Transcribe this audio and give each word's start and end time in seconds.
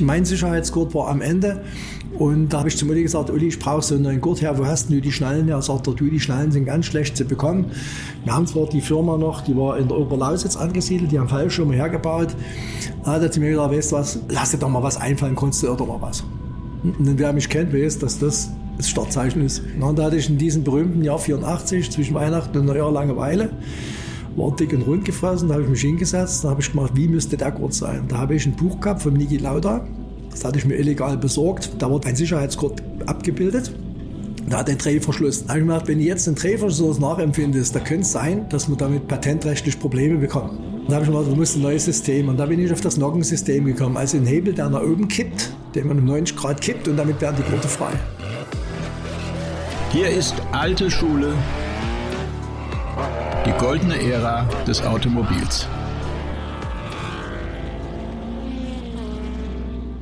Mein 0.00 0.24
Sicherheitsgurt 0.24 0.94
war 0.94 1.08
am 1.08 1.20
Ende. 1.20 1.62
Und 2.18 2.48
da 2.48 2.58
habe 2.58 2.68
ich 2.68 2.76
zum 2.76 2.90
Uli 2.90 3.02
gesagt, 3.02 3.30
Uli, 3.30 3.48
ich 3.48 3.58
brauche 3.58 3.82
so 3.82 3.94
einen 3.94 4.04
neuen 4.04 4.20
Gurt 4.20 4.42
her, 4.42 4.58
wo 4.58 4.66
hast 4.66 4.90
du 4.90 5.00
die 5.00 5.12
Schnallen 5.12 5.46
her? 5.46 5.62
Sagt 5.62 5.86
er, 5.86 5.94
du, 5.94 6.10
die 6.10 6.20
Schnallen 6.20 6.50
sind 6.50 6.64
ganz 6.64 6.86
schlecht 6.86 7.16
zu 7.16 7.24
bekommen. 7.24 7.70
Wir 8.24 8.34
haben 8.34 8.46
zwar 8.46 8.66
die 8.66 8.80
Firma 8.80 9.16
noch, 9.16 9.42
die 9.42 9.56
war 9.56 9.78
in 9.78 9.88
der 9.88 9.96
Oberlausitz 9.96 10.56
angesiedelt, 10.56 11.12
die 11.12 11.18
haben 11.18 11.28
Fallschirme 11.28 11.74
hergebaut. 11.74 12.34
Da 13.04 13.12
hat 13.12 13.22
er 13.22 13.30
zu 13.30 13.40
mir 13.40 13.50
gesagt, 13.50 13.72
weißt 13.72 13.92
du 13.92 13.96
was, 13.96 14.18
lass 14.28 14.50
dir 14.50 14.58
doch 14.58 14.68
mal 14.68 14.82
was 14.82 14.96
einfallen, 14.96 15.36
konntest 15.36 15.62
du 15.62 15.68
doch 15.68 15.86
mal 15.86 16.00
was. 16.00 16.24
Und 16.82 17.18
wer 17.18 17.32
mich 17.32 17.48
kennt, 17.48 17.72
weiß, 17.72 17.98
dass 17.98 18.18
das 18.18 18.50
das 18.80 18.88
Startzeichen 18.88 19.44
ist. 19.44 19.62
Und 19.78 19.98
da 19.98 20.04
hatte 20.04 20.16
ich 20.16 20.28
in 20.28 20.38
diesem 20.38 20.64
berühmten 20.64 21.04
Jahr 21.04 21.18
84 21.18 21.90
zwischen 21.90 22.14
Weihnachten 22.14 22.56
und 22.58 22.66
Neujahr 22.66 22.90
Langeweile 22.90 23.50
war 24.40 24.56
dick 24.56 24.72
und 24.72 24.82
rund 24.82 25.04
gefressen, 25.04 25.48
da 25.48 25.54
habe 25.54 25.64
ich 25.64 25.70
mich 25.70 25.80
hingesetzt, 25.82 26.44
da 26.44 26.50
habe 26.50 26.60
ich 26.60 26.70
gemacht, 26.70 26.92
wie 26.94 27.08
müsste 27.08 27.36
der 27.36 27.50
Gurt 27.50 27.74
sein. 27.74 28.04
Da 28.08 28.18
habe 28.18 28.34
ich 28.34 28.46
ein 28.46 28.54
Buch 28.54 28.80
gehabt 28.80 29.02
von 29.02 29.14
Niki 29.14 29.36
Lauda, 29.36 29.86
das 30.30 30.44
hatte 30.44 30.58
ich 30.58 30.64
mir 30.64 30.76
illegal 30.76 31.16
besorgt, 31.16 31.70
da 31.78 31.90
wurde 31.90 32.08
ein 32.08 32.16
Sicherheitsgurt 32.16 32.82
abgebildet. 33.06 33.72
Da 34.48 34.58
hat 34.58 34.68
der 34.68 34.76
Drehverschluss. 34.76 35.44
Da 35.44 35.50
habe 35.50 35.60
ich 35.60 35.66
gedacht, 35.66 35.86
wenn 35.86 35.98
du 35.98 36.04
jetzt 36.04 36.26
den 36.26 36.34
Drehverschluss 36.34 36.98
nachempfindest, 36.98 37.76
da 37.76 37.78
könnte 37.78 38.02
es 38.02 38.10
sein, 38.10 38.48
dass 38.48 38.68
wir 38.68 38.76
damit 38.76 39.06
patentrechtlich 39.06 39.78
Probleme 39.78 40.18
bekommen. 40.18 40.58
Da 40.88 40.96
habe 40.96 41.04
ich 41.04 41.10
mir 41.10 41.18
gedacht, 41.18 41.32
du 41.32 41.36
musst 41.36 41.56
ein 41.56 41.62
neues 41.62 41.84
System. 41.84 42.28
Und 42.28 42.36
da 42.36 42.46
bin 42.46 42.58
ich 42.58 42.72
auf 42.72 42.80
das 42.80 42.96
Noggensystem 42.96 43.64
gekommen. 43.64 43.96
Also 43.96 44.16
ein 44.16 44.26
Hebel, 44.26 44.52
der 44.52 44.68
nach 44.68 44.82
oben 44.82 45.06
kippt, 45.06 45.52
den 45.76 45.86
man 45.86 46.00
um 46.00 46.04
90 46.04 46.36
Grad 46.36 46.60
kippt 46.60 46.88
und 46.88 46.96
damit 46.96 47.20
werden 47.20 47.36
die 47.38 47.48
Gurte 47.48 47.68
frei. 47.68 47.92
Hier 49.92 50.08
ist 50.08 50.34
alte 50.50 50.90
Schule, 50.90 51.32
die 53.46 53.52
goldene 53.52 53.98
Ära 53.98 54.46
des 54.66 54.82
Automobils. 54.82 55.66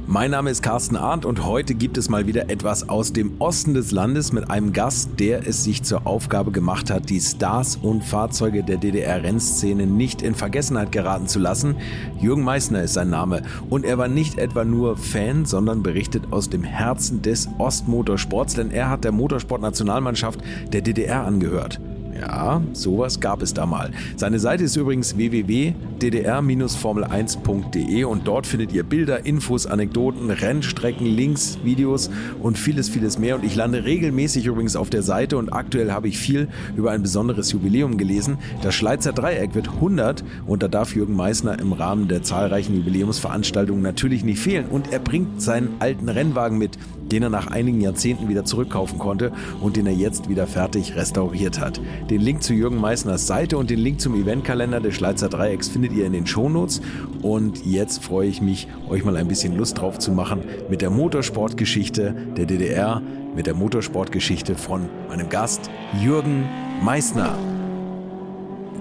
Mein 0.09 0.33
Name 0.33 0.51
ist 0.51 0.63
Carsten 0.63 0.97
Arndt 0.97 1.25
und 1.25 1.45
heute 1.45 1.75
gibt 1.77 1.99
es 1.99 2.09
mal 2.09 2.27
wieder 2.27 2.51
etwas 2.51 2.89
aus 2.89 3.13
dem 3.13 3.41
Osten 3.41 3.75
des 3.75 3.93
Landes 3.93 4.33
mit 4.33 4.51
einem 4.51 4.73
Gast, 4.73 5.21
der 5.21 5.47
es 5.47 5.63
sich 5.63 5.85
zur 5.85 6.05
Aufgabe 6.07 6.51
gemacht 6.51 6.91
hat, 6.91 7.11
die 7.11 7.21
Stars 7.21 7.77
und 7.77 8.03
Fahrzeuge 8.03 8.65
der 8.65 8.79
DDR-Rennszene 8.79 9.87
nicht 9.87 10.23
in 10.23 10.35
Vergessenheit 10.35 10.91
geraten 10.91 11.29
zu 11.29 11.39
lassen. 11.39 11.77
Jürgen 12.19 12.43
Meissner 12.43 12.83
ist 12.83 12.95
sein 12.95 13.11
Name 13.11 13.43
und 13.71 13.85
er 13.85 13.99
war 13.99 14.09
nicht 14.09 14.39
etwa 14.39 14.65
nur 14.65 14.97
Fan, 14.97 15.45
sondern 15.45 15.85
berichtet 15.85 16.25
aus 16.33 16.51
dem 16.51 16.65
Herzen 16.65 17.23
des 17.23 17.49
Ostmotorsports, 17.59 18.55
denn 18.55 18.73
er 18.73 18.91
hat 18.91 19.05
der 19.05 19.13
Motorsportnationalmannschaft 19.13 20.41
der 20.73 20.81
DDR 20.81 21.25
angehört. 21.25 21.79
Ja, 22.19 22.61
sowas 22.73 23.21
gab 23.21 23.43
es 23.43 23.55
da 23.55 23.65
mal. 23.65 23.93
Seine 24.17 24.41
Seite 24.41 24.65
ist 24.65 24.75
übrigens 24.77 25.17
www.ddr-formel1.de 25.17 28.05
und 28.05 28.27
dort 28.27 28.47
findet 28.47 28.73
ihr 28.73 28.83
Bilder, 28.83 29.25
Infos, 29.25 29.67
Anekdoten, 29.67 30.31
Rennstrecken, 30.31 31.07
Links, 31.07 31.59
Videos 31.63 32.11
und 32.43 32.59
vieles, 32.59 32.89
vieles 32.89 33.19
mehr. 33.19 33.37
Und 33.37 33.45
ich 33.45 33.55
lande 33.55 33.85
regelmäßig 33.85 34.47
übrigens 34.47 34.75
auf 34.75 34.91
der 34.91 35.03
Seite 35.03 35.37
und 35.37 35.53
aktuell 35.53 35.93
habe 35.93 36.09
ich 36.09 36.19
viel 36.19 36.49
über 36.77 36.91
ein 36.91 37.03
besonderes 37.03 37.53
Jubiläum 37.53 37.99
gelesen. 37.99 38.39
Das 38.63 38.75
Schleizer 38.75 39.13
Dreieck 39.13 39.55
wird 39.55 39.69
100 39.69 40.25
und 40.47 40.65
da 40.65 40.69
darf 40.69 40.97
Jürgen 40.97 41.15
Meissner 41.15 41.61
im 41.61 41.73
Rahmen 41.73 42.09
der 42.09 42.25
zahlreichen 42.25 42.75
Jubiläumsveranstaltungen 42.75 43.83
natürlich 43.83 44.25
nicht 44.25 44.41
fehlen. 44.41 44.67
Und 44.67 44.93
er 44.93 44.99
bringt 44.99 45.41
seinen 45.41 45.77
alten 45.79 46.09
Rennwagen 46.09 46.59
mit, 46.59 46.79
den 47.13 47.23
er 47.23 47.31
nach 47.31 47.47
einigen 47.49 47.81
Jahrzehnten 47.81 48.29
wieder 48.29 48.45
zurückkaufen 48.45 48.99
konnte 48.99 49.33
und 49.61 49.77
den 49.77 49.87
er 49.87 49.93
jetzt 49.93 50.29
wieder 50.29 50.47
fertig 50.47 50.97
restauriert 50.97 51.61
hat. 51.61 51.81
Den 52.11 52.21
Link 52.21 52.43
zu 52.43 52.55
Jürgen 52.55 52.81
Meissners 52.81 53.27
Seite 53.27 53.59
und 53.59 53.71
den 53.71 53.79
Link 53.79 54.01
zum 54.01 54.15
Eventkalender 54.15 54.81
des 54.81 54.95
Schleizer 54.95 55.29
Dreiecks 55.29 55.69
findet 55.69 55.93
ihr 55.93 56.07
in 56.07 56.13
den 56.13 56.27
Shownotes. 56.27 56.81
Und 57.23 57.65
jetzt 57.65 58.03
freue 58.05 58.29
ich 58.29 58.41
mich, 58.41 58.69
euch 58.89 59.05
mal 59.05 59.17
ein 59.17 59.29
bisschen 59.29 59.57
Lust 59.57 59.79
drauf 59.79 59.99
zu 59.99 60.13
machen 60.13 60.43
mit 60.71 60.83
der 60.83 60.91
Motorsportgeschichte 60.91 62.15
der 62.37 62.47
DDR, 62.47 63.03
mit 63.35 63.47
der 63.47 63.55
Motorsportgeschichte 63.55 64.55
von 64.55 64.89
meinem 65.09 65.29
Gast 65.29 65.71
Jürgen 66.03 66.45
Meissner. 66.83 67.37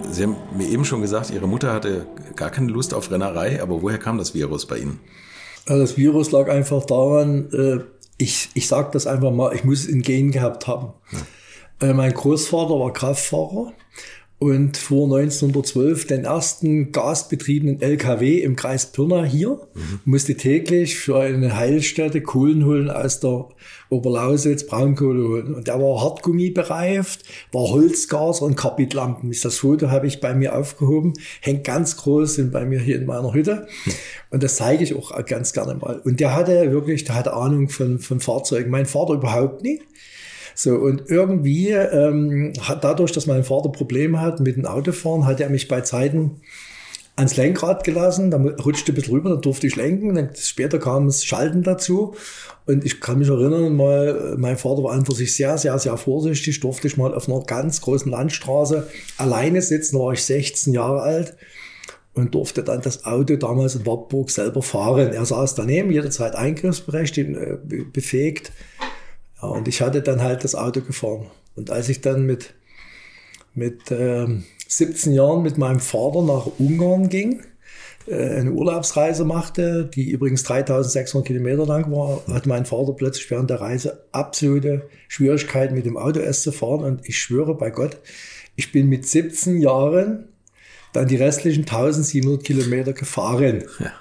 Sie 0.10 0.24
haben 0.24 0.36
mir 0.56 0.68
eben 0.68 0.86
schon 0.86 1.02
gesagt, 1.02 1.32
Ihre 1.32 1.48
Mutter 1.48 1.74
hatte 1.74 2.06
gar 2.36 2.50
keine 2.50 2.72
Lust 2.72 2.94
auf 2.94 3.12
Rennerei, 3.12 3.62
aber 3.62 3.82
woher 3.82 3.98
kam 3.98 4.18
das 4.18 4.34
Virus 4.34 4.66
bei 4.66 4.78
Ihnen? 4.78 5.00
Das 5.66 5.98
Virus 5.98 6.32
lag 6.32 6.48
einfach 6.50 6.86
daran, 6.86 7.50
äh, 7.52 7.80
ich, 8.18 8.50
ich 8.54 8.68
sage 8.68 8.90
das 8.92 9.08
einfach 9.08 9.32
mal, 9.32 9.54
ich 9.56 9.64
muss 9.64 9.80
es 9.82 9.86
in 9.86 10.02
Gen 10.02 10.32
gehabt 10.32 10.68
haben. 10.68 10.94
Ja. 11.12 11.90
Äh, 11.90 11.94
mein 11.94 12.14
Großvater 12.14 12.80
war 12.80 12.94
Kraftfahrer 12.94 13.74
und 14.40 14.78
fuhr 14.78 15.06
1912 15.06 16.06
den 16.06 16.26
ersten 16.26 16.92
gasbetriebenen 16.92 17.82
LKW 17.82 18.38
im 18.40 18.56
Kreis 18.56 18.86
Pirna 18.86 19.24
hier, 19.24 19.60
mhm. 19.74 20.00
musste 20.06 20.36
täglich 20.36 20.96
für 20.96 21.20
eine 21.20 21.58
Heilstätte 21.58 22.22
Kohlen 22.22 22.64
holen 22.64 22.92
aus 22.92 23.20
der 23.20 23.50
Oberlausitz, 23.90 24.68
Braunkohle 24.68 25.28
holen. 25.28 25.56
Und 25.56 25.68
der 25.68 25.82
war 25.82 26.04
Hartgummi 26.04 26.52
bereift, 26.52 27.24
war 27.52 27.64
Holzgas 27.64 28.42
und 28.42 28.56
Kapitlampen. 28.56 29.32
Das 29.42 29.58
Foto 29.58 29.90
habe 29.90 30.06
ich 30.06 30.20
bei 30.20 30.36
mir 30.36 30.56
aufgehoben, 30.56 31.14
hängt 31.42 31.64
ganz 31.64 31.98
groß 31.98 32.36
sind 32.36 32.52
bei 32.52 32.64
mir 32.64 32.80
hier 32.80 32.98
in 32.98 33.08
meiner 33.08 33.34
Hütte. 33.34 33.68
Und 34.30 34.44
das 34.44 34.58
zeige 34.58 34.84
ich 34.84 34.94
auch 34.94 35.16
ganz 35.26 35.54
gerne 35.54 35.76
mal. 35.76 36.00
Und 36.04 36.20
der 36.20 36.36
hatte 36.36 36.72
wirklich, 36.72 37.06
der 37.06 37.16
hatte 37.16 37.34
Ahnung 37.34 37.70
von, 37.70 37.98
von 37.98 38.20
Fahrzeugen. 38.20 38.70
Mein 38.70 38.86
Vater 38.86 39.14
überhaupt 39.14 39.64
nicht. 39.64 39.82
So, 40.60 40.74
und 40.74 41.04
irgendwie 41.06 41.70
ähm, 41.70 42.52
hat 42.62 42.84
dadurch, 42.84 43.12
dass 43.12 43.28
mein 43.28 43.44
Vater 43.44 43.70
Probleme 43.70 44.20
hat 44.20 44.40
mit 44.40 44.56
dem 44.58 44.66
Autofahren, 44.66 45.28
hat 45.28 45.40
er 45.40 45.52
mich 45.52 45.68
bei 45.68 45.82
Zeiten 45.82 46.42
ans 47.16 47.38
Lenkrad 47.38 47.84
gelassen, 47.84 48.32
dann 48.32 48.48
rutschte 48.48 48.92
ein 48.92 48.96
bisschen 48.96 49.14
rüber, 49.14 49.30
dann 49.30 49.42
durfte 49.42 49.68
ich 49.68 49.76
lenken, 49.76 50.16
dann 50.16 50.32
später 50.36 50.80
kam 50.80 51.06
das 51.06 51.24
Schalten 51.24 51.62
dazu. 51.62 52.16
Und 52.66 52.84
ich 52.84 53.00
kann 53.00 53.20
mich 53.20 53.28
erinnern, 53.28 53.76
mal, 53.76 54.34
mein 54.40 54.58
Vater 54.58 54.84
war 54.84 54.94
einfach 54.94 55.14
sich 55.14 55.36
sehr, 55.36 55.60
sehr, 55.60 55.78
sehr 55.78 55.96
vorsichtig, 55.96 56.60
durfte 56.60 56.88
ich 56.88 56.98
mal 56.98 57.14
auf 57.14 57.30
einer 57.30 57.44
ganz 57.44 57.80
großen 57.82 58.12
Landstraße 58.12 58.88
alleine 59.20 59.62
sitzen, 59.62 59.98
da 59.98 60.06
war 60.06 60.14
ich 60.14 60.24
16 60.24 60.74
Jahre 60.74 61.04
alt 61.04 61.38
und 62.16 62.34
durfte 62.34 62.64
dann 62.64 62.82
das 62.82 63.06
Auto 63.06 63.36
damals 63.36 63.76
in 63.76 63.86
Wartburg 63.86 64.32
selber 64.32 64.64
fahren. 64.64 65.14
Er 65.14 65.24
saß 65.24 65.54
daneben, 65.54 65.92
jederzeit 65.92 66.34
eingriffsberechtigt, 66.34 67.30
äh, 67.38 67.58
befähigt. 67.94 68.52
Ja, 69.42 69.50
und 69.50 69.68
ich 69.68 69.82
hatte 69.82 70.02
dann 70.02 70.22
halt 70.22 70.44
das 70.44 70.56
Auto 70.56 70.82
gefahren. 70.82 71.28
Und 71.56 71.72
als 71.72 71.90
ich 71.90 72.02
dann 72.02 72.26
mit, 72.26 72.54
mit 73.54 73.92
äh, 73.92 74.28
17 74.68 75.14
Jahren 75.14 75.44
mit 75.44 75.58
meinem 75.58 75.80
Vater 75.80 76.22
nach 76.24 76.48
Ungarn 76.60 77.10
ging, 77.10 77.44
äh, 78.08 78.16
eine 78.16 78.52
Urlaubsreise 78.52 79.26
machte, 79.26 79.86
die 79.86 80.10
übrigens 80.10 80.44
3600 80.44 81.28
Kilometer 81.28 81.66
lang 81.66 81.92
war, 81.92 82.22
hat 82.28 82.46
mein 82.46 82.66
Vater 82.66 82.94
plötzlich 82.94 83.30
während 83.30 83.50
der 83.50 83.62
Reise 83.62 84.06
absolute 84.12 84.90
Schwierigkeiten 85.08 85.76
mit 85.76 85.86
dem 85.86 85.98
Auto 85.98 86.20
erst 86.20 86.44
zu 86.44 86.52
fahren. 86.52 86.84
Und 86.84 87.08
ich 87.08 87.18
schwöre 87.20 87.56
bei 87.56 87.70
Gott, 87.70 87.98
ich 88.56 88.72
bin 88.72 88.90
mit 88.90 89.08
17 89.08 89.62
Jahren 89.62 90.30
dann 90.94 91.08
die 91.08 91.18
restlichen 91.18 91.62
1700 91.62 92.44
Kilometer 92.44 92.94
gefahren. 92.94 93.66
Ja 93.80 93.92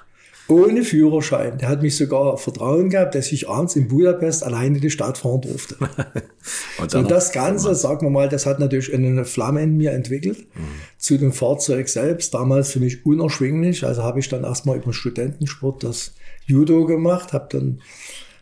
ohne 0.47 0.83
Führerschein. 0.83 1.57
Der 1.57 1.67
hat 1.67 1.81
mich 1.81 1.97
sogar 1.97 2.37
Vertrauen 2.37 2.89
gehabt, 2.89 3.15
dass 3.15 3.31
ich 3.31 3.49
abends 3.49 3.75
in 3.75 3.87
Budapest 3.87 4.43
alleine 4.43 4.79
die 4.79 4.89
Stadt 4.89 5.17
fahren 5.17 5.41
durfte. 5.41 5.75
und, 6.79 6.95
und, 6.95 7.11
das 7.11 7.31
Ganze, 7.31 7.75
sagen 7.75 8.05
wir 8.05 8.09
mal, 8.09 8.29
das 8.29 8.45
hat 8.45 8.59
natürlich 8.59 8.93
eine 8.93 9.25
Flamme 9.25 9.61
in 9.63 9.75
mir 9.75 9.91
entwickelt. 9.91 10.39
Mhm. 10.55 10.61
Zu 10.97 11.17
dem 11.17 11.33
Fahrzeug 11.33 11.89
selbst, 11.89 12.33
damals 12.33 12.71
für 12.71 12.79
mich 12.79 13.05
unerschwinglich. 13.05 13.85
Also 13.85 14.03
habe 14.03 14.19
ich 14.19 14.29
dann 14.29 14.43
erstmal 14.43 14.77
über 14.77 14.93
Studentensport 14.93 15.83
das 15.83 16.13
Judo 16.45 16.85
gemacht, 16.85 17.33
habe 17.33 17.47
dann 17.51 17.81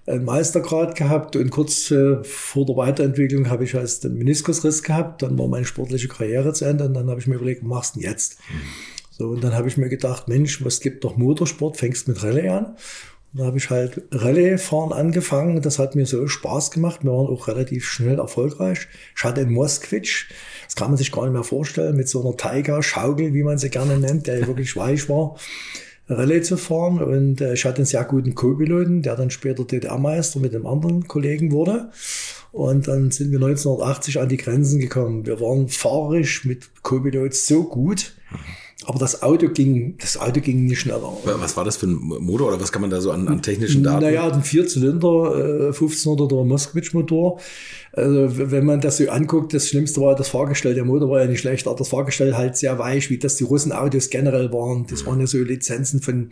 einen 0.08 0.26
Meistergrad 0.26 0.96
gehabt 0.96 1.36
und 1.36 1.50
kurz 1.50 1.90
äh, 1.90 2.24
vor 2.24 2.68
der 2.68 2.78
Weiterentwicklung 2.78 3.50
habe 3.50 3.64
ich 3.64 3.74
als 3.76 4.00
den 4.02 4.14
Meniskusriss 4.14 4.84
gehabt. 4.84 5.24
Dann 5.24 5.38
war 5.40 5.48
meine 5.48 5.66
sportliche 5.66 6.08
Karriere 6.08 6.54
zu 6.54 6.66
Ende 6.66 6.86
und 6.86 6.94
dann 6.94 7.10
habe 7.10 7.20
ich 7.20 7.26
mir 7.26 7.36
überlegt, 7.36 7.64
was 7.64 7.70
machst 7.70 7.96
du 7.96 8.02
denn 8.02 8.12
jetzt? 8.12 8.38
Mhm. 8.52 8.95
So, 9.18 9.30
und 9.30 9.42
dann 9.46 9.54
habe 9.54 9.70
ich 9.70 9.78
mir 9.78 9.88
gedacht, 9.88 10.28
Mensch, 10.28 10.66
was 10.66 10.82
gibt 10.82 11.06
doch 11.06 11.16
Motorsport, 11.16 11.78
fängst 11.78 12.10
mit 12.10 12.22
Rallye 12.22 12.50
an. 12.50 12.66
Und 13.32 13.40
da 13.40 13.46
habe 13.46 13.58
ich 13.58 13.70
halt 13.70 14.02
Rallye-Fahren 14.12 14.92
angefangen. 14.92 15.62
Das 15.62 15.80
hat 15.80 15.96
mir 15.96 16.06
so 16.06 16.28
Spaß 16.28 16.72
gemacht. 16.72 17.04
Wir 17.04 17.12
waren 17.12 17.28
auch 17.28 17.48
relativ 17.48 17.86
schnell 17.86 18.20
erfolgreich. 18.20 18.88
Ich 19.16 19.24
hatte 19.24 19.40
einen 19.40 19.54
Moskwitsch, 19.54 20.26
das 20.66 20.76
kann 20.76 20.90
man 20.90 20.98
sich 20.98 21.14
gar 21.14 21.24
nicht 21.24 21.32
mehr 21.32 21.46
vorstellen, 21.46 21.96
mit 21.96 22.10
so 22.10 22.22
einer 22.22 22.36
Tiger-Schaukel, 22.36 23.34
wie 23.34 23.44
man 23.44 23.58
sie 23.58 23.70
gerne 23.70 23.98
nennt, 23.98 24.28
der 24.28 24.46
wirklich 24.48 24.76
weich 24.76 25.08
war. 25.08 25.38
Rallye 26.10 26.42
zu 26.42 26.58
fahren 26.58 27.02
und 27.02 27.42
äh, 27.42 27.54
ich 27.54 27.66
hatte 27.66 27.78
einen 27.78 27.86
sehr 27.86 28.04
guten 28.04 28.36
Co-Piloten, 28.36 29.02
der 29.02 29.16
dann 29.16 29.32
später 29.32 29.64
DDR-Meister 29.64 30.40
mit 30.40 30.54
einem 30.54 30.68
anderen 30.68 31.08
Kollegen 31.08 31.52
wurde. 31.52 31.90
Und 32.52 32.88
dann 32.88 33.12
sind 33.12 33.32
wir 33.32 33.40
1980 33.40 34.20
an 34.20 34.30
die 34.30 34.38
Grenzen 34.38 34.80
gekommen. 34.80 35.26
Wir 35.26 35.40
waren 35.40 35.68
fahrerisch 35.68 36.46
mit 36.46 36.70
Co-Pilots 36.84 37.48
so 37.48 37.64
gut, 37.64 38.14
Aber 38.84 39.00
das 39.00 39.24
Auto 39.24 39.48
ging, 39.48 39.98
das 40.00 40.18
Auto 40.18 40.42
ging 40.42 40.66
nicht 40.66 40.82
schneller. 40.82 41.18
Was 41.24 41.56
war 41.56 41.64
das 41.64 41.78
für 41.78 41.88
ein 41.88 41.96
Motor 41.96 42.50
oder 42.50 42.60
was 42.60 42.74
kann 42.74 42.82
man 42.82 42.92
da 42.92 43.00
so 43.00 43.12
an, 43.12 43.28
an 43.30 43.42
technischen 43.42 43.84
Daten? 43.84 44.04
Naja, 44.04 44.30
ein 44.30 44.44
Vierzylinder, 44.44 45.70
äh, 45.70 45.72
1500er 45.72 46.44
Moskowitsch-Motor. 46.44 47.40
Also 47.96 48.52
wenn 48.52 48.66
man 48.66 48.82
das 48.82 48.98
so 48.98 49.10
anguckt, 49.10 49.54
das 49.54 49.70
Schlimmste 49.70 50.02
war 50.02 50.16
das 50.16 50.28
Fahrgestell. 50.28 50.74
Der 50.74 50.84
Motor 50.84 51.10
war 51.10 51.22
ja 51.22 51.28
nicht 51.28 51.40
schlecht, 51.40 51.66
aber 51.66 51.78
das 51.78 51.88
Fahrgestell 51.88 52.36
halt 52.36 52.58
sehr 52.58 52.78
weich, 52.78 53.10
wie 53.10 53.18
das 53.18 53.38
die 53.38 53.46
Russen-Autos 53.46 54.10
generell 54.10 54.52
waren. 54.52 54.86
Das 54.90 55.06
waren 55.06 55.22
ja 55.22 55.28
so 55.28 55.38
Lizenzen 55.38 56.02
von, 56.02 56.30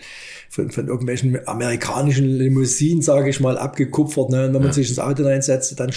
von, 0.49 0.71
von 0.71 0.87
irgendwelchen 0.87 1.39
amerikanischen 1.47 2.25
Limousinen, 2.25 3.01
sage 3.01 3.29
ich 3.29 3.39
mal, 3.39 3.57
abgekupfert. 3.57 4.29
Ne? 4.29 4.47
Und 4.47 4.53
wenn 4.53 4.61
man 4.61 4.67
ja. 4.67 4.73
sich 4.73 4.89
ins 4.89 4.99
Auto 4.99 5.23
reinsetzte, 5.23 5.75
dann 5.75 5.91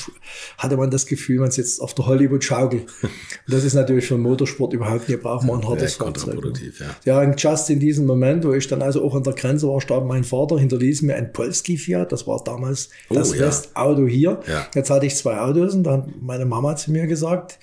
hatte 0.59 0.77
man 0.77 0.91
das 0.91 1.05
Gefühl, 1.07 1.41
man 1.41 1.51
sitzt 1.51 1.81
auf 1.81 1.95
der 1.95 2.07
Hollywood-Schaukel. 2.07 2.81
Und 2.81 3.11
das 3.49 3.65
ist 3.65 3.75
natürlich 3.75 4.07
für 4.07 4.15
den 4.15 4.23
Motorsport 4.23 4.73
überhaupt 4.73 5.09
nicht 5.09 5.21
braucht 5.21 5.45
man 5.45 5.61
ein 5.61 5.69
hartes 5.69 5.99
ja, 5.99 6.05
Fahrzeug. 6.05 6.45
Ja. 6.79 7.21
ja, 7.23 7.29
und 7.29 7.43
just 7.43 7.71
in 7.71 7.81
diesem 7.81 8.07
Moment, 8.07 8.45
wo 8.45 8.53
ich 8.53 8.69
dann 8.69 8.83
also 8.83 9.05
auch 9.05 9.17
an 9.17 9.25
der 9.25 9.33
Grenze 9.33 9.67
war, 9.67 9.81
starb 9.81 10.07
mein 10.07 10.23
Vater, 10.23 10.61
hinterließ 10.61 11.03
mir 11.03 11.17
ein 11.17 11.33
Polski 11.33 11.77
Fiat. 11.77 12.13
Das 12.13 12.29
war 12.29 12.43
damals 12.45 12.91
oh, 13.09 13.15
das 13.15 13.35
ja. 13.35 13.47
Westauto 13.47 14.07
hier. 14.07 14.41
Jetzt 14.75 14.91
hatte 14.91 15.07
ich 15.07 15.17
zwei 15.17 15.41
Autos 15.41 15.56
und 15.61 15.85
dann 15.85 16.03
hat 16.03 16.09
meine 16.21 16.47
Mama 16.47 16.77
zu 16.77 16.91
mir 16.93 17.07
gesagt, 17.07 17.59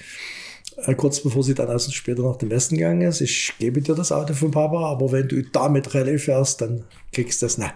äh, 0.77 0.95
kurz 0.95 1.19
bevor 1.19 1.43
sie 1.43 1.53
dann 1.53 1.67
also 1.67 1.91
später 1.91 2.23
nach 2.23 2.37
dem 2.37 2.49
Westen 2.49 2.77
gegangen 2.77 3.01
ist, 3.01 3.21
ich 3.21 3.53
gebe 3.59 3.81
dir 3.81 3.95
das 3.95 4.11
Auto 4.11 4.33
von 4.33 4.51
Papa, 4.51 4.91
aber 4.91 5.11
wenn 5.11 5.27
du 5.27 5.43
damit 5.43 5.93
Rallye 5.93 6.17
fährst, 6.17 6.61
dann 6.61 6.85
kriegst 7.11 7.41
du 7.41 7.45
das 7.45 7.57
ne. 7.57 7.71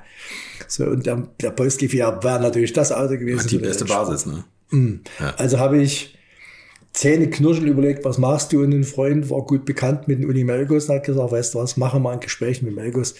So, 0.68 0.86
und 0.86 1.06
der, 1.06 1.28
der 1.42 1.54
Fiat 1.70 2.24
war 2.24 2.40
natürlich 2.40 2.74
das 2.74 2.92
Auto 2.92 3.18
gewesen. 3.18 3.48
Die 3.48 3.60
beste 3.60 3.86
Basis, 3.86 4.26
ne? 4.26 4.44
Mhm. 4.72 5.02
Ja. 5.20 5.34
Also 5.38 5.60
habe 5.60 5.82
ich 5.82 6.18
Zähne 6.94 7.30
knirschen 7.30 7.68
überlegt, 7.68 8.04
was 8.06 8.18
machst 8.18 8.52
du? 8.52 8.64
Und 8.64 8.74
ein 8.74 8.84
Freund 8.84 9.30
war 9.30 9.44
gut 9.44 9.66
bekannt 9.66 10.08
mit 10.08 10.20
dem 10.20 10.30
Uli 10.30 10.44
Melgos 10.44 10.90
und 10.90 10.96
hat 10.96 11.06
gesagt, 11.06 11.32
weißt 11.32 11.54
du 11.54 11.60
was, 11.60 11.78
machen 11.78 12.02
wir 12.02 12.12
ein 12.12 12.20
Gespräch 12.20 12.62
mit 12.64 12.76
Melgos. 12.76 13.16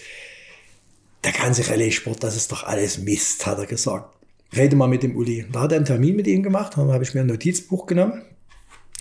Der 1.24 1.32
ganze 1.32 1.68
Rallye-Sport, 1.68 2.22
das 2.22 2.36
ist 2.36 2.50
doch 2.50 2.64
alles 2.64 2.98
Mist, 2.98 3.46
hat 3.46 3.58
er 3.58 3.66
gesagt. 3.66 4.17
Rede 4.56 4.76
mal 4.76 4.88
mit 4.88 5.02
dem 5.02 5.16
Uli. 5.16 5.44
Da 5.52 5.60
hat 5.62 5.72
er 5.72 5.76
einen 5.76 5.84
Termin 5.84 6.16
mit 6.16 6.26
ihm 6.26 6.42
gemacht, 6.42 6.74
dann 6.76 6.90
habe 6.90 7.04
ich 7.04 7.14
mir 7.14 7.20
ein 7.20 7.26
Notizbuch 7.26 7.86
genommen. 7.86 8.22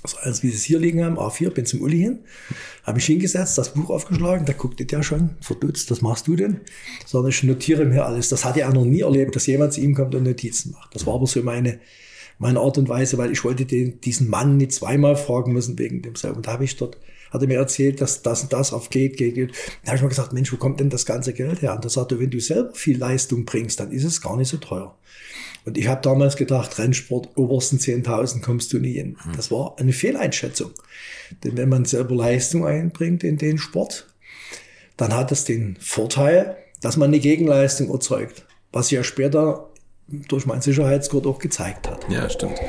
Also 0.04 0.18
eins, 0.22 0.44
wie 0.44 0.50
sie 0.50 0.56
es 0.56 0.64
hier 0.64 0.80
liegen 0.80 1.04
haben, 1.04 1.18
A4, 1.18 1.50
bin 1.50 1.66
zum 1.66 1.82
Uli 1.82 2.00
hin, 2.00 2.20
habe 2.84 2.96
mich 2.96 3.06
hingesetzt, 3.06 3.58
das 3.58 3.74
Buch 3.74 3.90
aufgeschlagen, 3.90 4.46
da 4.46 4.54
guckte 4.54 4.86
der 4.86 5.04
schon, 5.04 5.32
verdutzt, 5.42 5.90
was 5.90 6.02
machst 6.02 6.28
du 6.28 6.36
denn? 6.36 6.62
Sondern 7.06 7.32
ich 7.32 7.44
notiere 7.44 7.84
mir 7.86 8.06
alles. 8.06 8.30
Das 8.30 8.46
hatte 8.46 8.62
er 8.62 8.74
noch 8.74 8.86
nie 8.86 9.02
erlebt, 9.02 9.36
dass 9.36 9.48
jemand 9.48 9.74
zu 9.74 9.82
ihm 9.82 9.96
kommt 9.96 10.14
und 10.14 10.24
Notizen 10.24 10.72
macht. 10.74 10.94
Das 10.94 11.06
war 11.06 11.16
aber 11.16 11.28
so 11.28 11.42
meine, 11.42 11.80
meine 12.38 12.60
Art 12.60 12.78
und 12.78 12.90
Weise, 12.90 13.18
weil 13.18 13.32
ich 13.32 13.44
wollte 13.44 13.66
den, 13.66 14.00
diesen 14.02 14.30
Mann 14.30 14.58
nicht 14.58 14.72
zweimal 14.72 15.16
fragen 15.16 15.52
müssen 15.54 15.80
wegen 15.80 16.02
demselben. 16.02 16.38
Und 16.38 16.48
da 16.48 16.54
habe 16.54 16.64
ich 16.64 16.78
dort, 16.78 16.98
hat 17.32 17.42
er 17.42 17.48
mir 17.48 17.58
erzählt, 17.58 18.02
dass 18.02 18.22
das 18.22 18.44
und 18.44 18.54
das 18.54 18.74
auf 18.74 18.90
geht, 18.90 19.18
geht, 19.18 19.36
geht. 19.36 19.52
Da 19.84 19.90
habe 19.90 19.98
ich 19.98 20.04
mir 20.04 20.10
gesagt, 20.10 20.34
Mensch, 20.34 20.52
wo 20.52 20.58
kommt 20.58 20.80
denn 20.80 20.90
das 20.90 21.06
ganze 21.06 21.34
Geld 21.34 21.62
her? 21.62 21.76
Und 21.76 21.86
da 21.86 21.90
sagte 21.90 22.20
wenn 22.20 22.30
du 22.30 22.40
selber 22.40 22.74
viel 22.74 22.98
Leistung 22.98 23.46
bringst, 23.46 23.80
dann 23.80 23.92
ist 23.92 24.04
es 24.04 24.22
gar 24.22 24.38
nicht 24.38 24.50
so 24.50 24.58
teuer. 24.58 24.96
Und 25.66 25.78
ich 25.78 25.88
habe 25.90 26.02
damals 26.02 26.38
gedacht, 26.38 26.78
Rennsport, 26.80 27.36
obersten 27.36 27.78
10.000 27.78 28.42
kommst 28.42 28.72
du 28.72 28.80
nie 28.80 28.94
hin. 28.94 29.18
Hm. 29.22 29.34
Das 29.36 29.52
war 29.52 29.76
eine 29.78 29.92
Fehleinschätzung. 29.92 30.72
Denn 31.44 31.58
wenn 31.58 31.68
man 31.68 31.84
selber 31.84 32.16
Leistung 32.16 32.66
einbringt 32.66 33.24
in 33.26 33.38
den 33.38 33.58
Sport, 33.58 34.08
dann 34.96 35.14
hat 35.14 35.32
es 35.34 35.44
den 35.44 35.78
Vorteil, 35.82 36.56
dass 36.82 36.96
man 36.96 37.10
eine 37.10 37.20
Gegenleistung 37.20 37.92
erzeugt. 37.92 38.46
Was 38.72 38.92
ja 38.92 39.04
später 39.04 39.70
durch 40.08 40.46
meinen 40.46 40.62
Sicherheitsgurt 40.62 41.28
auch 41.28 41.40
gezeigt 41.40 41.90
hat. 41.90 42.06
Ja, 42.10 42.30
stimmt. 42.30 42.60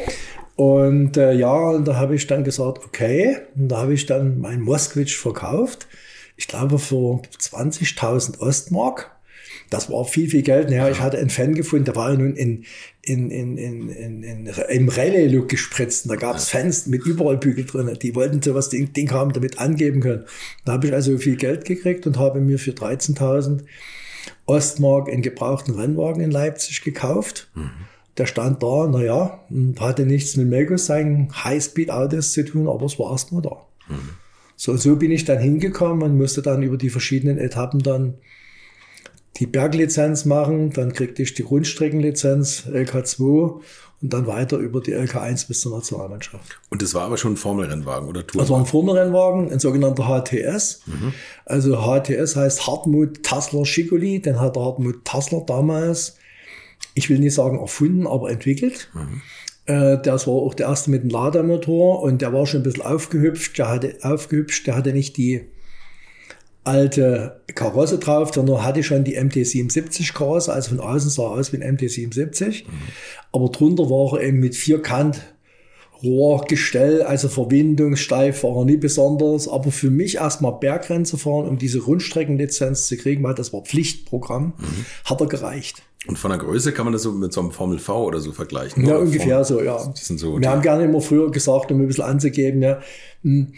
Und 0.59 1.17
äh, 1.17 1.35
ja, 1.35 1.71
und 1.71 1.87
da 1.87 1.95
habe 1.95 2.17
ich 2.17 2.27
dann 2.27 2.43
gesagt, 2.43 2.85
okay, 2.85 3.37
und 3.55 3.69
da 3.69 3.77
habe 3.77 3.95
ich 3.95 4.07
dann 4.07 4.41
mein 4.41 4.61
Moskwitsch 4.61 5.17
verkauft. 5.17 5.87
Ich 6.37 6.49
glaube 6.49 6.81
für 6.81 7.23
20.000 7.41 8.41
Ostmark. 8.41 9.17
Das 9.71 9.89
war 9.89 10.05
viel, 10.05 10.29
viel 10.29 10.43
Geld. 10.43 10.69
Naja, 10.69 10.91
ich 10.91 11.01
hatte 11.01 11.17
einen 11.19 11.31
Fan 11.31 11.55
gefunden, 11.55 11.85
der 11.85 11.95
war 11.95 12.11
ja 12.11 12.17
nun 12.17 12.35
in, 12.35 12.65
in, 13.03 13.31
in, 13.31 13.57
in, 13.57 13.89
in, 13.89 14.23
in, 14.25 14.47
im 14.47 14.89
Rallye-Look 14.89 15.49
gespritzt. 15.49 16.07
Und 16.07 16.09
da 16.09 16.17
gab 16.17 16.35
es 16.35 16.49
Fans 16.49 16.89
mit 16.89 17.07
überall 17.07 17.37
Bügel 17.37 17.65
drin. 17.65 17.97
Die 18.03 18.17
wollten 18.17 18.43
sowas 18.43 18.69
Ding, 18.69 18.93
Ding 18.93 19.13
haben, 19.13 19.33
damit 19.33 19.61
angeben 19.61 20.01
können. 20.01 20.25
Da 20.65 20.73
habe 20.73 20.89
ich 20.89 20.93
also 20.93 21.19
viel 21.19 21.37
Geld 21.37 21.67
gekriegt 21.67 22.05
und 22.05 22.19
habe 22.19 22.41
mir 22.41 22.59
für 22.59 22.73
13.000 22.73 23.61
Ostmark 24.47 25.09
einen 25.09 25.23
gebrauchten 25.23 25.77
Rennwagen 25.77 26.21
in 26.21 26.33
Leipzig 26.33 26.83
gekauft. 26.83 27.49
Mhm. 27.55 27.71
Der 28.19 28.27
stand 28.27 28.63
da, 28.63 28.87
naja, 28.87 29.45
hatte 29.79 30.05
nichts 30.05 30.37
mit 30.37 30.49
Melgos 30.49 30.87
seinen 30.87 31.33
Highspeed-Autos 31.33 32.33
zu 32.33 32.45
tun, 32.45 32.69
aber 32.69 32.87
es 32.87 32.99
war 32.99 33.13
erstmal 33.13 33.43
da. 33.43 33.67
Mhm. 33.89 34.11
So, 34.57 34.77
so 34.77 34.97
bin 34.97 35.13
ich 35.13 35.25
dann 35.25 35.39
hingekommen 35.39 36.03
und 36.03 36.19
musste 36.19 36.43
dann 36.43 36.63
über 36.63 36.77
die 36.77 36.91
verschiedenen 36.91 37.39
Etappen 37.39 37.81
dann 37.81 38.15
die 39.37 39.47
Berglizenz 39.47 40.25
machen, 40.25 40.73
dann 40.73 40.93
kriegte 40.93 41.23
ich 41.23 41.35
die 41.35 41.43
Rundstreckenlizenz 41.43 42.65
LK2 42.67 43.61
und 44.01 44.13
dann 44.13 44.27
weiter 44.27 44.59
über 44.59 44.81
die 44.81 44.95
LK1 44.95 45.49
bis 45.49 45.61
zur 45.61 45.77
Nationalmannschaft. 45.77 46.61
Und 46.71 46.83
das 46.83 46.95
war 46.95 47.03
aber 47.03 47.17
schon 47.17 47.35
ein 47.35 47.37
Formelrennwagen 47.37 48.09
oder 48.09 48.27
Tour? 48.27 48.41
Das 48.41 48.51
war 48.51 48.59
ein 48.59 48.67
Formelrennwagen, 48.67 49.53
ein 49.53 49.59
sogenannter 49.59 50.05
HTS. 50.05 50.83
Mhm. 50.87 51.13
Also 51.45 51.77
HTS 51.77 52.37
heißt 52.37 52.67
Hartmut 52.67 53.23
Tassler 53.23 53.65
Schicoli, 53.65 54.21
den 54.21 54.41
hat 54.41 54.57
der 54.57 54.65
Hartmut 54.65 55.05
Tassler 55.05 55.43
damals, 55.47 56.17
ich 56.99 57.09
will 57.09 57.19
nicht 57.19 57.35
sagen 57.35 57.59
erfunden, 57.59 58.07
aber 58.07 58.31
entwickelt. 58.31 58.91
Mhm. 58.93 59.23
Äh, 59.67 59.99
das 60.03 60.27
war 60.27 60.35
auch 60.35 60.55
der 60.55 60.67
erste 60.67 60.91
mit 60.91 61.03
dem 61.03 61.11
Lademotor 61.11 62.03
und 62.03 62.21
der 62.21 62.33
war 62.33 62.47
schon 62.47 62.61
ein 62.61 62.65
bisschen 62.65 62.83
aufgehüpft, 62.83 63.57
der 63.57 63.69
hatte 63.69 63.99
aufgehübscht, 64.03 64.67
der 64.67 64.77
hatte 64.77 64.93
nicht 64.93 65.17
die 65.17 65.47
alte 66.65 67.41
Karosse 67.55 67.99
drauf, 67.99 68.35
sondern 68.35 68.63
hatte 68.63 68.83
schon 68.83 69.05
die 69.05 69.19
MT77 69.19 70.13
Karosse, 70.13 70.53
also 70.53 70.71
von 70.71 70.81
außen 70.81 71.09
sah 71.09 71.23
aus 71.23 71.53
wie 71.53 71.63
ein 71.63 71.77
MT77. 71.77 72.65
Mhm. 72.65 72.71
Aber 73.33 73.49
drunter 73.49 73.89
war 73.89 74.19
er 74.19 74.29
eben 74.29 74.41
mit 74.41 74.55
Vierkant 74.55 75.23
Rohrgestell, 76.03 77.03
also 77.03 77.29
Verwindungssteif 77.29 78.45
war 78.45 78.57
er 78.59 78.65
nie 78.65 78.77
besonders. 78.77 79.49
Aber 79.49 79.73
für 79.73 79.91
mich 79.91 80.17
erstmal 80.17 80.53
Bergrennen 80.53 81.05
zu 81.05 81.17
fahren, 81.17 81.49
um 81.49 81.59
diese 81.59 81.81
Rundstreckenlizenz 81.81 82.87
zu 82.87 82.97
kriegen, 82.97 83.23
weil 83.23 83.35
das 83.35 83.53
war 83.53 83.63
Pflichtprogramm, 83.63 84.55
mhm. 84.59 84.87
hat 85.05 85.21
er 85.21 85.27
gereicht. 85.27 85.83
Und 86.07 86.19
von 86.19 86.31
der 86.31 86.39
Größe 86.39 86.73
kann 86.73 86.87
man 86.87 86.93
das 86.93 87.03
so 87.03 87.13
mit 87.13 87.33
so 87.33 87.41
einem 87.41 87.51
Formel 87.51 87.79
V 87.79 88.05
oder 88.05 88.21
so 88.21 88.33
vergleichen? 88.33 88.87
Ja, 88.87 88.97
ungefähr 88.97 89.45
Form, 89.45 89.59
so, 89.59 89.63
ja. 89.63 89.93
So 89.95 90.41
Wir 90.41 90.51
haben 90.51 90.63
gerne 90.63 90.85
immer 90.85 91.01
früher 91.01 91.31
gesagt, 91.31 91.73
um 91.73 91.81
ein 91.81 91.87
bisschen 91.87 92.05
anzugeben, 92.05 92.63
ja, 92.63 92.81
hm, 93.23 93.53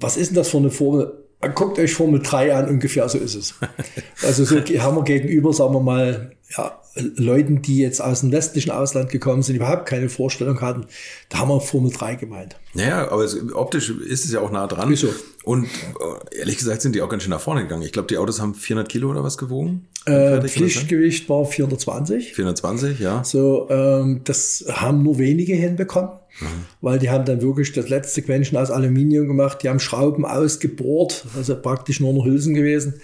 was 0.00 0.16
ist 0.16 0.28
denn 0.28 0.36
das 0.36 0.48
für 0.48 0.56
eine 0.56 0.70
Formel? 0.70 1.12
guckt 1.48 1.78
euch 1.78 1.94
Formel 1.94 2.20
3 2.22 2.54
an, 2.54 2.68
ungefähr 2.68 3.08
so 3.08 3.18
ist 3.18 3.34
es. 3.34 3.54
Also 4.22 4.44
so 4.44 4.56
haben 4.56 4.96
wir 4.96 5.04
gegenüber, 5.04 5.52
sagen 5.52 5.74
wir 5.74 5.80
mal, 5.80 6.32
ja, 6.56 6.80
Leuten, 6.94 7.60
die 7.60 7.78
jetzt 7.78 8.00
aus 8.00 8.20
dem 8.20 8.32
westlichen 8.32 8.70
Ausland 8.70 9.10
gekommen 9.10 9.42
sind, 9.42 9.56
überhaupt 9.56 9.86
keine 9.86 10.08
Vorstellung 10.08 10.60
hatten, 10.60 10.86
da 11.28 11.38
haben 11.38 11.48
wir 11.48 11.60
Formel 11.60 11.90
3 11.90 12.14
gemeint. 12.14 12.56
Naja, 12.72 13.10
aber 13.10 13.24
es, 13.24 13.36
optisch 13.54 13.90
ist 13.90 14.24
es 14.24 14.32
ja 14.32 14.40
auch 14.40 14.50
nah 14.50 14.66
dran. 14.66 14.88
Wieso? 14.88 15.08
Und 15.44 15.64
äh, 15.64 16.38
ehrlich 16.38 16.56
gesagt 16.56 16.82
sind 16.82 16.94
die 16.94 17.02
auch 17.02 17.08
ganz 17.08 17.24
schön 17.24 17.30
nach 17.30 17.40
vorne 17.40 17.62
gegangen. 17.62 17.82
Ich 17.82 17.92
glaube, 17.92 18.08
die 18.08 18.16
Autos 18.16 18.40
haben 18.40 18.54
400 18.54 18.90
Kilo 18.90 19.10
oder 19.10 19.24
was 19.24 19.36
gewogen. 19.36 19.88
Äh, 20.06 20.40
Pflichtgewicht 20.46 21.28
war 21.28 21.44
420. 21.44 22.34
420, 22.34 23.00
ja. 23.00 23.24
So, 23.24 23.68
ähm, 23.70 24.20
das 24.24 24.64
haben 24.68 25.02
nur 25.02 25.18
wenige 25.18 25.54
hinbekommen. 25.54 26.10
Mhm. 26.40 26.46
Weil 26.80 26.98
die 26.98 27.10
haben 27.10 27.24
dann 27.24 27.40
wirklich 27.40 27.72
das 27.72 27.88
letzte 27.88 28.22
Quäntchen 28.22 28.58
aus 28.58 28.70
Aluminium 28.70 29.28
gemacht, 29.28 29.62
die 29.62 29.68
haben 29.68 29.78
Schrauben 29.78 30.24
ausgebohrt, 30.24 31.24
also 31.36 31.60
praktisch 31.60 32.00
nur 32.00 32.12
noch 32.12 32.24
Hülsen 32.24 32.54
gewesen 32.54 32.94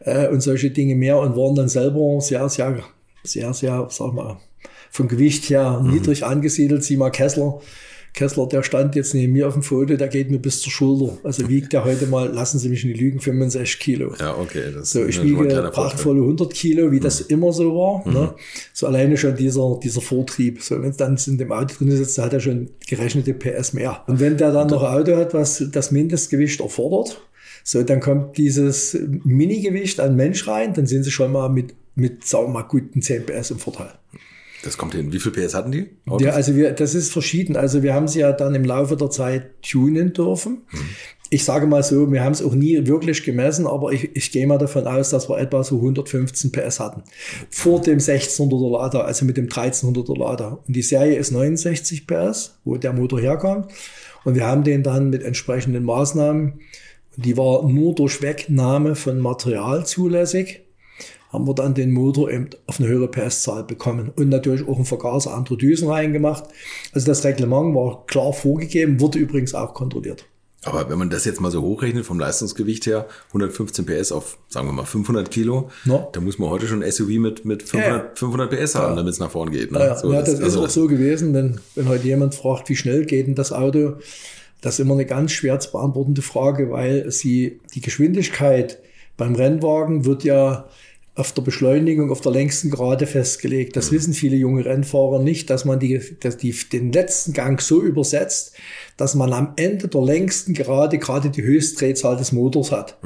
äh, 0.00 0.28
und 0.28 0.42
solche 0.42 0.70
Dinge 0.70 0.94
mehr 0.94 1.18
und 1.18 1.36
waren 1.36 1.54
dann 1.54 1.68
selber 1.68 2.20
sehr, 2.20 2.48
sehr, 2.48 2.84
sehr, 3.22 3.54
sehr, 3.54 3.88
sag 3.90 4.12
mal, 4.12 4.36
vom 4.90 5.08
Gewicht 5.08 5.48
her 5.50 5.80
mhm. 5.82 5.94
niedrig 5.94 6.24
angesiedelt. 6.24 6.84
Sieh 6.84 6.96
mal 6.96 7.10
Kessler, 7.10 7.60
Kessler, 8.14 8.46
der 8.46 8.62
stand 8.62 8.94
jetzt 8.94 9.12
neben 9.12 9.32
mir 9.32 9.48
auf 9.48 9.54
dem 9.54 9.64
Foto, 9.64 9.96
der 9.96 10.06
geht 10.06 10.30
mir 10.30 10.38
bis 10.38 10.60
zur 10.60 10.70
Schulter. 10.70 11.18
Also 11.24 11.48
wiegt 11.48 11.72
der 11.72 11.84
heute 11.84 12.06
mal, 12.06 12.28
lassen 12.32 12.60
Sie 12.60 12.68
mich 12.68 12.84
nicht 12.84 12.98
lügen, 12.98 13.20
65 13.20 13.80
Kilo. 13.80 14.14
Ja, 14.20 14.38
okay. 14.38 14.70
Das 14.72 14.92
so, 14.92 15.04
ich 15.04 15.20
wiege 15.20 15.44
prachtvolle 15.72 16.20
100 16.20 16.54
Kilo, 16.54 16.92
wie 16.92 16.98
mhm. 16.98 17.02
das 17.02 17.20
immer 17.20 17.52
so 17.52 17.74
war. 17.74 18.06
Mhm. 18.06 18.14
Ne? 18.14 18.34
So 18.72 18.86
alleine 18.86 19.16
schon 19.16 19.34
dieser, 19.34 19.80
dieser 19.82 20.00
Vortrieb. 20.00 20.62
So, 20.62 20.80
wenn 20.80 20.90
es 20.90 20.96
dann 20.96 21.18
in 21.26 21.38
dem 21.38 21.50
Auto 21.50 21.74
drin 21.76 21.90
sitzt, 21.90 22.16
hat 22.18 22.32
er 22.32 22.38
schon 22.38 22.70
gerechnete 22.86 23.34
PS 23.34 23.72
mehr. 23.72 24.04
Und 24.06 24.20
wenn 24.20 24.36
der 24.36 24.52
dann 24.52 24.68
noch 24.68 24.84
ein 24.84 25.00
Auto 25.00 25.16
hat, 25.16 25.34
was 25.34 25.64
das 25.72 25.90
Mindestgewicht 25.90 26.60
erfordert, 26.60 27.20
so, 27.64 27.82
dann 27.82 27.98
kommt 27.98 28.36
dieses 28.36 28.96
Mini-Gewicht 29.24 29.98
an 29.98 30.14
Mensch 30.14 30.46
rein, 30.46 30.72
dann 30.74 30.86
sind 30.86 31.02
sie 31.02 31.10
schon 31.10 31.32
mal 31.32 31.48
mit, 31.48 31.74
mit 31.96 32.24
sagen 32.24 32.46
wir 32.48 32.52
mal, 32.52 32.62
guten 32.62 33.02
10 33.02 33.26
PS 33.26 33.50
im 33.50 33.58
Vorteil. 33.58 33.90
Das 34.64 34.78
kommt 34.78 34.94
hin. 34.94 35.12
Wie 35.12 35.20
viel 35.20 35.30
PS 35.30 35.54
hatten 35.54 35.72
die? 35.72 35.90
Autos? 36.06 36.22
Ja, 36.22 36.32
also 36.32 36.56
wir, 36.56 36.72
das 36.72 36.94
ist 36.94 37.12
verschieden. 37.12 37.56
Also 37.56 37.82
wir 37.82 37.92
haben 37.92 38.08
sie 38.08 38.20
ja 38.20 38.32
dann 38.32 38.54
im 38.54 38.64
Laufe 38.64 38.96
der 38.96 39.10
Zeit 39.10 39.62
tunen 39.62 40.14
dürfen. 40.14 40.62
Hm. 40.68 40.80
Ich 41.28 41.44
sage 41.44 41.66
mal 41.66 41.82
so, 41.82 42.10
wir 42.10 42.24
haben 42.24 42.32
es 42.32 42.42
auch 42.42 42.54
nie 42.54 42.86
wirklich 42.86 43.24
gemessen, 43.24 43.66
aber 43.66 43.92
ich, 43.92 44.14
ich 44.16 44.30
gehe 44.30 44.46
mal 44.46 44.56
davon 44.56 44.86
aus, 44.86 45.10
dass 45.10 45.28
wir 45.28 45.38
etwa 45.38 45.64
so 45.64 45.76
115 45.76 46.50
PS 46.50 46.80
hatten. 46.80 47.02
Vor 47.50 47.80
dem 47.82 47.98
1600er 47.98 48.72
Lader, 48.72 49.04
also 49.04 49.24
mit 49.24 49.36
dem 49.36 49.48
1300er 49.48 50.18
Lader. 50.18 50.60
Und 50.66 50.74
die 50.74 50.82
Serie 50.82 51.16
ist 51.16 51.30
69 51.30 52.06
PS, 52.06 52.58
wo 52.64 52.76
der 52.76 52.92
Motor 52.92 53.20
herkommt. 53.20 53.70
Und 54.24 54.34
wir 54.34 54.46
haben 54.46 54.64
den 54.64 54.82
dann 54.82 55.10
mit 55.10 55.22
entsprechenden 55.22 55.84
Maßnahmen 55.84 56.60
Die 57.16 57.36
war 57.36 57.68
nur 57.68 57.94
durch 57.94 58.22
Wegnahme 58.22 58.94
von 58.96 59.18
Material 59.20 59.84
zulässig. 59.86 60.63
Haben 61.34 61.48
wir 61.48 61.54
dann 61.54 61.74
den 61.74 61.90
Motor 61.90 62.30
eben 62.30 62.48
auf 62.68 62.78
eine 62.78 62.88
höhere 62.88 63.08
PS-Zahl 63.08 63.64
bekommen 63.64 64.12
und 64.14 64.28
natürlich 64.28 64.66
auch 64.68 64.76
einen 64.76 64.84
Vergaser 64.84 65.34
andere 65.34 65.56
Düsen 65.56 65.88
reingemacht. 65.88 66.44
Also 66.92 67.08
das 67.08 67.24
Reglement 67.24 67.74
war 67.74 68.06
klar 68.06 68.32
vorgegeben, 68.32 69.00
wurde 69.00 69.18
übrigens 69.18 69.52
auch 69.52 69.74
kontrolliert. 69.74 70.24
Aber 70.62 70.88
wenn 70.88 70.96
man 70.96 71.10
das 71.10 71.24
jetzt 71.24 71.40
mal 71.40 71.50
so 71.50 71.60
hochrechnet 71.60 72.06
vom 72.06 72.20
Leistungsgewicht 72.20 72.86
her, 72.86 73.06
115 73.28 73.84
PS 73.84 74.12
auf, 74.12 74.38
sagen 74.48 74.68
wir 74.68 74.72
mal, 74.72 74.84
500 74.84 75.28
Kilo, 75.30 75.70
No. 75.84 76.08
da 76.12 76.20
muss 76.20 76.38
man 76.38 76.50
heute 76.50 76.68
schon 76.68 76.82
ein 76.84 76.90
SUV 76.90 77.08
mit, 77.18 77.44
mit 77.44 77.64
500, 77.64 78.16
500 78.18 78.50
PS 78.50 78.76
haben, 78.76 78.96
damit 78.96 79.12
es 79.12 79.18
nach 79.18 79.30
vorne 79.32 79.50
geht. 79.50 79.72
Ne? 79.72 79.80
Ja, 79.80 79.96
So, 79.96 80.12
ja, 80.12 80.20
das, 80.20 80.40
also 80.40 80.44
ist 80.44 80.56
auch 80.56 80.70
so 80.70 80.86
gewesen, 80.86 81.34
wenn, 81.34 81.60
wenn 81.74 81.88
heute 81.88 82.06
jemand 82.06 82.34
fragt, 82.36 82.68
wie 82.68 82.76
schnell 82.76 83.04
geht 83.06 83.26
denn 83.26 83.34
das 83.34 83.52
Auto, 83.52 83.94
das 84.60 84.74
ist 84.74 84.80
immer 84.80 84.94
eine 84.94 85.04
ganz 85.04 85.32
schwer 85.32 85.58
zu 85.60 85.72
beantwortende 85.72 86.22
Frage, 86.22 86.70
weil 86.70 87.10
sie 87.10 87.60
die 87.74 87.80
Geschwindigkeit 87.82 88.78
beim 89.16 89.34
Rennwagen 89.34 90.06
wird 90.06 90.24
ja 90.24 90.66
auf 91.16 91.30
der 91.30 91.42
Beschleunigung 91.42 92.10
auf 92.10 92.20
der 92.20 92.32
längsten 92.32 92.70
Gerade 92.70 93.06
festgelegt. 93.06 93.76
Das 93.76 93.92
wissen 93.92 94.14
viele 94.14 94.34
junge 94.34 94.64
Rennfahrer 94.64 95.20
nicht, 95.20 95.48
dass 95.48 95.64
man 95.64 95.78
die, 95.78 96.00
dass 96.20 96.36
die, 96.36 96.52
den 96.72 96.90
letzten 96.90 97.32
Gang 97.32 97.60
so 97.60 97.80
übersetzt, 97.80 98.54
dass 98.96 99.14
man 99.14 99.32
am 99.32 99.52
Ende 99.54 99.86
der 99.86 100.02
längsten 100.02 100.54
Gerade 100.54 100.98
gerade 100.98 101.30
die 101.30 101.42
Höchstdrehzahl 101.42 102.16
des 102.16 102.32
Motors 102.32 102.72
hat. 102.72 102.98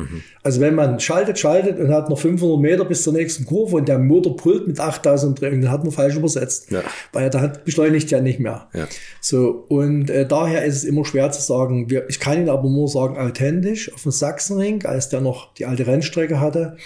Also 0.42 0.60
wenn 0.60 0.74
man 0.74 1.00
schaltet, 1.00 1.38
schaltet 1.38 1.78
und 1.78 1.92
hat 1.92 2.08
noch 2.08 2.18
500 2.18 2.58
Meter 2.58 2.84
bis 2.86 3.02
zur 3.02 3.12
nächsten 3.12 3.44
Kurve 3.44 3.76
und 3.76 3.88
der 3.88 3.98
Motor 3.98 4.36
brüllt 4.36 4.66
mit 4.66 4.80
8000 4.80 5.38
Drehungen, 5.38 5.62
dann 5.62 5.70
hat 5.70 5.84
man 5.84 5.92
falsch 5.92 6.16
übersetzt. 6.16 6.70
Ja. 6.70 6.82
Weil 7.12 7.28
der 7.28 7.42
hat 7.42 7.66
beschleunigt 7.66 8.10
ja 8.10 8.20
nicht 8.20 8.40
mehr. 8.40 8.68
Ja. 8.72 8.86
So, 9.20 9.66
und 9.68 10.08
äh, 10.08 10.26
daher 10.26 10.64
ist 10.64 10.76
es 10.76 10.84
immer 10.84 11.04
schwer 11.04 11.30
zu 11.30 11.42
sagen. 11.42 11.90
Wir, 11.90 12.08
ich 12.08 12.20
kann 12.20 12.38
Ihnen 12.38 12.48
aber 12.48 12.70
nur 12.70 12.88
sagen, 12.88 13.18
authentisch 13.18 13.92
auf 13.92 14.02
dem 14.02 14.12
Sachsenring, 14.12 14.86
als 14.86 15.10
der 15.10 15.20
noch 15.20 15.52
die 15.54 15.66
alte 15.66 15.86
Rennstrecke 15.86 16.40
hatte, 16.40 16.78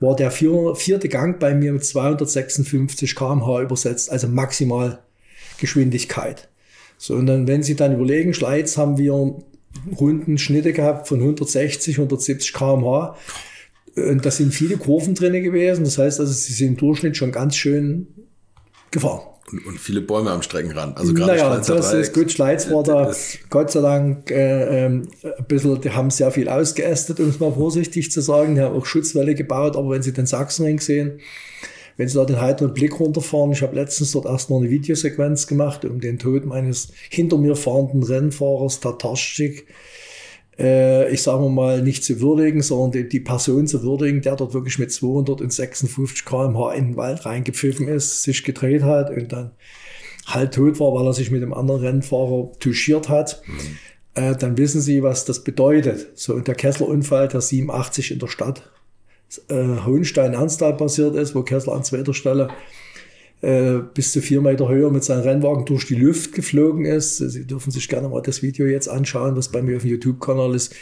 war 0.00 0.16
der 0.16 0.30
vier, 0.30 0.74
vierte 0.74 1.08
Gang 1.08 1.38
bei 1.38 1.54
mir 1.54 1.72
mit 1.72 1.84
256 1.84 3.14
km/h 3.14 3.62
übersetzt, 3.62 4.10
also 4.10 4.28
maximal 4.28 5.00
Geschwindigkeit. 5.58 6.48
So, 6.96 7.14
und 7.14 7.26
dann, 7.26 7.46
wenn 7.46 7.62
Sie 7.62 7.76
dann 7.76 7.94
überlegen, 7.94 8.34
Schleiz 8.34 8.76
haben 8.76 8.98
wir 8.98 9.36
Runden 9.98 10.38
Schnitte 10.38 10.72
gehabt 10.72 11.08
von 11.08 11.20
160, 11.20 11.96
170 11.96 12.52
km/h. 12.52 13.16
Und 13.94 14.24
da 14.24 14.30
sind 14.30 14.54
viele 14.54 14.76
Kurven 14.76 15.14
drinne 15.14 15.42
gewesen. 15.42 15.84
Das 15.84 15.98
heißt 15.98 16.20
also, 16.20 16.32
sie 16.32 16.52
sind 16.52 16.68
im 16.68 16.76
Durchschnitt 16.76 17.16
schon 17.16 17.32
ganz 17.32 17.56
schön 17.56 18.06
gefahren. 18.90 19.22
Und, 19.52 19.66
und 19.66 19.78
viele 19.78 20.00
Bäume 20.00 20.30
am 20.30 20.42
Streckenrand. 20.42 20.96
Also 20.96 21.14
gerade 21.14 21.32
naja, 21.32 21.54
Schweizer 21.54 21.74
das 21.76 21.90
Dreieck. 21.90 22.02
ist 22.02 22.14
gut. 22.14 22.32
Schleiz 22.32 22.70
war 22.70 22.82
da 22.82 23.12
Gott 23.50 23.70
sei 23.70 23.80
Dank 23.80 24.30
äh, 24.30 24.86
ähm, 24.86 25.08
ein 25.22 25.44
bisschen, 25.46 25.80
die 25.80 25.90
haben 25.90 26.10
sehr 26.10 26.30
viel 26.30 26.48
ausgeästet, 26.48 27.20
um 27.20 27.28
es 27.28 27.40
mal 27.40 27.52
vorsichtig 27.52 28.10
zu 28.10 28.20
sagen. 28.20 28.54
Die 28.54 28.60
haben 28.60 28.76
auch 28.76 28.86
Schutzwelle 28.86 29.34
gebaut, 29.34 29.76
aber 29.76 29.90
wenn 29.90 30.02
Sie 30.02 30.12
den 30.12 30.26
Sachsenring 30.26 30.80
sehen, 30.80 31.20
wenn 31.96 32.08
Sie 32.08 32.14
da 32.14 32.24
den 32.24 32.40
heiteren 32.40 32.74
Blick 32.74 32.98
runterfahren, 33.00 33.52
ich 33.52 33.62
habe 33.62 33.74
letztens 33.74 34.12
dort 34.12 34.26
erst 34.26 34.50
noch 34.50 34.58
eine 34.58 34.70
Videosequenz 34.70 35.46
gemacht, 35.46 35.84
um 35.84 36.00
den 36.00 36.18
Tod 36.18 36.46
meines 36.46 36.92
hinter 37.10 37.38
mir 37.38 37.56
fahrenden 37.56 38.02
Rennfahrers 38.02 38.80
Tataschik 38.80 39.66
äh, 40.58 41.10
ich 41.12 41.22
sage 41.22 41.48
mal, 41.48 41.82
nicht 41.82 42.04
zu 42.04 42.20
würdigen, 42.20 42.62
sondern 42.62 42.92
die, 42.92 43.08
die 43.08 43.20
Person 43.20 43.66
zu 43.66 43.82
würdigen, 43.82 44.22
der 44.22 44.36
dort 44.36 44.54
wirklich 44.54 44.78
mit 44.78 44.92
256 44.92 46.24
km/h 46.24 46.72
in 46.74 46.86
den 46.88 46.96
Wald 46.96 47.24
reingepfiffen 47.24 47.88
ist, 47.88 48.22
sich 48.22 48.44
gedreht 48.44 48.82
hat 48.82 49.10
und 49.10 49.32
dann 49.32 49.52
halt 50.26 50.54
tot 50.54 50.78
war, 50.80 50.92
weil 50.94 51.06
er 51.06 51.14
sich 51.14 51.30
mit 51.30 51.42
dem 51.42 51.54
anderen 51.54 51.80
Rennfahrer 51.80 52.52
touchiert 52.58 53.08
hat. 53.08 53.42
Äh, 54.14 54.36
dann 54.36 54.58
wissen 54.58 54.80
Sie, 54.80 55.02
was 55.02 55.24
das 55.24 55.44
bedeutet. 55.44 56.08
So, 56.18 56.34
und 56.34 56.48
der 56.48 56.54
Kessler-Unfall, 56.54 57.28
der 57.28 57.40
87 57.40 58.10
in 58.10 58.18
der 58.18 58.26
Stadt 58.26 58.68
äh, 59.48 59.84
Hohenstein-Ernsthal 59.84 60.76
passiert 60.76 61.14
ist, 61.14 61.34
wo 61.34 61.42
Kessler 61.42 61.74
an 61.74 61.84
zweiter 61.84 62.14
Stelle 62.14 62.48
äh, 63.40 63.78
bis 63.94 64.12
zu 64.12 64.20
vier 64.20 64.40
Meter 64.40 64.68
Höhe 64.68 64.90
mit 64.90 65.04
seinem 65.04 65.22
Rennwagen 65.22 65.64
durch 65.64 65.86
die 65.86 65.94
Luft 65.94 66.32
geflogen 66.32 66.84
ist. 66.84 67.18
Sie 67.18 67.46
dürfen 67.46 67.70
sich 67.70 67.88
gerne 67.88 68.08
mal 68.08 68.20
das 68.20 68.42
Video 68.42 68.66
jetzt 68.66 68.88
anschauen, 68.88 69.36
was 69.36 69.48
bei 69.48 69.62
mir 69.62 69.76
auf 69.76 69.82
dem 69.82 69.92
YouTube-Kanal 69.92 70.54
ist. 70.54 70.74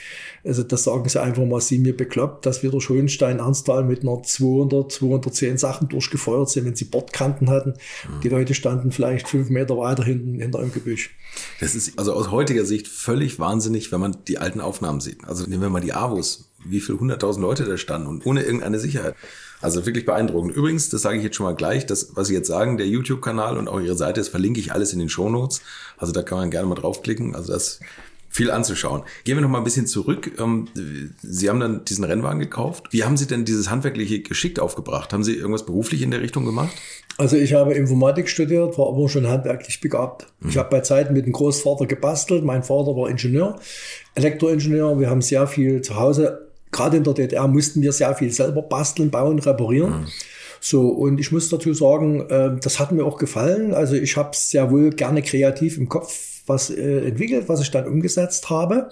Also 0.42 0.62
das 0.62 0.84
sagen 0.84 1.08
sie 1.08 1.20
einfach 1.20 1.44
mal, 1.44 1.60
sie 1.60 1.78
mir 1.78 1.96
bekloppt, 1.96 2.46
dass 2.46 2.62
wir 2.62 2.70
durch 2.70 2.88
Hohenstein 2.88 3.40
Ernsthal 3.40 3.84
mit 3.84 4.02
einer 4.02 4.22
200, 4.22 4.90
210 4.90 5.58
Sachen 5.58 5.88
durchgefeuert 5.88 6.48
sind, 6.48 6.64
wenn 6.64 6.76
sie 6.76 6.84
Bordkanten 6.84 7.50
hatten. 7.50 7.74
Die 8.22 8.28
Leute 8.28 8.54
standen 8.54 8.92
vielleicht 8.92 9.28
fünf 9.28 9.50
Meter 9.50 9.76
weiter 9.76 10.04
hinten 10.04 10.40
hinter 10.40 10.60
einem 10.60 10.72
Gebüsch. 10.72 11.10
Das 11.60 11.74
ist 11.74 11.98
also 11.98 12.12
aus 12.12 12.30
heutiger 12.30 12.64
Sicht 12.64 12.88
völlig 12.88 13.38
wahnsinnig, 13.38 13.92
wenn 13.92 14.00
man 14.00 14.16
die 14.28 14.38
alten 14.38 14.60
Aufnahmen 14.60 15.00
sieht. 15.00 15.24
Also 15.26 15.44
nehmen 15.44 15.62
wir 15.62 15.68
mal 15.68 15.80
die 15.80 15.92
Avus, 15.92 16.48
wie 16.64 16.80
viele 16.80 17.00
hunderttausend 17.00 17.42
Leute 17.42 17.64
da 17.64 17.76
standen 17.76 18.06
und 18.06 18.24
ohne 18.24 18.42
irgendeine 18.42 18.78
Sicherheit. 18.78 19.14
Also 19.66 19.84
wirklich 19.84 20.06
beeindruckend. 20.06 20.54
Übrigens, 20.54 20.90
das 20.90 21.02
sage 21.02 21.18
ich 21.18 21.24
jetzt 21.24 21.34
schon 21.34 21.44
mal 21.44 21.56
gleich, 21.56 21.86
das, 21.86 22.14
was 22.14 22.28
Sie 22.28 22.34
jetzt 22.34 22.46
sagen, 22.46 22.76
der 22.76 22.86
YouTube-Kanal 22.86 23.58
und 23.58 23.66
auch 23.66 23.80
Ihre 23.80 23.96
Seite, 23.96 24.20
das 24.20 24.28
verlinke 24.28 24.60
ich 24.60 24.70
alles 24.70 24.92
in 24.92 25.00
den 25.00 25.08
Shownotes. 25.08 25.60
Also 25.96 26.12
da 26.12 26.22
kann 26.22 26.38
man 26.38 26.52
gerne 26.52 26.68
mal 26.68 26.76
draufklicken. 26.76 27.34
Also 27.34 27.52
das 27.52 27.66
ist 27.66 27.80
viel 28.28 28.52
anzuschauen. 28.52 29.02
Gehen 29.24 29.36
wir 29.36 29.42
noch 29.42 29.48
mal 29.48 29.58
ein 29.58 29.64
bisschen 29.64 29.88
zurück. 29.88 30.30
Ähm, 30.38 30.68
Sie 31.20 31.48
haben 31.48 31.58
dann 31.58 31.84
diesen 31.84 32.04
Rennwagen 32.04 32.38
gekauft. 32.38 32.92
Wie 32.92 33.02
haben 33.02 33.16
Sie 33.16 33.26
denn 33.26 33.44
dieses 33.44 33.68
handwerkliche 33.68 34.20
geschickt 34.20 34.60
aufgebracht? 34.60 35.12
Haben 35.12 35.24
Sie 35.24 35.34
irgendwas 35.34 35.66
beruflich 35.66 36.02
in 36.02 36.12
der 36.12 36.20
Richtung 36.20 36.44
gemacht? 36.44 36.70
Also 37.18 37.36
ich 37.36 37.54
habe 37.54 37.74
Informatik 37.74 38.28
studiert, 38.28 38.78
war 38.78 38.86
aber 38.86 39.08
schon 39.08 39.26
handwerklich 39.26 39.80
begabt. 39.80 40.28
Ich 40.48 40.58
habe 40.58 40.70
bei 40.70 40.82
Zeiten 40.82 41.12
mit 41.12 41.26
dem 41.26 41.32
Großvater 41.32 41.86
gebastelt. 41.86 42.44
Mein 42.44 42.62
Vater 42.62 42.94
war 42.94 43.10
Ingenieur, 43.10 43.58
Elektroingenieur. 44.14 45.00
Wir 45.00 45.10
haben 45.10 45.22
sehr 45.22 45.48
viel 45.48 45.82
zu 45.82 45.96
Hause, 45.96 46.45
gerade 46.76 46.98
in 46.98 47.04
der 47.04 47.14
DDR 47.14 47.48
mussten 47.48 47.82
wir 47.82 47.92
sehr 47.92 48.14
viel 48.14 48.30
selber 48.30 48.62
basteln, 48.62 49.10
bauen, 49.10 49.38
reparieren. 49.38 50.06
So, 50.60 50.88
und 50.88 51.18
ich 51.20 51.32
muss 51.32 51.48
dazu 51.48 51.74
sagen, 51.74 52.28
äh, 52.28 52.56
das 52.60 52.78
hat 52.78 52.92
mir 52.92 53.04
auch 53.04 53.18
gefallen. 53.18 53.74
Also 53.74 53.94
ich 53.94 54.16
habe 54.16 54.30
sehr 54.34 54.70
wohl 54.70 54.90
gerne 54.90 55.22
kreativ 55.22 55.78
im 55.78 55.88
Kopf 55.88 56.12
was 56.46 56.70
äh, 56.70 57.06
entwickelt, 57.08 57.48
was 57.48 57.60
ich 57.60 57.70
dann 57.70 57.86
umgesetzt 57.86 58.50
habe. 58.50 58.88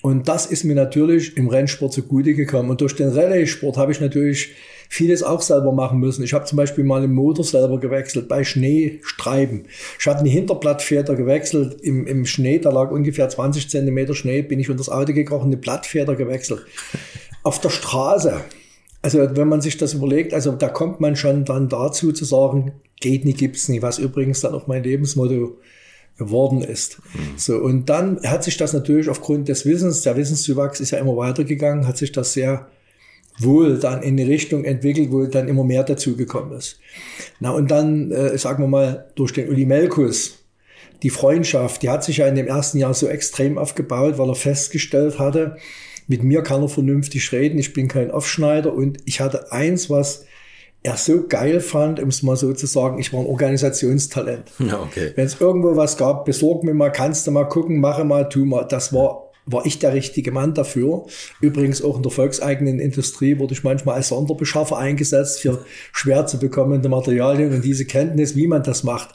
Und 0.00 0.28
das 0.28 0.46
ist 0.46 0.64
mir 0.64 0.76
natürlich 0.76 1.36
im 1.36 1.48
Rennsport 1.48 1.92
zugute 1.92 2.34
gekommen. 2.34 2.70
Und 2.70 2.80
durch 2.80 2.94
den 2.94 3.08
Rallye-Sport 3.08 3.76
habe 3.76 3.92
ich 3.92 4.00
natürlich 4.00 4.54
vieles 4.88 5.22
auch 5.22 5.42
selber 5.42 5.72
machen 5.72 6.00
müssen. 6.00 6.24
Ich 6.24 6.32
habe 6.32 6.46
zum 6.46 6.56
Beispiel 6.56 6.82
mal 6.82 7.02
den 7.02 7.12
Motor 7.12 7.44
selber 7.44 7.78
gewechselt 7.78 8.26
bei 8.26 8.42
Schneestreiben. 8.42 9.66
Ich 10.00 10.06
habe 10.06 10.20
eine 10.20 10.30
Hinterblattfeder 10.30 11.14
gewechselt 11.14 11.80
im, 11.82 12.06
im 12.06 12.24
Schnee, 12.24 12.58
da 12.58 12.70
lag 12.70 12.90
ungefähr 12.90 13.28
20 13.28 13.68
Zentimeter 13.68 14.14
Schnee, 14.14 14.42
bin 14.42 14.58
ich 14.58 14.70
unter 14.70 14.78
das 14.78 14.88
Auto 14.88 15.12
gekrochen, 15.12 15.48
eine 15.48 15.58
Blattfeder 15.58 16.16
gewechselt. 16.16 16.64
Auf 17.42 17.60
der 17.60 17.70
Straße. 17.70 18.40
Also 19.02 19.36
wenn 19.36 19.48
man 19.48 19.60
sich 19.60 19.76
das 19.76 19.94
überlegt, 19.94 20.34
also 20.34 20.52
da 20.52 20.68
kommt 20.68 21.00
man 21.00 21.16
schon 21.16 21.44
dann 21.44 21.68
dazu 21.68 22.12
zu 22.12 22.24
sagen, 22.24 22.72
geht 23.00 23.24
nie, 23.24 23.34
gibt's 23.34 23.68
nie, 23.68 23.82
was 23.82 23.98
übrigens 23.98 24.40
dann 24.40 24.54
auch 24.54 24.66
mein 24.66 24.82
Lebensmotto 24.82 25.58
geworden 26.16 26.62
ist. 26.62 27.00
So, 27.36 27.58
und 27.58 27.88
dann 27.88 28.20
hat 28.24 28.42
sich 28.42 28.56
das 28.56 28.72
natürlich 28.72 29.08
aufgrund 29.08 29.48
des 29.48 29.64
Wissens, 29.66 30.02
der 30.02 30.16
Wissenszuwachs 30.16 30.80
ist 30.80 30.90
ja 30.90 30.98
immer 30.98 31.16
weitergegangen, 31.16 31.86
hat 31.86 31.96
sich 31.96 32.10
das 32.10 32.32
sehr 32.32 32.66
wohl 33.38 33.78
dann 33.78 34.02
in 34.02 34.18
eine 34.18 34.28
Richtung 34.28 34.64
entwickelt, 34.64 35.10
wo 35.10 35.24
dann 35.26 35.48
immer 35.48 35.64
mehr 35.64 35.84
dazugekommen 35.84 36.56
ist. 36.56 36.80
Na, 37.40 37.50
und 37.50 37.70
dann, 37.70 38.10
äh, 38.10 38.36
sagen 38.38 38.62
wir 38.62 38.68
mal, 38.68 39.06
durch 39.14 39.32
den 39.32 39.48
Uli 39.48 39.66
Melkus, 39.66 40.38
die 41.02 41.10
Freundschaft, 41.10 41.82
die 41.82 41.90
hat 41.90 42.04
sich 42.04 42.18
ja 42.18 42.26
in 42.26 42.34
dem 42.34 42.48
ersten 42.48 42.78
Jahr 42.78 42.94
so 42.94 43.06
extrem 43.06 43.58
aufgebaut, 43.58 44.18
weil 44.18 44.28
er 44.28 44.34
festgestellt 44.34 45.18
hatte, 45.18 45.56
mit 46.08 46.24
mir 46.24 46.42
kann 46.42 46.62
er 46.62 46.68
vernünftig 46.68 47.30
reden, 47.32 47.58
ich 47.58 47.72
bin 47.74 47.86
kein 47.86 48.10
Aufschneider 48.10 48.72
und 48.72 48.98
ich 49.04 49.20
hatte 49.20 49.52
eins, 49.52 49.90
was 49.90 50.24
er 50.82 50.96
so 50.96 51.26
geil 51.26 51.60
fand, 51.60 52.00
um 52.00 52.08
es 52.08 52.22
mal 52.22 52.36
so 52.36 52.52
zu 52.52 52.66
sagen, 52.66 52.98
ich 52.98 53.12
war 53.12 53.20
ein 53.20 53.26
Organisationstalent. 53.26 54.50
Okay. 54.60 55.12
Wenn 55.14 55.26
es 55.26 55.40
irgendwo 55.40 55.76
was 55.76 55.96
gab, 55.96 56.24
besorg 56.24 56.62
mir 56.64 56.74
mal, 56.74 56.90
kannst 56.90 57.26
du 57.26 57.30
mal 57.30 57.44
gucken, 57.44 57.80
mache 57.80 58.04
mal, 58.04 58.28
tu 58.28 58.44
mal. 58.44 58.64
Das 58.64 58.92
war, 58.92 59.27
war 59.50 59.64
ich 59.66 59.78
der 59.78 59.94
richtige 59.94 60.30
Mann 60.30 60.54
dafür. 60.54 61.06
Übrigens 61.40 61.82
auch 61.82 61.96
in 61.96 62.02
der 62.02 62.12
volkseigenen 62.12 62.78
Industrie 62.80 63.38
wurde 63.38 63.54
ich 63.54 63.64
manchmal 63.64 63.96
als 63.96 64.08
Sonderbeschaffer 64.08 64.76
eingesetzt 64.76 65.40
für 65.40 65.64
schwer 65.92 66.26
zu 66.26 66.38
bekommende 66.38 66.88
Materialien 66.88 67.52
und 67.54 67.64
diese 67.64 67.84
Kenntnis, 67.86 68.36
wie 68.36 68.46
man 68.46 68.62
das 68.62 68.82
macht, 68.82 69.14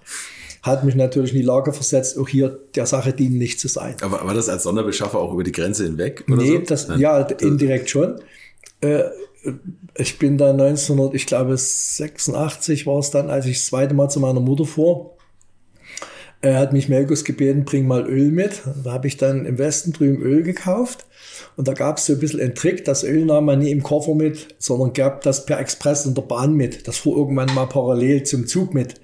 hat 0.64 0.84
mich 0.86 0.96
natürlich 0.96 1.32
in 1.34 1.40
die 1.40 1.46
Lage 1.46 1.74
versetzt, 1.74 2.18
auch 2.18 2.28
hier 2.28 2.58
der 2.76 2.86
Sache 2.86 3.14
dienlich 3.14 3.60
zu 3.60 3.68
sein. 3.68 3.96
Aber 4.02 4.26
war 4.26 4.34
das 4.34 4.50
als 4.50 4.64
Sonderbeschaffer 4.64 5.20
auch 5.20 5.34
über 5.34 5.44
die 5.44 5.52
Grenze 5.52 5.84
hinweg? 5.84 6.24
Oder 6.28 6.38
Nee, 6.42 6.58
so? 6.58 6.60
das, 6.60 6.88
Nein. 6.88 7.00
ja, 7.00 7.20
indirekt 7.20 7.90
schon. 7.90 8.20
Äh, 8.82 9.04
ich 9.98 10.18
bin 10.20 10.38
da 10.38 10.52
1900, 10.52 11.16
ich 11.16 11.26
glaube 11.26 11.58
86 11.58 12.88
war 12.88 13.00
es 13.00 13.12
dann, 13.12 13.30
als 13.30 13.46
ich 13.46 13.58
das 13.58 13.68
zweite 13.68 13.94
Mal 13.94 14.10
zu 14.10 14.20
meiner 14.22 14.40
Mutter 14.40 14.66
fuhr. 14.66 15.13
Er 16.44 16.60
hat 16.60 16.74
mich 16.74 16.90
Melkus 16.90 17.24
gebeten, 17.24 17.64
bring 17.64 17.88
mal 17.88 18.06
Öl 18.06 18.30
mit. 18.30 18.64
Da 18.84 18.92
habe 18.92 19.08
ich 19.08 19.16
dann 19.16 19.46
im 19.46 19.58
Westen 19.58 19.94
drüben 19.94 20.22
Öl 20.22 20.44
gekauft. 20.44 21.06
Und 21.56 21.70
da 21.70 21.74
gab 21.74 21.98
es 21.98 22.06
so 22.06 22.14
ein 22.14 22.20
bisschen 22.20 22.42
einen 22.42 22.54
Trick, 22.54 22.84
das 22.84 23.06
Öl 23.06 23.24
nahm 23.24 23.46
man 23.46 23.60
nie 23.60 23.72
im 23.72 23.82
Koffer 23.82 24.14
mit, 24.14 24.54
sondern 24.60 24.92
gab 24.92 25.22
das 25.22 25.46
per 25.46 25.58
Express 25.62 26.06
in 26.06 26.16
der 26.16 26.24
Bahn 26.24 26.56
mit. 26.56 26.86
Das 26.86 26.98
fuhr 26.98 27.16
irgendwann 27.16 27.54
mal 27.56 27.68
parallel 27.68 28.24
zum 28.24 28.46
Zug 28.46 28.74
mit. 28.74 28.96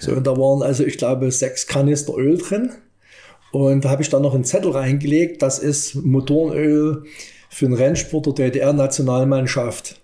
So, 0.00 0.14
und 0.14 0.26
da 0.26 0.36
waren 0.36 0.64
also, 0.64 0.84
ich 0.84 0.98
glaube, 0.98 1.30
sechs 1.30 1.68
Kanister 1.68 2.16
Öl 2.16 2.36
drin. 2.36 2.72
Und 3.52 3.84
da 3.84 3.90
habe 3.90 4.02
ich 4.02 4.08
dann 4.08 4.22
noch 4.22 4.34
einen 4.34 4.42
Zettel 4.42 4.72
reingelegt, 4.72 5.42
das 5.42 5.60
ist 5.60 5.94
Motorenöl 5.94 7.04
für 7.48 7.66
einen 7.66 7.76
Rennsport 7.76 8.26
der 8.38 8.50
DDR-Nationalmannschaft. 8.50 10.00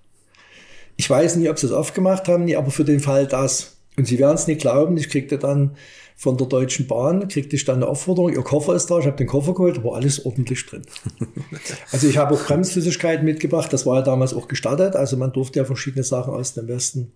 Ich 0.97 1.11
weiß 1.11 1.35
nicht, 1.37 1.51
ob 1.51 1.59
sie 1.59 1.67
es 1.67 1.73
aufgemacht 1.73 2.29
haben, 2.29 2.55
aber 2.55 2.71
für 2.71 2.85
den 2.85 3.01
Fall 3.01 3.27
das. 3.27 3.79
Und 3.99 4.07
Sie 4.07 4.21
werden 4.21 4.37
es 4.37 4.47
nicht 4.47 4.61
glauben, 4.61 4.97
ich 4.97 5.11
kriegte 5.11 5.39
dann 5.39 5.77
von 6.23 6.37
der 6.37 6.47
Deutschen 6.47 6.87
Bahn, 6.87 7.27
kriegte 7.27 7.57
ich 7.57 7.65
dann 7.65 7.83
eine 7.83 7.89
Aufforderung, 7.89 8.33
Ihr 8.33 8.45
Koffer 8.45 8.77
ist 8.77 8.89
da, 8.89 9.01
ich 9.01 9.07
habe 9.07 9.17
den 9.17 9.27
Koffer 9.27 9.55
geholt, 9.55 9.79
da 9.79 9.83
war 9.83 9.97
alles 9.97 10.25
ordentlich 10.25 10.65
drin. 10.65 10.83
also 11.91 12.07
ich 12.07 12.17
habe 12.17 12.35
auch 12.35 12.47
Bremsflüssigkeit 12.47 13.25
mitgebracht, 13.25 13.73
das 13.73 13.87
war 13.87 13.97
ja 13.97 14.03
damals 14.03 14.33
auch 14.33 14.47
gestattet, 14.47 14.95
also 14.95 15.17
man 15.17 15.33
durfte 15.33 15.59
ja 15.59 15.65
verschiedene 15.65 16.05
Sachen 16.05 16.33
aus 16.33 16.55
dem 16.55 16.69
Westen 16.69 17.11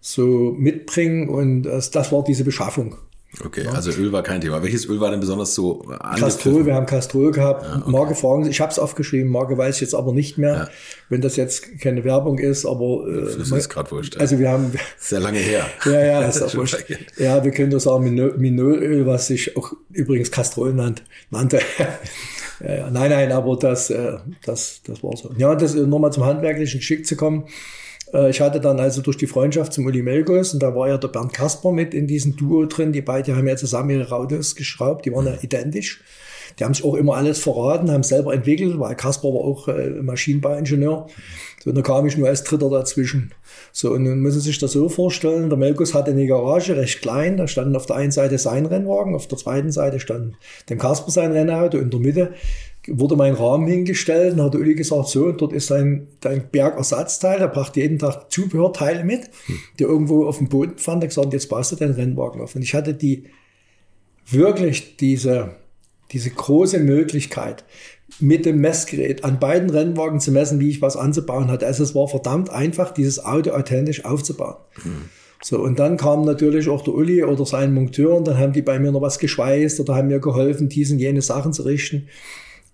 so 0.00 0.54
mitbringen 0.56 1.28
und 1.28 1.64
das, 1.64 1.90
das 1.90 2.10
war 2.10 2.24
diese 2.24 2.44
Beschaffung. 2.44 2.96
Okay, 3.44 3.64
ja. 3.64 3.72
also 3.72 3.90
Öl 3.90 4.12
war 4.12 4.22
kein 4.22 4.40
Thema. 4.40 4.62
Welches 4.62 4.88
Öl 4.88 5.00
war 5.00 5.10
denn 5.10 5.20
besonders 5.20 5.54
so 5.54 5.84
Castrol, 6.18 6.64
wir 6.64 6.74
haben 6.74 6.86
Castrol 6.86 7.32
gehabt. 7.32 7.64
Ja, 7.64 7.76
okay. 7.76 7.90
Marke 7.90 8.14
fragen 8.14 8.48
ich 8.48 8.60
habe 8.60 8.72
es 8.72 8.78
aufgeschrieben, 8.78 9.30
Marke 9.30 9.58
weiß 9.58 9.76
ich 9.76 9.80
jetzt 9.82 9.94
aber 9.94 10.12
nicht 10.12 10.38
mehr, 10.38 10.54
ja. 10.54 10.68
wenn 11.08 11.20
das 11.20 11.36
jetzt 11.36 11.80
keine 11.80 12.04
Werbung 12.04 12.38
ist, 12.38 12.64
aber 12.64 13.06
äh, 13.06 13.36
das 13.38 13.50
ist 13.50 13.68
gerade 13.68 13.90
wurscht. 13.90 14.16
Also 14.16 14.38
wir 14.38 14.48
haben 14.48 14.72
sehr 14.98 15.20
lange 15.26 15.38
her. 15.38 15.66
Ja, 15.84 16.04
ja, 16.04 16.22
ist 16.22 16.42
auch 16.42 16.54
wurscht. 16.54 16.84
Ja, 17.18 17.44
wir 17.44 17.50
können 17.50 17.70
nur 17.70 17.80
sagen 17.80 18.14
Minolöl, 18.38 19.06
was 19.06 19.26
sich 19.26 19.56
auch 19.56 19.72
übrigens 19.92 20.30
Castrol 20.30 20.72
nannt, 20.72 21.02
nannte. 21.30 21.60
nein, 22.60 23.10
nein, 23.10 23.32
aber 23.32 23.56
das, 23.56 23.90
äh, 23.90 24.16
das, 24.44 24.80
das 24.86 25.02
war 25.02 25.16
so. 25.16 25.32
Ja, 25.36 25.54
das 25.54 25.74
äh, 25.74 25.80
nochmal 25.80 26.12
zum 26.12 26.24
handwerklichen 26.24 26.80
Geschick 26.80 27.06
zu 27.06 27.16
kommen. 27.16 27.44
Äh, 28.12 28.30
ich 28.30 28.40
hatte 28.40 28.60
dann 28.60 28.80
also 28.80 29.02
durch 29.02 29.16
die 29.16 29.26
Freundschaft 29.26 29.72
zum 29.72 29.86
Uli 29.86 30.02
Melgos 30.02 30.54
und 30.54 30.62
da 30.62 30.74
war 30.74 30.88
ja 30.88 30.98
der 30.98 31.08
Bernd 31.08 31.32
Kasper 31.32 31.72
mit 31.72 31.94
in 31.94 32.06
diesem 32.06 32.36
Duo 32.36 32.66
drin. 32.66 32.92
Die 32.92 33.02
beiden 33.02 33.36
haben 33.36 33.46
ja 33.46 33.56
zusammen 33.56 33.90
ihre 33.90 34.14
Autos 34.14 34.54
geschraubt, 34.54 35.04
die 35.04 35.12
waren 35.12 35.26
ja 35.26 35.34
identisch. 35.40 36.02
Die 36.58 36.64
haben 36.64 36.74
sich 36.74 36.84
auch 36.84 36.94
immer 36.94 37.16
alles 37.16 37.38
verraten, 37.38 37.90
haben 37.90 38.02
selber 38.02 38.32
entwickelt, 38.32 38.78
weil 38.78 38.94
Kasper 38.94 39.28
war 39.28 39.40
auch 39.40 39.68
äh, 39.68 39.90
Maschinenbauingenieur. 40.02 41.06
So, 41.62 41.70
und 41.70 41.76
da 41.76 41.82
kam 41.82 42.06
ich 42.06 42.16
nur 42.16 42.28
als 42.28 42.44
Dritter 42.44 42.70
dazwischen. 42.70 43.32
So, 43.72 43.92
und 43.92 44.04
nun 44.04 44.20
müssen 44.20 44.40
Sie 44.40 44.46
sich 44.46 44.58
das 44.58 44.72
so 44.72 44.88
vorstellen, 44.88 45.50
der 45.50 45.58
Melkus 45.58 45.92
hatte 45.92 46.12
eine 46.12 46.26
Garage, 46.26 46.76
recht 46.76 47.02
klein, 47.02 47.36
da 47.36 47.48
standen 47.48 47.76
auf 47.76 47.86
der 47.86 47.96
einen 47.96 48.12
Seite 48.12 48.38
sein 48.38 48.64
Rennwagen, 48.66 49.14
auf 49.14 49.26
der 49.26 49.38
zweiten 49.38 49.70
Seite 49.70 50.00
stand 50.00 50.36
dem 50.70 50.78
Kasper 50.78 51.10
sein 51.10 51.32
Rennauto, 51.32 51.78
in 51.78 51.90
der 51.90 52.00
Mitte 52.00 52.32
wurde 52.88 53.16
mein 53.16 53.34
Rahmen 53.34 53.66
hingestellt 53.66 54.34
und 54.34 54.42
hat 54.42 54.54
Uli 54.54 54.74
gesagt, 54.74 55.08
so, 55.08 55.32
dort 55.32 55.52
ist 55.52 55.70
dein, 55.70 56.08
dein 56.20 56.48
Bergersatzteil, 56.50 57.40
er 57.40 57.48
brachte 57.48 57.80
jeden 57.80 57.98
Tag 57.98 58.30
Zubehörteile 58.30 59.04
mit, 59.04 59.30
hm. 59.46 59.58
die 59.78 59.84
irgendwo 59.84 60.26
auf 60.26 60.38
dem 60.38 60.48
Boden 60.48 60.78
fand, 60.78 61.02
er 61.02 61.08
gesagt, 61.08 61.32
jetzt 61.32 61.48
baust 61.48 61.72
du 61.72 61.76
deinen 61.76 61.94
Rennwagen 61.94 62.40
auf. 62.40 62.54
Und 62.54 62.62
ich 62.62 62.74
hatte 62.74 62.94
die, 62.94 63.24
wirklich 64.26 64.96
diese, 64.96 65.56
diese 66.12 66.30
große 66.30 66.80
Möglichkeit, 66.80 67.64
mit 68.20 68.46
dem 68.46 68.60
Messgerät 68.60 69.24
an 69.24 69.40
beiden 69.40 69.68
Rennwagen 69.68 70.20
zu 70.20 70.30
messen, 70.30 70.60
wie 70.60 70.70
ich 70.70 70.80
was 70.80 70.96
anzubauen 70.96 71.48
hatte. 71.48 71.66
Also 71.66 71.82
es 71.82 71.94
war 71.94 72.08
verdammt 72.08 72.50
einfach, 72.50 72.92
dieses 72.92 73.24
Auto 73.24 73.50
authentisch 73.50 74.04
aufzubauen. 74.04 74.56
Mhm. 74.84 75.08
So, 75.42 75.60
und 75.60 75.78
dann 75.78 75.96
kam 75.96 76.24
natürlich 76.24 76.68
auch 76.68 76.82
der 76.82 76.94
Uli 76.94 77.22
oder 77.22 77.44
sein 77.44 77.74
Monteur 77.74 78.14
und 78.16 78.26
dann 78.26 78.38
haben 78.38 78.52
die 78.52 78.62
bei 78.62 78.78
mir 78.78 78.90
noch 78.90 79.02
was 79.02 79.18
geschweißt 79.18 79.80
oder 79.80 79.94
haben 79.94 80.08
mir 80.08 80.18
geholfen, 80.18 80.68
diese 80.68 80.94
und 80.94 81.00
jene 81.00 81.20
Sachen 81.20 81.52
zu 81.52 81.62
richten. 81.62 82.08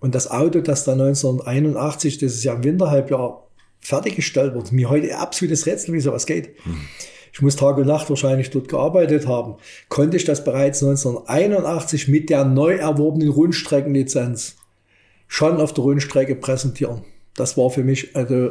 Und 0.03 0.17
das 0.17 0.29
Auto, 0.29 0.61
das 0.61 0.85
da 0.85 0.93
1981, 0.93 2.19
das 2.19 2.33
ist 2.33 2.43
ja 2.43 2.55
im 2.55 2.65
Winterhalbjahr 2.65 3.47
fertiggestellt 3.81 4.53
wurde, 4.53 4.75
mir 4.75 4.91
heute 4.91 5.17
absolutes 5.17 5.65
Rätsel, 5.65 5.95
wie 5.95 6.01
sowas 6.01 6.27
geht. 6.27 6.57
Ich 7.33 7.41
muss 7.41 7.55
Tag 7.55 7.77
und 7.79 7.87
Nacht 7.87 8.11
wahrscheinlich 8.11 8.51
dort 8.51 8.69
gearbeitet 8.69 9.29
haben. 9.29 9.55
Konnte 9.89 10.17
ich 10.17 10.25
das 10.25 10.43
bereits 10.43 10.83
1981 10.83 12.09
mit 12.09 12.31
der 12.31 12.45
neu 12.45 12.75
erworbenen 12.75 13.29
Rundstreckenlizenz 13.29 14.57
schon 15.29 15.61
auf 15.61 15.73
der 15.73 15.85
Rundstrecke 15.85 16.35
präsentieren. 16.35 17.05
Das 17.37 17.57
war 17.57 17.71
für 17.71 17.85
mich 17.85 18.15
also 18.17 18.51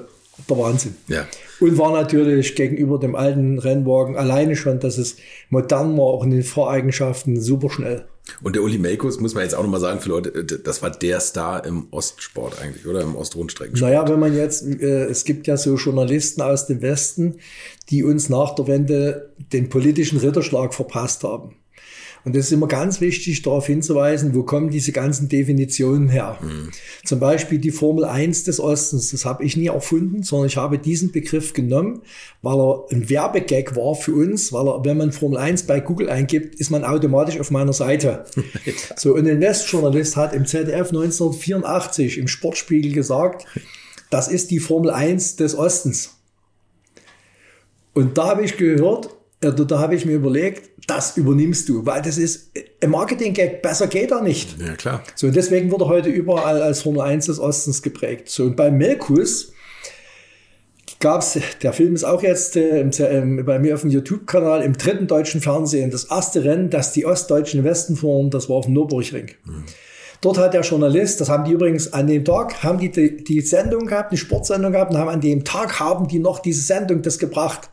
der 0.50 0.58
Wahnsinn. 0.58 0.96
Ja. 1.10 1.27
Und 1.62 1.77
war 1.77 1.94
natürlich 1.94 2.56
gegenüber 2.56 3.00
dem 3.00 3.15
alten 3.15 3.60
Rennwagen 3.60 4.18
alleine 4.18 4.56
schon, 4.56 4.80
dass 4.80 4.98
es 4.98 5.15
modern 5.50 5.96
war, 5.98 6.06
auch 6.06 6.24
in 6.24 6.32
den 6.32 6.44
Voreigenschaften 6.44 7.39
super 7.39 7.70
schnell. 7.70 8.06
Und 8.41 8.56
der 8.56 8.63
Uli 8.63 8.77
Melkus, 8.77 9.20
muss 9.20 9.34
man 9.34 9.44
jetzt 9.44 9.53
auch 9.53 9.63
nochmal 9.63 9.80
sagen, 9.80 10.00
für 10.00 10.10
Leute, 10.10 10.44
das 10.44 10.82
war 10.82 10.89
der 10.89 11.20
Star 11.20 11.65
im 11.65 11.88
Ostsport 11.91 12.62
eigentlich, 12.62 12.86
oder? 12.88 13.01
Im 13.01 13.15
Ostrundstreckensport. 13.15 13.91
Naja, 13.91 14.08
wenn 14.10 14.20
man 14.20 14.36
jetzt, 14.36 14.63
äh, 14.63 15.06
es 15.06 15.24
gibt 15.24 15.48
ja 15.48 15.58
so 15.58 15.75
Journalisten 15.75 16.41
aus 16.41 16.68
dem 16.68 16.82
Westen, 16.82 17.36
die 17.89 18.03
uns 18.03 18.30
nach 18.30 18.56
der 18.56 18.67
Wende 18.67 19.34
den 19.54 19.69
politischen 19.69 20.19
Ritterschlag 20.19 20.74
verpasst 20.74 21.24
haben. 21.24 21.56
Und 22.23 22.36
es 22.36 22.47
ist 22.47 22.51
immer 22.51 22.67
ganz 22.67 23.01
wichtig, 23.01 23.41
darauf 23.41 23.65
hinzuweisen, 23.65 24.36
wo 24.36 24.43
kommen 24.43 24.69
diese 24.69 24.91
ganzen 24.91 25.27
Definitionen 25.27 26.10
her. 26.10 26.38
Mhm. 26.41 26.69
Zum 27.03 27.19
Beispiel 27.19 27.57
die 27.57 27.71
Formel 27.71 28.05
1 28.05 28.43
des 28.43 28.60
Ostens, 28.60 29.12
das 29.12 29.25
habe 29.25 29.43
ich 29.43 29.57
nie 29.57 29.67
erfunden, 29.67 30.21
sondern 30.21 30.47
ich 30.47 30.57
habe 30.57 30.77
diesen 30.77 31.12
Begriff 31.12 31.53
genommen, 31.53 32.01
weil 32.41 32.60
er 32.60 32.86
ein 32.91 33.10
Werbegag 33.10 33.75
war 33.75 33.95
für 33.95 34.13
uns, 34.13 34.53
weil 34.53 34.67
er, 34.67 34.86
wenn 34.86 34.97
man 34.97 35.12
Formel 35.12 35.39
1 35.39 35.63
bei 35.63 35.79
Google 35.79 36.10
eingibt, 36.10 36.55
ist 36.55 36.69
man 36.69 36.84
automatisch 36.84 37.39
auf 37.39 37.51
meiner 37.51 37.73
Seite. 37.73 38.25
So, 38.95 39.15
und 39.15 39.27
ein 39.27 39.41
Westjournalist 39.41 40.15
hat 40.15 40.34
im 40.34 40.45
ZDF 40.45 40.89
1984 40.89 42.17
im 42.17 42.27
Sportspiegel 42.27 42.93
gesagt, 42.93 43.45
das 44.10 44.27
ist 44.27 44.51
die 44.51 44.60
Formel 44.60 44.91
1 44.91 45.38
des 45.38 45.55
Ostens. 45.55 46.17
Und 47.93 48.17
da 48.17 48.27
habe 48.27 48.43
ich 48.43 48.57
gehört, 48.57 49.10
äh, 49.41 49.51
da, 49.51 49.80
habe 49.80 49.95
ich 49.95 50.06
mir 50.06 50.13
überlegt, 50.13 50.69
das 50.88 51.17
übernimmst 51.17 51.67
du, 51.69 51.86
weil 51.86 52.01
das 52.01 52.17
ist 52.17 52.51
ein 52.82 52.89
Marketing-Gag, 52.89 53.62
besser 53.62 53.88
geht 53.88 54.12
er 54.12 54.21
nicht. 54.21 54.60
Ja, 54.60 54.73
klar. 54.75 55.04
So, 55.15 55.27
und 55.27 55.36
deswegen 55.36 55.71
wurde 55.71 55.88
heute 55.88 56.10
überall 56.10 56.62
als 56.62 56.82
Formel 56.82 57.01
1 57.01 57.25
des 57.25 57.39
Ostens 57.39 57.82
geprägt. 57.82 58.30
So, 58.30 58.43
und 58.43 58.56
bei 58.56 58.71
Melkus 58.71 59.51
gab 60.99 61.21
es, 61.21 61.39
der 61.62 61.73
Film 61.73 61.95
ist 61.95 62.04
auch 62.04 62.23
jetzt 62.23 62.56
äh, 62.56 62.82
im, 62.82 63.43
bei 63.43 63.60
mir 63.60 63.73
auf 63.73 63.82
dem 63.82 63.89
YouTube-Kanal 63.89 64.62
im 64.62 64.77
dritten 64.77 65.08
deutschen 65.08 65.41
Fernsehen, 65.41 65.91
das 65.91 66.06
erste 66.06 66.43
Rennen, 66.43 66.69
das 66.69 66.93
die 66.93 67.06
Ostdeutschen 67.06 67.63
Westen 67.63 67.95
fuhren, 67.95 68.30
das 68.30 68.47
war 68.47 68.58
auf 68.58 68.65
dem 68.65 68.75
Nürburgring. 68.75 69.32
Mhm. 69.43 69.65
Dort 70.21 70.38
hat 70.38 70.54
der 70.54 70.62
Journalist, 70.62 71.19
das 71.19 71.30
haben 71.30 71.45
die 71.45 71.51
übrigens 71.51 71.93
an 71.93 72.06
dem 72.06 72.23
Tag, 72.23 72.62
haben 72.62 72.77
die, 72.77 72.91
die 72.91 73.23
die 73.23 73.41
Sendung 73.41 73.88
gehabt, 73.88 74.12
die 74.12 74.17
Sportsendung 74.17 74.71
gehabt 74.71 74.91
und 74.91 74.99
haben 74.99 75.10
an 75.10 75.19
dem 75.19 75.43
Tag 75.43 75.80
haben 75.80 76.08
die 76.08 76.19
noch 76.19 76.38
diese 76.38 76.62
Sendung 76.62 77.01
das 77.01 77.17
gebracht. 77.17 77.71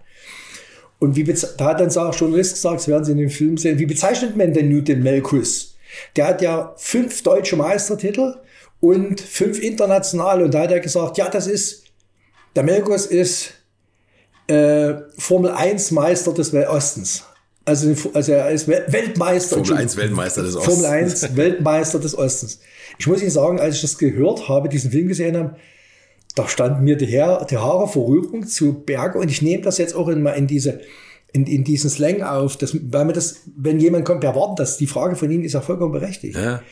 Und 0.99 1.15
wie 1.17 1.25
da 1.25 1.65
hat 1.65 1.81
dann 1.81 1.97
auch 1.97 2.15
Journalist 2.15 2.55
gesagt, 2.55 2.81
das 2.81 2.89
werden 2.89 3.05
Sie 3.05 3.13
in 3.13 3.19
dem 3.19 3.31
Film 3.31 3.57
sehen, 3.57 3.79
wie 3.79 3.87
bezeichnet 3.87 4.37
man 4.37 4.53
denn 4.53 4.69
nun 4.69 4.85
den 4.85 5.03
Melkus? 5.03 5.77
Der 6.17 6.27
hat 6.27 6.43
ja 6.43 6.75
fünf 6.77 7.23
deutsche 7.23 7.57
Meistertitel 7.57 8.35
und 8.81 9.21
fünf 9.21 9.61
internationale. 9.61 10.45
Und 10.45 10.55
da 10.55 10.63
hat 10.63 10.73
er 10.73 10.81
gesagt, 10.81 11.17
ja, 11.19 11.29
das 11.29 11.47
ist, 11.47 11.85
der 12.57 12.65
Melkus 12.65 13.07
ist 13.07 13.53
äh, 14.49 14.95
Formel 15.17 15.51
1 15.51 15.93
Meister 15.93 16.33
des 16.33 16.53
Ostens. 16.53 17.25
Also, 17.65 17.95
also 18.15 18.33
er 18.33 18.51
ist 18.51 18.67
Weltmeister. 18.67 19.57
Formel 19.57 19.77
1 19.77 19.97
Weltmeister 19.97 20.43
des 20.43 20.57
Ostens. 20.57 20.75
Formel 20.75 20.91
1 20.91 21.37
Weltmeister 21.37 21.99
des 21.99 22.17
Ostens. 22.17 22.61
Ich 22.99 23.07
muss 23.07 23.21
Ihnen 23.21 23.31
sagen, 23.31 23.61
als 23.61 23.77
ich 23.77 23.83
das 23.83 23.99
gehört 23.99 24.49
habe, 24.49 24.69
diesen 24.69 24.91
Film 24.91 25.09
gesehen 25.09 25.37
habe, 25.37 25.57
da 26.39 26.49
standen 26.49 26.85
mir 26.85 26.97
die, 26.97 27.21
Haare, 27.21 27.47
die 27.47 27.57
Haare 27.57 27.89
vor 27.89 28.09
Rührung 28.09 28.47
zu 28.47 28.83
Berge 28.85 29.19
und 29.19 29.31
ich 29.31 29.43
nehme 29.43 29.63
das 29.63 29.79
jetzt 29.79 29.95
auch 29.95 30.09
in, 30.09 30.25
in 30.27 30.47
diese 30.47 30.81
in, 31.33 31.47
in 31.47 31.63
diesen 31.63 31.91
Slang 31.91 32.23
auf, 32.23 32.57
dass, 32.57 32.75
weil 32.75 33.05
man 33.05 33.15
das, 33.15 33.43
wenn 33.57 33.79
jemand 33.81 34.07
kommt, 34.07 34.23
der 34.23 34.35
wartet 34.35 34.61
das, 34.61 34.79
die 34.79 34.87
Frage 34.87 35.15
von 35.15 35.31
Ihnen 35.31 35.45
ist 35.45 35.53
ja 35.53 35.61
vollkommen 35.61 35.93
berechtigt. 35.93 36.37
Ja. 36.37 36.63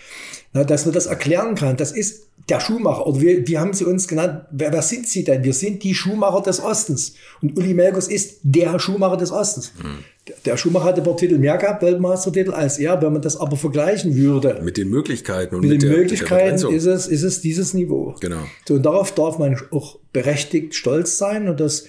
Na, 0.57 0.65
dass 0.65 0.87
man 0.87 0.95
das 0.95 1.05
erklären 1.05 1.55
kann, 1.55 1.77
das 1.77 1.93
ist 1.93 2.29
der 2.49 2.61
Schuhmacher, 2.61 3.07
oder 3.07 3.21
wir, 3.21 3.47
wie 3.47 3.59
haben 3.59 3.75
Sie 3.75 3.85
uns 3.85 4.09
genannt, 4.09 4.47
wer, 4.51 4.73
wer 4.73 4.81
sind 4.81 5.07
Sie 5.07 5.23
denn? 5.23 5.45
Wir 5.45 5.53
sind 5.53 5.83
die 5.83 5.95
Schuhmacher 5.95 6.41
des 6.41 6.63
Ostens. 6.63 7.15
Und 7.43 7.59
Uli 7.59 7.75
Melkus 7.75 8.09
ist 8.09 8.39
der 8.43 8.79
Schuhmacher 8.79 9.19
des 9.19 9.33
Ostens. 9.33 9.75
Mhm. 9.83 9.99
Der 10.47 10.57
Schumacher 10.57 10.87
hatte 10.87 11.03
ein 11.03 11.05
paar 11.05 11.17
Titel 11.19 11.37
mehr 11.37 11.59
gehabt, 11.59 11.83
Weltmeistertitel, 11.83 12.53
als 12.53 12.79
er. 12.79 13.03
Wenn 13.03 13.13
man 13.13 13.21
das 13.21 13.37
aber 13.37 13.57
vergleichen 13.57 14.17
würde. 14.17 14.59
Mit 14.65 14.79
den 14.79 14.89
Möglichkeiten 14.89 15.57
und 15.57 15.61
mit, 15.61 15.73
mit 15.73 15.83
den 15.83 15.91
der, 15.91 15.99
Möglichkeiten 15.99 16.67
mit 16.67 16.75
ist, 16.75 16.87
es, 16.87 17.07
ist 17.07 17.23
es 17.23 17.43
dieses 17.43 17.75
Niveau. 17.75 18.15
Genau. 18.21 18.41
So, 18.67 18.75
und 18.75 18.83
darauf 18.83 19.13
darf 19.13 19.39
man 19.39 19.61
auch 19.73 19.99
berechtigt 20.15 20.75
stolz 20.75 21.19
sein. 21.19 21.51
Und 21.51 21.61
das, 21.61 21.85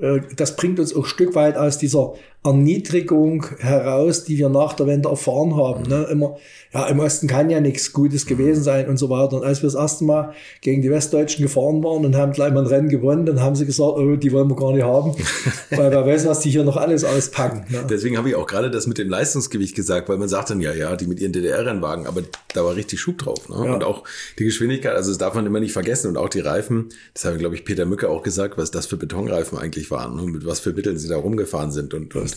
äh, 0.00 0.20
das 0.34 0.56
bringt 0.56 0.80
uns 0.80 0.96
auch 0.96 1.04
ein 1.04 1.08
Stück 1.08 1.34
weit 1.34 1.58
aus 1.58 1.76
dieser 1.76 2.14
Erniedrigung 2.46 3.44
heraus, 3.58 4.24
die 4.24 4.38
wir 4.38 4.48
nach 4.48 4.74
der 4.74 4.86
Wende 4.86 5.08
erfahren 5.08 5.56
haben. 5.56 5.82
Mhm. 5.82 5.88
Ne? 5.88 6.06
Immer, 6.10 6.36
ja, 6.72 6.86
im 6.86 7.00
Osten 7.00 7.26
kann 7.26 7.50
ja 7.50 7.60
nichts 7.60 7.92
Gutes 7.92 8.24
gewesen 8.26 8.62
sein 8.62 8.88
und 8.88 8.98
so 8.98 9.10
weiter. 9.10 9.36
Und 9.36 9.44
als 9.44 9.62
wir 9.62 9.66
das 9.66 9.74
erste 9.74 10.04
Mal 10.04 10.32
gegen 10.60 10.82
die 10.82 10.90
Westdeutschen 10.90 11.42
gefahren 11.42 11.82
waren 11.82 12.04
und 12.04 12.16
haben 12.16 12.32
gleich 12.32 12.52
mal 12.52 12.60
ein 12.60 12.66
Rennen 12.66 12.88
gewonnen, 12.88 13.26
dann 13.26 13.40
haben 13.40 13.56
sie 13.56 13.66
gesagt, 13.66 13.98
oh, 13.98 14.16
die 14.16 14.32
wollen 14.32 14.48
wir 14.48 14.56
gar 14.56 14.72
nicht 14.72 14.84
haben, 14.84 15.14
weil 15.70 15.90
wer 15.90 16.06
weiß, 16.06 16.26
was 16.26 16.40
die 16.40 16.50
hier 16.50 16.64
noch 16.64 16.76
alles 16.76 17.04
auspacken. 17.04 17.64
Ne? 17.68 17.84
Deswegen 17.88 18.16
habe 18.16 18.28
ich 18.28 18.36
auch 18.36 18.46
gerade 18.46 18.70
das 18.70 18.86
mit 18.86 18.98
dem 18.98 19.08
Leistungsgewicht 19.08 19.74
gesagt, 19.74 20.08
weil 20.08 20.18
man 20.18 20.28
sagt 20.28 20.50
dann, 20.50 20.60
ja, 20.60 20.72
ja, 20.72 20.94
die 20.96 21.06
mit 21.06 21.20
ihren 21.20 21.32
DDR-Rennwagen, 21.32 22.06
aber 22.06 22.22
da 22.54 22.64
war 22.64 22.76
richtig 22.76 23.00
Schub 23.00 23.18
drauf. 23.18 23.48
Ne? 23.48 23.56
Ja. 23.64 23.74
Und 23.74 23.82
auch 23.82 24.04
die 24.38 24.44
Geschwindigkeit, 24.44 24.94
also 24.94 25.10
das 25.10 25.18
darf 25.18 25.34
man 25.34 25.46
immer 25.46 25.60
nicht 25.60 25.72
vergessen 25.72 26.08
und 26.08 26.16
auch 26.16 26.28
die 26.28 26.40
Reifen, 26.40 26.90
das 27.12 27.24
habe, 27.24 27.38
glaube 27.38 27.56
ich, 27.56 27.64
Peter 27.64 27.86
Mücke 27.86 28.08
auch 28.08 28.22
gesagt, 28.22 28.56
was 28.56 28.70
das 28.70 28.86
für 28.86 28.96
Betonreifen 28.96 29.58
eigentlich 29.58 29.90
waren 29.90 30.20
und 30.20 30.32
mit 30.32 30.46
was 30.46 30.60
für 30.60 30.72
Mitteln 30.72 30.98
sie 30.98 31.08
da 31.08 31.16
rumgefahren 31.16 31.72
sind 31.72 31.94
und, 31.94 32.14
und 32.14 32.35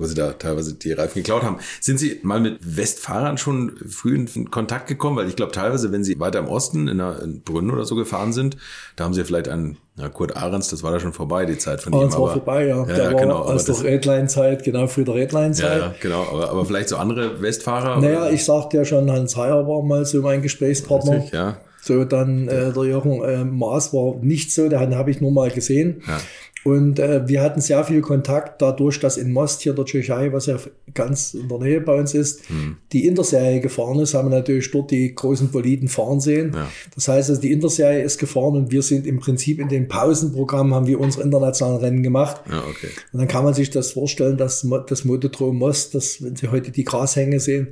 wo 0.00 0.06
sie 0.06 0.14
da 0.14 0.32
teilweise 0.32 0.74
die 0.74 0.92
Reifen 0.92 1.22
geklaut 1.22 1.42
haben. 1.42 1.58
Sind 1.80 1.98
Sie 1.98 2.20
mal 2.22 2.40
mit 2.40 2.58
Westfahrern 2.76 3.38
schon 3.38 3.76
früh 3.86 4.16
in 4.16 4.50
Kontakt 4.50 4.86
gekommen? 4.86 5.16
Weil 5.16 5.28
ich 5.28 5.36
glaube, 5.36 5.52
teilweise, 5.52 5.92
wenn 5.92 6.02
Sie 6.02 6.18
weiter 6.18 6.38
im 6.38 6.48
Osten 6.48 6.88
in, 6.88 7.00
einer, 7.00 7.22
in 7.22 7.42
Brünn 7.42 7.70
oder 7.70 7.84
so 7.84 7.94
gefahren 7.94 8.32
sind, 8.32 8.56
da 8.96 9.04
haben 9.04 9.14
Sie 9.14 9.22
vielleicht 9.24 9.48
einen, 9.48 9.76
ja, 9.96 10.08
Kurt 10.08 10.36
Ahrens, 10.36 10.68
das 10.68 10.82
war 10.82 10.90
da 10.90 11.00
schon 11.00 11.12
vorbei, 11.12 11.44
die 11.44 11.58
Zeit 11.58 11.82
von 11.82 11.92
Ahrens 11.92 12.14
ihm. 12.14 12.22
war 12.22 12.32
vorbei, 12.32 12.66
ja. 12.66 12.86
ja, 12.86 12.96
ja 12.96 13.12
war 13.12 13.20
genau, 13.20 13.38
aus 13.40 13.66
der 13.66 13.82
Redline-Zeit, 13.82 14.64
genau, 14.64 14.86
früher 14.86 15.04
der 15.04 15.14
Redline-Zeit. 15.16 15.78
Ja, 15.78 15.86
ja, 15.88 15.94
genau. 16.00 16.22
Aber, 16.22 16.50
aber 16.50 16.64
vielleicht 16.64 16.88
so 16.88 16.96
andere 16.96 17.42
Westfahrer? 17.42 18.00
Naja, 18.00 18.22
oder? 18.22 18.32
ich 18.32 18.44
sagte 18.44 18.78
ja 18.78 18.84
schon, 18.84 19.10
Hans 19.10 19.36
Heyer 19.36 19.68
war 19.68 19.82
mal 19.82 20.06
so 20.06 20.22
mein 20.22 20.40
Gesprächspartner. 20.40 21.16
Richtig, 21.16 21.32
ja. 21.32 21.58
So, 21.82 22.04
dann 22.04 22.46
äh, 22.48 22.72
der 22.72 22.84
Jochen 22.84 23.22
äh, 23.22 23.42
Maas 23.42 23.94
war 23.94 24.16
nicht 24.20 24.52
so, 24.52 24.68
den 24.68 24.94
habe 24.94 25.10
ich 25.10 25.20
nur 25.22 25.32
mal 25.32 25.50
gesehen. 25.50 26.02
Ja. 26.06 26.20
Und 26.64 26.98
äh, 26.98 27.26
wir 27.26 27.40
hatten 27.42 27.60
sehr 27.60 27.82
viel 27.84 28.02
Kontakt 28.02 28.60
dadurch, 28.60 29.00
dass 29.00 29.16
in 29.16 29.32
Most 29.32 29.62
hier 29.62 29.72
der 29.72 29.84
Tschechei, 29.84 30.32
was 30.32 30.46
ja 30.46 30.58
ganz 30.92 31.34
in 31.34 31.48
der 31.48 31.58
Nähe 31.58 31.80
bei 31.80 31.98
uns 31.98 32.14
ist, 32.14 32.48
Hm. 32.48 32.76
die 32.92 33.06
Interserie 33.06 33.60
gefahren 33.60 33.98
ist, 34.00 34.14
haben 34.14 34.30
wir 34.30 34.36
natürlich 34.36 34.70
dort 34.70 34.90
die 34.90 35.14
großen 35.14 35.50
Boliden 35.50 35.88
fahren 35.88 36.20
sehen. 36.20 36.52
Ja. 36.54 36.68
Das 36.94 37.08
heißt, 37.08 37.30
also 37.30 37.40
die 37.40 37.52
Interserie 37.52 38.02
ist 38.02 38.18
gefahren 38.18 38.56
und 38.56 38.70
wir 38.70 38.82
sind 38.82 39.06
im 39.06 39.20
Prinzip 39.20 39.58
in 39.58 39.68
dem 39.68 39.88
Pausenprogramm 39.88 40.74
haben 40.74 40.86
wir 40.86 41.00
unsere 41.00 41.24
internationalen 41.24 41.78
Rennen 41.78 42.02
gemacht. 42.02 42.42
Ja, 42.50 42.58
okay. 42.58 42.88
Und 43.12 43.20
dann 43.20 43.28
kann 43.28 43.44
man 43.44 43.54
sich 43.54 43.70
das 43.70 43.92
vorstellen, 43.92 44.36
dass 44.36 44.66
das 44.86 45.04
Motodrom 45.04 45.56
Most, 45.56 45.94
das, 45.94 46.22
wenn 46.22 46.36
Sie 46.36 46.48
heute 46.48 46.70
die 46.70 46.84
Grashänge 46.84 47.40
sehen, 47.40 47.68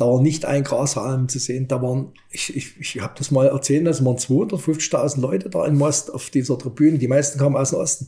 da 0.00 0.06
war 0.06 0.22
nicht 0.22 0.46
ein 0.46 0.64
Grashalm 0.64 1.28
zu 1.28 1.38
sehen. 1.38 1.68
Da 1.68 1.82
waren, 1.82 2.12
ich, 2.30 2.56
ich, 2.56 2.80
ich 2.80 3.00
habe 3.02 3.12
das 3.18 3.30
mal 3.30 3.48
erzählt, 3.48 3.86
das 3.86 4.02
waren 4.02 4.16
250.000 4.16 5.20
Leute 5.20 5.50
da 5.50 5.66
in 5.66 5.76
Most 5.76 6.14
auf 6.14 6.30
dieser 6.30 6.58
Tribüne. 6.58 6.96
Die 6.96 7.08
meisten 7.08 7.38
kamen 7.38 7.56
aus 7.56 7.70
dem 7.70 7.80
Osten. 7.80 8.06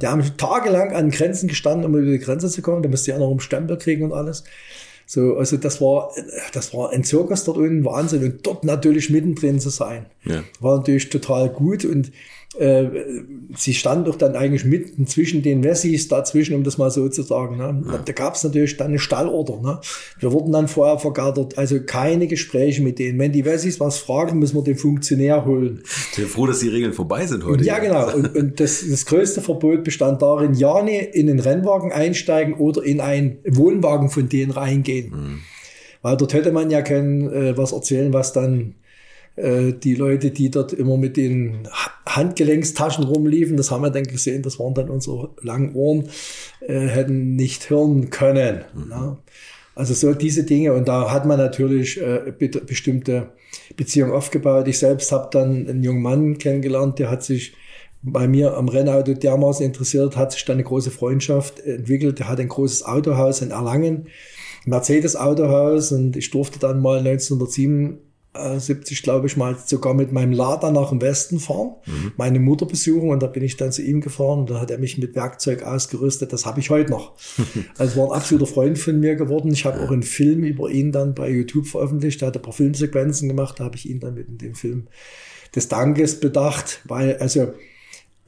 Die 0.00 0.06
haben 0.06 0.22
tagelang 0.38 0.94
an 0.94 1.10
Grenzen 1.10 1.48
gestanden, 1.48 1.84
um 1.84 1.94
über 1.94 2.10
die 2.10 2.18
Grenze 2.18 2.48
zu 2.48 2.62
kommen. 2.62 2.82
Da 2.82 2.88
musste 2.88 3.10
ja 3.10 3.18
noch 3.18 3.30
einen 3.30 3.40
Stempel 3.40 3.76
kriegen 3.76 4.04
und 4.04 4.12
alles. 4.12 4.44
So, 5.04 5.36
also 5.36 5.58
das 5.58 5.80
war, 5.80 6.10
das 6.52 6.72
war 6.72 6.90
ein 6.90 7.04
Zirkus 7.04 7.44
dort 7.44 7.58
unten, 7.58 7.84
Wahnsinn. 7.84 8.24
Und 8.24 8.46
dort 8.46 8.64
natürlich 8.64 9.10
mittendrin 9.10 9.60
zu 9.60 9.68
sein. 9.68 10.06
Ja. 10.24 10.42
War 10.60 10.78
natürlich 10.78 11.10
total 11.10 11.50
gut 11.50 11.84
und 11.84 12.12
äh, 12.58 12.88
sie 13.54 13.74
stand 13.74 14.06
doch 14.06 14.16
dann 14.16 14.34
eigentlich 14.34 14.64
mitten 14.64 15.06
zwischen 15.06 15.42
den 15.42 15.62
Wessis 15.64 16.08
dazwischen, 16.08 16.54
um 16.54 16.64
das 16.64 16.78
mal 16.78 16.90
so 16.90 17.08
zu 17.08 17.22
sagen. 17.22 17.56
Ne? 17.56 18.00
Da 18.04 18.12
gab 18.12 18.34
es 18.34 18.44
natürlich 18.44 18.76
dann 18.76 18.88
eine 18.88 18.98
Stallorder. 18.98 19.60
Ne? 19.60 19.80
Wir 20.18 20.32
wurden 20.32 20.52
dann 20.52 20.68
vorher 20.68 20.98
vergattert, 20.98 21.58
also 21.58 21.80
keine 21.80 22.26
Gespräche 22.26 22.82
mit 22.82 22.98
denen. 22.98 23.18
Wenn 23.18 23.32
die 23.32 23.44
Wessis 23.44 23.80
was 23.80 23.98
fragen, 23.98 24.38
müssen 24.38 24.56
wir 24.56 24.62
den 24.62 24.76
Funktionär 24.76 25.44
holen. 25.44 25.82
Ich 26.10 26.16
bin 26.16 26.26
froh, 26.26 26.46
dass 26.46 26.60
die 26.60 26.68
Regeln 26.68 26.92
vorbei 26.92 27.26
sind 27.26 27.44
heute. 27.44 27.64
Ja, 27.64 27.78
genau. 27.78 28.06
Und, 28.16 28.34
und 28.36 28.60
das, 28.60 28.84
das 28.88 29.04
größte 29.04 29.42
Verbot 29.42 29.84
bestand 29.84 30.22
darin, 30.22 30.54
ja 30.54 30.82
nie 30.82 30.98
in 30.98 31.26
den 31.26 31.40
Rennwagen 31.40 31.92
einsteigen 31.92 32.54
oder 32.54 32.82
in 32.82 33.00
einen 33.00 33.38
Wohnwagen 33.46 34.08
von 34.08 34.28
denen 34.28 34.52
reingehen. 34.52 35.42
Weil 36.02 36.16
dort 36.16 36.32
hätte 36.32 36.52
man 36.52 36.70
ja 36.70 36.82
können 36.82 37.30
äh, 37.30 37.56
was 37.56 37.72
erzählen, 37.72 38.12
was 38.12 38.32
dann 38.32 38.76
die 39.36 39.94
Leute, 39.94 40.30
die 40.30 40.50
dort 40.50 40.72
immer 40.72 40.96
mit 40.96 41.16
den 41.16 41.68
Ha- 41.70 42.16
Handgelenkstaschen 42.16 43.04
rumliefen, 43.04 43.56
das 43.56 43.70
haben 43.70 43.82
wir 43.82 43.90
dann 43.90 44.04
gesehen, 44.04 44.42
das 44.42 44.58
waren 44.58 44.72
dann 44.72 44.88
unsere 44.88 45.30
langen 45.42 45.74
Ohren, 45.74 46.08
äh, 46.60 46.86
hätten 46.86 47.36
nicht 47.36 47.68
hören 47.68 48.08
können. 48.10 48.64
Ne? 48.74 49.18
Also 49.74 49.92
so 49.92 50.14
diese 50.14 50.44
Dinge. 50.44 50.72
Und 50.72 50.88
da 50.88 51.12
hat 51.12 51.26
man 51.26 51.38
natürlich 51.38 52.00
äh, 52.00 52.32
be- 52.38 52.48
bestimmte 52.48 53.28
Beziehungen 53.76 54.12
aufgebaut. 54.12 54.68
Ich 54.68 54.78
selbst 54.78 55.12
habe 55.12 55.28
dann 55.30 55.68
einen 55.68 55.82
jungen 55.82 56.00
Mann 56.00 56.38
kennengelernt, 56.38 56.98
der 56.98 57.10
hat 57.10 57.22
sich 57.22 57.52
bei 58.02 58.26
mir 58.28 58.56
am 58.56 58.68
Rennauto 58.68 59.12
dermaßen 59.14 59.66
interessiert, 59.66 60.16
hat 60.16 60.32
sich 60.32 60.44
dann 60.44 60.54
eine 60.54 60.64
große 60.64 60.90
Freundschaft 60.90 61.60
entwickelt. 61.60 62.20
Der 62.20 62.28
hat 62.28 62.40
ein 62.40 62.48
großes 62.48 62.84
Autohaus 62.84 63.42
in 63.42 63.50
Erlangen, 63.50 64.06
Mercedes-Autohaus 64.64 65.92
und 65.92 66.16
ich 66.16 66.30
durfte 66.30 66.58
dann 66.58 66.80
mal 66.80 67.02
1977, 68.36 69.02
glaube 69.02 69.26
ich, 69.26 69.36
mal 69.36 69.56
sogar 69.64 69.94
mit 69.94 70.12
meinem 70.12 70.32
Lader 70.32 70.70
nach 70.70 70.90
dem 70.90 71.00
Westen 71.00 71.40
fahren, 71.40 71.74
meine 72.16 72.38
Mutter 72.38 72.66
besuchen 72.66 73.10
und 73.10 73.22
da 73.22 73.26
bin 73.26 73.42
ich 73.42 73.56
dann 73.56 73.72
zu 73.72 73.82
ihm 73.82 74.00
gefahren 74.00 74.40
und 74.40 74.50
da 74.50 74.60
hat 74.60 74.70
er 74.70 74.78
mich 74.78 74.98
mit 74.98 75.14
Werkzeug 75.14 75.62
ausgerüstet. 75.62 76.32
Das 76.32 76.46
habe 76.46 76.60
ich 76.60 76.70
heute 76.70 76.90
noch. 76.90 77.14
Also 77.78 78.00
war 78.00 78.06
ein 78.06 78.16
absoluter 78.16 78.46
Freund 78.46 78.78
von 78.78 78.98
mir 79.00 79.16
geworden. 79.16 79.50
Ich 79.52 79.64
habe 79.64 79.80
auch 79.80 79.90
einen 79.90 80.02
Film 80.02 80.44
über 80.44 80.70
ihn 80.70 80.92
dann 80.92 81.14
bei 81.14 81.28
YouTube 81.30 81.66
veröffentlicht. 81.66 82.22
Er 82.22 82.28
hat 82.28 82.36
ein 82.36 82.42
paar 82.42 82.52
Filmsequenzen 82.52 83.28
gemacht, 83.28 83.60
da 83.60 83.64
habe 83.64 83.76
ich 83.76 83.88
ihn 83.88 84.00
dann 84.00 84.14
mit 84.14 84.28
in 84.28 84.38
dem 84.38 84.54
Film 84.54 84.86
des 85.54 85.68
Dankes 85.68 86.20
bedacht, 86.20 86.80
weil 86.84 87.16
also 87.18 87.52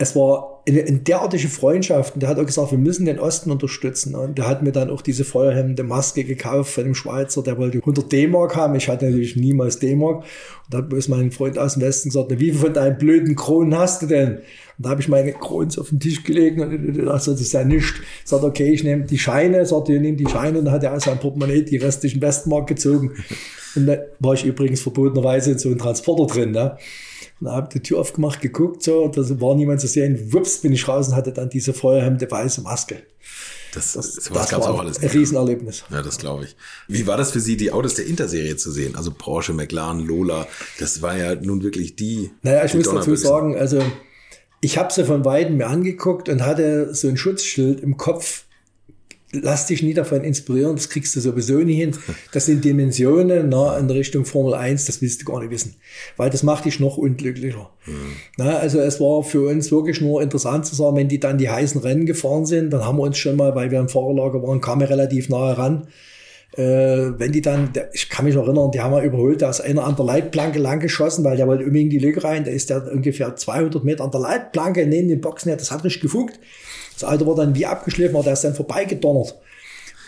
es 0.01 0.15
war 0.15 0.63
eine, 0.69 0.83
eine 0.83 0.99
derartige 0.99 1.49
Freundschaft. 1.49 2.15
Und 2.15 2.23
der 2.23 2.29
hat 2.29 2.39
auch 2.39 2.47
gesagt, 2.47 2.71
wir 2.71 2.79
müssen 2.79 3.05
den 3.05 3.19
Osten 3.19 3.51
unterstützen. 3.51 4.15
Und 4.15 4.39
der 4.39 4.47
hat 4.47 4.63
mir 4.63 4.71
dann 4.71 4.91
auch 4.91 5.03
diese 5.03 5.25
feuerhemmende 5.25 5.83
Maske 5.83 6.23
gekauft 6.23 6.73
von 6.73 6.85
dem 6.85 6.95
Schweizer, 6.95 7.43
der 7.43 7.59
wollte 7.59 7.79
100 7.79 8.11
D-Mark 8.11 8.55
haben. 8.55 8.77
Ich 8.77 8.89
hatte 8.89 9.07
natürlich 9.07 9.35
niemals 9.35 9.81
D-Mark. 9.81 10.19
Und 10.19 10.25
da 10.71 10.79
hat 10.79 10.89
bloß 10.89 11.09
mein 11.09 11.33
Freund 11.33 11.59
aus 11.59 11.75
dem 11.75 11.83
Westen 11.83 12.11
gesagt, 12.11 12.31
wie 12.31 12.37
viel 12.37 12.55
von 12.55 12.73
deinen 12.73 12.97
blöden 12.97 13.35
Kronen 13.35 13.77
hast 13.77 14.03
du 14.03 14.07
denn? 14.07 14.37
Und 14.37 14.85
da 14.85 14.91
habe 14.91 15.01
ich 15.01 15.09
meine 15.09 15.33
Kronen 15.33 15.77
auf 15.77 15.89
den 15.89 15.99
Tisch 15.99 16.23
gelegt 16.23 16.61
und 16.61 17.09
also 17.09 17.33
das 17.33 17.41
ist 17.41 17.53
ja 17.53 17.65
nichts. 17.65 17.95
Sagt, 18.25 18.45
okay, 18.45 18.73
ich 18.73 18.85
nehme 18.85 19.05
die 19.05 19.19
Scheine, 19.19 19.67
sagt, 19.67 19.89
ich 19.89 20.01
nehme 20.01 20.17
die 20.17 20.29
Scheine 20.29 20.61
und 20.61 20.67
dann 20.67 20.75
hat 20.75 20.85
er 20.85 20.95
aus 20.95 21.05
seinem 21.05 21.19
Portemonnaie 21.19 21.63
die 21.63 21.79
restlichen 21.79 22.23
Westmark 22.23 22.69
gezogen. 22.69 23.13
Und 23.75 23.87
da 23.87 23.97
war 24.21 24.35
ich 24.35 24.45
übrigens 24.45 24.81
verbotenerweise 24.81 25.53
in 25.53 25.59
so 25.59 25.69
einem 25.69 25.79
Transporter 25.79 26.33
drin. 26.33 26.53
Ne? 26.53 26.77
Und 27.41 27.47
da 27.47 27.53
habe 27.53 27.69
ich 27.71 27.81
die 27.81 27.83
Tür 27.83 28.01
aufgemacht, 28.01 28.41
geguckt, 28.41 28.83
so, 28.83 29.09
da 29.09 29.23
war 29.41 29.55
niemand 29.55 29.81
zu 29.81 29.87
sehen. 29.87 30.33
Wups, 30.33 30.59
bin 30.59 30.73
ich 30.73 30.89
raus 30.89 31.09
und 31.09 31.15
hatte 31.17 31.33
dann 31.33 31.49
diese 31.51 31.73
feuerhemmende 31.73 32.31
weiße 32.31 32.63
Maske. 32.63 33.03
Das, 33.75 33.93
Das, 33.93 34.15
das, 34.15 34.25
das 34.25 34.49
gab's 34.49 34.67
war 34.67 34.75
auch 34.75 34.81
alles. 34.81 34.99
ein 34.99 35.05
nicht. 35.05 35.15
Riesenerlebnis. 35.15 35.85
Ja, 35.91 36.03
das 36.03 36.19
glaube 36.19 36.45
ich. 36.45 36.57
Wie 36.89 37.07
war 37.07 37.17
das 37.17 37.31
für 37.33 37.41
Sie, 37.41 37.57
die 37.57 37.71
Autos 37.71 37.95
der 37.95 38.07
Interserie 38.07 38.57
zu 38.57 38.73
sehen? 38.73 38.97
Also 38.97 39.13
Porsche, 39.13 39.53
McLaren, 39.53 40.01
Lola. 40.01 40.47
Das 40.79 41.03
war 41.03 41.17
ja 41.17 41.35
nun 41.35 41.63
wirklich 41.63 41.95
die. 41.95 42.31
Naja, 42.43 42.65
ich 42.65 42.73
die 42.73 42.79
muss 42.79 42.89
dazu 42.89 43.15
sagen, 43.15 43.57
also 43.57 43.83
ich 44.61 44.79
habe 44.79 44.93
sie 44.93 45.05
von 45.05 45.25
Weitem 45.25 45.59
mir 45.59 45.67
angeguckt 45.69 46.29
und 46.29 46.45
hatte 46.45 46.95
so 46.95 47.09
ein 47.09 47.17
Schutzschild 47.17 47.81
im 47.81 47.97
Kopf. 47.97 48.45
Lass 49.33 49.67
dich 49.67 49.83
nie 49.83 49.93
davon 49.93 50.25
inspirieren, 50.25 50.77
das 50.77 50.89
kriegst 50.89 51.15
du 51.15 51.21
sowieso 51.21 51.59
nie 51.59 51.75
hin. 51.75 51.97
Das 52.33 52.47
sind 52.47 52.65
Dimensionen 52.65 53.49
na, 53.49 53.77
in 53.79 53.91
Richtung 53.91 54.25
Formel 54.25 54.55
1, 54.55 54.87
das 54.87 55.03
willst 55.03 55.21
du 55.21 55.25
gar 55.27 55.41
nicht 55.41 55.51
wissen. 55.51 55.75
Weil 56.17 56.31
das 56.31 56.43
macht 56.43 56.65
dich 56.65 56.81
noch 56.81 56.97
unglücklicher. 56.97 57.71
Na, 58.37 58.57
also 58.57 58.81
es 58.81 59.01
war 59.01 59.23
für 59.23 59.49
uns 59.49 59.71
wirklich 59.71 60.01
nur 60.01 60.23
interessant 60.23 60.67
zu 60.67 60.75
sagen, 60.75 60.97
wenn 60.97 61.09
die 61.09 61.21
dann 61.21 61.39
die 61.39 61.51
heißen 61.51 61.81
Rennen 61.81 62.07
gefahren 62.07 62.47
sind, 62.47 62.71
dann 62.71 62.85
haben 62.85 62.99
wir 62.99 63.03
uns 63.03 63.19
schon 63.19 63.37
mal, 63.37 63.55
weil 63.55 63.71
wir 63.71 63.81
im 63.81 63.89
Fahrerlager 63.89 64.43
waren, 64.43 64.61
kamen 64.61 64.83
wir 64.83 64.91
relativ 64.91 65.29
nahe 65.29 65.57
ran. 65.59 65.89
Äh, 66.57 67.19
wenn 67.19 67.33
die 67.33 67.43
dann, 67.43 67.71
ich 67.93 68.09
kann 68.09 68.25
mich 68.25 68.35
noch 68.35 68.45
erinnern, 68.47 68.71
die 68.71 68.81
haben 68.81 68.95
wir 68.95 69.03
überholt, 69.03 69.43
da 69.43 69.51
ist 69.51 69.61
einer 69.61 69.85
an 69.85 69.97
der 69.97 70.07
Leitplanke 70.07 70.59
lang 70.59 70.81
geschossen, 70.81 71.23
weil 71.23 71.37
der 71.37 71.47
wollte 71.47 71.65
unbedingt 71.65 71.93
die 71.93 71.99
Lücke 71.99 72.25
rein, 72.25 72.45
da 72.45 72.51
ist 72.51 72.71
der 72.71 72.91
ungefähr 72.91 73.37
200 73.37 73.85
Meter 73.85 74.05
an 74.05 74.11
der 74.11 74.21
Leitplanke 74.21 74.87
neben 74.87 75.09
den 75.09 75.21
Boxen, 75.21 75.55
das 75.57 75.71
hat 75.71 75.85
richtig 75.85 76.03
gefunkt. 76.03 76.41
Das 76.99 77.09
Auto 77.09 77.27
war 77.27 77.35
dann 77.35 77.55
wie 77.55 77.67
abgeschliffen, 77.67 78.17
aber 78.17 78.25
der 78.25 78.33
ist 78.33 78.45
dann 78.45 78.55
vorbeigedonnert. 78.55 79.37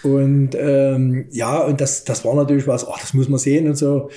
Und 0.03 0.50
ähm, 0.55 1.26
ja, 1.31 1.59
und 1.59 1.81
das, 1.81 2.05
das 2.05 2.24
war 2.24 2.35
natürlich 2.35 2.66
was, 2.66 2.87
ach, 2.88 3.00
das 3.00 3.14
muss 3.14 3.29
man 3.29 3.38
sehen 3.38 3.68
und 3.68 3.76
so. 3.76 4.11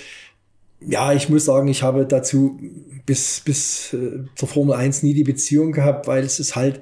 Ja, 0.80 1.14
ich 1.14 1.30
muss 1.30 1.46
sagen, 1.46 1.68
ich 1.68 1.84
habe 1.84 2.06
dazu 2.06 2.60
bis, 3.06 3.42
bis 3.42 3.94
äh, 3.94 4.24
zur 4.36 4.48
Formel 4.48 4.76
1 4.76 5.04
nie 5.04 5.14
die 5.14 5.24
Beziehung 5.24 5.72
gehabt, 5.72 6.08
weil 6.08 6.24
es 6.24 6.40
ist 6.40 6.56
halt, 6.56 6.82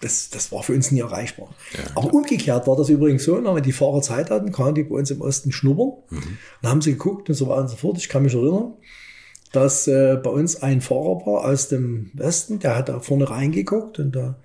das, 0.00 0.30
das 0.30 0.52
war 0.52 0.62
für 0.62 0.74
uns 0.74 0.90
nie 0.90 1.00
erreichbar. 1.00 1.54
Aber 1.94 2.12
umgekehrt 2.12 2.66
war 2.66 2.76
das 2.76 2.88
übrigens 2.88 3.24
so, 3.24 3.42
wenn 3.42 3.62
die 3.62 3.72
Fahrer 3.72 4.02
Zeit 4.02 4.30
hatten, 4.30 4.52
kamen 4.52 4.74
die 4.74 4.84
bei 4.84 4.96
uns 4.96 5.10
im 5.10 5.20
Osten 5.20 5.52
schnuppern. 5.52 5.92
Dann 6.62 6.70
haben 6.70 6.82
sie 6.82 6.92
geguckt 6.92 7.28
und 7.28 7.34
so 7.34 7.48
weiter 7.48 7.62
und 7.62 7.68
so 7.68 7.76
fort. 7.76 7.98
Ich 7.98 8.08
kann 8.08 8.22
mich 8.22 8.34
erinnern, 8.34 8.74
dass 9.52 9.86
äh, 9.86 10.18
bei 10.22 10.30
uns 10.30 10.62
ein 10.62 10.80
Fahrer 10.80 11.24
war 11.26 11.44
aus 11.44 11.68
dem 11.68 12.10
Westen, 12.14 12.58
der 12.58 12.76
hat 12.76 12.88
da 12.88 13.00
vorne 13.00 13.30
reingeguckt 13.30 13.98
und 13.98 14.12
da 14.12 14.36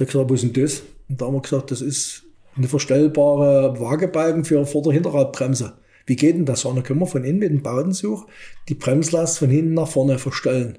er 0.00 0.06
gesagt, 0.06 0.30
was 0.30 0.42
ist 0.42 0.56
denn 0.56 0.62
das? 0.62 0.82
Und 1.08 1.20
da 1.20 1.26
haben 1.26 1.34
wir 1.34 1.42
gesagt, 1.42 1.70
das 1.70 1.80
ist 1.80 2.24
eine 2.56 2.68
verstellbare 2.68 3.78
Waagebalken 3.80 4.44
für 4.44 4.64
Vorder-Hinterradbremse. 4.64 5.74
Wie 6.06 6.16
geht 6.16 6.36
denn 6.36 6.44
das? 6.44 6.64
Und 6.64 6.76
dann 6.76 6.84
können 6.84 7.00
wir 7.00 7.06
von 7.06 7.24
innen 7.24 7.38
mit 7.38 7.50
dem 7.50 7.62
Bautenzug 7.62 8.26
die 8.68 8.74
Bremslast 8.74 9.38
von 9.38 9.50
hinten 9.50 9.74
nach 9.74 9.88
vorne 9.88 10.18
verstellen. 10.18 10.78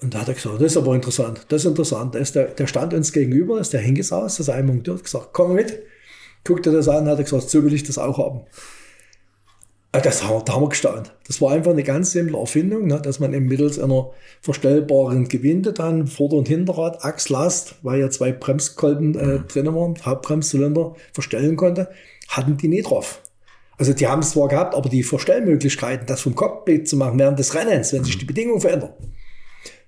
Und 0.00 0.14
da 0.14 0.20
hat 0.20 0.28
er 0.28 0.34
gesagt, 0.34 0.56
das 0.56 0.72
ist 0.72 0.76
aber 0.76 0.94
interessant, 0.94 1.46
das 1.48 1.62
ist 1.62 1.68
interessant. 1.68 2.14
Da 2.14 2.18
ist 2.18 2.34
der, 2.34 2.46
der 2.48 2.66
stand 2.66 2.92
uns 2.92 3.12
gegenüber, 3.12 3.60
ist 3.60 3.72
der 3.72 3.80
hingesaust, 3.80 4.38
das 4.38 4.48
ist 4.48 4.54
ein 4.54 4.66
Monteur, 4.66 4.96
hat 4.96 5.04
gesagt, 5.04 5.28
komm 5.32 5.54
mit. 5.54 5.82
Guckte 6.44 6.72
das 6.72 6.88
an, 6.88 7.06
hat 7.06 7.18
er 7.18 7.24
gesagt, 7.24 7.48
so 7.48 7.64
will 7.64 7.72
ich 7.72 7.84
das 7.84 7.96
auch 7.96 8.18
haben. 8.18 8.42
Ah, 9.96 10.00
Das 10.00 10.22
haben, 10.24 10.34
wir- 10.38 10.42
da 10.44 10.54
haben 10.54 10.62
wir 10.62 10.68
gestaunt. 10.70 11.12
Das 11.26 11.40
war 11.40 11.52
einfach 11.52 11.70
eine 11.70 11.82
ganz 11.84 12.10
simple 12.12 12.36
Erfindung, 12.38 12.86
ne, 12.88 13.00
dass 13.00 13.20
man 13.20 13.32
eben 13.32 13.46
mittels 13.46 13.78
einer 13.78 14.10
verstellbaren 14.40 15.28
Gewinde 15.28 15.72
dann 15.72 16.06
Vorder- 16.06 16.36
und 16.36 16.48
Hinterrad, 16.48 17.04
Achslast, 17.04 17.76
weil 17.82 18.00
ja 18.00 18.10
zwei 18.10 18.32
Bremskolben 18.32 19.14
äh, 19.18 19.38
drin 19.50 19.66
waren, 19.74 19.94
Hauptbremszylinder, 20.04 20.94
verstellen 21.12 21.56
konnte, 21.56 21.88
hatten 22.28 22.56
die 22.56 22.68
nie 22.68 22.82
drauf. 22.82 23.20
Also 23.78 23.92
die 23.92 24.06
haben 24.06 24.20
es 24.22 24.30
zwar 24.30 24.48
gehabt, 24.48 24.74
aber 24.74 24.88
die 24.88 25.02
Verstellmöglichkeiten, 25.02 26.06
das 26.06 26.20
vom 26.22 26.34
Cockpit 26.34 26.88
zu 26.88 26.96
machen 26.96 27.18
während 27.18 27.38
des 27.38 27.54
Rennens, 27.54 27.92
wenn 27.92 28.04
sich 28.04 28.18
die 28.18 28.24
Bedingungen 28.24 28.60
verändern, 28.60 28.90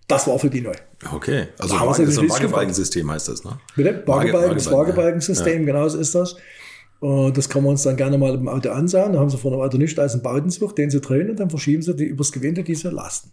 Das 0.09 0.27
war 0.29 0.39
für 0.39 0.51
die 0.51 0.61
neu. 0.61 0.73
Okay, 1.15 1.49
also 1.59 1.75
Da 1.75 1.81
haben 1.81 1.89
Waage, 1.89 2.07
sie 2.07 2.13
so 2.13 2.21
ein 2.21 2.31
Waagebalgensystem 2.31 3.11
heißt 3.11 3.27
das, 3.29 3.45
ne? 3.45 3.59
Bitte? 3.75 3.91
Waage- 3.91 4.07
Waagebalgen, 4.33 4.55
das 4.55 4.67
Waagebalgen, 4.67 4.89
Waagebalgensystem, 4.97 5.67
genau 5.67 5.89
so 5.89 5.99
ist 5.99 6.15
das. 6.15 6.37
Und 7.01 7.37
das 7.37 7.49
kann 7.49 7.63
man 7.63 7.73
uns 7.73 7.83
dann 7.83 7.97
gerne 7.97 8.19
mal 8.19 8.35
im 8.35 8.49
Auto 8.49 8.71
ansehen. 8.71 9.13
Da 9.13 9.19
haben 9.19 9.31
sie 9.31 9.37
vorne 9.37 9.59
weiter 9.59 9.79
nicht 9.79 9.99
als 9.99 10.15
einen 10.15 10.23
Bautenzug, 10.23 10.75
den 10.77 10.91
sie 10.91 11.01
drehen 11.01 11.31
und 11.31 11.39
dann 11.39 11.51
verschieben 11.51 11.83
sie 11.83 11.95
die 11.95 12.05
übers 12.05 12.33
Gewinde 12.33 12.63
diese 12.63 12.91
Lasten. 12.91 13.33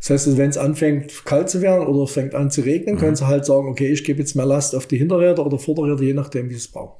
Das 0.00 0.10
heißt, 0.10 0.26
also, 0.28 0.38
wenn 0.38 0.48
es 0.48 0.56
anfängt 0.56 1.24
kalt 1.26 1.50
zu 1.50 1.60
werden 1.60 1.86
oder 1.86 2.06
fängt 2.06 2.34
an 2.34 2.50
zu 2.50 2.62
regnen, 2.62 2.96
können 2.96 3.16
sie 3.16 3.26
halt 3.26 3.44
sagen, 3.44 3.68
okay, 3.68 3.92
ich 3.92 4.02
gebe 4.02 4.18
jetzt 4.18 4.34
mehr 4.34 4.46
Last 4.46 4.74
auf 4.74 4.86
die 4.86 4.96
Hinterräder 4.96 5.44
oder 5.44 5.58
Vorderräder, 5.58 6.02
je 6.02 6.14
nachdem, 6.14 6.48
wie 6.48 6.54
sie 6.54 6.60
es 6.60 6.68
brauchen. 6.68 6.98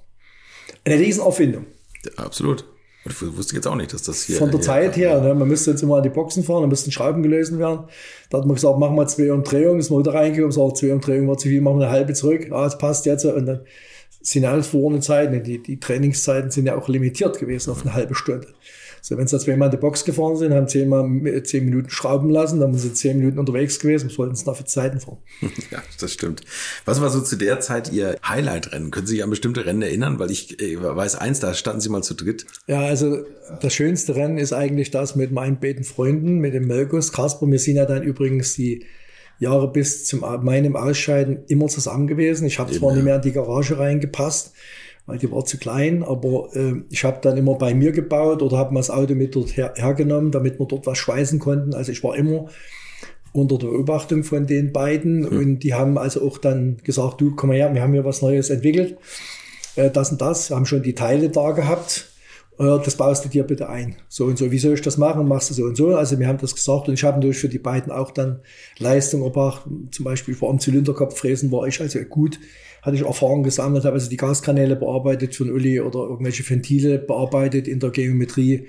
Eine 0.84 0.98
Riesenerfindung. 0.98 1.66
Ja, 2.04 2.24
absolut. 2.24 2.64
Ich 3.06 3.22
wusste 3.22 3.56
jetzt 3.56 3.66
auch 3.66 3.76
nicht, 3.76 3.94
dass 3.94 4.02
das 4.02 4.24
hier. 4.24 4.36
Von 4.36 4.50
der 4.50 4.60
hier, 4.60 4.66
Zeit 4.66 4.96
her, 4.96 5.20
ne, 5.22 5.34
man 5.34 5.48
müsste 5.48 5.70
jetzt 5.70 5.82
immer 5.82 5.96
an 5.96 6.02
die 6.02 6.10
Boxen 6.10 6.44
fahren, 6.44 6.60
da 6.60 6.66
müssten 6.68 6.92
Schrauben 6.92 7.22
gelöst 7.22 7.56
werden. 7.58 7.84
Da 8.28 8.38
hat 8.38 8.46
man 8.46 8.54
gesagt, 8.54 8.78
machen 8.78 8.94
wir 8.96 9.06
zwei 9.06 9.32
Umdrehungen, 9.32 9.80
ist 9.80 9.88
man 9.88 10.00
wieder 10.00 10.12
reingekommen, 10.12 10.52
sagt, 10.52 10.76
zwei 10.76 10.92
Umdrehungen 10.92 11.26
war 11.26 11.38
zu 11.38 11.48
viel, 11.48 11.62
machen 11.62 11.78
wir 11.78 11.86
eine 11.86 11.92
halbe 11.92 12.12
zurück, 12.12 12.48
ah, 12.50 12.66
es 12.66 12.76
passt 12.76 13.06
jetzt. 13.06 13.24
Und 13.24 13.46
dann 13.46 13.60
sind 14.20 14.44
alles 14.44 14.68
verlorene 14.68 15.00
Zeiten. 15.00 15.42
Die, 15.42 15.62
die 15.62 15.80
Trainingszeiten 15.80 16.50
sind 16.50 16.66
ja 16.66 16.76
auch 16.76 16.88
limitiert 16.88 17.38
gewesen 17.38 17.70
auf 17.70 17.82
eine 17.82 17.94
halbe 17.94 18.14
Stunde. 18.14 18.48
So, 19.02 19.16
wenn 19.16 19.26
sie 19.26 19.38
zweimal 19.38 19.68
in 19.68 19.72
die 19.72 19.76
Box 19.78 20.04
gefahren 20.04 20.36
sind, 20.36 20.52
haben 20.52 20.68
zehnmal 20.68 21.42
zehn 21.44 21.64
Minuten 21.64 21.90
schrauben 21.90 22.30
lassen, 22.30 22.60
dann 22.60 22.74
sind 22.74 22.96
sie 22.96 23.08
zehn 23.08 23.18
Minuten 23.18 23.38
unterwegs 23.38 23.78
gewesen, 23.78 24.10
was 24.10 24.18
wollten 24.18 24.34
sie 24.34 24.44
da 24.44 24.54
für 24.54 24.64
Zeiten 24.64 25.00
fahren? 25.00 25.18
Ja, 25.70 25.82
das 26.00 26.12
stimmt. 26.12 26.42
Was 26.84 27.00
war 27.00 27.10
so 27.10 27.20
zu 27.20 27.36
der 27.36 27.60
Zeit 27.60 27.92
Ihr 27.92 28.18
Highlight-Rennen? 28.26 28.90
Können 28.90 29.06
Sie 29.06 29.14
sich 29.14 29.24
an 29.24 29.30
bestimmte 29.30 29.64
Rennen 29.66 29.82
erinnern? 29.82 30.18
Weil 30.18 30.30
ich 30.30 30.60
äh, 30.60 30.76
weiß 30.82 31.16
eins, 31.16 31.38
da 31.38 31.54
standen 31.54 31.80
Sie 31.80 31.88
mal 31.88 32.02
zu 32.02 32.14
dritt. 32.14 32.46
Ja, 32.66 32.80
also 32.80 33.24
das 33.60 33.72
schönste 33.72 34.16
Rennen 34.16 34.38
ist 34.38 34.52
eigentlich 34.52 34.90
das 34.90 35.16
mit 35.16 35.32
meinen 35.32 35.60
beiden 35.60 35.84
Freunden, 35.84 36.38
mit 36.38 36.54
dem 36.54 36.66
Melkus, 36.66 37.12
Kasper. 37.12 37.46
Wir 37.46 37.58
sind 37.58 37.76
ja 37.76 37.86
dann 37.86 38.02
übrigens 38.02 38.54
die 38.54 38.84
Jahre 39.40 39.72
bis 39.72 40.04
zum 40.04 40.20
meinem 40.20 40.76
Ausscheiden 40.76 41.44
immer 41.48 41.66
zusammen 41.66 42.06
gewesen. 42.06 42.46
Ich 42.46 42.58
habe 42.58 42.72
zwar 42.72 42.94
nicht 42.94 43.04
mehr 43.04 43.16
in 43.16 43.22
die 43.22 43.32
Garage 43.32 43.78
reingepasst, 43.78 44.52
weil 45.06 45.18
die 45.18 45.32
war 45.32 45.44
zu 45.46 45.58
klein, 45.58 46.02
aber 46.02 46.50
äh, 46.54 46.74
ich 46.90 47.04
habe 47.04 47.18
dann 47.22 47.38
immer 47.38 47.54
bei 47.54 47.74
mir 47.74 47.90
gebaut 47.92 48.42
oder 48.42 48.58
habe 48.58 48.74
mal 48.74 48.80
das 48.80 48.90
Auto 48.90 49.14
mit 49.14 49.34
dort 49.34 49.56
her, 49.56 49.72
hergenommen, 49.76 50.30
damit 50.30 50.60
wir 50.60 50.66
dort 50.66 50.86
was 50.86 50.98
schweißen 50.98 51.38
konnten. 51.38 51.74
Also 51.74 51.90
ich 51.90 52.04
war 52.04 52.14
immer 52.16 52.48
unter 53.32 53.56
der 53.56 53.68
Beobachtung 53.68 54.24
von 54.24 54.46
den 54.46 54.72
beiden 54.72 55.24
und 55.24 55.60
die 55.60 55.72
haben 55.72 55.96
also 55.96 56.26
auch 56.26 56.36
dann 56.36 56.76
gesagt, 56.84 57.20
du 57.20 57.34
komm 57.34 57.48
mal 57.48 57.56
her, 57.56 57.72
wir 57.72 57.80
haben 57.80 57.94
hier 57.94 58.04
was 58.04 58.20
Neues 58.20 58.50
entwickelt, 58.50 58.98
äh, 59.76 59.90
das 59.90 60.12
und 60.12 60.20
das, 60.20 60.50
haben 60.50 60.66
schon 60.66 60.82
die 60.82 60.94
Teile 60.94 61.30
da 61.30 61.52
gehabt, 61.52 62.09
das 62.60 62.96
baust 62.96 63.24
du 63.24 63.30
dir 63.30 63.44
bitte 63.44 63.70
ein. 63.70 63.96
So 64.08 64.26
und 64.26 64.36
so, 64.36 64.52
wie 64.52 64.58
soll 64.58 64.74
ich 64.74 64.82
das 64.82 64.98
machen? 64.98 65.26
Machst 65.26 65.48
du 65.48 65.54
so 65.54 65.64
und 65.64 65.78
so. 65.78 65.96
Also 65.96 66.18
wir 66.18 66.28
haben 66.28 66.36
das 66.36 66.54
gesagt 66.54 66.88
und 66.88 66.94
ich 66.94 67.04
habe 67.04 67.16
natürlich 67.16 67.38
für 67.38 67.48
die 67.48 67.58
beiden 67.58 67.90
auch 67.90 68.10
dann 68.10 68.40
Leistung 68.78 69.22
erbracht. 69.22 69.62
Zum 69.90 70.04
Beispiel 70.04 70.34
vor 70.34 70.50
dem 70.50 70.60
Zylinderkopffräsen 70.60 71.50
war 71.50 71.66
ich 71.66 71.80
also 71.80 71.98
gut, 72.00 72.38
hatte 72.82 72.96
ich 72.96 73.02
Erfahrung 73.02 73.44
gesammelt, 73.44 73.86
habe 73.86 73.94
also 73.94 74.10
die 74.10 74.18
Gaskanäle 74.18 74.76
bearbeitet 74.76 75.38
den 75.38 75.50
Uli 75.50 75.80
oder 75.80 76.00
irgendwelche 76.00 76.48
Ventile 76.48 76.98
bearbeitet 76.98 77.66
in 77.66 77.80
der 77.80 77.90
Geometrie, 77.90 78.68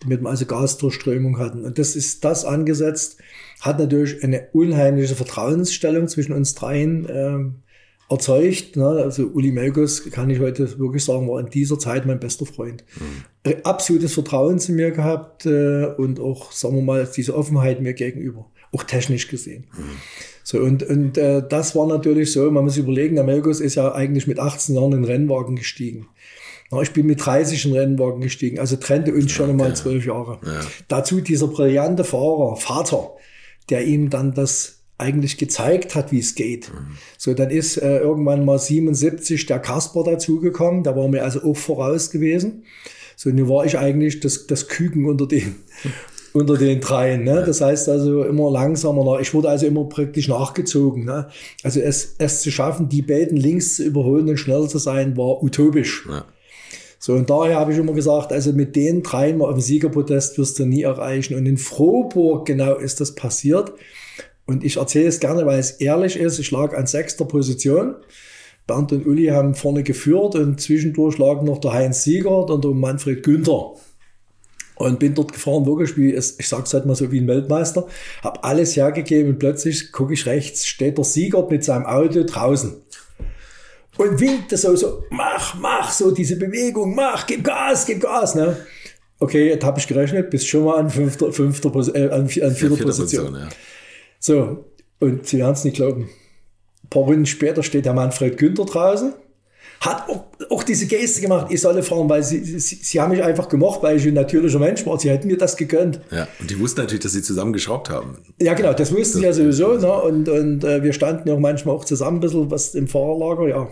damit 0.00 0.22
wir 0.22 0.30
also 0.30 0.46
Gasdurchströmung 0.46 1.38
hatten. 1.38 1.62
Und 1.62 1.78
das 1.78 1.94
ist 1.94 2.24
das 2.24 2.46
angesetzt, 2.46 3.18
hat 3.60 3.78
natürlich 3.78 4.24
eine 4.24 4.48
unheimliche 4.54 5.14
Vertrauensstellung 5.14 6.08
zwischen 6.08 6.32
uns 6.32 6.54
dreien 6.54 7.06
ähm, 7.10 7.54
erzeugt. 8.08 8.76
Ne? 8.76 8.86
Also 8.86 9.24
Uli 9.26 9.50
Melkus, 9.50 10.10
kann 10.10 10.30
ich 10.30 10.40
heute 10.40 10.78
wirklich 10.78 11.04
sagen, 11.04 11.28
war 11.28 11.40
in 11.40 11.50
dieser 11.50 11.78
Zeit 11.78 12.06
mein 12.06 12.20
bester 12.20 12.46
Freund. 12.46 12.84
Mhm. 12.98 13.54
Absolutes 13.64 14.14
Vertrauen 14.14 14.58
zu 14.58 14.72
mir 14.72 14.90
gehabt 14.90 15.46
äh, 15.46 15.86
und 15.86 16.20
auch, 16.20 16.52
sagen 16.52 16.76
wir 16.76 16.82
mal, 16.82 17.08
diese 17.14 17.36
Offenheit 17.36 17.80
mir 17.80 17.94
gegenüber, 17.94 18.46
auch 18.72 18.84
technisch 18.84 19.28
gesehen. 19.28 19.66
Mhm. 19.76 19.84
So, 20.44 20.60
und, 20.60 20.84
und 20.84 21.18
äh, 21.18 21.42
das 21.48 21.74
war 21.74 21.86
natürlich 21.86 22.32
so, 22.32 22.48
man 22.50 22.64
muss 22.64 22.76
überlegen, 22.76 23.16
der 23.16 23.24
Melkus 23.24 23.60
ist 23.60 23.74
ja 23.74 23.92
eigentlich 23.92 24.28
mit 24.28 24.38
18 24.38 24.76
Jahren 24.76 24.92
in 24.92 25.02
den 25.02 25.04
Rennwagen 25.04 25.56
gestiegen. 25.56 26.08
Na, 26.70 26.82
ich 26.82 26.92
bin 26.92 27.06
mit 27.06 27.24
30 27.24 27.64
in 27.64 27.72
den 27.72 27.80
Rennwagen 27.80 28.20
gestiegen, 28.20 28.58
also 28.58 28.76
trennte 28.76 29.12
uns 29.12 29.30
schon 29.30 29.50
einmal 29.50 29.74
zwölf 29.76 30.04
Jahre. 30.04 30.38
Ja. 30.44 30.60
Dazu 30.88 31.20
dieser 31.20 31.48
brillante 31.48 32.04
Fahrer, 32.04 32.56
Vater, 32.56 33.10
der 33.70 33.84
ihm 33.86 34.10
dann 34.10 34.34
das 34.34 34.75
eigentlich 34.98 35.36
gezeigt 35.36 35.94
hat, 35.94 36.10
wie 36.12 36.20
es 36.20 36.34
geht. 36.34 36.72
Mhm. 36.72 36.96
So, 37.18 37.34
dann 37.34 37.50
ist 37.50 37.76
äh, 37.76 37.98
irgendwann 37.98 38.44
mal 38.44 38.58
77 38.58 39.46
der 39.46 39.58
Kasper 39.58 40.04
dazugekommen, 40.04 40.82
der 40.82 40.96
war 40.96 41.08
mir 41.08 41.22
also 41.22 41.42
auch 41.42 41.56
voraus 41.56 42.10
gewesen. 42.10 42.64
So, 43.16 43.30
nun 43.30 43.48
war 43.48 43.64
ich 43.64 43.78
eigentlich 43.78 44.20
das, 44.20 44.46
das 44.46 44.68
Küken 44.68 45.06
unter 45.06 45.26
den, 45.26 45.56
unter 46.32 46.56
den 46.56 46.80
dreien. 46.80 47.24
Ne? 47.24 47.42
Das 47.44 47.60
heißt 47.60 47.88
also 47.88 48.24
immer 48.24 48.50
langsamer. 48.50 49.04
Nach. 49.04 49.20
Ich 49.20 49.34
wurde 49.34 49.48
also 49.48 49.66
immer 49.66 49.84
praktisch 49.84 50.28
nachgezogen. 50.28 51.04
Ne? 51.04 51.28
Also 51.62 51.80
es, 51.80 52.14
es 52.18 52.40
zu 52.40 52.50
schaffen, 52.50 52.88
die 52.88 53.02
beiden 53.02 53.36
links 53.36 53.76
zu 53.76 53.84
überholen 53.84 54.28
und 54.28 54.36
schneller 54.38 54.68
zu 54.68 54.78
sein, 54.78 55.16
war 55.16 55.42
utopisch. 55.42 56.06
Ja. 56.08 56.24
So, 56.98 57.12
und 57.12 57.28
daher 57.30 57.56
habe 57.56 57.72
ich 57.72 57.78
immer 57.78 57.92
gesagt, 57.92 58.32
also 58.32 58.52
mit 58.52 58.74
den 58.74 59.02
dreien 59.02 59.38
mal 59.38 59.46
auf 59.46 59.54
dem 59.54 59.60
Siegerpodest 59.60 60.38
wirst 60.38 60.58
du 60.58 60.64
nie 60.64 60.82
erreichen. 60.82 61.36
Und 61.36 61.46
in 61.46 61.58
Frohburg 61.58 62.46
genau 62.46 62.74
ist 62.76 63.00
das 63.00 63.14
passiert. 63.14 63.72
Und 64.46 64.64
ich 64.64 64.76
erzähle 64.76 65.08
es 65.08 65.20
gerne, 65.20 65.44
weil 65.44 65.58
es 65.58 65.72
ehrlich 65.72 66.16
ist. 66.16 66.38
Ich 66.38 66.50
lag 66.50 66.76
an 66.76 66.86
sechster 66.86 67.24
Position. 67.24 67.96
Bernd 68.66 68.92
und 68.92 69.06
Uli 69.06 69.26
haben 69.26 69.54
vorne 69.54 69.82
geführt 69.82 70.34
und 70.34 70.60
zwischendurch 70.60 71.18
lag 71.18 71.42
noch 71.42 71.58
der 71.58 71.72
Heinz 71.72 72.02
Siegert 72.02 72.50
und 72.50 72.64
der 72.64 72.72
Manfred 72.72 73.22
Günther. 73.22 73.74
Und 74.76 74.98
bin 74.98 75.14
dort 75.14 75.32
gefahren, 75.32 75.64
wirklich 75.64 75.96
wie, 75.96 76.12
es, 76.12 76.38
ich 76.38 76.48
sag's 76.48 76.74
halt 76.74 76.84
mal 76.84 76.94
so 76.94 77.10
wie 77.10 77.20
ein 77.20 77.28
Weltmeister, 77.28 77.86
habe 78.22 78.44
alles 78.44 78.76
hergegeben 78.76 79.32
und 79.32 79.38
plötzlich 79.38 79.90
gucke 79.90 80.12
ich 80.12 80.26
rechts, 80.26 80.66
steht 80.66 80.98
der 80.98 81.04
Siegert 81.04 81.50
mit 81.50 81.64
seinem 81.64 81.86
Auto 81.86 82.24
draußen 82.24 82.74
und 83.98 84.20
winkte 84.20 84.56
so, 84.56 84.76
so, 84.76 85.04
mach, 85.10 85.54
mach, 85.54 85.90
so 85.90 86.10
diese 86.10 86.36
Bewegung, 86.36 86.94
mach, 86.94 87.26
gib 87.26 87.44
Gas, 87.44 87.86
gib 87.86 88.00
Gas, 88.00 88.34
ne? 88.34 88.56
Okay, 89.18 89.48
jetzt 89.48 89.64
habe 89.64 89.78
ich 89.78 89.86
gerechnet, 89.86 90.28
bist 90.28 90.46
schon 90.46 90.64
mal 90.64 90.76
an 90.78 90.90
fünfter, 90.90 91.32
fünfter, 91.32 91.72
äh, 91.94 92.10
an, 92.10 92.22
an 92.22 92.28
vierter 92.28 92.50
Vierte 92.50 92.82
Position. 92.82 93.34
ja. 93.34 93.48
So, 94.26 94.64
und 94.98 95.24
Sie 95.24 95.38
werden 95.38 95.52
es 95.52 95.62
nicht 95.62 95.76
glauben. 95.76 96.08
Ein 96.82 96.90
paar 96.90 97.02
Runden 97.02 97.26
später 97.26 97.62
steht 97.62 97.84
der 97.84 97.92
Manfred 97.92 98.36
Günther 98.36 98.64
draußen, 98.64 99.12
hat 99.80 100.08
auch, 100.08 100.24
auch 100.50 100.64
diese 100.64 100.86
Geste 100.86 101.20
gemacht, 101.20 101.46
ich 101.50 101.60
solle 101.60 101.84
fahren, 101.84 102.08
weil 102.08 102.24
sie, 102.24 102.42
sie, 102.42 102.74
sie 102.74 103.00
haben 103.00 103.12
mich 103.12 103.22
einfach 103.22 103.48
gemocht, 103.48 103.84
weil 103.84 103.98
ich 103.98 104.04
ein 104.04 104.14
natürlicher 104.14 104.58
Mensch 104.58 104.84
war. 104.84 104.98
Sie 104.98 105.10
hätten 105.10 105.28
mir 105.28 105.38
das 105.38 105.56
gegönnt. 105.56 106.00
ja. 106.10 106.26
Und 106.40 106.50
die 106.50 106.58
wussten 106.58 106.80
natürlich, 106.80 107.04
dass 107.04 107.12
sie 107.12 107.22
zusammen 107.22 107.52
geschraubt 107.52 107.88
haben. 107.88 108.18
Ja, 108.42 108.54
genau, 108.54 108.72
das 108.72 108.92
wussten 108.92 109.18
sie 109.18 109.24
ja 109.26 109.32
sowieso. 109.32 109.74
Ne? 109.78 109.92
Und, 109.92 110.28
und 110.28 110.64
äh, 110.64 110.82
wir 110.82 110.92
standen 110.92 111.28
ja 111.28 111.34
auch 111.34 111.38
manchmal 111.38 111.76
auch 111.76 111.84
zusammen 111.84 112.16
ein 112.16 112.20
bisschen 112.20 112.50
was 112.50 112.74
im 112.74 112.88
Fahrerlager, 112.88 113.46
ja. 113.46 113.68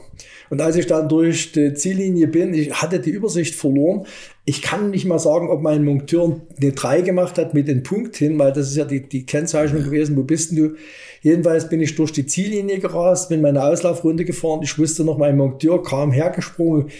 Und 0.50 0.60
als 0.60 0.76
ich 0.76 0.86
dann 0.86 1.08
durch 1.08 1.50
die 1.50 1.74
Ziellinie 1.74 2.28
bin, 2.28 2.54
ich 2.54 2.72
hatte 2.80 3.00
die 3.00 3.10
Übersicht 3.10 3.56
verloren. 3.56 4.06
Ich 4.46 4.60
kann 4.60 4.90
nicht 4.90 5.06
mal 5.06 5.18
sagen, 5.18 5.48
ob 5.48 5.62
mein 5.62 5.84
Monteur 5.84 6.40
eine 6.60 6.72
3 6.72 7.00
gemacht 7.00 7.38
hat 7.38 7.54
mit 7.54 7.66
dem 7.66 7.82
Punkt 7.82 8.16
hin, 8.16 8.38
weil 8.38 8.52
das 8.52 8.68
ist 8.68 8.76
ja 8.76 8.84
die, 8.84 9.08
die 9.08 9.24
Kennzeichnung 9.24 9.82
gewesen. 9.82 10.16
Wo 10.16 10.22
bist 10.22 10.50
denn 10.50 10.58
du? 10.58 10.74
Jedenfalls 11.22 11.70
bin 11.70 11.80
ich 11.80 11.94
durch 11.94 12.12
die 12.12 12.26
Ziellinie 12.26 12.78
gerast, 12.78 13.30
bin 13.30 13.40
meine 13.40 13.64
Auslaufrunde 13.64 14.26
gefahren. 14.26 14.60
Ich 14.62 14.78
wusste 14.78 15.02
noch, 15.04 15.16
mein 15.16 15.38
Monteur 15.38 15.82
kam 15.82 16.12
hergesprungen, 16.12 16.90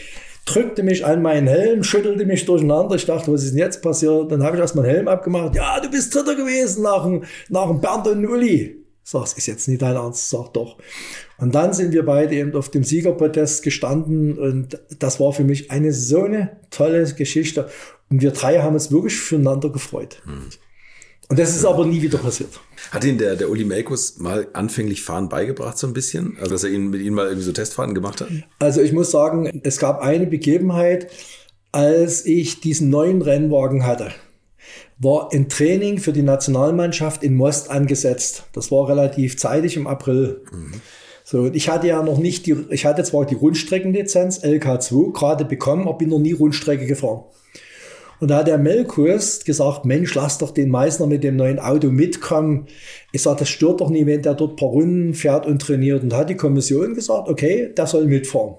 drückte 0.47 0.83
mich 0.83 1.05
an 1.05 1.21
meinen 1.21 1.47
Helm, 1.47 1.83
schüttelte 1.83 2.25
mich 2.25 2.47
durcheinander. 2.47 2.95
Ich 2.95 3.05
dachte, 3.05 3.31
was 3.31 3.45
ist 3.45 3.51
denn 3.51 3.59
jetzt 3.59 3.83
passiert? 3.83 4.33
Dann 4.33 4.43
habe 4.43 4.57
ich 4.57 4.63
erst 4.63 4.77
meinen 4.77 4.87
Helm 4.87 5.09
abgemacht. 5.09 5.55
Ja, 5.55 5.79
du 5.81 5.91
bist 5.91 6.15
Dritter 6.15 6.37
gewesen 6.37 6.83
nach 6.83 7.05
dem, 7.05 7.25
nach 7.51 7.69
dem 7.69 7.81
Bernd 7.81 8.09
und 8.09 8.27
Uli. 8.27 8.84
Ich 9.05 9.11
sag, 9.11 9.25
es 9.25 9.35
ist 9.35 9.47
jetzt 9.47 9.69
nicht 9.69 9.83
dein 9.83 9.97
Ernst. 9.97 10.31
Sag 10.31 10.55
doch. 10.55 10.79
Und 11.39 11.55
dann 11.55 11.75
sind 11.75 11.93
wir 11.93 12.05
beide 12.05 12.35
eben 12.35 12.55
auf 12.55 12.71
dem 12.71 12.85
Siegerprotest 12.85 13.63
gestanden 13.63 14.39
und 14.39 14.81
das 14.99 15.21
war 15.21 15.33
für 15.33 15.45
mich 15.45 15.71
eine 15.71 15.93
so 15.93 16.23
eine 16.23 16.57
tolle 16.71 17.05
Geschichte. 17.13 17.69
Und 18.11 18.23
wir 18.23 18.31
drei 18.31 18.61
haben 18.61 18.75
uns 18.75 18.91
wirklich 18.91 19.17
füreinander 19.17 19.71
gefreut. 19.71 20.23
Und 21.29 21.39
das 21.39 21.55
ist 21.55 21.65
aber 21.65 21.87
nie 21.87 22.01
wieder 22.01 22.19
passiert. 22.19 22.61
Hat 22.91 23.05
Ihnen 23.05 23.19
der, 23.19 23.37
der 23.37 23.51
Uli 23.51 23.65
Melkus 23.65 24.19
mal 24.19 24.47
anfänglich 24.53 25.03
Fahren 25.03 25.29
beigebracht, 25.29 25.77
so 25.77 25.87
ein 25.87 25.93
bisschen? 25.93 26.37
Also, 26.39 26.53
dass 26.53 26.65
er 26.65 26.71
Ihnen 26.71 26.91
mit 26.91 27.01
Ihnen 27.01 27.15
mal 27.15 27.27
irgendwie 27.27 27.45
so 27.45 27.53
Testfahrten 27.53 27.95
gemacht 27.95 28.21
hat? 28.21 28.29
Also 28.59 28.81
ich 28.81 28.93
muss 28.93 29.11
sagen, 29.11 29.61
es 29.65 29.79
gab 29.79 30.01
eine 30.01 30.27
Begebenheit, 30.27 31.11
als 31.73 32.25
ich 32.25 32.61
diesen 32.61 32.89
neuen 32.89 33.21
Rennwagen 33.21 33.85
hatte, 33.87 34.13
war 34.99 35.31
ein 35.33 35.49
Training 35.49 35.99
für 35.99 36.13
die 36.13 36.23
Nationalmannschaft 36.23 37.23
in 37.23 37.35
Most 37.35 37.71
angesetzt. 37.71 38.45
Das 38.53 38.71
war 38.71 38.89
relativ 38.89 39.37
zeitig 39.37 39.77
im 39.77 39.87
April. 39.87 40.43
So, 41.25 41.43
und 41.43 41.57
ich 41.57 41.69
hatte 41.69 41.89
ja 41.89 42.03
noch 42.03 42.19
nicht 42.19 42.47
die, 42.47 42.55
ich 42.71 42.85
hatte 42.85 43.03
zwar 43.03 43.27
die 43.27 43.35
Rundstreckenlizenz 43.35 44.45
LK2 44.45 45.13
gerade 45.13 45.45
bekommen, 45.45 45.89
aber 45.89 45.99
bin 45.99 46.11
noch 46.11 46.19
nie 46.19 46.33
Rundstrecke 46.33 46.87
gefahren. 46.87 47.25
Und 48.21 48.29
da 48.29 48.39
hat 48.39 48.47
der 48.47 48.59
Melkurs 48.59 49.45
gesagt, 49.45 49.85
Mensch, 49.85 50.15
lass 50.15 50.39
doch 50.39 50.53
den 50.53 50.71
Meißner 50.71 51.07
mit 51.07 51.25
dem 51.25 51.37
neuen 51.37 51.59
Auto 51.59 51.89
mitkommen. 51.89 52.67
Ich 53.13 53.23
sage, 53.23 53.41
das 53.41 53.49
stört 53.49 53.81
doch 53.81 53.91
nie, 53.91 54.07
wenn 54.07 54.23
der 54.23 54.35
dort 54.35 54.53
ein 54.53 54.57
paar 54.57 54.69
Runden 54.69 55.15
fährt 55.15 55.47
und 55.47 55.61
trainiert. 55.61 56.03
Und 56.03 56.11
da 56.11 56.19
hat 56.19 56.31
die 56.31 56.37
Kommission 56.37 56.95
gesagt, 56.95 57.29
okay, 57.29 57.73
der 57.77 57.87
soll 57.87 58.07
mitfahren. 58.07 58.55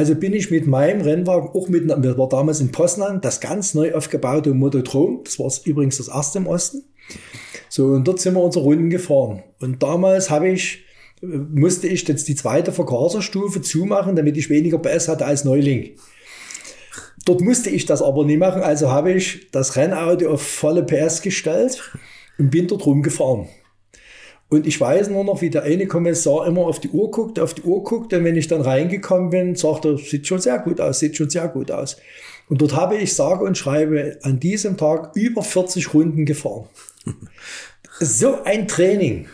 Also 0.00 0.14
bin 0.14 0.32
ich 0.32 0.50
mit 0.50 0.66
meinem 0.66 1.02
Rennwagen, 1.02 1.50
auch 1.50 1.68
mit, 1.68 1.86
wir 1.86 2.16
war 2.16 2.26
damals 2.26 2.62
in 2.62 2.72
Poznan, 2.72 3.20
das 3.20 3.38
ganz 3.38 3.74
neu 3.74 3.92
aufgebaute 3.92 4.54
Motodrom, 4.54 5.20
das 5.24 5.38
war 5.38 5.52
übrigens 5.66 5.98
das 5.98 6.08
erste 6.08 6.38
im 6.38 6.46
Osten, 6.46 6.84
So, 7.68 7.88
und 7.88 8.08
dort 8.08 8.18
sind 8.18 8.32
wir 8.32 8.42
unsere 8.42 8.64
Runden 8.64 8.88
gefahren. 8.88 9.42
Und 9.60 9.82
damals 9.82 10.30
habe 10.30 10.48
ich, 10.48 10.86
musste 11.20 11.86
ich 11.86 12.08
jetzt 12.08 12.28
die 12.28 12.34
zweite 12.34 12.72
Vergaserstufe 12.72 13.60
zumachen, 13.60 14.16
damit 14.16 14.38
ich 14.38 14.48
weniger 14.48 14.78
PS 14.78 15.08
hatte 15.08 15.26
als 15.26 15.44
Neuling. 15.44 15.90
Dort 17.26 17.42
musste 17.42 17.68
ich 17.68 17.84
das 17.84 18.00
aber 18.00 18.24
nie 18.24 18.38
machen, 18.38 18.62
also 18.62 18.90
habe 18.90 19.12
ich 19.12 19.50
das 19.50 19.76
Rennauto 19.76 20.30
auf 20.30 20.40
volle 20.40 20.82
PS 20.82 21.20
gestellt 21.20 21.92
und 22.38 22.48
bin 22.48 22.68
dort 22.68 22.86
rumgefahren. 22.86 23.48
Und 24.50 24.66
ich 24.66 24.80
weiß 24.80 25.10
nur 25.10 25.24
noch, 25.24 25.40
wie 25.42 25.48
der 25.50 25.62
eine 25.62 25.86
Kommissar 25.86 26.46
immer 26.46 26.62
auf 26.62 26.80
die 26.80 26.90
Uhr 26.90 27.10
guckt, 27.12 27.38
auf 27.38 27.54
die 27.54 27.62
Uhr 27.62 27.84
guckt. 27.84 28.12
Und 28.12 28.24
wenn 28.24 28.36
ich 28.36 28.48
dann 28.48 28.60
reingekommen 28.60 29.30
bin, 29.30 29.54
sagt 29.54 29.84
er, 29.84 29.96
sieht 29.96 30.26
schon 30.26 30.40
sehr 30.40 30.58
gut 30.58 30.80
aus, 30.80 30.98
sieht 30.98 31.16
schon 31.16 31.30
sehr 31.30 31.46
gut 31.46 31.70
aus. 31.70 31.96
Und 32.48 32.60
dort 32.60 32.74
habe 32.74 32.96
ich 32.96 33.14
sage 33.14 33.44
und 33.44 33.56
schreibe 33.56 34.18
an 34.22 34.40
diesem 34.40 34.76
Tag 34.76 35.12
über 35.14 35.44
40 35.44 35.94
Runden 35.94 36.26
gefahren. 36.26 36.64
so 38.00 38.42
ein 38.42 38.66
Training. 38.66 39.28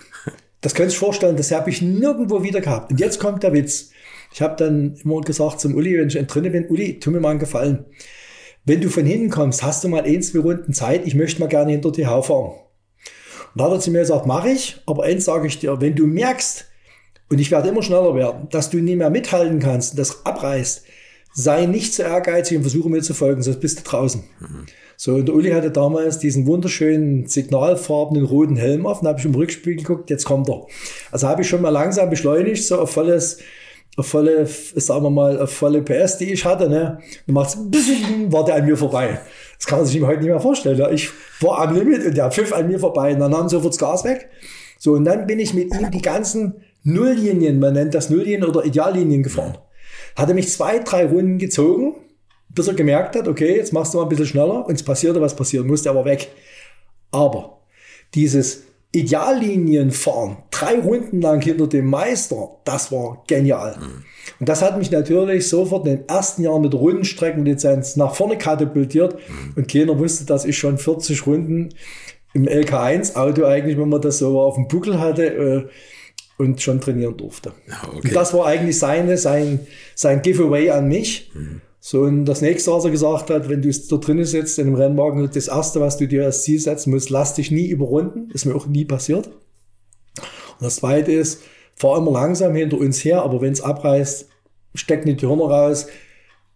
Das 0.60 0.74
könnt 0.74 0.90
ihr 0.90 0.92
euch 0.92 0.98
vorstellen, 0.98 1.36
das 1.36 1.50
habe 1.50 1.70
ich 1.70 1.80
nirgendwo 1.80 2.42
wieder 2.42 2.60
gehabt. 2.60 2.92
Und 2.92 3.00
jetzt 3.00 3.18
kommt 3.18 3.42
der 3.42 3.54
Witz. 3.54 3.90
Ich 4.34 4.42
habe 4.42 4.56
dann 4.56 4.96
immer 5.02 5.22
gesagt 5.22 5.60
zum 5.60 5.74
Uli, 5.74 5.96
wenn 5.98 6.08
ich 6.08 6.26
drinnen 6.26 6.52
bin, 6.52 6.66
Uli, 6.66 7.00
tu 7.00 7.10
mir 7.10 7.20
mal 7.20 7.30
einen 7.30 7.38
Gefallen. 7.38 7.86
Wenn 8.66 8.82
du 8.82 8.90
von 8.90 9.06
hinten 9.06 9.30
kommst, 9.30 9.62
hast 9.62 9.82
du 9.82 9.88
mal 9.88 10.02
ein, 10.02 10.22
zwei 10.22 10.40
Runden 10.40 10.74
Zeit, 10.74 11.06
ich 11.06 11.14
möchte 11.14 11.40
mal 11.40 11.46
gerne 11.46 11.72
hinter 11.72 11.90
dir 11.90 12.08
fahren. 12.22 12.52
Und 13.56 13.60
da 13.60 13.68
hat 13.68 13.72
er 13.72 13.80
zu 13.80 13.90
mir 13.90 14.00
gesagt, 14.00 14.26
mache 14.26 14.50
ich, 14.50 14.76
aber 14.84 15.04
eins 15.04 15.24
sage 15.24 15.46
ich 15.46 15.58
dir, 15.58 15.80
wenn 15.80 15.94
du 15.94 16.06
merkst, 16.06 16.66
und 17.30 17.40
ich 17.40 17.50
werde 17.50 17.70
immer 17.70 17.82
schneller 17.82 18.14
werden, 18.14 18.48
dass 18.50 18.68
du 18.68 18.76
nicht 18.76 18.98
mehr 18.98 19.08
mithalten 19.08 19.60
kannst 19.60 19.92
und 19.92 19.98
das 19.98 20.26
abreißt, 20.26 20.84
sei 21.32 21.64
nicht 21.64 21.94
zu 21.94 22.02
ehrgeizig 22.02 22.58
und 22.58 22.64
versuche 22.64 22.90
mir 22.90 23.00
zu 23.00 23.14
folgen, 23.14 23.40
sonst 23.40 23.60
bist 23.60 23.78
du 23.78 23.82
draußen. 23.82 24.24
Mhm. 24.40 24.66
So, 24.98 25.14
und 25.14 25.26
der 25.26 25.34
Uli 25.34 25.52
hatte 25.52 25.70
damals 25.70 26.18
diesen 26.18 26.46
wunderschönen 26.46 27.28
signalfarbenen 27.28 28.26
roten 28.26 28.56
Helm 28.56 28.84
auf, 28.84 29.00
und 29.00 29.08
habe 29.08 29.20
ich 29.20 29.24
im 29.24 29.34
Rückspiegel 29.34 29.82
geguckt, 29.84 30.10
jetzt 30.10 30.26
kommt 30.26 30.50
er. 30.50 30.66
Also 31.10 31.26
habe 31.26 31.40
ich 31.40 31.48
schon 31.48 31.62
mal 31.62 31.70
langsam 31.70 32.10
beschleunigt, 32.10 32.62
so 32.62 32.78
auf 32.78 32.90
volles, 32.90 33.38
auf 33.96 34.06
volle, 34.06 34.46
sagen 34.46 35.02
wir 35.02 35.10
mal, 35.10 35.40
auf 35.40 35.50
volle 35.50 35.80
PS, 35.80 36.18
die 36.18 36.30
ich 36.30 36.44
hatte, 36.44 36.68
ne? 36.68 36.98
Dann 37.26 37.34
macht's, 37.34 37.56
war 38.28 38.44
der 38.44 38.56
an 38.56 38.66
mir 38.66 38.76
vorbei. 38.76 39.18
Das 39.58 39.66
kann 39.66 39.78
man 39.78 39.86
sich 39.86 40.02
heute 40.02 40.20
nicht 40.20 40.28
mehr 40.28 40.40
vorstellen. 40.40 40.92
Ich 40.92 41.10
war 41.40 41.60
am 41.60 41.74
Limit 41.74 42.04
und 42.04 42.16
der 42.16 42.30
pfiff 42.30 42.52
an 42.52 42.68
mir 42.68 42.78
vorbei 42.78 43.14
und 43.14 43.20
dann 43.20 43.30
nahm 43.30 43.48
sofort 43.48 43.72
das 43.72 43.78
Gas 43.78 44.04
weg. 44.04 44.28
So, 44.78 44.92
und 44.92 45.04
dann 45.04 45.26
bin 45.26 45.38
ich 45.38 45.54
mit 45.54 45.74
ihm 45.74 45.90
die 45.90 46.02
ganzen 46.02 46.54
Nulllinien, 46.82 47.58
man 47.58 47.72
nennt 47.74 47.94
das 47.94 48.10
Nulllinien 48.10 48.44
oder 48.44 48.64
Ideallinien 48.64 49.22
gefahren. 49.22 49.58
Hatte 50.14 50.34
mich 50.34 50.50
zwei, 50.50 50.78
drei 50.78 51.06
Runden 51.06 51.38
gezogen, 51.38 51.94
bis 52.48 52.68
er 52.68 52.74
gemerkt 52.74 53.16
hat, 53.16 53.28
okay, 53.28 53.56
jetzt 53.56 53.72
machst 53.72 53.92
du 53.92 53.98
mal 53.98 54.04
ein 54.04 54.08
bisschen 54.08 54.26
schneller 54.26 54.66
und 54.66 54.74
es 54.74 54.82
passierte, 54.82 55.20
was 55.20 55.34
passieren 55.34 55.66
musste, 55.66 55.90
aber 55.90 56.04
weg. 56.04 56.28
Aber 57.10 57.60
dieses 58.14 58.65
Ideallinien 58.96 59.90
fahren, 59.90 60.38
drei 60.50 60.78
Runden 60.78 61.20
lang 61.20 61.42
hinter 61.42 61.66
dem 61.66 61.86
Meister, 61.86 62.50
das 62.64 62.90
war 62.90 63.22
genial. 63.26 63.76
Mhm. 63.78 64.04
Und 64.40 64.48
das 64.48 64.62
hat 64.62 64.78
mich 64.78 64.90
natürlich 64.90 65.48
sofort 65.48 65.86
in 65.86 65.96
den 65.96 66.08
ersten 66.08 66.42
Jahren 66.42 66.62
mit 66.62 66.74
Rundenstreckenlizenz 66.74 67.96
nach 67.96 68.14
vorne 68.14 68.38
katapultiert. 68.38 69.14
Mhm. 69.14 69.52
Und 69.56 69.70
keiner 69.70 69.98
wusste, 69.98 70.24
dass 70.24 70.44
ich 70.44 70.56
schon 70.58 70.78
40 70.78 71.26
Runden 71.26 71.68
im 72.32 72.46
LK1-Auto 72.46 73.44
eigentlich, 73.44 73.78
wenn 73.78 73.88
man 73.88 74.00
das 74.00 74.18
so 74.18 74.40
auf 74.40 74.54
dem 74.54 74.68
Buckel 74.68 74.98
hatte, 74.98 75.24
äh, 75.24 75.68
und 76.38 76.60
schon 76.60 76.80
trainieren 76.80 77.16
durfte. 77.16 77.52
Okay. 77.82 78.08
Und 78.08 78.14
das 78.14 78.34
war 78.34 78.46
eigentlich 78.46 78.78
seine, 78.78 79.16
sein, 79.16 79.60
sein 79.94 80.20
Giveaway 80.22 80.70
an 80.70 80.88
mich. 80.88 81.30
Mhm. 81.34 81.62
So, 81.88 82.00
und 82.00 82.24
das 82.24 82.40
nächste, 82.40 82.72
was 82.72 82.84
er 82.84 82.90
gesagt 82.90 83.30
hat, 83.30 83.48
wenn 83.48 83.62
du 83.62 83.70
da 83.70 83.96
drinnen 83.98 84.24
sitzt 84.24 84.58
in 84.58 84.66
einem 84.66 84.74
Rennwagen, 84.74 85.30
das 85.32 85.46
erste, 85.46 85.80
was 85.80 85.96
du 85.96 86.08
dir 86.08 86.24
als 86.24 86.42
Ziel 86.42 86.58
setzen 86.58 86.90
musst, 86.90 87.10
lass 87.10 87.34
dich 87.34 87.52
nie 87.52 87.68
überrunden. 87.68 88.28
Ist 88.32 88.44
mir 88.44 88.56
auch 88.56 88.66
nie 88.66 88.84
passiert. 88.84 89.28
Und 89.28 90.62
das 90.62 90.74
zweite 90.74 91.12
ist, 91.12 91.42
fahr 91.76 91.98
immer 91.98 92.10
langsam 92.10 92.56
hinter 92.56 92.78
uns 92.78 93.04
her, 93.04 93.22
aber 93.22 93.40
wenn 93.40 93.52
es 93.52 93.60
abreißt, 93.60 94.28
steck 94.74 95.06
nicht 95.06 95.22
die 95.22 95.28
Hörner 95.28 95.44
raus. 95.44 95.86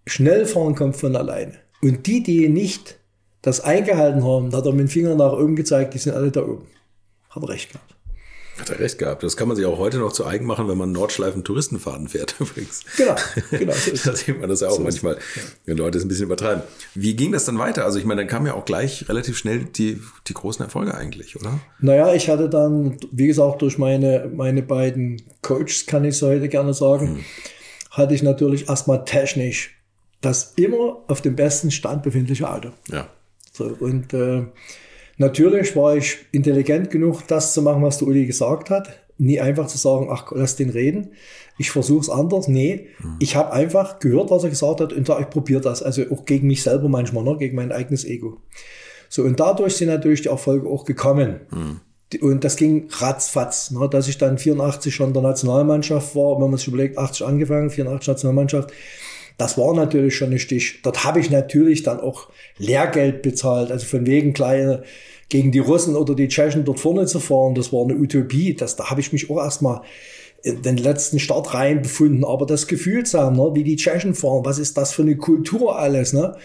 Schnell 0.04 0.46
fahren 0.46 0.74
kommt 0.74 0.96
von 0.96 1.14
alleine. 1.14 1.52
Und 1.80 2.08
die, 2.08 2.24
die 2.24 2.48
nicht 2.48 2.98
das 3.40 3.60
eingehalten 3.60 4.24
haben, 4.24 4.50
da 4.50 4.58
hat 4.58 4.66
er 4.66 4.72
mit 4.72 4.80
dem 4.80 4.88
Finger 4.88 5.14
nach 5.14 5.34
oben 5.34 5.54
gezeigt, 5.54 5.94
die 5.94 5.98
sind 5.98 6.14
alle 6.14 6.32
da 6.32 6.42
oben. 6.42 6.66
Hat 7.28 7.48
recht 7.48 7.70
gehabt. 7.70 7.94
Hat 8.60 8.70
er 8.70 8.78
recht 8.78 8.98
gehabt. 8.98 9.22
Das 9.22 9.36
kann 9.36 9.48
man 9.48 9.56
sich 9.56 9.64
auch 9.66 9.78
heute 9.78 9.98
noch 9.98 10.12
zu 10.12 10.26
eigen 10.26 10.44
machen, 10.44 10.68
wenn 10.68 10.76
man 10.76 10.92
Nordschleifen 10.92 11.44
Touristenfaden 11.44 12.08
fährt 12.08 12.36
übrigens. 12.40 12.84
Genau, 12.96 13.16
genau. 13.50 13.72
da 14.04 14.14
sieht 14.14 14.38
man 14.40 14.48
das 14.48 14.60
ja 14.60 14.68
auch 14.68 14.76
so 14.76 14.82
manchmal, 14.82 15.18
wenn 15.64 15.76
Leute 15.76 15.98
es 15.98 16.04
ein 16.04 16.08
bisschen 16.08 16.26
übertreiben. 16.26 16.62
Wie 16.94 17.16
ging 17.16 17.32
das 17.32 17.46
dann 17.46 17.58
weiter? 17.58 17.84
Also 17.84 17.98
ich 17.98 18.04
meine, 18.04 18.20
dann 18.20 18.28
kamen 18.28 18.46
ja 18.46 18.54
auch 18.54 18.64
gleich 18.64 19.08
relativ 19.08 19.36
schnell 19.38 19.64
die, 19.64 20.00
die 20.28 20.34
großen 20.34 20.64
Erfolge 20.64 20.94
eigentlich, 20.94 21.36
oder? 21.36 21.58
Naja, 21.80 22.12
ich 22.14 22.28
hatte 22.28 22.48
dann, 22.48 22.98
wie 23.10 23.26
gesagt, 23.26 23.62
durch 23.62 23.78
meine, 23.78 24.30
meine 24.34 24.62
beiden 24.62 25.22
Coaches, 25.42 25.86
kann 25.86 26.04
ich 26.04 26.18
so 26.18 26.28
heute 26.28 26.48
gerne 26.48 26.74
sagen, 26.74 27.06
hm. 27.08 27.24
hatte 27.90 28.14
ich 28.14 28.22
natürlich 28.22 28.68
erstmal 28.68 29.04
technisch 29.04 29.74
das 30.20 30.52
immer 30.56 31.02
auf 31.08 31.22
dem 31.22 31.34
besten 31.36 31.70
Stand 31.70 32.02
befindliche 32.02 32.50
Auto. 32.50 32.70
Ja. 32.90 33.08
So, 33.52 33.64
und 33.80 34.12
äh, 34.12 34.44
Natürlich 35.20 35.76
war 35.76 35.96
ich 35.96 36.16
intelligent 36.32 36.90
genug, 36.90 37.26
das 37.26 37.52
zu 37.52 37.60
machen, 37.60 37.82
was 37.82 37.98
der 37.98 38.08
Uli 38.08 38.24
gesagt 38.24 38.70
hat. 38.70 38.88
Nie 39.18 39.38
einfach 39.38 39.66
zu 39.66 39.76
sagen, 39.76 40.08
ach, 40.10 40.32
lass 40.34 40.56
den 40.56 40.70
reden. 40.70 41.10
Ich 41.58 41.70
versuche 41.70 42.00
es 42.00 42.08
anders. 42.08 42.48
Nee, 42.48 42.86
mhm. 43.00 43.16
ich 43.18 43.36
habe 43.36 43.52
einfach 43.52 43.98
gehört, 43.98 44.30
was 44.30 44.44
er 44.44 44.48
gesagt 44.48 44.80
hat 44.80 44.94
und 44.94 45.06
sage, 45.06 45.20
ich 45.20 45.28
probiere 45.28 45.60
das. 45.60 45.82
Also 45.82 46.04
auch 46.10 46.24
gegen 46.24 46.46
mich 46.46 46.62
selber 46.62 46.88
manchmal, 46.88 47.22
ne? 47.22 47.36
gegen 47.36 47.54
mein 47.54 47.70
eigenes 47.70 48.06
Ego. 48.06 48.38
So, 49.10 49.24
und 49.24 49.38
dadurch 49.38 49.76
sind 49.76 49.88
natürlich 49.88 50.22
die 50.22 50.28
Erfolge 50.28 50.66
auch 50.66 50.86
gekommen. 50.86 51.40
Mhm. 51.50 51.80
Und 52.22 52.42
das 52.42 52.56
ging 52.56 52.88
ratzfatz, 52.90 53.72
ne? 53.72 53.90
dass 53.90 54.08
ich 54.08 54.16
dann 54.16 54.38
84 54.38 54.94
schon 54.94 55.12
der 55.12 55.20
Nationalmannschaft 55.20 56.16
war, 56.16 56.40
wenn 56.40 56.48
man 56.48 56.56
sich 56.56 56.68
überlegt, 56.68 56.96
80 56.96 57.26
angefangen, 57.26 57.68
84 57.68 58.08
Nationalmannschaft. 58.08 58.72
Das 59.38 59.56
war 59.58 59.74
natürlich 59.74 60.16
schon 60.16 60.32
ein 60.32 60.38
Stich. 60.38 60.82
Dort 60.82 61.04
habe 61.04 61.20
ich 61.20 61.30
natürlich 61.30 61.82
dann 61.82 62.00
auch 62.00 62.28
Lehrgeld 62.58 63.22
bezahlt, 63.22 63.70
also 63.70 63.86
von 63.86 64.06
wegen 64.06 64.32
kleine 64.32 64.82
gegen 65.30 65.52
die 65.52 65.60
Russen 65.60 65.96
oder 65.96 66.14
die 66.14 66.28
Tschechen 66.28 66.64
dort 66.64 66.80
vorne 66.80 67.06
zu 67.06 67.20
fahren, 67.20 67.54
das 67.54 67.72
war 67.72 67.84
eine 67.84 67.94
Utopie. 67.94 68.54
Das, 68.54 68.76
da 68.76 68.90
habe 68.90 69.00
ich 69.00 69.12
mich 69.12 69.30
auch 69.30 69.38
erstmal 69.38 69.80
in 70.42 70.62
den 70.62 70.76
letzten 70.76 71.18
Start 71.18 71.54
rein 71.54 71.82
befunden. 71.82 72.24
Aber 72.24 72.46
das 72.46 72.66
Gefühl 72.66 73.04
zu 73.04 73.20
haben, 73.20 73.36
ne, 73.36 73.50
wie 73.54 73.64
die 73.64 73.76
Tschechen 73.76 74.14
fahren, 74.14 74.44
was 74.44 74.58
ist 74.58 74.76
das 74.76 74.92
für 74.92 75.02
eine 75.02 75.16
Kultur 75.16 75.78
alles, 75.78 76.12
ne? 76.12 76.36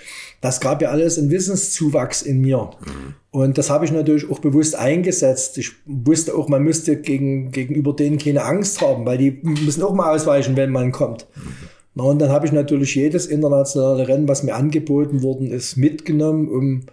Das 0.41 0.60
gab 0.60 0.82
ja 0.82 0.89
alles 0.89 1.17
einen 1.17 1.32
Wissenszuwachs 1.32 2.21
in 2.21 2.39
mir. 2.39 2.69
Mhm. 2.86 3.15
Und 3.32 3.58
das 3.58 3.69
habe 3.69 3.86
ich 3.86 3.91
natürlich 3.91 4.30
auch 4.30 4.39
bewusst 4.39 4.76
eingesetzt. 4.76 5.58
Ich 5.58 5.71
wusste 5.86 6.36
auch, 6.36 6.48
man 6.48 6.62
müsste 6.62 6.98
gegen, 6.98 7.52
gegenüber 7.52 7.93
denen 7.93 8.17
keine 8.17 8.43
Angst 8.43 8.82
haben, 8.82 9.06
weil 9.06 9.17
die 9.17 9.32
müssen 9.43 9.82
auch 9.82 9.93
mal 9.93 10.13
ausweichen, 10.13 10.56
wenn 10.56 10.71
man 10.71 10.91
kommt. 10.91 11.26
Mhm. 11.36 11.54
Na, 11.96 12.04
und 12.04 12.20
dann 12.20 12.30
habe 12.30 12.46
ich 12.46 12.52
natürlich 12.52 12.94
jedes 12.96 13.26
internationale 13.26 14.08
Rennen, 14.08 14.28
was 14.28 14.44
mir 14.44 14.54
angeboten 14.54 15.24
worden 15.24 15.50
ist, 15.50 15.78
mitgenommen, 15.78 16.50
um 16.50 16.86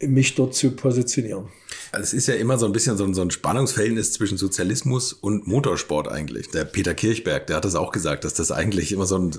mich 0.00 0.34
dort 0.34 0.54
zu 0.54 0.70
positionieren. 0.70 1.48
Also 1.92 2.04
es 2.04 2.12
ist 2.14 2.28
ja 2.28 2.34
immer 2.34 2.56
so 2.56 2.66
ein 2.66 2.72
bisschen 2.72 2.96
so 2.96 3.04
ein, 3.04 3.12
so 3.12 3.22
ein 3.22 3.30
Spannungsverhältnis 3.30 4.12
zwischen 4.12 4.38
Sozialismus 4.38 5.12
und 5.12 5.46
Motorsport 5.46 6.08
eigentlich. 6.08 6.50
Der 6.50 6.64
Peter 6.64 6.94
Kirchberg, 6.94 7.48
der 7.48 7.56
hat 7.56 7.64
das 7.64 7.74
auch 7.74 7.90
gesagt, 7.90 8.24
dass 8.24 8.34
das 8.34 8.52
eigentlich 8.52 8.92
immer 8.92 9.06
so 9.06 9.18
ein, 9.18 9.32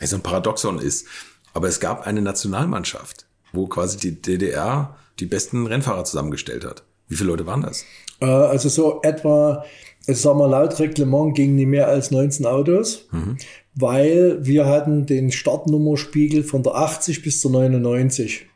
so 0.00 0.16
ein 0.16 0.22
Paradoxon 0.22 0.78
ist. 0.78 1.06
Aber 1.52 1.68
es 1.68 1.80
gab 1.80 2.06
eine 2.06 2.22
Nationalmannschaft, 2.22 3.26
wo 3.52 3.66
quasi 3.66 3.98
die 3.98 4.20
DDR 4.20 4.96
die 5.20 5.26
besten 5.26 5.66
Rennfahrer 5.66 6.04
zusammengestellt 6.04 6.64
hat. 6.64 6.84
Wie 7.08 7.16
viele 7.16 7.30
Leute 7.30 7.46
waren 7.46 7.62
das? 7.62 7.84
Äh, 8.20 8.26
also 8.26 8.68
so 8.68 9.00
etwa, 9.02 9.64
ich 10.06 10.18
sag 10.18 10.36
mal, 10.36 10.48
laut 10.48 10.78
Reglement 10.78 11.34
gingen 11.34 11.56
nicht 11.56 11.68
mehr 11.68 11.88
als 11.88 12.10
19 12.10 12.46
Autos, 12.46 13.06
mhm. 13.10 13.36
Weil 13.80 14.44
wir 14.44 14.66
hatten 14.66 15.06
den 15.06 15.30
Startnummerspiegel 15.30 16.42
von 16.42 16.64
der 16.64 16.74
80 16.74 17.22
bis 17.22 17.40
zur 17.40 17.52
99. 17.52 18.46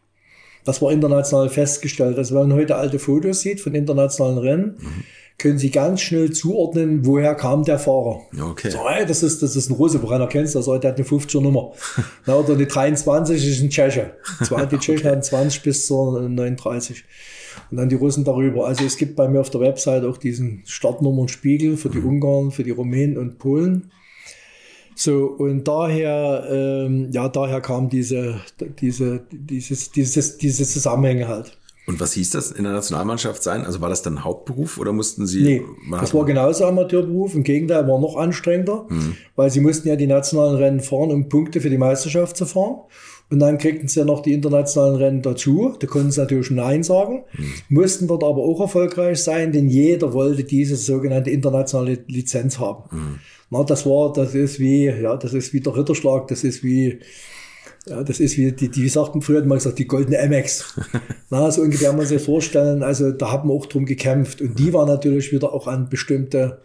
Das 0.65 0.83
war 0.83 0.91
international 0.91 1.49
festgestellt. 1.49 2.19
Also 2.19 2.35
wenn 2.35 2.49
man 2.49 2.59
heute 2.59 2.75
alte 2.75 2.99
Fotos 2.99 3.41
sieht 3.41 3.61
von 3.61 3.75
internationalen 3.75 4.39
Rennen, 4.39 4.65
mhm. 4.79 5.05
können 5.39 5.59
Sie 5.59 5.71
ganz 5.71 6.01
schnell 6.01 6.33
zuordnen, 6.33 7.07
woher 7.07 7.37
kam 7.37 7.63
der 7.65 7.79
Fahrer. 7.79 8.23
Okay. 8.51 8.71
So, 8.71 8.89
hey, 8.89 9.07
das 9.07 9.23
ist, 9.23 9.43
das 9.43 9.55
ist 9.55 9.71
ein 9.71 9.75
Russe, 9.75 10.03
woran 10.03 10.21
erkennst 10.21 10.57
du 10.57 10.59
das? 10.59 10.67
Der 10.81 10.91
hat 10.91 10.99
eine 10.99 11.07
50er 11.07 11.41
Nummer. 11.41 11.73
Na, 12.27 12.35
oder 12.35 12.55
eine 12.55 12.67
23 12.67 13.47
ist 13.47 13.63
ein 13.63 13.71
Tscheche. 13.71 14.15
Die 14.41 14.45
Tschechen 14.79 14.99
okay. 14.99 15.09
hatten 15.09 15.23
20 15.23 15.63
bis 15.63 15.87
zur 15.87 16.21
39. 16.21 17.05
Und 17.71 17.77
dann 17.77 17.89
die 17.89 17.97
Russen 17.97 18.25
darüber. 18.25 18.67
Also 18.67 18.85
es 18.85 18.97
gibt 18.97 19.15
bei 19.15 19.29
mir 19.29 19.41
auf 19.41 19.51
der 19.51 19.61
Website 19.61 20.05
auch 20.05 20.17
diesen 20.17 20.63
Startnummernspiegel 20.67 21.77
für 21.77 21.91
die 21.91 21.99
mhm. 21.99 22.09
Ungarn, 22.09 22.51
für 22.51 22.65
die 22.65 22.73
Rumänen 22.73 23.17
und 23.19 23.39
Polen. 23.39 23.93
So, 24.95 25.27
und 25.27 25.67
daher, 25.67 26.47
ähm, 26.51 27.11
ja, 27.13 27.29
daher 27.29 27.61
kam 27.61 27.89
diese, 27.89 28.41
diese, 28.81 29.23
dieses, 29.31 29.91
dieses, 29.91 30.38
diese 30.38 30.65
Zusammenhänge 30.65 31.29
halt. 31.29 31.59
Und 31.85 31.99
was 31.99 32.13
hieß 32.13 32.31
das 32.31 32.53
in 32.53 32.63
der 32.63 32.73
Nationalmannschaft 32.75 33.43
sein? 33.43 33.65
Also 33.65 33.81
war 33.81 33.88
das 33.88 34.03
dann 34.03 34.23
Hauptberuf 34.23 34.79
oder 34.79 34.93
mussten 34.93 35.27
Sie? 35.27 35.43
Nee, 35.43 35.63
das 35.90 36.15
war 36.15 36.25
genauso 36.25 36.65
Amateurberuf. 36.65 37.35
Im 37.35 37.43
Gegenteil, 37.43 37.88
war 37.88 37.99
noch 37.99 38.17
anstrengender, 38.17 38.87
mhm. 38.88 39.17
weil 39.35 39.51
Sie 39.51 39.61
mussten 39.61 39.88
ja 39.88 39.97
die 39.97 40.07
nationalen 40.07 40.57
Rennen 40.57 40.81
fahren, 40.81 41.11
um 41.11 41.29
Punkte 41.29 41.61
für 41.61 41.71
die 41.71 41.79
Meisterschaft 41.79 42.37
zu 42.37 42.47
fahren. 42.47 42.83
Und 43.31 43.38
dann 43.38 43.57
kriegten 43.57 43.88
sie 43.88 43.99
ja 43.99 44.05
noch 44.05 44.21
die 44.21 44.35
internationalen 44.35 44.97
Rennen 44.97 45.23
dazu. 45.23 45.75
Da 45.81 45.87
konnten 45.87 46.11
sie 46.11 46.21
natürlich 46.21 46.51
Nein 46.51 46.83
sagen, 46.83 47.25
mhm. 47.33 47.53
mussten 47.71 48.07
dort 48.07 48.23
aber 48.23 48.43
auch 48.43 48.61
erfolgreich 48.61 49.23
sein, 49.23 49.53
denn 49.53 49.69
jeder 49.69 50.13
wollte 50.13 50.45
diese 50.45 50.77
sogenannte 50.77 51.31
internationale 51.31 51.99
Lizenz 52.09 52.59
haben. 52.59 52.85
Mhm. 52.95 53.19
Na, 53.53 53.63
das 53.65 53.85
war, 53.85 54.11
das 54.15 54.35
ist 54.35 54.59
wie, 54.61 54.87
ja, 54.87 55.15
das 55.15 55.35
ist 55.35 55.53
wie 55.53 55.61
der 55.61 55.77
Ritterschlag, 55.77 56.27
das 56.29 56.42
ist 56.42 56.65
wie, 56.65 57.00
ja, 57.87 58.03
das 58.03 58.19
ist 58.19 58.38
wie, 58.38 58.50
die, 58.50 58.71
die 58.71 58.83
wie 58.83 58.88
sagt 58.88 59.15
man 59.15 59.21
früher 59.21 59.40
hat 59.40 59.46
man 59.46 59.59
gesagt, 59.59 59.79
die 59.79 59.87
goldene 59.87 60.27
MX. 60.27 60.81
Na, 61.31 61.50
so 61.50 61.61
ungefähr 61.61 61.90
kann 61.90 61.98
man 61.98 62.07
sich 62.07 62.23
vorstellen. 62.23 62.83
Also 62.83 63.13
da 63.13 63.31
haben 63.31 63.50
wir 63.50 63.55
auch 63.55 63.67
drum 63.67 63.85
gekämpft. 63.85 64.40
Und 64.40 64.59
die 64.59 64.73
war 64.73 64.87
natürlich 64.87 65.33
wieder 65.33 65.53
auch 65.53 65.67
an 65.67 65.90
bestimmte 65.90 66.63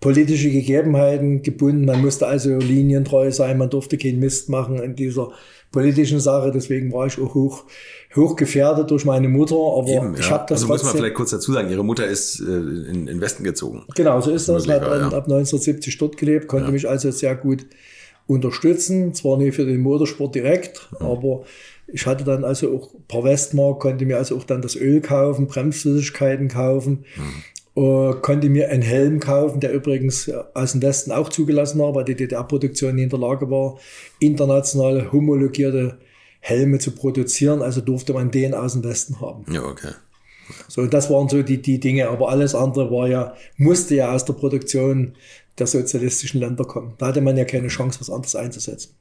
politische 0.00 0.50
Gegebenheiten 0.50 1.42
gebunden. 1.42 1.84
Man 1.84 2.02
musste 2.02 2.26
also 2.26 2.56
linientreu 2.56 3.30
sein, 3.30 3.58
man 3.58 3.70
durfte 3.70 3.98
keinen 3.98 4.18
Mist 4.18 4.48
machen 4.48 4.78
in 4.78 4.96
dieser 4.96 5.32
politischen 5.74 6.20
Sache. 6.20 6.52
Deswegen 6.52 6.92
war 6.92 7.06
ich 7.06 7.20
auch 7.20 7.34
hoch, 7.34 7.64
hoch 8.14 8.36
gefährdet 8.36 8.90
durch 8.90 9.04
meine 9.04 9.28
Mutter. 9.28 9.56
Aber 9.56 9.88
Eben, 9.88 10.14
ich 10.14 10.26
ja. 10.26 10.30
habe 10.30 10.46
das 10.48 10.62
Also 10.62 10.68
muss 10.68 10.84
man 10.84 10.96
vielleicht 10.96 11.14
kurz 11.14 11.30
dazu 11.30 11.52
sagen, 11.52 11.70
Ihre 11.70 11.84
Mutter 11.84 12.06
ist 12.06 12.40
äh, 12.40 12.44
in, 12.44 13.08
in 13.08 13.20
Westen 13.20 13.44
gezogen. 13.44 13.84
Genau, 13.94 14.20
so 14.20 14.30
ist 14.30 14.48
das. 14.48 14.68
Hat 14.68 14.82
ja. 14.82 14.88
ab 14.88 15.24
1970 15.24 15.98
dort 15.98 16.16
gelebt, 16.16 16.48
konnte 16.48 16.66
ja. 16.66 16.72
mich 16.72 16.88
also 16.88 17.10
sehr 17.10 17.34
gut 17.34 17.66
unterstützen. 18.26 19.14
Zwar 19.14 19.36
nicht 19.36 19.54
für 19.54 19.66
den 19.66 19.80
Motorsport 19.80 20.34
direkt, 20.34 20.88
mhm. 20.98 21.06
aber 21.06 21.42
ich 21.86 22.06
hatte 22.06 22.24
dann 22.24 22.44
also 22.44 22.74
auch 22.74 22.94
ein 22.94 23.04
paar 23.08 23.24
Westmark, 23.24 23.80
konnte 23.80 24.06
mir 24.06 24.16
also 24.16 24.36
auch 24.36 24.44
dann 24.44 24.62
das 24.62 24.76
Öl 24.76 25.00
kaufen, 25.00 25.46
Bremsflüssigkeiten 25.46 26.48
kaufen. 26.48 27.04
Mhm 27.16 27.44
äh, 27.76 28.12
konnte 28.20 28.48
mir 28.48 28.70
einen 28.70 28.82
Helm 28.82 29.20
kaufen, 29.20 29.60
der 29.60 29.72
übrigens 29.72 30.30
aus 30.54 30.72
dem 30.72 30.82
Westen 30.82 31.10
auch 31.10 31.28
zugelassen 31.28 31.78
war, 31.80 31.94
weil 31.94 32.04
die 32.04 32.14
DDR-Produktion 32.14 32.98
in 32.98 33.08
der 33.08 33.18
Lage 33.18 33.50
war, 33.50 33.78
international 34.20 35.10
homologierte 35.12 35.98
Helme 36.40 36.78
zu 36.78 36.92
produzieren. 36.92 37.62
Also 37.62 37.80
durfte 37.80 38.12
man 38.12 38.30
den 38.30 38.54
aus 38.54 38.74
dem 38.74 38.84
Westen 38.84 39.20
haben. 39.20 39.44
Ja, 39.52 39.64
okay. 39.64 39.92
So, 40.68 40.86
das 40.86 41.10
waren 41.10 41.28
so 41.28 41.42
die, 41.42 41.60
die 41.60 41.80
Dinge, 41.80 42.08
aber 42.08 42.28
alles 42.28 42.54
andere 42.54 42.90
war 42.90 43.08
ja, 43.08 43.34
musste 43.56 43.94
ja 43.94 44.12
aus 44.12 44.24
der 44.24 44.34
Produktion 44.34 45.14
der 45.58 45.66
sozialistischen 45.66 46.40
Länder 46.40 46.64
kommen. 46.64 46.94
Da 46.98 47.06
hatte 47.06 47.20
man 47.20 47.36
ja 47.36 47.44
keine 47.44 47.68
Chance, 47.68 48.00
was 48.00 48.10
anderes 48.10 48.36
einzusetzen. 48.36 48.94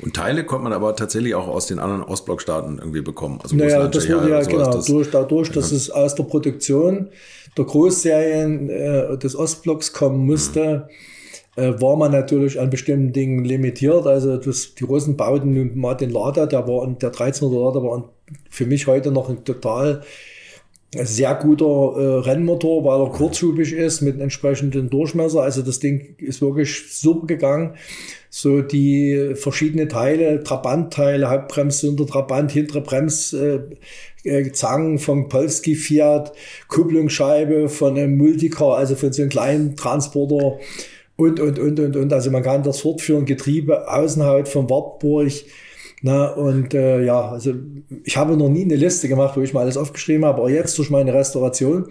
Und 0.00 0.14
Teile 0.14 0.44
konnte 0.44 0.64
man 0.64 0.72
aber 0.72 0.96
tatsächlich 0.96 1.34
auch 1.34 1.48
aus 1.48 1.66
den 1.66 1.78
anderen 1.78 2.02
Ostblockstaaten 2.02 2.78
irgendwie 2.78 3.02
bekommen. 3.02 3.40
Also 3.42 3.56
naja, 3.56 3.86
das 3.86 4.08
wurde 4.08 4.30
ja, 4.30 4.42
genau, 4.42 4.72
das, 4.72 4.86
durch, 4.86 5.10
dadurch, 5.10 5.50
dass 5.50 5.70
ja. 5.70 5.76
es 5.76 5.90
aus 5.90 6.14
der 6.14 6.24
Produktion 6.24 7.08
der 7.56 7.64
Großserien 7.64 8.70
äh, 8.70 9.18
des 9.18 9.36
Ostblocks 9.36 9.92
kommen 9.92 10.26
musste, 10.26 10.88
mhm. 11.56 11.62
äh, 11.62 11.80
war 11.80 11.96
man 11.96 12.12
natürlich 12.12 12.58
an 12.60 12.70
bestimmten 12.70 13.12
Dingen 13.12 13.44
limitiert. 13.44 14.06
Also 14.06 14.36
das, 14.36 14.74
die 14.74 14.84
Russen 14.84 15.16
bauten 15.16 15.52
nun 15.54 15.78
mal 15.78 15.94
den 15.94 16.10
Lader, 16.10 16.46
der 16.46 16.66
war 16.66 16.86
der 16.86 17.08
1300 17.10 17.60
Lader 17.60 17.82
war 17.82 18.10
für 18.48 18.66
mich 18.66 18.86
heute 18.86 19.10
noch 19.10 19.28
ein 19.28 19.44
total 19.44 20.02
sehr 20.94 21.34
guter 21.36 21.64
äh, 21.96 22.18
Rennmotor, 22.20 22.84
weil 22.84 23.00
er 23.00 23.10
kurzhubig 23.10 23.72
ist 23.72 24.02
mit 24.02 24.20
entsprechenden 24.20 24.90
Durchmesser. 24.90 25.42
Also 25.42 25.62
das 25.62 25.78
Ding 25.78 26.16
ist 26.18 26.42
wirklich 26.42 26.94
super 26.94 27.26
gegangen. 27.26 27.76
So 28.34 28.62
die 28.62 29.34
verschiedenen 29.34 29.90
Teile, 29.90 30.42
Trabantteile, 30.42 31.28
Hauptbremssünder, 31.28 32.06
Trabant, 32.06 32.50
hintere 32.50 32.80
Bremszangen 32.80 33.76
äh, 34.24 34.94
äh, 34.94 34.98
von 34.98 35.28
Polski 35.28 35.74
Fiat, 35.74 36.32
Kupplungsscheibe 36.68 37.68
von 37.68 37.98
einem 37.98 38.16
Multicar, 38.16 38.78
also 38.78 38.94
von 38.94 39.12
so 39.12 39.20
einem 39.20 39.28
kleinen 39.28 39.76
Transporter 39.76 40.58
und, 41.16 41.40
und, 41.40 41.58
und, 41.58 41.78
und, 41.78 41.94
und. 41.94 42.10
Also 42.10 42.30
man 42.30 42.42
kann 42.42 42.62
das 42.62 42.80
fortführen, 42.80 43.26
Getriebe, 43.26 43.86
Außenhaut 43.92 44.48
vom 44.48 44.70
Wartburg, 44.70 45.32
na, 46.00 46.28
und 46.28 46.72
äh, 46.72 47.04
ja, 47.04 47.32
also 47.32 47.52
ich 48.02 48.16
habe 48.16 48.38
noch 48.38 48.48
nie 48.48 48.64
eine 48.64 48.76
Liste 48.76 49.08
gemacht, 49.08 49.36
wo 49.36 49.42
ich 49.42 49.52
mal 49.52 49.60
alles 49.60 49.76
aufgeschrieben 49.76 50.24
habe, 50.24 50.38
aber 50.38 50.50
jetzt 50.50 50.78
durch 50.78 50.88
meine 50.88 51.12
Restauration 51.12 51.86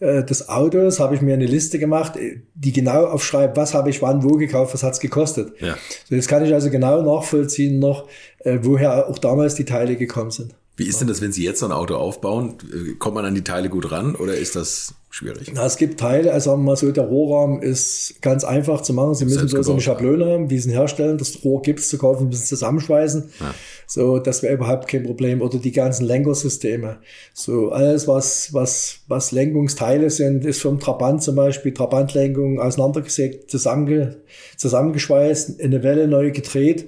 äh, 0.00 0.24
des 0.24 0.48
Autos 0.48 1.00
habe 1.00 1.14
ich 1.14 1.20
mir 1.20 1.34
eine 1.34 1.46
Liste 1.46 1.78
gemacht, 1.78 2.16
äh, 2.16 2.40
die 2.54 2.72
genau 2.72 3.06
aufschreibt, 3.06 3.56
was 3.56 3.74
habe 3.74 3.90
ich 3.90 4.00
wann 4.02 4.22
wo 4.22 4.36
gekauft, 4.36 4.74
was 4.74 4.82
hat's 4.82 5.00
gekostet. 5.00 5.52
Ja. 5.60 5.76
So, 6.08 6.14
jetzt 6.14 6.28
kann 6.28 6.44
ich 6.44 6.52
also 6.54 6.70
genau 6.70 7.02
nachvollziehen 7.02 7.78
noch, 7.78 8.08
äh, 8.40 8.58
woher 8.62 9.08
auch 9.08 9.18
damals 9.18 9.54
die 9.54 9.64
Teile 9.64 9.96
gekommen 9.96 10.30
sind. 10.30 10.54
Wie 10.76 10.86
ist 10.86 11.00
denn 11.00 11.08
das, 11.08 11.20
wenn 11.20 11.32
Sie 11.32 11.42
jetzt 11.42 11.58
so 11.58 11.66
ein 11.66 11.72
Auto 11.72 11.96
aufbauen? 11.96 12.54
Äh, 12.72 12.94
kommt 12.94 13.16
man 13.16 13.24
an 13.24 13.34
die 13.34 13.42
Teile 13.42 13.68
gut 13.68 13.90
ran 13.90 14.14
oder 14.14 14.36
ist 14.36 14.54
das 14.54 14.94
schwierig? 15.10 15.50
Na, 15.54 15.64
es 15.66 15.76
gibt 15.76 16.00
Teile, 16.00 16.32
also 16.32 16.50
sagen 16.50 16.62
wir 16.62 16.72
mal 16.72 16.76
so, 16.76 16.90
der 16.92 17.04
Rohrahmen 17.04 17.62
ist 17.62 18.20
ganz 18.20 18.44
einfach 18.44 18.82
zu 18.82 18.92
machen. 18.92 19.14
Sie 19.14 19.24
müssen 19.24 19.48
bloß 19.48 19.70
eine 19.70 19.80
Schablone 19.80 20.26
haben, 20.26 20.50
wie 20.50 20.58
Sie 20.58 20.70
ihn 20.70 20.74
herstellen. 20.74 21.18
Das 21.18 21.44
Rohr 21.44 21.62
gibt 21.62 21.80
es 21.80 21.88
zu 21.88 21.98
kaufen, 21.98 22.28
müssen 22.28 22.44
zusammenschweißen. 22.44 23.30
Ja. 23.40 23.54
So, 23.86 24.18
das 24.18 24.42
wäre 24.42 24.54
überhaupt 24.54 24.88
kein 24.88 25.04
Problem. 25.04 25.40
Oder 25.40 25.58
die 25.58 25.72
ganzen 25.72 26.04
Lenkersysteme. 26.04 26.98
So, 27.32 27.70
alles, 27.70 28.06
was, 28.06 28.52
was, 28.52 29.00
was 29.08 29.32
Lenkungsteile 29.32 30.10
sind, 30.10 30.44
ist 30.44 30.60
vom 30.60 30.78
Trabant 30.78 31.22
zum 31.22 31.36
Beispiel, 31.36 31.72
Trabantlenkung 31.72 32.60
auseinandergesägt, 32.60 33.50
zusammenge, 33.50 34.16
zusammengeschweißt, 34.56 35.60
in 35.60 35.66
eine 35.66 35.82
Welle 35.82 36.08
neu 36.08 36.30
gedreht 36.30 36.86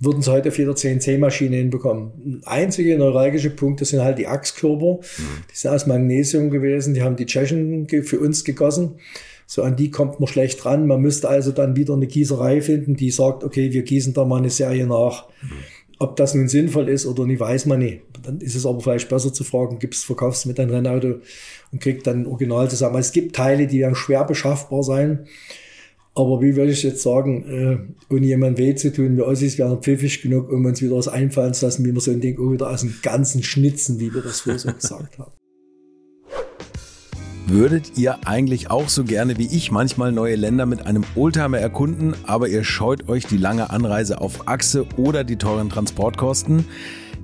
würden 0.00 0.22
sie 0.22 0.32
heute 0.32 0.48
auf 0.48 0.58
jeder 0.58 0.74
CNC-Maschine 0.74 1.56
hinbekommen. 1.56 2.42
Einzige 2.46 2.96
neuralgische 2.96 3.50
Punkte 3.50 3.84
sind 3.84 4.00
halt 4.00 4.18
die 4.18 4.26
Achskörper. 4.26 4.94
Mhm. 4.94 5.44
Die 5.50 5.56
sind 5.56 5.70
aus 5.70 5.86
Magnesium 5.86 6.50
gewesen. 6.50 6.94
Die 6.94 7.02
haben 7.02 7.16
die 7.16 7.26
Tschechen 7.26 7.86
für 7.88 8.18
uns 8.18 8.44
gegossen. 8.44 8.96
So 9.46 9.62
an 9.62 9.76
die 9.76 9.90
kommt 9.90 10.18
man 10.18 10.26
schlecht 10.26 10.64
ran. 10.64 10.86
Man 10.86 11.02
müsste 11.02 11.28
also 11.28 11.52
dann 11.52 11.76
wieder 11.76 11.94
eine 11.94 12.06
Gießerei 12.06 12.62
finden, 12.62 12.96
die 12.96 13.10
sagt, 13.10 13.44
okay, 13.44 13.72
wir 13.72 13.82
gießen 13.82 14.14
da 14.14 14.24
mal 14.24 14.38
eine 14.38 14.50
Serie 14.50 14.86
nach. 14.86 15.28
Mhm. 15.42 15.50
Ob 15.98 16.16
das 16.16 16.34
nun 16.34 16.48
sinnvoll 16.48 16.88
ist 16.88 17.04
oder 17.04 17.26
nicht, 17.26 17.40
weiß 17.40 17.66
man 17.66 17.80
nicht. 17.80 18.00
Dann 18.22 18.40
ist 18.40 18.54
es 18.54 18.64
aber 18.64 18.80
vielleicht 18.80 19.10
besser 19.10 19.34
zu 19.34 19.44
fragen, 19.44 19.78
gibt's, 19.78 20.02
verkaufst 20.02 20.46
mit 20.46 20.58
deinem 20.58 20.70
Rennauto 20.70 21.16
und 21.72 21.82
kriegt 21.82 22.06
dann 22.06 22.22
ein 22.22 22.26
Original 22.26 22.70
zusammen. 22.70 22.96
Es 22.96 23.12
gibt 23.12 23.36
Teile, 23.36 23.66
die 23.66 23.80
werden 23.80 23.94
schwer 23.94 24.24
beschaffbar 24.24 24.82
sein. 24.82 25.26
Aber 26.14 26.42
wie 26.42 26.56
würde 26.56 26.72
ich 26.72 26.82
jetzt 26.82 27.02
sagen, 27.02 27.44
äh, 27.48 28.12
ohne 28.12 28.26
jemand 28.26 28.58
weh 28.58 28.74
zu 28.74 28.92
tun, 28.92 29.16
wir 29.16 29.26
Ossis 29.26 29.58
wären 29.58 29.80
pfiffig 29.80 30.22
genug, 30.22 30.50
um 30.50 30.64
uns 30.64 30.82
wieder 30.82 30.96
was 30.96 31.08
einfallen 31.08 31.54
zu 31.54 31.66
lassen, 31.66 31.84
wie 31.84 31.94
wir 31.94 32.00
so 32.00 32.10
ein 32.10 32.20
Ding 32.20 32.38
auch 32.38 32.50
wieder 32.52 32.68
aus 32.68 32.80
dem 32.80 32.94
Ganzen 33.02 33.42
schnitzen, 33.42 34.00
wie 34.00 34.12
wir 34.12 34.22
das 34.22 34.40
vorher 34.40 34.58
so 34.58 34.72
gesagt 34.72 35.18
haben. 35.18 35.32
Würdet 37.46 37.98
ihr 37.98 38.28
eigentlich 38.28 38.70
auch 38.70 38.88
so 38.88 39.02
gerne 39.02 39.36
wie 39.36 39.46
ich 39.46 39.72
manchmal 39.72 40.12
neue 40.12 40.36
Länder 40.36 40.66
mit 40.66 40.86
einem 40.86 41.04
Oldtimer 41.16 41.58
erkunden, 41.58 42.14
aber 42.24 42.48
ihr 42.48 42.62
scheut 42.62 43.08
euch 43.08 43.26
die 43.26 43.38
lange 43.38 43.70
Anreise 43.70 44.20
auf 44.20 44.46
Achse 44.46 44.86
oder 44.96 45.24
die 45.24 45.36
teuren 45.36 45.68
Transportkosten? 45.68 46.64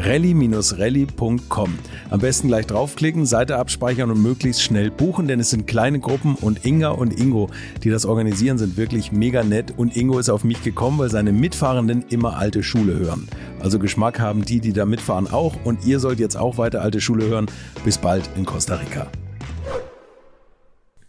rally-rally.com. 0.00 1.78
Am 2.10 2.20
besten 2.20 2.48
gleich 2.48 2.66
draufklicken, 2.66 3.26
Seite 3.26 3.56
abspeichern 3.56 4.10
und 4.10 4.22
möglichst 4.22 4.62
schnell 4.62 4.90
buchen, 4.90 5.28
denn 5.28 5.40
es 5.40 5.50
sind 5.50 5.66
kleine 5.66 6.00
Gruppen 6.00 6.34
und 6.34 6.64
Inga 6.64 6.90
und 6.90 7.18
Ingo, 7.18 7.50
die 7.82 7.90
das 7.90 8.06
organisieren, 8.06 8.58
sind 8.58 8.76
wirklich 8.76 9.12
mega 9.12 9.42
nett 9.42 9.74
und 9.76 9.96
Ingo 9.96 10.18
ist 10.18 10.30
auf 10.30 10.44
mich 10.44 10.62
gekommen, 10.62 10.98
weil 10.98 11.10
seine 11.10 11.32
Mitfahrenden 11.32 12.04
immer 12.08 12.36
alte 12.36 12.62
Schule 12.62 12.98
hören. 12.98 13.28
Also 13.60 13.78
Geschmack 13.78 14.18
haben 14.20 14.44
die, 14.44 14.60
die 14.60 14.72
da 14.72 14.86
mitfahren 14.86 15.30
auch 15.30 15.54
und 15.64 15.84
ihr 15.86 16.00
sollt 16.00 16.20
jetzt 16.20 16.36
auch 16.36 16.58
weiter 16.58 16.82
alte 16.82 17.00
Schule 17.00 17.26
hören. 17.26 17.46
Bis 17.84 17.98
bald 17.98 18.28
in 18.36 18.44
Costa 18.44 18.76
Rica. 18.76 19.06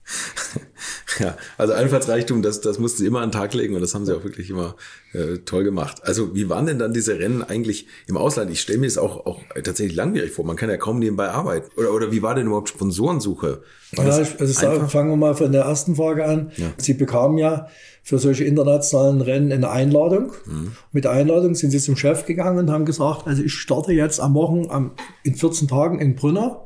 Ja, 1.19 1.37
also 1.57 1.73
Einfallsreichtum, 1.73 2.41
das, 2.41 2.61
das 2.61 2.79
mussten 2.79 2.99
sie 2.99 3.07
immer 3.07 3.21
an 3.21 3.29
den 3.29 3.33
Tag 3.33 3.53
legen 3.53 3.75
und 3.75 3.81
das 3.81 3.93
haben 3.93 4.05
sie 4.05 4.15
auch 4.15 4.23
wirklich 4.23 4.49
immer 4.49 4.75
äh, 5.13 5.39
toll 5.39 5.63
gemacht. 5.63 6.03
Also 6.03 6.35
wie 6.35 6.49
waren 6.49 6.65
denn 6.65 6.79
dann 6.79 6.93
diese 6.93 7.19
Rennen 7.19 7.43
eigentlich 7.43 7.87
im 8.07 8.17
Ausland? 8.17 8.51
Ich 8.51 8.61
stelle 8.61 8.79
mir 8.79 8.87
es 8.87 8.97
auch, 8.97 9.25
auch 9.25 9.41
tatsächlich 9.63 9.95
langwierig 9.95 10.31
vor. 10.31 10.45
Man 10.45 10.55
kann 10.55 10.69
ja 10.69 10.77
kaum 10.77 10.99
nebenbei 10.99 11.29
arbeiten. 11.29 11.69
Oder, 11.75 11.93
oder 11.93 12.11
wie 12.11 12.21
war 12.21 12.35
denn 12.35 12.47
überhaupt 12.47 12.69
Sponsorensuche? 12.69 13.61
War 13.93 14.05
ja, 14.05 14.25
also 14.39 14.87
fangen 14.87 15.09
wir 15.09 15.17
mal 15.17 15.35
von 15.35 15.51
der 15.51 15.63
ersten 15.63 15.95
Frage 15.95 16.25
an. 16.25 16.51
Ja. 16.55 16.71
Sie 16.77 16.93
bekamen 16.93 17.37
ja 17.37 17.67
für 18.03 18.19
solche 18.19 18.43
internationalen 18.45 19.21
Rennen 19.21 19.51
eine 19.51 19.69
Einladung. 19.69 20.31
Mhm. 20.45 20.71
Mit 20.91 21.03
der 21.03 21.11
Einladung 21.11 21.55
sind 21.55 21.71
sie 21.71 21.79
zum 21.79 21.95
Chef 21.95 22.25
gegangen 22.25 22.57
und 22.57 22.71
haben 22.71 22.85
gesagt, 22.85 23.27
also 23.27 23.43
ich 23.43 23.53
starte 23.53 23.91
jetzt 23.91 24.19
am 24.19 24.33
Wochen 24.33 24.67
am, 24.69 24.91
in 25.23 25.35
14 25.35 25.67
Tagen 25.67 25.99
in 25.99 26.15
Brünner 26.15 26.65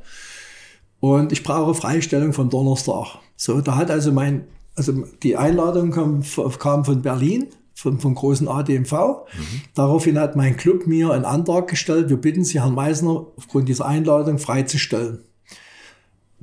und 0.99 1.31
ich 1.31 1.43
brauche 1.43 1.75
Freistellung 1.75 2.33
vom 2.33 2.49
Donnerstag. 2.49 3.19
So, 3.35 3.61
da 3.61 3.75
hat 3.75 3.91
also 3.91 4.11
mein, 4.11 4.45
also 4.75 4.93
die 5.23 5.37
Einladung 5.37 5.91
kam, 5.91 6.23
kam 6.59 6.85
von 6.85 7.01
Berlin, 7.01 7.47
vom, 7.75 7.99
vom 7.99 8.15
großen 8.15 8.47
ADMV. 8.47 8.91
Mhm. 8.91 9.61
Daraufhin 9.75 10.17
hat 10.17 10.35
mein 10.35 10.57
Club 10.57 10.87
mir 10.87 11.11
einen 11.11 11.25
Antrag 11.25 11.67
gestellt, 11.67 12.09
wir 12.09 12.17
bitten 12.17 12.43
Sie, 12.43 12.61
Herrn 12.61 12.73
Meisner, 12.73 13.27
aufgrund 13.35 13.69
dieser 13.69 13.85
Einladung 13.85 14.39
freizustellen. 14.39 15.19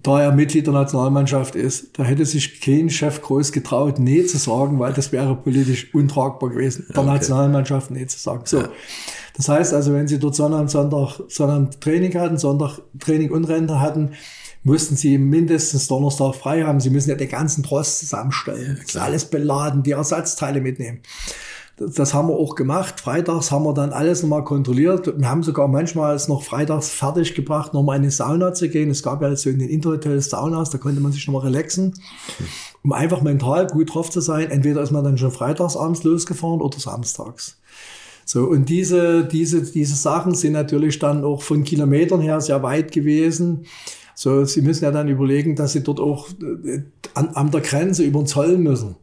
Da 0.03 0.21
er 0.21 0.33
Mitglied 0.33 0.67
der 0.67 0.75
Nationalmannschaft 0.75 1.55
ist, 1.55 1.97
da 1.99 2.03
hätte 2.03 2.27
sich 2.27 2.61
kein 2.61 2.91
Chef 2.91 3.23
groß 3.23 3.53
getraut, 3.53 4.01
nee 4.01 4.25
zu 4.25 4.37
sagen, 4.37 4.81
weil 4.81 4.93
das 4.93 5.13
wäre 5.13 5.37
politisch 5.37 5.95
untragbar 5.95 6.51
gewesen, 6.51 6.87
der 6.89 6.99
okay. 6.99 7.13
Nationalmannschaft 7.13 7.91
nee 7.93 8.07
zu 8.07 8.19
sagen. 8.19 8.43
So. 8.45 8.59
Ja. 8.59 8.69
Das 9.37 9.49
heißt 9.49 9.73
also, 9.73 9.95
wenn 9.95 10.09
Sie 10.09 10.19
dort 10.19 10.35
Sonntag, 10.35 10.69
Sonntag, 10.71 11.21
Sonntag 11.29 11.81
Training 11.81 12.15
hatten, 12.17 12.37
Sonntag 12.37 12.81
Training 12.99 13.31
und 13.31 13.45
Rente 13.45 13.81
hatten, 13.81 14.11
mussten 14.65 14.97
sie 14.97 15.19
mindestens 15.19 15.89
Donnerstag 15.89 16.35
frei 16.35 16.63
haben. 16.63 16.81
Sie 16.81 16.91
müssen 16.91 17.11
ja 17.11 17.17
den 17.17 17.29
ganzen 17.29 17.63
Trost 17.63 18.01
zusammenstellen, 18.01 18.81
ja, 18.89 19.03
alles 19.03 19.25
beladen, 19.25 19.83
die 19.83 19.93
Ersatzteile 19.93 20.61
mitnehmen. 20.61 21.01
Das 21.77 22.13
haben 22.15 22.29
wir 22.29 22.37
auch 22.37 22.55
gemacht. 22.55 23.01
Freitags 23.01 23.51
haben 23.51 23.65
wir 23.65 23.73
dann 23.73 23.93
alles 23.93 24.23
nochmal 24.23 24.45
kontrolliert. 24.45 25.19
Wir 25.19 25.29
haben 25.29 25.43
sogar 25.43 25.67
manchmal 25.69 26.15
es 26.15 26.29
noch 26.29 26.43
freitags 26.43 26.91
fertig 26.91 27.35
gebracht, 27.35 27.73
nochmal 27.73 27.97
in 27.97 28.03
eine 28.03 28.11
Sauna 28.11 28.53
zu 28.53 28.69
gehen. 28.69 28.91
Es 28.91 29.03
gab 29.03 29.23
ja 29.23 29.35
so 29.35 29.49
in 29.51 29.59
den 29.59 29.69
Interhotels 29.71 30.31
Saunas, 30.31 30.71
da 30.71 30.79
konnte 30.79 31.01
man 31.01 31.13
sich 31.13 31.27
nochmal 31.27 31.45
relaxen, 31.45 31.95
um 32.85 32.93
einfach 32.93 33.23
mental 33.23 33.67
gut 33.69 33.95
drauf 33.95 34.11
zu 34.11 34.21
sein. 34.21 34.51
Entweder 34.51 34.83
ist 34.83 34.93
man 34.93 35.03
dann 35.03 35.19
schon 35.19 35.33
freitags 35.33 35.77
abends 35.77 36.05
losgefahren 36.05 36.61
oder 36.61 36.79
samstags. 36.79 37.59
So, 38.25 38.45
und 38.45 38.69
diese, 38.69 39.25
diese, 39.25 39.63
diese 39.63 39.97
Sachen 39.97 40.35
sind 40.35 40.53
natürlich 40.53 40.99
dann 40.99 41.25
auch 41.25 41.43
von 41.43 41.65
Kilometern 41.65 42.21
her 42.21 42.41
sehr 42.41 42.63
weit 42.63 42.93
gewesen. 42.93 43.67
So, 44.15 44.45
Sie 44.45 44.63
müssen 44.63 44.85
ja 44.85 44.91
dann 44.91 45.09
überlegen, 45.09 45.57
dass 45.57 45.73
Sie 45.73 45.83
dort 45.83 46.01
auch 46.01 46.29
äh, 46.31 46.83
an, 47.15 47.29
an 47.29 47.51
der 47.51 47.61
Grenze 47.61 48.03
über 48.05 48.21
den 48.21 48.27
Zoll 48.27 48.59
müssen. 48.59 48.97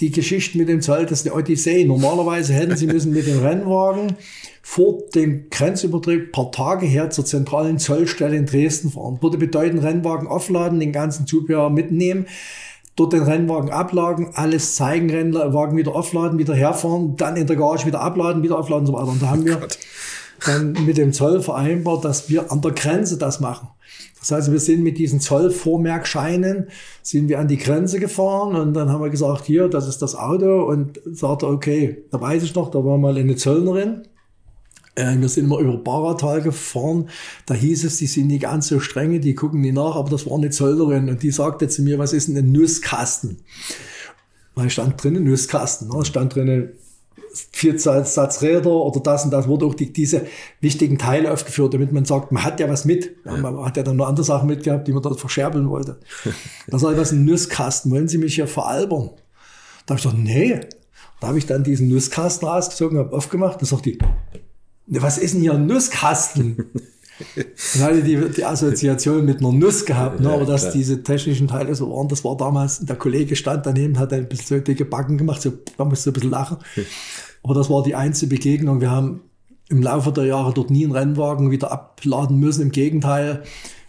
Die 0.00 0.10
Geschichte 0.10 0.58
mit 0.58 0.68
dem 0.68 0.82
Zoll, 0.82 1.06
das 1.06 1.20
ist 1.20 1.26
eine 1.26 1.36
Odyssee. 1.36 1.84
Normalerweise 1.84 2.52
hätten 2.52 2.76
Sie 2.76 2.88
müssen 2.88 3.12
mit 3.12 3.28
dem 3.28 3.38
Rennwagen 3.38 4.16
vor 4.60 5.02
dem 5.14 5.50
Grenzübertritt 5.50 6.32
paar 6.32 6.50
Tage 6.50 6.86
her 6.86 7.10
zur 7.10 7.24
zentralen 7.24 7.78
Zollstelle 7.78 8.36
in 8.36 8.46
Dresden 8.46 8.90
fahren. 8.90 9.18
Würde 9.20 9.38
bedeuten, 9.38 9.78
Rennwagen 9.78 10.26
aufladen, 10.26 10.80
den 10.80 10.92
ganzen 10.92 11.26
Zubehör 11.26 11.70
mitnehmen, 11.70 12.26
dort 12.96 13.12
den 13.12 13.22
Rennwagen 13.22 13.70
abladen, 13.70 14.30
alles 14.34 14.74
zeigen, 14.74 15.10
Rennwagen 15.10 15.76
wieder 15.76 15.94
aufladen, 15.94 16.38
wieder 16.38 16.54
herfahren, 16.54 17.16
dann 17.16 17.36
in 17.36 17.46
der 17.46 17.56
Garage 17.56 17.86
wieder 17.86 18.00
abladen, 18.00 18.42
wieder 18.42 18.58
aufladen 18.58 18.86
und 18.86 18.86
so 18.86 18.92
weiter. 18.94 19.12
Und 19.12 19.22
da 19.22 19.30
haben 19.30 19.44
wir 19.44 19.60
oh 19.62 19.66
dann 20.46 20.72
mit 20.84 20.96
dem 20.96 21.12
Zoll 21.12 21.40
vereinbart, 21.40 22.04
dass 22.04 22.28
wir 22.28 22.50
an 22.50 22.60
der 22.60 22.72
Grenze 22.72 23.16
das 23.16 23.40
machen. 23.40 23.68
Das 24.22 24.30
heißt, 24.30 24.52
wir 24.52 24.60
sind 24.60 24.84
mit 24.84 24.98
diesen 24.98 25.18
Zollvormerkscheinen, 25.18 26.68
sind 27.02 27.28
wir 27.28 27.40
an 27.40 27.48
die 27.48 27.56
Grenze 27.56 27.98
gefahren 27.98 28.54
und 28.54 28.72
dann 28.72 28.88
haben 28.88 29.02
wir 29.02 29.10
gesagt, 29.10 29.46
hier, 29.46 29.66
das 29.66 29.88
ist 29.88 30.00
das 30.00 30.14
Auto 30.14 30.62
und 30.62 31.00
sagte, 31.04 31.48
okay, 31.48 32.04
da 32.12 32.20
weiß 32.20 32.44
ich 32.44 32.54
noch, 32.54 32.70
da 32.70 32.84
war 32.84 32.98
mal 32.98 33.16
eine 33.18 33.34
Zöllnerin. 33.34 34.02
Äh, 34.94 35.18
wir 35.18 35.28
sind 35.28 35.48
mal 35.48 35.60
über 35.60 35.76
Baratal 35.76 36.40
gefahren, 36.40 37.08
da 37.46 37.54
hieß 37.54 37.82
es, 37.82 37.96
die 37.96 38.06
sind 38.06 38.28
nicht 38.28 38.42
ganz 38.42 38.68
so 38.68 38.78
strenge, 38.78 39.18
die 39.18 39.34
gucken 39.34 39.60
nie 39.60 39.72
nach, 39.72 39.96
aber 39.96 40.10
das 40.10 40.24
war 40.24 40.38
eine 40.38 40.50
Zöllnerin 40.50 41.08
und 41.08 41.24
die 41.24 41.32
sagte 41.32 41.66
zu 41.66 41.82
mir, 41.82 41.98
was 41.98 42.12
ist 42.12 42.28
denn 42.28 42.36
ein 42.36 42.52
Nusskasten? 42.52 43.38
Da 44.54 44.70
stand 44.70 45.02
drinnen 45.02 45.24
Nusskasten, 45.24 45.90
da 45.90 46.04
stand 46.04 46.36
drinnen 46.36 46.74
vier 47.52 47.78
Satz 47.78 48.42
Räder 48.42 48.70
oder 48.70 49.00
das 49.00 49.24
und 49.24 49.30
das 49.30 49.48
wurde 49.48 49.66
auch 49.66 49.74
die, 49.74 49.92
diese 49.92 50.26
wichtigen 50.60 50.98
Teile 50.98 51.32
aufgeführt, 51.32 51.74
damit 51.74 51.92
man 51.92 52.04
sagt, 52.04 52.32
man 52.32 52.44
hat 52.44 52.60
ja 52.60 52.68
was 52.68 52.84
mit. 52.84 53.16
Ja. 53.24 53.36
Man 53.36 53.64
hat 53.64 53.76
ja 53.76 53.82
dann 53.82 53.96
noch 53.96 54.08
andere 54.08 54.24
Sachen 54.24 54.48
mitgehabt, 54.48 54.86
die 54.86 54.92
man 54.92 55.02
dort 55.02 55.18
verscherbeln 55.18 55.68
wollte. 55.68 55.98
Da 56.68 56.78
sage 56.78 56.94
ich, 56.94 57.00
was 57.00 57.12
ein 57.12 57.24
Nusskasten, 57.24 57.90
wollen 57.90 58.08
Sie 58.08 58.18
mich 58.18 58.34
hier 58.34 58.46
veralbern? 58.46 59.10
Da 59.86 59.94
habe 59.94 59.98
ich 59.98 60.04
gesagt, 60.04 60.18
nee. 60.22 60.60
Da 61.20 61.28
habe 61.28 61.38
ich 61.38 61.46
dann 61.46 61.64
diesen 61.64 61.88
Nusskasten 61.88 62.48
rausgezogen, 62.48 62.98
habe 62.98 63.16
aufgemacht 63.16 63.60
und 63.60 63.66
sagte 63.66 63.92
die, 63.92 63.98
ne, 64.86 65.02
was 65.02 65.18
ist 65.18 65.34
denn 65.34 65.40
hier 65.40 65.54
ein 65.54 65.66
Nusskasten? 65.66 66.70
Dann 67.36 67.82
hatte 67.82 68.02
die, 68.02 68.16
die 68.16 68.44
Assoziation 68.44 69.24
mit 69.24 69.40
einer 69.40 69.52
Nuss 69.52 69.84
gehabt, 69.84 70.20
ne? 70.20 70.30
aber 70.30 70.44
dass 70.44 70.70
diese 70.70 71.02
technischen 71.02 71.48
Teile 71.48 71.74
so 71.74 71.90
waren, 71.90 72.08
das 72.08 72.24
war 72.24 72.36
damals, 72.36 72.80
der 72.80 72.96
Kollege 72.96 73.36
stand 73.36 73.66
daneben, 73.66 73.98
hat 73.98 74.12
ein 74.12 74.28
bisschen 74.28 74.58
so 74.58 74.64
dicke 74.64 74.84
Backen 74.84 75.18
gemacht, 75.18 75.42
so, 75.42 75.52
da 75.76 75.84
musste 75.84 76.10
ein 76.10 76.14
bisschen 76.14 76.30
lachen. 76.30 76.58
Aber 77.44 77.54
das 77.54 77.68
war 77.68 77.82
die 77.82 77.96
einzige 77.96 78.36
Begegnung. 78.36 78.80
Wir 78.80 78.92
haben 78.92 79.22
im 79.68 79.82
Laufe 79.82 80.12
der 80.12 80.26
Jahre 80.26 80.52
dort 80.52 80.70
nie 80.70 80.84
einen 80.84 80.92
Rennwagen 80.92 81.50
wieder 81.50 81.72
abladen 81.72 82.38
müssen. 82.38 82.62
Im 82.62 82.70
Gegenteil, 82.70 83.42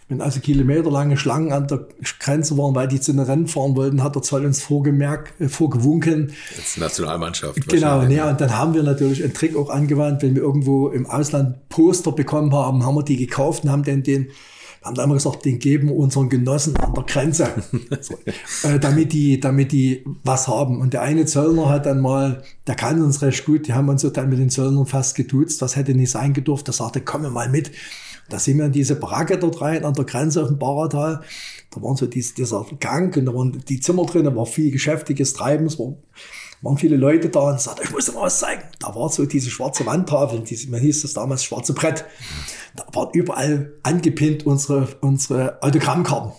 wenn 0.08 0.20
also 0.20 0.40
kilometerlange 0.40 1.16
Schlangen 1.16 1.52
an 1.52 1.66
der 1.66 1.86
Grenze 2.18 2.58
waren, 2.58 2.74
weil 2.74 2.88
die 2.88 3.00
zu 3.00 3.12
einem 3.12 3.24
Rennen 3.24 3.46
fahren 3.46 3.74
wollten, 3.74 4.02
hat 4.02 4.14
der 4.14 4.22
Zoll 4.22 4.44
uns 4.44 4.62
vorgemerkt, 4.62 5.40
äh, 5.40 5.48
vorgewunken. 5.48 6.32
Als 6.56 6.76
Nationalmannschaft. 6.76 7.68
Genau, 7.68 8.02
ja, 8.02 8.30
und 8.30 8.40
dann 8.40 8.56
haben 8.56 8.74
wir 8.74 8.82
natürlich 8.82 9.24
einen 9.24 9.32
Trick 9.32 9.56
auch 9.56 9.70
angewandt, 9.70 10.22
wenn 10.22 10.34
wir 10.34 10.42
irgendwo 10.42 10.88
im 10.88 11.06
Ausland 11.06 11.68
Poster 11.70 12.12
bekommen 12.12 12.52
haben, 12.52 12.84
haben 12.84 12.94
wir 12.94 13.02
die 13.02 13.16
gekauft 13.16 13.64
und 13.64 13.70
haben 13.70 13.82
den, 13.82 14.02
den 14.02 14.28
haben 14.84 14.94
dann 14.94 15.06
immer 15.06 15.14
gesagt, 15.14 15.46
den 15.46 15.58
geben 15.58 15.90
unseren 15.90 16.28
Genossen 16.28 16.76
an 16.76 16.92
der 16.92 17.04
Grenze, 17.04 17.48
so, 18.00 18.18
äh, 18.68 18.78
damit 18.78 19.14
die, 19.14 19.40
damit 19.40 19.72
die 19.72 20.04
was 20.22 20.46
haben. 20.46 20.80
Und 20.80 20.92
der 20.92 21.00
eine 21.00 21.24
Zöllner 21.24 21.70
hat 21.70 21.86
dann 21.86 22.00
mal, 22.00 22.42
der 22.66 22.74
kann 22.74 23.02
uns 23.02 23.22
recht 23.22 23.46
gut, 23.46 23.66
die 23.66 23.72
haben 23.72 23.88
uns 23.88 24.02
so 24.02 24.10
dann 24.10 24.28
mit 24.28 24.38
den 24.38 24.50
Zöllnern 24.50 24.84
fast 24.84 25.14
getuzt, 25.16 25.62
das 25.62 25.76
hätte 25.76 25.94
nicht 25.94 26.10
sein 26.10 26.34
gedurft, 26.34 26.66
der 26.66 26.74
sagte, 26.74 27.00
komm 27.00 27.22
mal 27.32 27.48
mit. 27.48 27.70
Da 28.28 28.38
sind 28.38 28.58
wir 28.58 28.66
in 28.66 28.72
diese 28.72 28.96
Baracke 28.96 29.38
dort 29.38 29.60
rein, 29.60 29.84
an 29.84 29.94
der 29.94 30.04
Grenze 30.04 30.42
auf 30.42 30.48
dem 30.48 30.58
Baratal. 30.58 31.20
Da 31.70 31.82
waren 31.82 31.96
so 31.96 32.06
dies, 32.06 32.34
dieser 32.34 32.64
Gang 32.80 33.16
und 33.16 33.26
da 33.26 33.34
waren 33.34 33.62
die 33.68 33.80
Zimmer 33.80 34.06
drin, 34.06 34.24
da 34.24 34.34
war 34.34 34.46
viel 34.46 34.70
geschäftiges 34.70 35.34
Treiben, 35.34 35.66
es 35.66 35.78
war, 35.78 35.94
waren 36.62 36.78
viele 36.78 36.96
Leute 36.96 37.28
da 37.28 37.50
und 37.50 37.60
sagte, 37.60 37.82
ich 37.84 37.90
muss 37.90 38.06
dir 38.06 38.12
mal 38.12 38.22
was 38.22 38.38
zeigen. 38.38 38.62
Da 38.80 38.94
war 38.94 39.08
so 39.10 39.26
diese 39.26 39.50
schwarze 39.50 39.84
Wandtafel, 39.84 40.40
diese, 40.40 40.70
man 40.70 40.80
hieß 40.80 41.02
das 41.02 41.12
damals 41.12 41.44
schwarze 41.44 41.74
Brett. 41.74 42.04
Da 42.76 42.86
waren 42.92 43.10
überall 43.12 43.72
angepinnt 43.82 44.46
unsere, 44.46 44.88
unsere 45.00 45.62
Autogrammkarten. 45.62 46.32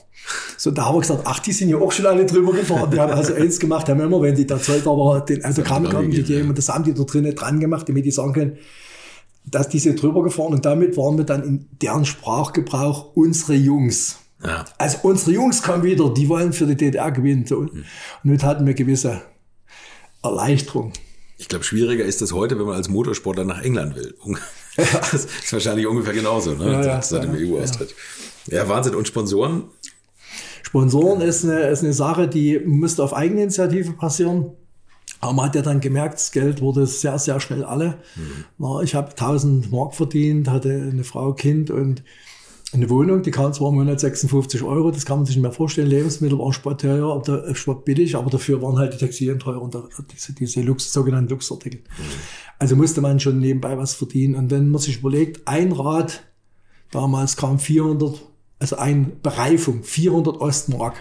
So, 0.58 0.72
da 0.72 0.86
haben 0.86 0.96
wir 0.96 1.02
gesagt, 1.02 1.22
ach, 1.26 1.40
die 1.40 1.52
sind 1.52 1.70
ja 1.70 1.78
auch 1.78 1.92
schon 1.92 2.08
alle 2.08 2.26
drüber 2.26 2.54
gefahren. 2.54 2.90
Die 2.90 3.00
haben 3.00 3.12
also 3.12 3.36
eins 3.36 3.60
gemacht, 3.60 3.88
haben 3.90 4.00
immer, 4.00 4.22
wenn 4.22 4.36
die 4.36 4.48
der 4.48 4.60
Zoll 4.60 4.80
da 4.80 4.90
war, 4.90 5.24
den 5.24 5.46
Autogrammkarten 5.46 6.10
gegeben 6.10 6.50
und 6.50 6.58
das 6.58 6.70
haben 6.70 6.84
die 6.84 6.94
da 6.94 7.04
drinnen 7.04 7.36
dran 7.36 7.60
gemacht, 7.60 7.88
damit 7.88 8.06
die 8.06 8.12
sagen 8.12 8.34
können, 8.34 8.58
dass 9.46 9.70
die 9.70 9.80
sind 9.80 10.02
drüber 10.02 10.24
gefahren 10.24 10.54
und 10.54 10.66
damit 10.66 10.98
waren 10.98 11.18
wir 11.18 11.26
dann 11.26 11.44
in 11.44 11.68
deren 11.82 12.06
Sprachgebrauch 12.06 13.16
unsere 13.16 13.54
Jungs. 13.54 14.18
Ja. 14.44 14.66
Also 14.78 15.00
unsere 15.04 15.32
Jungs 15.32 15.62
kommen 15.62 15.84
wieder, 15.84 16.14
die 16.14 16.30
wollen 16.30 16.54
für 16.54 16.66
die 16.66 16.76
DDR 16.76 17.12
gewinnen. 17.12 17.46
So. 17.46 17.62
Mhm. 17.62 17.70
Und 17.70 17.86
damit 18.24 18.44
hatten 18.44 18.66
wir 18.66 18.74
gewisse 18.74 19.22
Erleichterung. 20.24 20.94
Ich 21.38 21.48
glaube, 21.48 21.64
schwieriger 21.64 22.06
ist 22.06 22.22
das 22.22 22.32
heute, 22.32 22.58
wenn 22.58 22.66
man 22.66 22.76
als 22.76 22.90
Motorsportler 22.90 23.46
nach 23.46 23.62
England 23.62 23.96
will. 23.96 24.16
Das 24.78 25.14
ist 25.14 25.54
wahrscheinlich 25.54 25.88
ungefähr 25.88 26.12
genauso, 26.12 26.54
ne? 26.54 26.70
Ja, 26.70 26.86
ja, 26.86 27.02
seit 27.02 27.24
dem 27.24 27.32
EU-Austritt. 27.34 27.96
Ja. 28.48 28.58
ja, 28.58 28.68
Wahnsinn. 28.68 28.94
Und 28.94 29.08
Sponsoren? 29.08 29.70
Sponsoren 30.64 31.22
ist 31.22 31.46
eine, 31.46 31.70
ist 31.70 31.82
eine 31.82 31.94
Sache, 31.94 32.28
die 32.28 32.60
müsste 32.60 33.02
auf 33.02 33.14
Eigeninitiative 33.14 33.94
passieren. 33.94 34.52
Aber 35.20 35.34
man 35.34 35.46
hat 35.46 35.56
ja 35.56 35.62
dann 35.62 35.80
gemerkt, 35.80 36.16
das 36.16 36.32
Geld 36.32 36.62
wurde 36.62 36.86
sehr, 36.86 37.18
sehr 37.20 37.40
schnell 37.40 37.64
alle. 37.64 37.98
Mhm. 38.16 38.46
Na, 38.58 38.82
ich 38.82 38.96
habe 38.96 39.10
1000 39.10 39.72
Mark 39.72 39.96
verdient, 39.96 40.50
hatte 40.50 40.70
eine 40.70 41.04
Frau, 41.04 41.34
Kind 41.34 41.72
und 41.72 42.04
eine 42.74 42.90
Wohnung, 42.90 43.22
die 43.22 43.32
kam 43.32 43.54
zwar 43.54 43.70
im 43.70 43.76
Monat 43.76 44.00
56 44.00 44.62
Euro, 44.64 44.92
das 44.92 45.06
kann 45.06 45.18
man 45.18 45.26
sich 45.26 45.36
nicht 45.36 45.44
mehr 45.44 45.52
vorstellen. 45.52 45.88
Lebensmittel 45.88 46.38
waren 46.38 46.52
sportteuer, 46.52 47.14
aber 47.14 47.48
äh, 47.48 48.16
aber 48.16 48.30
dafür 48.30 48.62
waren 48.62 48.78
halt 48.78 48.94
die 48.94 48.98
Textilien 48.98 49.40
teuer 49.40 49.62
und 49.62 49.78
diese, 50.12 50.34
diese 50.34 50.62
Lux, 50.62 50.92
sogenannten 50.92 51.30
Luxartikel. 51.30 51.80
Mhm. 51.82 52.04
Also 52.60 52.76
musste 52.76 53.02
man 53.02 53.20
schon 53.20 53.40
nebenbei 53.40 53.78
was 53.78 53.94
verdienen. 53.94 54.36
Und 54.36 54.52
wenn 54.52 54.70
man 54.70 54.82
sich 54.82 55.00
überlegt, 55.00 55.48
ein 55.48 55.72
Rad, 55.72 56.24
damals 56.92 57.38
kam 57.38 57.60
400, 57.60 58.22
also 58.60 58.76
ein 58.78 59.22
Bereifung, 59.22 59.84
400 59.84 60.38
Ostmark. 60.38 60.96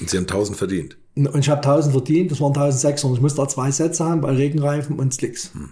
Und 0.00 0.10
Sie 0.10 0.16
haben 0.16 0.24
1000 0.24 0.58
verdient. 0.58 0.96
Und 1.16 1.38
ich 1.38 1.48
habe 1.48 1.62
1000 1.62 1.92
verdient, 1.92 2.30
das 2.30 2.40
waren 2.40 2.52
1600. 2.52 3.18
Ich 3.18 3.22
musste 3.22 3.40
da 3.40 3.48
zwei 3.48 3.70
Sätze 3.70 4.04
haben, 4.04 4.20
bei 4.20 4.32
Regenreifen 4.32 4.98
und 4.98 5.14
Slicks. 5.14 5.52
Hm. 5.54 5.68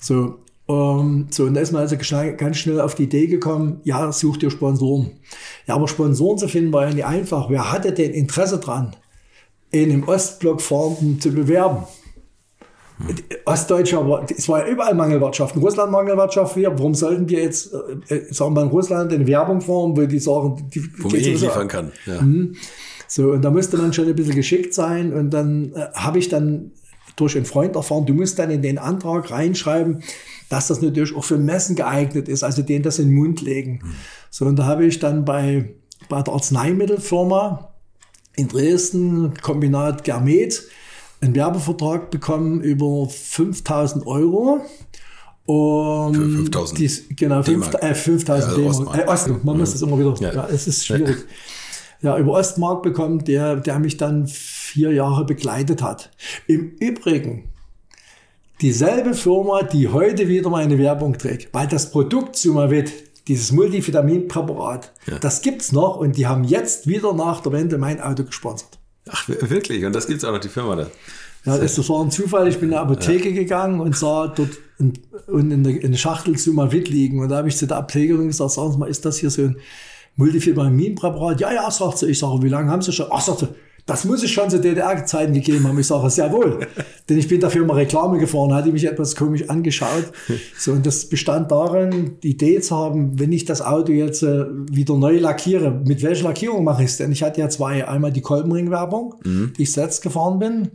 So, 0.00 0.38
um, 0.66 1.28
so, 1.30 1.44
und 1.44 1.54
da 1.54 1.60
ist 1.60 1.72
man 1.72 1.82
also 1.82 1.96
ganz 2.36 2.56
schnell 2.58 2.80
auf 2.80 2.94
die 2.94 3.04
Idee 3.04 3.26
gekommen, 3.26 3.80
ja, 3.84 4.10
such 4.12 4.36
dir 4.38 4.50
Sponsoren. 4.50 5.12
Ja, 5.66 5.76
aber 5.76 5.88
Sponsoren 5.88 6.38
zu 6.38 6.48
finden 6.48 6.72
war 6.72 6.88
ja 6.88 6.94
nicht 6.94 7.06
einfach. 7.06 7.48
Wer 7.48 7.72
hatte 7.72 7.92
denn 7.92 8.12
Interesse 8.12 8.58
dran, 8.58 8.94
in 9.70 9.90
dem 9.90 10.08
Ostblock 10.08 10.60
Fahrenden 10.60 11.20
zu 11.20 11.30
bewerben? 11.30 11.84
Hm. 12.98 13.14
Ostdeutscher, 13.44 14.26
es 14.36 14.48
war 14.48 14.66
ja 14.66 14.72
überall 14.72 14.94
Mangelwirtschaft. 14.94 15.54
In 15.54 15.62
Russland 15.62 15.92
Mangelwirtschaft. 15.92 16.56
Wir, 16.56 16.76
warum 16.76 16.94
sollten 16.94 17.28
wir 17.28 17.42
jetzt, 17.42 17.72
äh, 18.08 18.32
sagen 18.32 18.54
wir 18.56 18.62
in 18.62 18.68
Russland, 18.68 19.12
eine 19.12 19.26
Werbung 19.26 19.60
fahren, 19.60 19.96
wo 19.96 20.04
die 20.04 20.18
sagen, 20.18 20.68
die, 20.74 20.82
wo 20.98 21.08
man 21.08 21.16
eh 21.16 21.34
liefern 21.34 21.68
kann. 21.68 21.92
Ja. 22.06 22.20
Mhm. 22.20 22.56
So, 23.08 23.32
und 23.32 23.42
da 23.42 23.50
musste 23.50 23.76
man 23.76 23.92
schon 23.92 24.06
ein 24.06 24.16
bisschen 24.16 24.34
geschickt 24.34 24.74
sein. 24.74 25.12
Und 25.12 25.30
dann 25.30 25.72
äh, 25.74 25.86
habe 25.94 26.18
ich 26.18 26.28
dann 26.28 26.72
durch 27.16 27.36
einen 27.36 27.46
Freund 27.46 27.74
erfahren, 27.76 28.06
du 28.06 28.14
musst 28.14 28.38
dann 28.38 28.50
in 28.50 28.62
den 28.62 28.78
Antrag 28.78 29.30
reinschreiben, 29.30 30.02
dass 30.48 30.68
das 30.68 30.82
natürlich 30.82 31.16
auch 31.16 31.24
für 31.24 31.38
Messen 31.38 31.74
geeignet 31.74 32.28
ist, 32.28 32.44
also 32.44 32.62
denen 32.62 32.82
das 32.82 32.98
in 32.98 33.08
den 33.08 33.14
Mund 33.14 33.40
legen. 33.40 33.80
Mhm. 33.82 33.92
So, 34.30 34.44
und 34.44 34.56
da 34.56 34.66
habe 34.66 34.86
ich 34.86 34.98
dann 34.98 35.24
bei, 35.24 35.74
bei 36.08 36.22
der 36.22 36.34
Arzneimittelfirma 36.34 37.72
in 38.36 38.48
Dresden, 38.48 39.32
Kombinat 39.40 40.04
Germet, 40.04 40.62
einen 41.20 41.34
Werbevertrag 41.34 42.10
bekommen 42.10 42.60
über 42.60 43.08
5000 43.08 44.06
Euro. 44.06 44.60
Um, 45.46 46.12
5000 46.12 47.16
genau, 47.16 47.40
5000 47.40 47.82
äh, 47.82 47.94
5000 47.94 48.58
ja, 48.58 48.66
also 48.66 48.92
äh, 48.92 49.06
Ost, 49.06 49.44
man 49.44 49.56
muss 49.56 49.72
das 49.72 49.82
immer 49.82 49.96
wieder, 49.96 50.14
ja, 50.18 50.34
ja 50.34 50.48
es 50.48 50.66
ist 50.66 50.84
schwierig. 50.84 51.16
Ja, 52.02 52.18
über 52.18 52.32
Ostmark 52.32 52.82
bekommen, 52.82 53.24
der, 53.24 53.56
der 53.56 53.78
mich 53.78 53.96
dann 53.96 54.26
vier 54.26 54.92
Jahre 54.92 55.24
begleitet 55.24 55.82
hat. 55.82 56.10
Im 56.46 56.72
Übrigen, 56.78 57.50
dieselbe 58.60 59.14
Firma, 59.14 59.62
die 59.62 59.88
heute 59.88 60.28
wieder 60.28 60.50
meine 60.50 60.78
Werbung 60.78 61.16
trägt, 61.18 61.52
weil 61.54 61.66
das 61.66 61.90
Produkt 61.90 62.36
Sumavit, 62.36 62.92
dieses 63.28 63.50
Multivitaminpräparat, 63.52 64.92
ja. 65.06 65.18
das 65.18 65.42
gibt's 65.42 65.72
noch 65.72 65.96
und 65.96 66.16
die 66.16 66.26
haben 66.26 66.44
jetzt 66.44 66.86
wieder 66.86 67.12
nach 67.12 67.40
der 67.40 67.52
Wende 67.52 67.78
mein 67.78 68.00
Auto 68.00 68.24
gesponsert. 68.24 68.78
Ach, 69.08 69.28
wirklich? 69.28 69.84
Und 69.84 69.94
das 69.94 70.06
gibt's 70.06 70.24
auch 70.24 70.32
noch, 70.32 70.40
die 70.40 70.48
Firma 70.48 70.76
da? 70.76 70.86
Ja, 71.44 71.58
das, 71.58 71.76
das 71.76 71.88
war 71.88 72.04
ein 72.04 72.10
Zufall. 72.10 72.48
Ich 72.48 72.56
bin 72.56 72.64
in 72.64 72.70
der 72.72 72.80
Apotheke 72.80 73.28
ja. 73.28 73.36
gegangen 73.36 73.80
und 73.80 73.96
sah 73.96 74.26
dort 74.26 74.50
in, 74.78 74.94
in, 75.28 75.62
der, 75.62 75.80
in 75.80 75.92
der 75.92 75.98
Schachtel 75.98 76.36
Sumavit 76.36 76.88
liegen. 76.88 77.20
Und 77.20 77.28
da 77.28 77.36
habe 77.36 77.48
ich 77.48 77.56
zu 77.56 77.66
der 77.66 77.76
Apothekerin 77.76 78.26
gesagt, 78.26 78.50
sagen 78.50 78.72
Sie 78.72 78.78
mal, 78.78 78.90
ist 78.90 79.04
das 79.04 79.18
hier 79.18 79.30
so 79.30 79.42
ein 79.42 79.56
Multivitaminpräparat? 80.16 81.40
Ja, 81.40 81.52
ja, 81.52 81.70
sagt 81.70 81.98
sie. 81.98 82.06
Ich 82.06 82.18
sage, 82.18 82.42
wie 82.42 82.48
lange 82.48 82.70
haben 82.70 82.82
Sie 82.82 82.92
schon? 82.92 83.06
Ach, 83.10 83.20
sagt 83.20 83.40
sie, 83.40 83.48
das 83.86 84.04
muss 84.04 84.24
es 84.24 84.30
schon 84.30 84.50
zu 84.50 84.60
DDR-Zeiten 84.60 85.32
gegeben 85.32 85.66
haben. 85.68 85.78
Ich 85.78 85.86
sage, 85.86 86.10
sehr 86.10 86.32
wohl. 86.32 86.66
Denn 87.08 87.18
ich 87.18 87.28
bin 87.28 87.40
dafür 87.40 87.62
immer 87.62 87.76
Reklame 87.76 88.18
gefahren, 88.18 88.52
hatte 88.52 88.72
mich 88.72 88.84
etwas 88.84 89.14
komisch 89.14 89.48
angeschaut. 89.48 90.12
So, 90.58 90.72
und 90.72 90.84
das 90.84 91.08
bestand 91.08 91.52
darin, 91.52 92.16
die 92.22 92.30
Idee 92.30 92.60
zu 92.60 92.74
haben, 92.74 93.18
wenn 93.20 93.30
ich 93.30 93.44
das 93.44 93.62
Auto 93.62 93.92
jetzt 93.92 94.22
äh, 94.22 94.46
wieder 94.70 94.96
neu 94.96 95.18
lackiere, 95.18 95.70
mit 95.70 96.02
welcher 96.02 96.24
Lackierung 96.24 96.64
mache 96.64 96.82
ich 96.82 96.90
es 96.90 96.96
denn? 96.96 97.12
Ich 97.12 97.22
hatte 97.22 97.40
ja 97.40 97.48
zwei, 97.48 97.86
einmal 97.86 98.10
die 98.10 98.22
Kolbenring-Werbung, 98.22 99.14
mhm. 99.22 99.52
die 99.56 99.62
ich 99.62 99.72
selbst 99.72 100.02
gefahren 100.02 100.38
bin, 100.38 100.70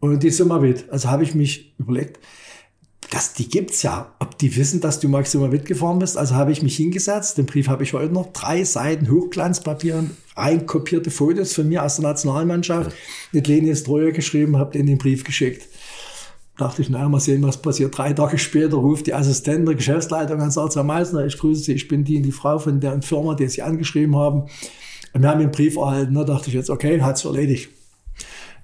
und 0.00 0.22
die 0.22 0.30
Summavit. 0.30 0.84
Also 0.90 1.08
habe 1.08 1.22
ich 1.22 1.34
mich 1.34 1.74
überlegt, 1.78 2.18
das, 3.12 3.34
die 3.34 3.48
gibt's 3.48 3.82
ja. 3.82 4.10
Ob 4.20 4.38
die 4.38 4.56
wissen, 4.56 4.80
dass 4.80 4.98
du 4.98 5.06
Maxima 5.06 5.46
mitgefahren 5.46 5.98
bist? 5.98 6.16
Also 6.16 6.34
habe 6.34 6.50
ich 6.50 6.62
mich 6.62 6.76
hingesetzt. 6.76 7.36
Den 7.36 7.44
Brief 7.44 7.68
habe 7.68 7.82
ich 7.82 7.92
heute 7.92 8.14
noch. 8.14 8.32
Drei 8.32 8.64
Seiten 8.64 9.10
Hochglanzpapier, 9.10 10.08
einkopierte 10.34 11.10
Fotos 11.10 11.52
von 11.52 11.68
mir 11.68 11.84
aus 11.84 11.96
der 11.96 12.04
Nationalmannschaft 12.04 12.96
mit 13.32 13.46
Leni 13.48 13.76
Streuer 13.76 14.12
geschrieben, 14.12 14.56
habe 14.56 14.72
den 14.72 14.86
den 14.86 14.96
Brief 14.96 15.24
geschickt. 15.24 15.68
Dachte 16.56 16.80
ich, 16.80 16.88
naja, 16.88 17.06
mal 17.08 17.20
sehen, 17.20 17.42
was 17.42 17.60
passiert. 17.60 17.96
Drei 17.96 18.14
Tage 18.14 18.38
später 18.38 18.76
ruft 18.78 19.06
die 19.06 19.14
Assistentin 19.14 19.66
der 19.66 19.74
Geschäftsleitung 19.74 20.38
an 20.38 20.44
und 20.44 20.50
sagt, 20.50 20.74
Herr 20.74 20.82
Meissner, 20.82 21.26
ich 21.26 21.36
grüße 21.36 21.64
Sie, 21.64 21.72
ich 21.72 21.88
bin 21.88 22.04
die, 22.04 22.22
die 22.22 22.32
Frau 22.32 22.58
von 22.58 22.80
der 22.80 23.02
Firma, 23.02 23.34
die 23.34 23.48
Sie 23.48 23.60
angeschrieben 23.60 24.16
haben. 24.16 24.44
Und 25.12 25.20
wir 25.20 25.28
haben 25.28 25.40
den 25.40 25.50
Brief 25.50 25.76
erhalten. 25.76 26.14
Da 26.14 26.24
dachte 26.24 26.48
ich 26.48 26.54
jetzt, 26.54 26.70
okay, 26.70 27.02
hat's 27.02 27.26
erledigt. 27.26 27.68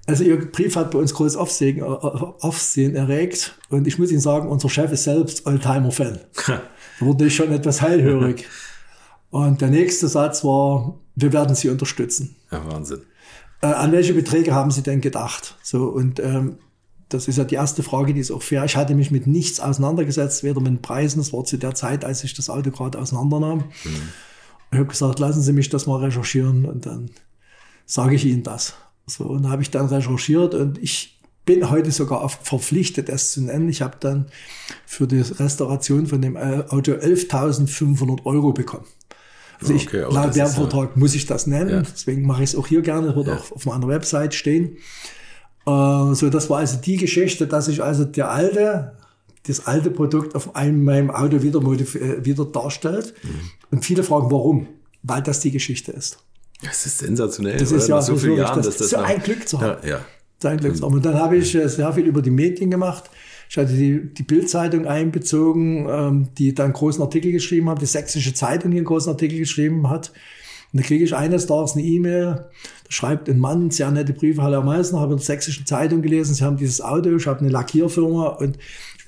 Also 0.09 0.23
Ihr 0.23 0.51
Brief 0.51 0.75
hat 0.75 0.91
bei 0.91 0.99
uns 0.99 1.13
großes 1.13 1.37
Aufsehen, 1.37 1.79
äh, 1.79 1.83
Aufsehen 1.83 2.95
erregt. 2.95 3.57
Und 3.69 3.87
ich 3.87 3.99
muss 3.99 4.11
Ihnen 4.11 4.19
sagen, 4.19 4.49
unser 4.49 4.69
Chef 4.69 4.91
ist 4.91 5.03
selbst 5.03 5.45
Oldtimer-Fan. 5.45 6.19
da 6.47 6.61
wurde 6.99 7.27
ich 7.27 7.35
schon 7.35 7.51
etwas 7.51 7.81
hellhörig. 7.81 8.45
Und 9.29 9.61
der 9.61 9.69
nächste 9.69 10.07
Satz 10.07 10.43
war, 10.43 10.97
wir 11.15 11.31
werden 11.31 11.55
Sie 11.55 11.69
unterstützen. 11.69 12.35
Ja, 12.51 12.65
Wahnsinn. 12.71 13.01
Äh, 13.61 13.67
an 13.67 13.91
welche 13.91 14.13
Beträge 14.13 14.53
haben 14.53 14.71
Sie 14.71 14.81
denn 14.81 15.01
gedacht? 15.01 15.55
So, 15.61 15.83
und 15.83 16.19
ähm, 16.19 16.57
das 17.09 17.27
ist 17.27 17.37
ja 17.37 17.43
die 17.43 17.55
erste 17.55 17.83
Frage, 17.83 18.13
die 18.13 18.21
ist 18.21 18.31
auch 18.31 18.41
fair. 18.41 18.65
Ich 18.65 18.75
hatte 18.75 18.95
mich 18.95 19.11
mit 19.11 19.27
nichts 19.27 19.59
auseinandergesetzt, 19.59 20.43
weder 20.43 20.61
mit 20.61 20.81
Preisen. 20.81 21.19
Das 21.19 21.31
war 21.31 21.43
zu 21.43 21.57
der 21.57 21.75
Zeit, 21.75 22.05
als 22.05 22.23
ich 22.23 22.33
das 22.33 22.49
Auto 22.49 22.71
gerade 22.71 22.97
auseinandernahm. 22.97 23.65
Mhm. 23.83 24.09
Ich 24.71 24.77
habe 24.77 24.87
gesagt, 24.87 25.19
lassen 25.19 25.41
Sie 25.41 25.53
mich 25.53 25.69
das 25.69 25.85
mal 25.87 25.97
recherchieren 25.97 26.65
und 26.65 26.85
dann 26.85 27.11
sage 27.85 28.15
ich 28.15 28.25
Ihnen 28.25 28.43
das. 28.43 28.75
So, 29.09 29.25
und 29.25 29.49
habe 29.49 29.61
ich 29.61 29.71
dann 29.71 29.87
recherchiert 29.87 30.53
und 30.53 30.77
ich 30.77 31.19
bin 31.45 31.69
heute 31.69 31.91
sogar 31.91 32.29
verpflichtet, 32.29 33.09
es 33.09 33.31
zu 33.31 33.41
nennen. 33.41 33.69
Ich 33.69 33.81
habe 33.81 33.97
dann 33.99 34.27
für 34.85 35.07
die 35.07 35.21
Restauration 35.21 36.05
von 36.05 36.21
dem 36.21 36.35
äh, 36.35 36.63
Auto 36.69 36.91
11.500 36.91 38.25
Euro 38.25 38.53
bekommen. 38.53 38.85
Also 39.59 39.73
ich, 39.73 39.87
okay, 39.87 40.05
laut 40.09 40.35
Werbevertrag 40.35 40.91
ja, 40.91 40.99
muss 40.99 41.15
ich 41.15 41.25
das 41.25 41.47
nennen, 41.47 41.69
ja. 41.69 41.81
deswegen 41.81 42.25
mache 42.25 42.43
ich 42.43 42.51
es 42.51 42.55
auch 42.55 42.67
hier 42.67 42.81
gerne, 42.81 43.15
wird 43.15 43.27
ja. 43.27 43.35
auch 43.35 43.51
auf 43.51 43.65
meiner 43.65 43.87
Website 43.87 44.33
stehen. 44.33 44.77
Äh, 45.65 46.13
so, 46.13 46.29
das 46.29 46.49
war 46.49 46.59
also 46.59 46.77
die 46.77 46.97
Geschichte, 46.97 47.47
dass 47.47 47.67
ich 47.67 47.83
also 47.83 48.05
der 48.05 48.29
alte, 48.29 48.93
das 49.47 49.65
alte 49.65 49.91
Produkt 49.91 50.35
auf 50.35 50.55
einem 50.55 50.83
meinem 50.83 51.11
Auto 51.11 51.41
wieder, 51.41 51.59
äh, 51.59 52.23
wieder 52.23 52.45
darstellt. 52.45 53.13
Mhm. 53.23 53.51
Und 53.71 53.85
viele 53.85 54.03
fragen, 54.03 54.31
warum? 54.31 54.67
Weil 55.03 55.23
das 55.23 55.39
die 55.39 55.51
Geschichte 55.51 55.91
ist. 55.91 56.19
Das 56.61 56.85
ist 56.85 56.99
sensationell. 56.99 57.57
Das 57.57 57.71
ist 57.71 57.87
ja 57.87 58.01
so 58.01 58.15
viele 58.15 58.37
Jahren, 58.37 58.57
das, 58.57 58.77
das 58.77 58.87
ist 58.87 58.91
ja 58.91 59.01
ein 59.01 59.21
Glück 59.21 59.47
zu 59.47 59.61
haben. 59.61 59.77
Ja, 59.83 59.89
ja. 59.89 60.49
Ein 60.49 60.57
Glück 60.57 60.75
zu 60.75 60.83
haben. 60.83 60.93
Und 60.93 61.05
dann 61.05 61.15
habe 61.15 61.37
ich 61.37 61.53
äh, 61.55 61.67
sehr 61.67 61.91
viel 61.93 62.05
über 62.05 62.21
die 62.21 62.31
Medien 62.31 62.69
gemacht. 62.69 63.09
Ich 63.49 63.57
hatte 63.57 63.73
die, 63.73 64.13
die 64.13 64.23
Bildzeitung 64.23 64.85
einbezogen, 64.85 65.87
ähm, 65.89 66.27
die 66.37 66.53
dann 66.53 66.65
einen 66.65 66.73
großen 66.73 67.01
Artikel 67.01 67.31
geschrieben 67.31 67.69
hat, 67.69 67.81
die 67.81 67.87
Sächsische 67.87 68.33
Zeitung, 68.33 68.71
die 68.71 68.77
einen 68.77 68.85
großen 68.85 69.11
Artikel 69.11 69.39
geschrieben 69.39 69.89
hat. 69.89 70.11
Und 70.71 70.81
da 70.81 70.85
kriege 70.85 71.03
ich 71.03 71.15
eines 71.15 71.47
Tages 71.47 71.73
eine 71.73 71.83
E-Mail, 71.83 72.45
da 72.83 72.91
schreibt 72.91 73.27
ein 73.27 73.39
Mann, 73.39 73.71
sehr 73.71 73.89
nette 73.89 74.13
Briefe, 74.13 74.43
Hallo 74.43 74.61
Meißner, 74.61 74.99
habe 74.99 75.13
in 75.13 75.17
der 75.17 75.25
Sächsischen 75.25 75.65
Zeitung 75.65 76.03
gelesen, 76.03 76.35
Sie 76.35 76.43
haben 76.43 76.57
dieses 76.57 76.79
Auto, 76.79 77.15
ich 77.15 77.25
habe 77.25 77.39
eine 77.39 77.49
Lackierfirma 77.49 78.27
und 78.27 78.59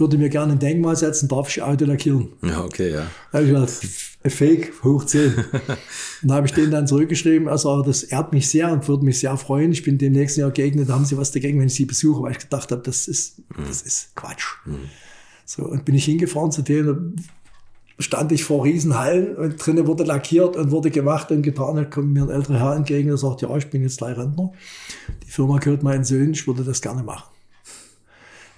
würde 0.01 0.17
mir 0.17 0.27
gerne 0.27 0.53
ein 0.53 0.59
Denkmal 0.59 0.97
setzen, 0.97 1.29
darf 1.29 1.47
ich 1.47 1.61
Auto 1.61 1.85
lackieren? 1.85 2.33
Ja, 2.41 2.63
okay, 2.65 2.91
ja. 2.91 3.07
Da 3.31 3.37
habe 3.37 3.45
ich 3.45 3.53
gedacht, 3.53 4.33
Fake 4.35 4.73
hoch 4.83 5.05
10. 5.05 5.33
dann 6.23 6.31
habe 6.31 6.47
ich 6.47 6.53
den 6.53 6.69
dann 6.69 6.87
zurückgeschrieben, 6.87 7.47
also 7.47 7.81
das 7.81 8.03
ehrt 8.03 8.33
mich 8.33 8.49
sehr 8.49 8.71
und 8.71 8.87
würde 8.87 9.05
mich 9.05 9.19
sehr 9.19 9.37
freuen. 9.37 9.71
Ich 9.71 9.83
bin 9.83 9.97
dem 9.97 10.11
nächsten 10.11 10.41
Jahr 10.41 10.51
geeignet, 10.51 10.89
da 10.89 10.95
haben 10.95 11.05
Sie 11.05 11.17
was 11.17 11.31
dagegen, 11.31 11.59
wenn 11.59 11.67
ich 11.67 11.75
Sie 11.75 11.85
besuche, 11.85 12.23
weil 12.23 12.33
ich 12.33 12.39
gedacht 12.39 12.71
habe, 12.71 12.81
das 12.81 13.07
ist, 13.07 13.39
mhm. 13.39 13.65
das 13.67 13.81
ist 13.83 14.15
Quatsch. 14.15 14.45
Mhm. 14.65 14.89
So, 15.45 15.63
und 15.63 15.85
bin 15.85 15.95
ich 15.95 16.05
hingefahren 16.05 16.51
zu 16.51 16.61
denen, 16.61 17.15
stand 17.99 18.31
ich 18.31 18.43
vor 18.43 18.65
Riesenhallen 18.65 19.35
und 19.35 19.65
drinnen 19.65 19.87
wurde 19.87 20.03
lackiert 20.03 20.55
und 20.55 20.71
wurde 20.71 20.91
gemacht 20.91 21.31
und 21.31 21.43
getan. 21.43 21.75
Da 21.75 21.85
kommt 21.85 22.13
mir 22.13 22.23
ein 22.23 22.29
älterer 22.29 22.59
Herr 22.59 22.75
entgegen 22.75 23.11
und 23.11 23.17
sagt, 23.17 23.41
ja, 23.41 23.55
ich 23.55 23.69
bin 23.69 23.81
jetzt 23.81 23.99
gleich 23.99 24.17
Rentner. 24.17 24.51
Die 25.25 25.31
Firma 25.31 25.57
gehört 25.59 25.83
meinen 25.83 26.03
Söhnen, 26.03 26.31
ich 26.31 26.47
würde 26.47 26.63
das 26.63 26.81
gerne 26.81 27.03
machen. 27.03 27.31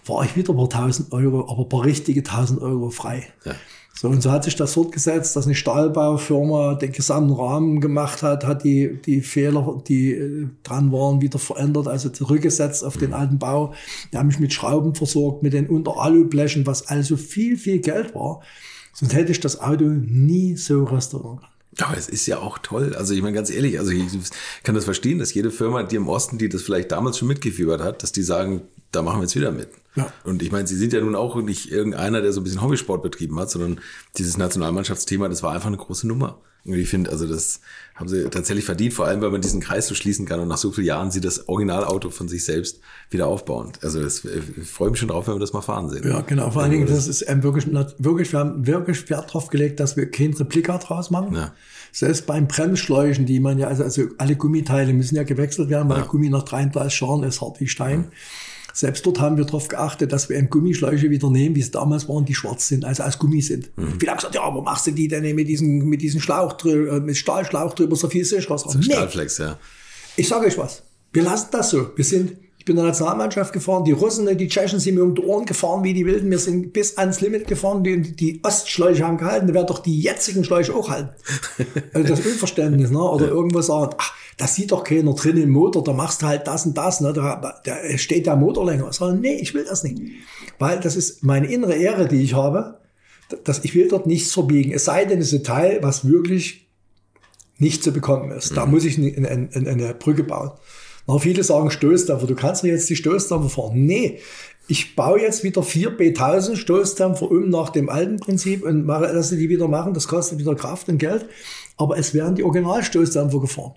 War 0.05 0.25
ich 0.25 0.35
wieder 0.35 0.53
paar 0.53 0.69
tausend 0.69 1.11
Euro, 1.11 1.49
aber 1.49 1.63
ein 1.63 1.69
paar 1.69 1.85
richtige 1.85 2.23
tausend 2.23 2.61
Euro 2.61 2.89
frei. 2.89 3.27
Ja. 3.45 3.53
So, 3.95 4.09
und 4.09 4.21
so 4.21 4.31
hat 4.31 4.43
sich 4.43 4.55
das 4.55 4.73
fortgesetzt, 4.73 5.35
dass 5.35 5.45
eine 5.45 5.55
Stahlbaufirma 5.55 6.73
den 6.75 6.91
gesamten 6.91 7.31
Rahmen 7.31 7.79
gemacht 7.79 8.23
hat, 8.23 8.43
hat 8.43 8.63
die, 8.63 8.99
die 9.01 9.21
Fehler, 9.21 9.81
die 9.87 10.13
äh, 10.13 10.47
dran 10.63 10.91
waren, 10.91 11.21
wieder 11.21 11.39
verändert, 11.39 11.87
also 11.87 12.09
zurückgesetzt 12.09 12.83
auf 12.83 12.97
den 12.97 13.09
mhm. 13.09 13.15
alten 13.15 13.39
Bau. 13.39 13.73
Die 14.11 14.17
haben 14.17 14.27
mich 14.27 14.39
mit 14.39 14.51
Schrauben 14.51 14.95
versorgt, 14.95 15.43
mit 15.43 15.53
den 15.53 15.67
Unteralublechen, 15.67 16.65
was 16.65 16.87
also 16.87 17.15
viel, 17.15 17.55
viel 17.55 17.79
Geld 17.79 18.15
war. 18.15 18.41
Sonst 18.93 19.13
hätte 19.13 19.31
ich 19.31 19.39
das 19.39 19.61
Auto 19.61 19.85
nie 19.85 20.57
so 20.57 20.83
restaurieren 20.83 21.37
können. 21.37 21.53
Aber 21.79 21.97
es 21.97 22.09
ist 22.09 22.27
ja 22.27 22.39
auch 22.39 22.59
toll. 22.59 22.95
Also 22.95 23.13
ich 23.13 23.21
meine 23.21 23.33
ganz 23.33 23.49
ehrlich, 23.49 23.79
also 23.79 23.91
ich 23.91 24.05
kann 24.63 24.75
das 24.75 24.85
verstehen, 24.85 25.17
dass 25.17 25.33
jede 25.33 25.49
Firma, 25.49 25.83
die 25.83 25.95
im 25.95 26.07
Osten, 26.07 26.37
die 26.37 26.49
das 26.49 26.61
vielleicht 26.61 26.91
damals 26.91 27.17
schon 27.17 27.27
mitgefiebert 27.27 27.81
hat, 27.81 28.03
dass 28.03 28.11
die 28.11 28.21
sagen, 28.21 28.61
da 28.95 29.01
machen 29.01 29.17
wir 29.19 29.23
jetzt 29.23 29.35
wieder 29.35 29.51
mit. 29.51 29.69
Ja. 29.95 30.11
Und 30.23 30.41
ich 30.41 30.51
meine, 30.51 30.67
sie 30.67 30.75
sind 30.75 30.93
ja 30.93 31.01
nun 31.01 31.15
auch 31.15 31.35
nicht 31.35 31.71
irgendeiner, 31.71 32.21
der 32.21 32.33
so 32.33 32.41
ein 32.41 32.43
bisschen 32.43 32.61
Hobbysport 32.61 33.03
betrieben 33.03 33.39
hat, 33.39 33.51
sondern 33.51 33.79
dieses 34.17 34.37
Nationalmannschaftsthema, 34.37 35.29
das 35.29 35.43
war 35.43 35.53
einfach 35.53 35.67
eine 35.67 35.77
große 35.77 36.07
Nummer. 36.07 36.39
Und 36.65 36.75
ich 36.75 36.87
finde, 36.87 37.11
also 37.11 37.27
das 37.27 37.59
haben 37.93 38.07
sie 38.07 38.23
tatsächlich 38.29 38.63
verdient, 38.63 38.93
vor 38.93 39.05
allem, 39.05 39.21
weil 39.21 39.31
man 39.31 39.41
diesen 39.41 39.59
Kreis 39.59 39.85
so 39.85 39.95
schließen 39.95 40.25
kann 40.25 40.39
und 40.39 40.47
nach 40.47 40.57
so 40.57 40.71
vielen 40.71 40.87
Jahren 40.87 41.11
sie 41.11 41.19
das 41.19 41.49
Originalauto 41.49 42.09
von 42.09 42.29
sich 42.29 42.45
selbst 42.45 42.79
wieder 43.09 43.27
aufbauen. 43.27 43.73
Also 43.81 44.01
das, 44.01 44.23
ich 44.23 44.67
freue 44.69 44.89
mich 44.89 44.99
schon 44.99 45.09
drauf, 45.09 45.27
wenn 45.27 45.35
wir 45.35 45.39
das 45.41 45.51
mal 45.51 45.61
fahren 45.61 45.89
sehen. 45.89 46.07
Ja, 46.07 46.21
genau. 46.21 46.49
Vor 46.51 46.61
allen 46.61 46.71
Dingen, 46.71 46.87
das 46.87 47.07
ist 47.07 47.25
ähm, 47.27 47.43
wirklich, 47.43 47.67
wirklich, 47.97 48.31
wir 48.31 48.39
haben 48.39 48.65
wirklich 48.65 49.09
Wert 49.09 49.33
drauf 49.33 49.49
gelegt, 49.49 49.81
dass 49.81 49.97
wir 49.97 50.09
kein 50.09 50.33
Replikat 50.33 50.87
draus 50.87 51.11
machen. 51.11 51.35
Ja. 51.35 51.53
Selbst 51.91 52.25
beim 52.25 52.47
Bremsschläuchen, 52.47 53.25
die 53.25 53.41
man 53.41 53.59
ja, 53.59 53.67
also, 53.67 53.83
also 53.83 54.03
alle 54.17 54.37
Gummiteile 54.37 54.93
müssen 54.93 55.15
ja 55.17 55.23
gewechselt 55.23 55.69
werden, 55.69 55.89
weil 55.89 55.99
Ja. 55.99 56.05
Gummi 56.05 56.29
nach 56.29 56.43
33 56.43 57.01
Jahren 57.01 57.23
ist 57.23 57.41
hart 57.41 57.59
wie 57.59 57.67
Stein. 57.67 58.07
Selbst 58.73 59.05
dort 59.05 59.19
haben 59.19 59.37
wir 59.37 59.45
darauf 59.45 59.67
geachtet, 59.67 60.11
dass 60.11 60.29
wir 60.29 60.37
eben 60.37 60.49
Gummischläuche 60.49 61.11
wieder 61.11 61.29
nehmen, 61.29 61.55
wie 61.55 61.59
es 61.59 61.69
damals 61.69 62.09
waren, 62.09 62.25
die 62.25 62.33
schwarz 62.33 62.67
sind, 62.67 62.85
also 62.85 63.03
aus 63.03 63.19
Gummi 63.19 63.39
sind. 63.39 63.69
Mhm. 63.77 63.99
Viele 63.99 64.11
haben 64.11 64.17
gesagt, 64.17 64.33
ja, 64.33 64.41
aber 64.41 64.63
machst 64.63 64.87
du 64.87 64.91
die 64.91 65.07
denn 65.07 65.23
mit 65.35 65.47
diesem, 65.47 65.85
mit 65.85 66.01
diesem 66.01 66.19
Schlauch 66.19 66.53
drüber, 66.53 66.99
mit 66.99 67.15
Stahlschlauch 67.15 67.75
drüber, 67.75 67.95
so 67.95 68.09
viel 68.09 68.25
sicherer? 68.25 68.57
So, 68.57 68.75
nee, 68.75 68.83
Stahlflex, 68.83 69.37
ja. 69.37 69.59
ich 70.15 70.27
sage 70.27 70.47
euch 70.47 70.57
was. 70.57 70.81
Wir 71.13 71.21
lassen 71.21 71.49
das 71.51 71.69
so. 71.69 71.91
Wir 71.95 72.03
sind, 72.03 72.35
ich 72.57 72.65
bin 72.65 72.75
in 72.75 72.81
der 72.81 72.89
Nationalmannschaft 72.91 73.53
gefahren. 73.53 73.83
Die 73.85 73.91
Russen, 73.91 74.35
die 74.35 74.47
Tschechen 74.47 74.79
sind 74.79 74.95
mir 74.95 75.03
um 75.03 75.13
die 75.13 75.21
Ohren 75.21 75.45
gefahren 75.45 75.83
wie 75.83 75.93
die 75.93 76.07
Wilden. 76.07 76.31
Wir 76.31 76.39
sind 76.39 76.73
bis 76.73 76.97
ans 76.97 77.21
Limit 77.21 77.45
gefahren. 77.45 77.83
Die, 77.83 78.01
die 78.01 78.39
Ostschläuche 78.41 79.05
haben 79.05 79.19
gehalten. 79.19 79.45
Da 79.45 79.53
werden 79.53 79.67
doch 79.67 79.79
die 79.79 80.01
jetzigen 80.01 80.43
Schläuche 80.43 80.73
auch 80.73 80.89
halten. 80.89 81.11
Also 81.93 82.07
das 82.15 82.25
Unverständnis, 82.25 82.89
ne? 82.89 82.99
Oder 82.99 83.27
irgendwo 83.27 83.61
sagen, 83.61 83.95
ach, 83.99 84.13
das 84.37 84.55
sieht 84.55 84.71
doch 84.71 84.83
keiner 84.83 85.13
drin 85.13 85.37
im 85.37 85.49
Motor. 85.49 85.83
Da 85.83 85.93
machst 85.93 86.21
du 86.21 86.27
halt 86.27 86.47
das 86.47 86.65
und 86.65 86.77
das, 86.77 87.01
ne? 87.01 87.13
Da, 87.13 87.61
da 87.63 87.97
steht 87.97 88.25
der 88.25 88.35
Motor 88.35 88.65
länger. 88.65 88.87
Ich 88.89 88.97
sage, 88.97 89.17
nee, 89.17 89.35
ich 89.35 89.53
will 89.53 89.65
das 89.65 89.83
nicht. 89.83 90.01
Weil 90.59 90.79
das 90.79 90.95
ist 90.95 91.23
meine 91.23 91.47
innere 91.47 91.75
Ehre, 91.75 92.07
die 92.07 92.21
ich 92.21 92.33
habe. 92.33 92.79
Dass 93.43 93.63
ich 93.63 93.73
will 93.75 93.87
dort 93.87 94.07
nichts 94.07 94.33
verbiegen. 94.33 94.71
Es 94.71 94.85
sei 94.85 95.05
denn, 95.05 95.19
es 95.19 95.33
ist 95.33 95.39
ein 95.39 95.43
Teil, 95.43 95.79
was 95.81 96.07
wirklich 96.07 96.67
nicht 97.57 97.83
zu 97.83 97.91
bekommen 97.91 98.31
ist. 98.31 98.55
Da 98.57 98.65
muss 98.65 98.85
ich 98.85 98.97
eine, 98.97 99.27
eine, 99.27 99.49
eine 99.53 99.93
Brücke 99.93 100.23
bauen. 100.23 100.51
Na, 101.07 101.17
viele 101.17 101.43
sagen 101.43 101.69
Stoßdämpfer, 101.69 102.27
du 102.27 102.35
kannst 102.35 102.63
doch 102.63 102.67
jetzt 102.67 102.89
die 102.89 102.95
Stoßdämpfer 102.95 103.49
fahren. 103.49 103.85
Nee, 103.85 104.19
ich 104.67 104.95
baue 104.95 105.21
jetzt 105.21 105.43
wieder 105.43 105.61
vier 105.61 105.97
B1000 105.97 106.55
Stoßdämpfer 106.55 107.29
um 107.29 107.49
nach 107.49 107.69
dem 107.69 107.89
alten 107.89 108.19
Prinzip 108.19 108.63
und 108.63 108.85
mache, 108.85 109.11
lasse 109.11 109.35
die 109.35 109.49
wieder 109.49 109.67
machen. 109.67 109.93
Das 109.93 110.07
kostet 110.07 110.39
wieder 110.39 110.55
Kraft 110.55 110.87
und 110.87 110.97
Geld. 110.97 111.25
Aber 111.77 111.97
es 111.97 112.13
werden 112.13 112.35
die 112.35 112.43
Originalstoßdämpfer 112.43 113.41
gefahren. 113.41 113.73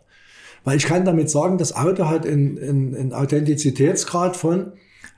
Weil 0.67 0.79
ich 0.79 0.87
kann 0.87 1.05
damit 1.05 1.31
sagen, 1.31 1.59
das 1.59 1.77
Auto 1.77 2.07
hat 2.07 2.27
einen, 2.27 2.59
einen, 2.59 2.97
einen 2.97 3.13
Authentizitätsgrad 3.13 4.37
von 4.37 4.73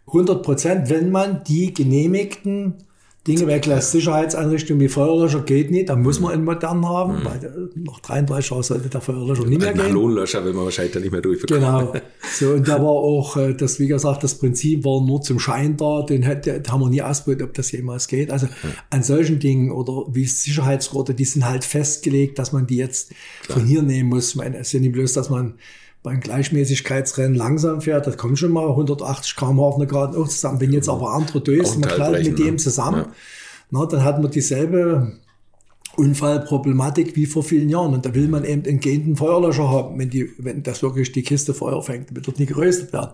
100 0.09 0.42
Prozent, 0.42 0.90
wenn 0.90 1.11
man 1.11 1.42
die 1.42 1.72
genehmigten 1.72 2.74
Dinge 3.29 3.47
weglässt. 3.47 3.93
Sicherheitseinrichtungen 3.93 4.81
wie 4.81 4.89
Feuerlöscher 4.89 5.43
geht 5.43 5.70
nicht, 5.70 5.89
da 5.89 5.97
muss 5.97 6.18
man 6.18 6.33
einen 6.33 6.45
modernen 6.45 6.89
haben, 6.89 7.24
weil 7.24 7.39
der, 7.39 7.53
nach 7.74 8.01
33 8.01 8.51
Jahren 8.51 8.62
sollte 8.62 8.89
der 8.89 9.01
Feuerlöscher 9.01 9.45
nicht 9.45 9.61
mehr 9.61 9.68
Ein 9.68 9.74
gehen. 9.74 9.85
Halonlöscher 9.85 10.45
will 10.45 10.53
man 10.55 10.64
wahrscheinlich 10.64 10.93
dann 10.95 11.03
nicht 11.03 11.12
mehr 11.12 11.20
durchbekommen. 11.20 11.62
Genau. 11.62 11.93
So, 12.33 12.53
und 12.53 12.66
da 12.66 12.83
war 12.83 12.91
auch, 12.91 13.37
äh, 13.37 13.55
das, 13.55 13.79
wie 13.79 13.87
gesagt, 13.87 14.24
das 14.24 14.37
Prinzip 14.37 14.85
war 14.85 15.01
nur 15.01 15.20
zum 15.20 15.39
Schein 15.39 15.76
da, 15.76 16.03
den, 16.03 16.22
hätte, 16.22 16.62
haben 16.68 16.81
wir 16.81 16.89
nie 16.89 17.03
ausprobiert, 17.03 17.43
ob 17.43 17.55
das 17.55 17.70
jemals 17.70 18.09
geht. 18.09 18.31
Also 18.31 18.49
an 18.91 19.03
solchen 19.03 19.39
Dingen 19.39 19.70
oder 19.70 20.07
wie 20.12 20.24
Sicherheitsgurte, 20.24 21.14
die 21.14 21.24
sind 21.24 21.49
halt 21.49 21.64
festgelegt, 21.64 22.39
dass 22.39 22.53
man 22.53 22.66
die 22.66 22.76
jetzt 22.76 23.12
von 23.49 23.64
hier 23.64 23.83
nehmen 23.83 24.09
muss. 24.09 24.31
Ich 24.31 24.37
meine, 24.37 24.57
es 24.59 24.68
ist 24.68 24.72
ja 24.72 24.81
nicht 24.81 24.93
bloß, 24.93 25.12
dass 25.12 25.31
man 25.31 25.55
beim 26.03 26.20
Gleichmäßigkeitsrennen 26.20 27.34
langsam 27.34 27.80
fährt, 27.80 28.07
das 28.07 28.16
kommt 28.16 28.38
schon 28.38 28.53
mal 28.53 28.68
180 28.68 29.36
km 29.36 29.61
auf 29.61 29.76
eine 29.76 29.86
Gerade 29.86 30.16
auch 30.16 30.28
zusammen. 30.28 30.61
Wenn 30.61 30.72
jetzt 30.72 30.88
aber 30.88 31.11
andere 31.11 31.38
ein 31.38 31.80
man 31.80 31.88
Teil 31.88 31.96
knallt 31.96 32.26
mit 32.26 32.38
dem 32.38 32.51
ne? 32.53 32.57
zusammen, 32.57 33.05
Ja. 33.07 33.12
na, 33.70 33.86
dann 33.86 34.05
hat 34.05 34.20
man 34.22 34.30
dieselbe 34.30 35.18
Unfallproblematik 35.96 37.16
wie 37.16 37.26
vor 37.26 37.42
vielen 37.42 37.68
Jahren. 37.68 37.92
Und 37.92 38.07
da 38.07 38.14
will 38.14 38.28
man 38.28 38.44
eben 38.44 38.64
einen 38.64 38.78
gehenden 38.78 39.16
Feuerlöscher 39.16 39.68
haben, 39.68 39.99
wenn, 39.99 40.11
die, 40.11 40.30
wenn 40.38 40.62
das 40.62 40.82
wirklich 40.82 41.11
die 41.11 41.22
Kiste 41.22 41.55
Feuer 41.55 41.82
fängt, 41.82 42.14
wird 42.14 42.26
dort 42.26 42.38
nicht 42.38 42.49
geröstet 42.49 42.92
werden. 42.92 43.11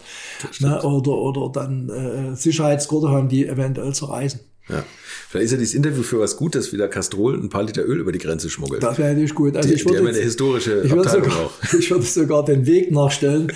Ne? 0.60 0.82
Oder, 0.82 1.12
oder 1.12 1.50
dann 1.50 1.88
äh, 1.88 2.36
Sicherheitsgurte 2.36 3.08
haben, 3.08 3.28
die 3.28 3.46
eventuell 3.46 3.94
zerreißen. 3.94 4.40
Ja. 4.68 4.84
Vielleicht 5.28 5.46
ist 5.46 5.50
ja 5.52 5.58
dieses 5.58 5.74
Interview 5.74 6.02
für 6.02 6.20
was 6.20 6.36
Gutes, 6.36 6.72
wie 6.72 6.76
der 6.78 6.88
Castrol 6.88 7.34
ein 7.34 7.48
paar 7.50 7.64
Liter 7.64 7.84
Öl 7.84 7.98
über 8.00 8.12
die 8.12 8.18
Grenze 8.18 8.48
schmuggelt. 8.48 8.82
Das 8.82 8.96
wäre 8.98 9.10
natürlich 9.10 9.34
gut. 9.34 9.56
Also 9.56 9.68
Die- 9.68 9.74
ich 9.74 9.84
würde 9.84 9.98
jetzt- 10.02 10.08
eine 10.16 10.24
historische 10.24 10.82
ich 10.84 10.90
würde 10.92 11.08
sogar, 11.10 11.36
auch. 11.38 11.52
Ich 11.78 11.90
würde 11.90 12.04
sogar 12.04 12.44
den 12.44 12.64
Weg 12.66 12.90
nachstellen, 12.90 13.52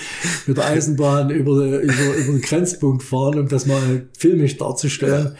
mit 0.47 0.57
der 0.57 0.67
Eisenbahn 0.67 1.31
über, 1.31 1.53
über, 1.53 1.81
über 1.81 2.15
den 2.33 2.41
Grenzpunkt 2.43 3.03
fahren, 3.03 3.39
um 3.39 3.49
das 3.49 3.65
mal 3.67 4.07
filmisch 4.19 4.57
darzustellen. 4.59 5.37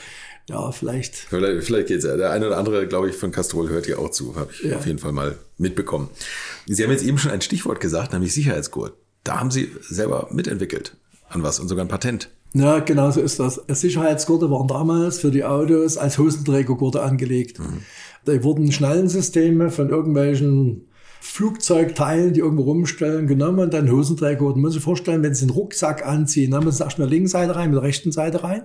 Ja, 0.49 0.73
vielleicht. 0.73 1.15
Vielleicht, 1.17 1.67
vielleicht 1.67 1.89
geht's 1.89 2.05
ja. 2.07 2.17
Der 2.17 2.31
eine 2.31 2.47
oder 2.47 2.57
andere, 2.57 2.87
glaube 2.87 3.11
ich, 3.11 3.17
von 3.17 3.31
Castrol 3.33 3.69
hört 3.69 3.85
hier 3.85 3.99
auch 3.99 4.11
zu. 4.11 4.35
Habe 4.37 4.51
ich 4.53 4.63
Ja. 4.71 4.77
auf 4.79 4.87
jeden 4.87 4.99
Fall 4.99 5.13
mal 5.13 5.37
mitbekommen. 5.59 6.09
Sie 6.67 6.83
haben 6.83 6.91
jetzt 6.91 7.05
eben 7.05 7.19
schon 7.19 7.31
ein 7.31 7.43
Stichwort 7.43 7.81
gesagt, 7.81 8.15
nämlich 8.15 8.33
Sicherheitsgurt. 8.33 8.95
Da 9.25 9.39
haben 9.41 9.51
Sie 9.51 9.71
selber 9.91 10.29
mitentwickelt 10.33 10.97
an 11.29 11.43
was 11.43 11.61
und 11.61 11.69
sogar 11.69 11.85
ein 11.85 11.89
Patent. 11.89 12.31
Ja, 12.55 12.79
genau 12.81 13.11
so 13.11 13.21
ist 13.21 13.39
das. 13.39 13.61
Sicherheitsgurte 13.69 14.51
waren 14.51 14.69
damals 14.69 15.19
für 15.19 15.31
die 15.31 15.45
Autos 15.45 15.97
als 15.99 16.19
Hosenträgergurte 16.19 17.03
angelegt. 17.03 17.61
Da 18.25 18.43
wurden 18.43 18.73
Schnallensysteme 18.73 19.71
von 19.71 19.91
irgendwelchen 19.91 20.88
Flugzeugteilen, 21.21 22.33
die 22.33 22.41
irgendwo 22.41 22.63
rumstellen, 22.63 23.27
genommen 23.27 23.59
und 23.59 23.75
dann 23.75 23.91
Hosenträgergurte. 23.91 24.57
Man 24.57 24.63
muss 24.63 24.75
sich 24.75 24.83
vorstellen, 24.83 25.23
wenn 25.23 25.35
Sie 25.35 25.43
einen 25.43 25.51
Rucksack 25.51 26.07
anziehen, 26.07 26.53
dann 26.53 26.65
müssen 26.65 26.79
Sie 26.79 26.85
erst 26.85 26.99
mit 26.99 27.07
der 27.07 27.11
linken 27.11 27.29
Seite 27.29 27.57
rein, 27.57 27.71
mit 27.71 27.77
der 27.77 27.83
rechten 27.83 28.13
Seite 28.13 28.43
rein, 28.45 28.63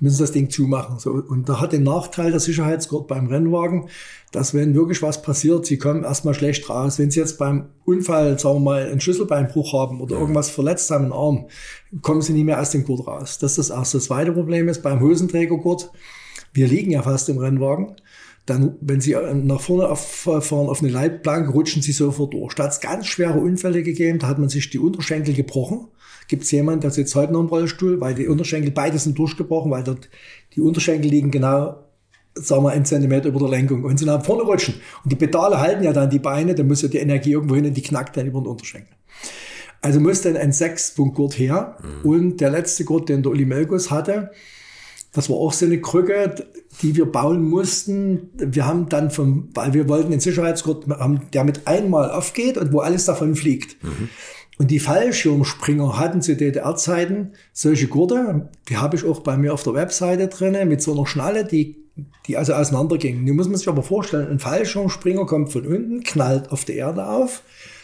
müssen 0.00 0.16
Sie 0.16 0.22
das 0.22 0.32
Ding 0.32 0.50
zumachen. 0.50 0.98
So. 0.98 1.10
Und 1.12 1.48
da 1.48 1.60
hat 1.60 1.72
den 1.72 1.84
Nachteil 1.84 2.30
der 2.30 2.40
Sicherheitsgurt 2.40 3.06
beim 3.06 3.26
Rennwagen, 3.26 3.88
dass 4.32 4.54
wenn 4.54 4.74
wirklich 4.74 5.02
was 5.02 5.22
passiert, 5.22 5.66
Sie 5.66 5.78
kommen 5.78 6.02
erstmal 6.04 6.34
schlecht 6.34 6.68
raus. 6.68 6.98
Wenn 6.98 7.10
Sie 7.10 7.20
jetzt 7.20 7.38
beim 7.38 7.66
Unfall, 7.84 8.38
sagen 8.38 8.56
wir 8.56 8.60
mal, 8.60 8.86
einen 8.86 9.00
Schlüsselbeinbruch 9.00 9.72
haben 9.72 10.00
oder 10.00 10.18
irgendwas 10.18 10.50
verletzt 10.50 10.90
haben 10.90 11.06
im 11.06 11.12
Arm, 11.12 11.46
kommen 12.02 12.22
Sie 12.22 12.32
nicht 12.32 12.44
mehr 12.44 12.60
aus 12.60 12.70
dem 12.70 12.84
Gurt 12.84 13.06
raus. 13.06 13.38
Das 13.38 13.52
ist 13.52 13.70
das 13.70 13.76
erste. 13.76 13.98
Das 13.98 14.06
zweite 14.06 14.32
Problem 14.32 14.68
ist 14.68 14.82
beim 14.82 15.00
Hosenträgergurt, 15.00 15.90
wir 16.52 16.68
liegen 16.68 16.90
ja 16.90 17.02
fast 17.02 17.28
im 17.28 17.38
Rennwagen. 17.38 17.96
Dann, 18.46 18.76
wenn 18.80 19.00
Sie 19.00 19.16
nach 19.32 19.60
vorne 19.60 19.88
auf, 19.88 20.06
fahren 20.06 20.68
auf 20.68 20.82
eine 20.82 20.90
Leitplanke, 20.90 21.50
rutschen 21.50 21.80
Sie 21.80 21.92
sofort 21.92 22.34
durch. 22.34 22.54
Da 22.54 22.64
hat 22.64 22.72
es 22.72 22.80
ganz 22.80 23.06
schwere 23.06 23.38
Unfälle 23.38 23.82
gegeben, 23.82 24.18
da 24.18 24.26
hat 24.26 24.38
man 24.38 24.50
sich 24.50 24.68
die 24.68 24.78
Unterschenkel 24.78 25.34
gebrochen. 25.34 25.88
Gibt 26.28 26.44
es 26.44 26.50
jemanden, 26.50 26.82
der 26.82 26.90
sitzt 26.90 27.14
heute 27.14 27.32
noch 27.32 27.40
im 27.40 27.46
Rollstuhl, 27.46 28.00
weil 28.00 28.14
die 28.14 28.28
Unterschenkel, 28.28 28.70
beide 28.70 28.98
sind 28.98 29.18
durchgebrochen, 29.18 29.70
weil 29.70 29.82
dort 29.82 30.08
die 30.54 30.60
Unterschenkel 30.60 31.10
liegen 31.10 31.30
genau, 31.30 31.84
sagen 32.34 32.64
wir, 32.64 32.70
einen 32.70 32.84
Zentimeter 32.84 33.28
über 33.28 33.40
der 33.40 33.48
Lenkung. 33.48 33.84
Und 33.84 33.98
sie 33.98 34.04
nach 34.04 34.24
vorne 34.24 34.42
rutschen. 34.42 34.74
Und 35.02 35.12
die 35.12 35.16
Pedale 35.16 35.58
halten 35.58 35.84
ja 35.84 35.92
dann 35.92 36.10
die 36.10 36.18
Beine, 36.18 36.54
dann 36.54 36.66
muss 36.66 36.82
ja 36.82 36.88
die 36.88 36.98
Energie 36.98 37.32
irgendwo 37.32 37.54
hin 37.54 37.66
und 37.66 37.74
die 37.74 37.82
knackt 37.82 38.16
dann 38.16 38.26
über 38.26 38.40
den 38.40 38.48
Unterschenkel. 38.48 38.94
Also 39.80 40.00
muss 40.00 40.22
dann 40.22 40.36
ein 40.36 40.52
Sechs-Punkt-Gurt 40.52 41.38
her. 41.38 41.76
Und 42.02 42.40
der 42.40 42.50
letzte 42.50 42.84
Gurt, 42.84 43.10
den 43.10 43.22
der 43.22 43.32
Uli 43.32 43.44
Melkus 43.44 43.90
hatte, 43.90 44.30
das 45.14 45.30
war 45.30 45.36
auch 45.36 45.52
so 45.52 45.64
eine 45.64 45.80
Krücke, 45.80 46.34
die 46.82 46.96
wir 46.96 47.10
bauen 47.10 47.48
mussten. 47.48 48.30
Wir 48.34 48.66
haben 48.66 48.88
dann 48.88 49.12
vom, 49.12 49.48
weil 49.54 49.72
wir 49.72 49.88
wollten 49.88 50.10
den 50.10 50.20
Sicherheitsgurt 50.20 50.88
haben, 50.88 51.20
der 51.32 51.44
mit 51.44 51.66
einmal 51.66 52.10
aufgeht 52.10 52.58
und 52.58 52.72
wo 52.72 52.80
alles 52.80 53.04
davon 53.04 53.36
fliegt. 53.36 53.76
Und 54.58 54.70
die 54.70 54.80
Fallschirmspringer 54.80 55.98
hatten 55.98 56.20
zu 56.20 56.36
DDR-Zeiten 56.36 57.32
solche 57.52 57.86
Gurte, 57.86 58.48
die 58.68 58.76
habe 58.76 58.96
ich 58.96 59.04
auch 59.04 59.20
bei 59.20 59.36
mir 59.36 59.54
auf 59.54 59.62
der 59.62 59.74
Webseite 59.74 60.26
drinne 60.28 60.66
mit 60.66 60.82
so 60.82 60.92
einer 60.92 61.06
Schnalle, 61.06 61.44
die, 61.44 61.76
die 62.26 62.36
also 62.36 62.54
auseinanderging. 62.54 63.24
Nun 63.24 63.36
muss 63.36 63.48
man 63.48 63.56
sich 63.56 63.68
aber 63.68 63.82
vorstellen, 63.84 64.28
ein 64.28 64.40
Fallschirmspringer 64.40 65.26
kommt 65.26 65.52
von 65.52 65.64
unten, 65.64 66.02
knallt 66.02 66.50
auf 66.50 66.64
der 66.64 66.76
Erde 66.76 67.06
auf, 67.06 67.42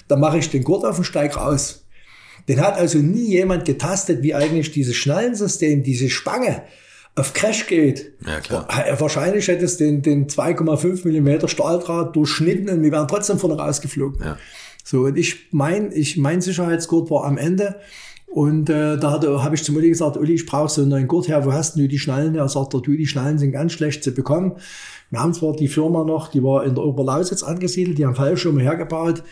dann 0.09 0.18
mache 0.18 0.39
ich 0.39 0.51
den 0.51 0.64
Gurt 0.64 0.85
auf 0.85 0.99
und 0.99 1.05
steig 1.05 1.37
raus. 1.37 1.87
Den 2.49 2.61
hat 2.61 2.76
also 2.76 2.99
nie 2.99 3.28
jemand 3.28 3.64
getastet, 3.64 4.24
wie 4.24 4.35
eigentlich 4.35 4.72
dieses 4.72 4.97
Schnallensystem, 4.97 5.85
diese 5.85 6.09
Spange 6.09 6.62
auf 7.21 7.33
Crash 7.35 7.66
geht. 7.66 8.12
Ja, 8.27 8.41
klar. 8.41 8.66
Wahrscheinlich 8.99 9.47
hätte 9.49 9.64
es 9.64 9.77
den, 9.77 10.03
den 10.03 10.27
2,5 10.27 11.07
Millimeter 11.07 11.49
Stahldraht 11.49 12.16
durchschnitten 12.16 12.68
und 12.68 12.83
wir 12.83 12.91
wären 12.91 13.09
trotzdem 13.09 13.39
vorne 13.39 13.57
rausgeflogen. 13.57 14.21
Ja. 14.23 14.39
So, 14.85 15.03
und 15.03 15.16
ich 15.16 15.53
mein, 15.53 15.93
ich, 15.93 16.16
mein 16.16 16.41
Sicherheitsgurt 16.41 17.11
war 17.11 17.25
am 17.25 17.39
Ende. 17.39 17.77
Und 18.27 18.71
äh, 18.71 18.97
da 18.97 19.21
habe 19.43 19.55
ich 19.57 19.64
zum 19.64 19.77
Uli 19.77 19.89
gesagt, 19.89 20.16
Uli, 20.16 20.35
ich 20.35 20.47
brauche 20.47 20.68
so 20.68 20.83
einen 20.83 20.91
neuen 20.91 21.09
Gurt 21.09 21.27
her, 21.27 21.45
wo 21.45 21.53
hast 21.53 21.77
du 21.77 21.89
die 21.89 21.99
Schnallen? 21.99 22.37
Er 22.37 22.49
sagt, 22.49 22.75
du, 22.75 22.81
die 22.81 23.07
Schnallen 23.07 23.39
sind 23.39 23.53
ganz 23.53 23.73
schlecht 23.73 24.05
zu 24.05 24.12
bekommen. 24.12 24.57
Wir 25.11 25.21
haben 25.21 25.35
zwar 25.35 25.55
die 25.55 25.66
Firma 25.66 26.05
noch, 26.05 26.29
die 26.29 26.43
war 26.43 26.64
in 26.64 26.77
der 26.77 26.85
Oberlausitz 26.85 27.43
angesiedelt, 27.43 27.99
die 27.99 28.07
haben 28.07 28.14
Fallschirme 28.14 28.62
hergebaut. 28.62 29.25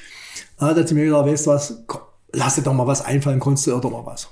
Da 0.59 0.67
hat 0.67 0.77
er 0.77 0.87
zu 0.87 0.97
mir 0.97 1.05
gesagt, 1.05 1.29
weißt 1.29 1.47
du 1.47 1.51
was, 1.51 1.85
lass 2.33 2.57
dir 2.57 2.63
doch 2.63 2.73
mal 2.73 2.89
was 2.89 3.05
einfallen, 3.05 3.39
konntest 3.39 3.69
du 3.69 3.79
doch 3.79 3.91
mal 3.91 4.05
was. 4.05 4.29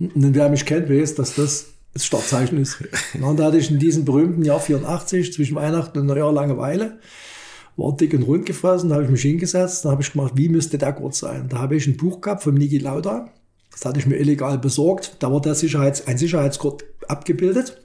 Und 0.00 0.34
wer 0.34 0.48
mich 0.48 0.66
kennt, 0.66 0.90
weiß, 0.90 1.14
dass 1.14 1.36
das 1.36 1.66
das 1.92 2.04
Startzeichen 2.04 2.58
ist. 2.58 2.78
Und 3.20 3.38
da 3.38 3.46
hatte 3.46 3.58
ich 3.58 3.70
in 3.70 3.78
diesem 3.78 4.04
berühmten 4.04 4.44
Jahr 4.44 4.60
84 4.60 5.32
zwischen 5.32 5.56
Weihnachten 5.56 5.98
und 5.98 6.06
Neujahr 6.06 6.32
Langeweile. 6.32 6.98
war 7.76 7.96
dick 7.96 8.14
und 8.14 8.22
rund 8.22 8.46
gefressen, 8.46 8.90
da 8.90 8.96
habe 8.96 9.04
ich 9.04 9.10
mich 9.10 9.22
hingesetzt, 9.22 9.84
da 9.84 9.90
habe 9.90 10.02
ich 10.02 10.12
gemacht, 10.12 10.32
wie 10.36 10.48
müsste 10.48 10.78
der 10.78 10.92
Gurt 10.92 11.14
sein? 11.14 11.48
Da 11.48 11.58
habe 11.58 11.76
ich 11.76 11.86
ein 11.86 11.96
Buch 11.96 12.20
gehabt 12.20 12.42
von 12.42 12.54
Niki 12.54 12.78
Lauda, 12.78 13.28
das 13.70 13.84
hatte 13.84 13.98
ich 13.98 14.06
mir 14.06 14.16
illegal 14.16 14.58
besorgt, 14.58 15.16
da 15.20 15.32
war 15.32 15.40
der 15.40 15.54
Sicherheits, 15.54 16.06
ein 16.06 16.18
Sicherheitsgurt 16.18 16.84
abgebildet. 17.08 17.80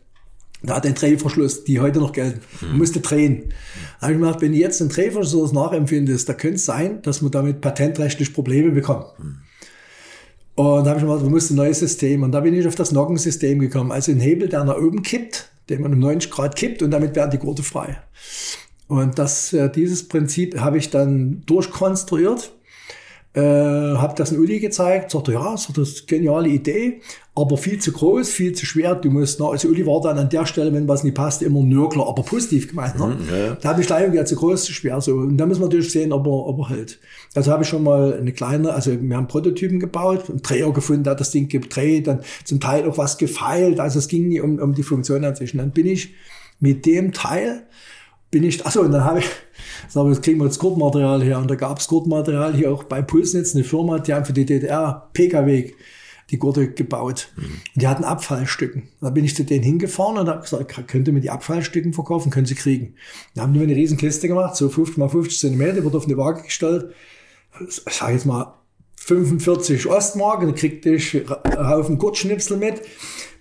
Da 0.64 0.78
hat 0.78 0.86
ein 0.86 0.96
Drehverschluss, 0.96 1.64
die 1.64 1.80
heute 1.80 2.00
noch 2.00 2.12
gelten. 2.12 2.40
Man 2.62 2.80
musste 2.80 3.00
drehen. 3.00 3.54
Da 4.00 4.08
habe 4.08 4.14
ich 4.14 4.20
mir 4.20 4.26
gedacht, 4.26 4.42
wenn 4.42 4.54
ich 4.54 4.60
jetzt 4.60 4.82
einen 4.82 4.90
Drehverschluss 4.90 5.52
nachempfindest, 5.52 6.28
da 6.28 6.34
könnte 6.34 6.56
es 6.56 6.66
sein, 6.66 7.02
dass 7.04 7.22
man 7.22 7.32
damit 7.32 7.62
patentrechtlich 7.62 8.34
Probleme 8.34 8.72
bekommt. 8.72 9.06
Und 10.56 10.86
da 10.86 10.92
habe 10.92 11.00
ich 11.00 11.06
mir 11.06 11.12
gedacht, 11.12 11.24
man 11.24 11.32
muss 11.32 11.50
ein 11.50 11.58
neues 11.58 11.80
System. 11.80 12.24
Und 12.24 12.32
da 12.32 12.40
bin 12.40 12.54
ich 12.54 12.66
auf 12.66 12.76
das 12.76 12.92
Noggensystem 12.92 13.60
gekommen. 13.60 13.92
Also 13.92 14.12
ein 14.12 14.20
Hebel, 14.20 14.48
der 14.48 14.64
nach 14.64 14.78
oben 14.78 15.02
kippt, 15.02 15.50
den 15.70 15.82
man 15.82 15.94
um 15.94 16.00
90 16.00 16.32
Grad 16.32 16.56
kippt 16.56 16.82
und 16.82 16.92
damit 16.92 17.16
werden 17.16 17.32
die 17.32 17.38
Gurte 17.38 17.64
frei. 17.64 17.98
Und 18.88 19.20
das, 19.20 19.52
äh, 19.52 19.70
dieses 19.70 20.08
Prinzip 20.08 20.60
habe 20.60 20.78
ich 20.78 20.90
dann 20.92 21.44
durchkonstruiert 21.46 22.55
äh, 23.36 23.42
habe 23.42 24.16
das 24.16 24.32
in 24.32 24.40
Uli 24.40 24.60
gezeigt, 24.60 25.12
sagte, 25.12 25.34
ja, 25.34 25.52
das 25.52 25.70
ist 25.70 26.00
eine 26.00 26.08
geniale 26.08 26.48
Idee, 26.48 27.02
aber 27.36 27.58
viel 27.58 27.80
zu 27.80 27.92
groß, 27.92 28.30
viel 28.30 28.54
zu 28.54 28.66
schwer. 28.66 28.96
Du 28.96 29.12
musst, 29.12 29.42
na, 29.42 29.50
also 29.50 29.68
Uli 29.68 29.86
war 29.86 30.00
dann 30.00 30.18
an 30.18 30.30
der 30.30 30.46
Stelle, 30.46 30.72
wenn 30.72 30.88
was 30.88 31.04
nicht 31.04 31.16
passt, 31.16 31.44
immer 31.44 31.62
Nörgler, 31.62 32.08
aber 32.08 32.24
positiv 32.24 32.70
gemeint. 32.70 32.98
Ne? 32.98 33.08
Mhm, 33.08 33.30
ja. 33.30 33.58
Da 33.60 33.70
habe 33.70 33.82
ich 33.82 33.88
gleich 33.88 34.10
gesagt, 34.10 34.30
zu 34.30 34.36
groß, 34.38 34.64
zu 34.64 34.72
schwer. 34.72 35.02
So. 35.02 35.16
Und 35.16 35.38
da 35.38 35.46
müssen 35.46 35.60
wir 35.60 35.66
natürlich 35.66 35.92
sehen, 35.92 36.14
ob 36.14 36.26
er, 36.26 36.32
ob 36.32 36.60
er 36.60 36.70
hält. 36.70 36.98
Also 37.36 37.52
habe 37.52 37.64
ich 37.64 37.70
schon 37.70 37.84
mal 37.84 38.14
eine 38.14 38.32
kleine, 38.32 38.74
also 38.74 38.92
wir 39.02 39.18
haben 39.18 39.28
Prototypen 39.28 39.82
gebaut, 39.82 40.30
einen 40.30 40.42
Dreher 40.42 40.72
gefunden, 40.72 41.04
der 41.04 41.16
das 41.16 41.32
Ding 41.32 41.50
gedreht, 41.50 42.08
dann 42.08 42.22
zum 42.46 42.62
Teil 42.62 42.88
auch 42.88 42.98
was 42.98 43.18
gefeilt. 43.18 43.82
Also 43.82 44.00
es 44.00 44.08
ging 44.08 44.30
nie 44.30 44.40
um, 44.40 44.60
um 44.60 44.74
die 44.74 44.84
Funktion 44.84 45.26
an 45.26 45.36
sich. 45.36 45.54
Und 45.54 45.58
dann 45.58 45.72
bin 45.72 45.88
ich 45.88 46.14
mit 46.62 46.86
dem 46.86 47.12
Teil, 47.12 47.64
bin 48.36 48.44
ich, 48.44 48.66
achso, 48.66 48.82
und 48.82 48.92
dann 48.92 49.06
habe 49.06 49.20
ich, 49.20 49.26
so, 49.88 50.06
jetzt 50.10 50.22
kriegen 50.22 50.40
wir 50.40 50.46
jetzt 50.46 50.60
Gurtmaterial 50.60 51.24
her. 51.24 51.40
Und 51.40 51.50
da 51.50 51.56
gab 51.56 51.80
es 51.80 51.88
Gurtmaterial 51.88 52.54
hier 52.54 52.70
auch 52.70 52.84
bei 52.84 53.02
Pulsnetz, 53.02 53.56
eine 53.56 53.64
Firma, 53.64 54.00
die 54.00 54.14
haben 54.14 54.26
für 54.26 54.34
die 54.34 54.46
DDR 54.46 55.10
PKW 55.14 55.72
die 56.32 56.38
Gurte 56.38 56.70
gebaut. 56.70 57.30
Mhm. 57.38 57.62
Die 57.76 57.88
hatten 57.88 58.04
Abfallstücken. 58.04 58.90
Da 59.00 59.10
bin 59.12 59.24
ich 59.24 59.38
zu 59.38 59.46
denen 59.46 59.64
hingefahren 59.64 60.18
und 60.18 60.28
habe 60.28 60.42
gesagt, 60.42 60.90
könnt 60.90 61.08
ihr 61.08 61.14
mir 61.14 61.22
die 61.22 61.30
Abfallstücken 61.30 61.94
verkaufen? 61.94 62.30
Können 62.30 62.46
sie 62.46 62.56
kriegen. 62.56 62.96
Da 63.36 63.44
haben 63.44 63.54
die 63.54 63.60
mir 63.60 63.68
eine 63.68 63.76
riesen 63.76 63.96
Kiste 63.96 64.28
gemacht, 64.28 64.58
so 64.58 64.68
50 64.68 64.98
mal 64.98 65.08
50 65.08 65.40
Zentimeter, 65.40 65.86
wurde 65.86 65.96
auf 65.96 66.06
eine 66.06 66.18
Waage 66.18 66.44
gestellt. 66.44 66.94
Ich 67.66 67.94
sage 67.94 68.12
jetzt 68.12 68.26
mal 68.26 68.54
45 68.98 69.88
Ostmark, 69.88 70.42
dann 70.42 70.56
kriegte 70.56 70.96
ich 70.96 71.24
einen 71.32 71.70
Haufen 71.70 71.98
Gurtschnipsel 71.98 72.58
mit 72.58 72.82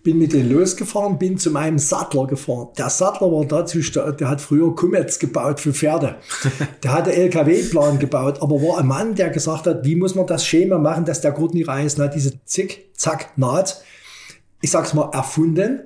bin 0.05 0.19
mit 0.19 0.35
denen 0.35 0.53
losgefahren, 0.53 1.19
bin 1.19 1.39
zu 1.39 1.51
meinem 1.51 1.79
Sattler 1.79 2.27
gefahren. 2.27 2.69
Der 2.77 2.91
Sattler 2.91 3.33
war 3.33 3.47
dazu, 3.47 3.81
der 3.81 4.29
hat 4.29 4.41
früher 4.43 4.75
Kummets 4.75 5.19
gebaut 5.19 5.61
für 5.61 5.73
Pferde. 5.73 6.17
Der 6.83 6.93
hatte 6.93 7.13
LKW-Plan 7.15 7.99
gebaut, 7.99 8.43
aber 8.43 8.57
war 8.57 8.79
ein 8.79 8.87
Mann, 8.87 9.15
der 9.15 9.31
gesagt 9.31 9.67
hat, 9.67 9.85
wie 9.85 9.97
muss 9.97 10.15
man 10.15 10.27
das 10.27 10.47
Schema 10.47 10.79
machen, 10.79 11.07
dass 11.07 11.23
der 11.23 11.33
Gurt 11.33 11.55
nicht 11.55 11.69
reißt. 11.69 11.99
Und 11.99 12.05
hat 12.05 12.15
diese 12.15 12.45
Zick-Zack-Naht, 12.45 13.83
ich 14.61 14.71
sag's 14.71 14.93
mal, 14.93 15.09
erfunden 15.13 15.81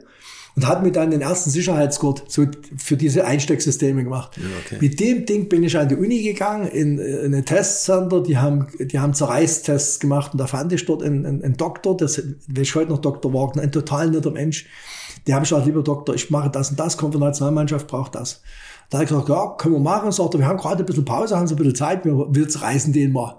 und 0.58 0.66
hat 0.66 0.82
mir 0.82 0.90
dann 0.90 1.12
den 1.12 1.20
ersten 1.20 1.50
Sicherheitsgurt 1.50 2.24
so 2.26 2.44
für 2.76 2.96
diese 2.96 3.24
Einstecksysteme 3.24 4.02
gemacht. 4.02 4.36
Ja, 4.36 4.42
okay. 4.64 4.78
Mit 4.80 4.98
dem 4.98 5.24
Ding 5.24 5.48
bin 5.48 5.62
ich 5.62 5.78
an 5.78 5.88
die 5.88 5.94
Uni 5.94 6.20
gegangen, 6.20 6.66
in, 6.66 6.98
in 6.98 7.32
ein 7.32 7.44
Testcenter, 7.44 8.24
die 8.24 8.38
haben, 8.38 8.66
die 8.76 8.98
haben 8.98 9.14
Zerreißtests 9.14 10.00
gemacht 10.00 10.32
und 10.32 10.38
da 10.38 10.48
fand 10.48 10.72
ich 10.72 10.84
dort 10.84 11.04
einen, 11.04 11.24
einen, 11.24 11.44
einen 11.44 11.56
Doktor, 11.56 11.96
das 11.96 12.18
will 12.18 12.62
ich 12.62 12.74
heute 12.74 12.90
noch 12.90 12.98
Dr. 12.98 13.32
Wagner, 13.32 13.62
ein 13.62 13.70
total 13.70 14.10
netter 14.10 14.32
Mensch. 14.32 14.66
Der 15.28 15.36
habe 15.36 15.44
ich 15.44 15.50
gesagt, 15.50 15.66
lieber 15.66 15.84
Doktor, 15.84 16.16
ich 16.16 16.28
mache 16.28 16.50
das 16.50 16.70
und 16.70 16.80
das, 16.80 16.96
kommt 16.96 17.12
von 17.12 17.20
der 17.20 17.28
Nationalmannschaft, 17.28 17.86
braucht 17.86 18.16
das. 18.16 18.42
Da 18.90 18.98
habe 18.98 19.04
ich 19.04 19.10
gesagt, 19.10 19.28
ja, 19.28 19.54
können 19.58 19.76
wir 19.76 19.80
machen. 19.80 20.10
Sagt 20.10 20.34
er, 20.34 20.40
wir 20.40 20.46
haben 20.46 20.58
gerade 20.58 20.82
ein 20.82 20.86
bisschen 20.86 21.04
Pause, 21.04 21.36
haben 21.36 21.46
Sie 21.46 21.54
ein 21.54 21.58
bisschen 21.58 21.76
Zeit, 21.76 22.04
wir, 22.04 22.26
wir 22.30 22.62
reißen 22.62 22.92
den 22.92 23.12
mal. 23.12 23.38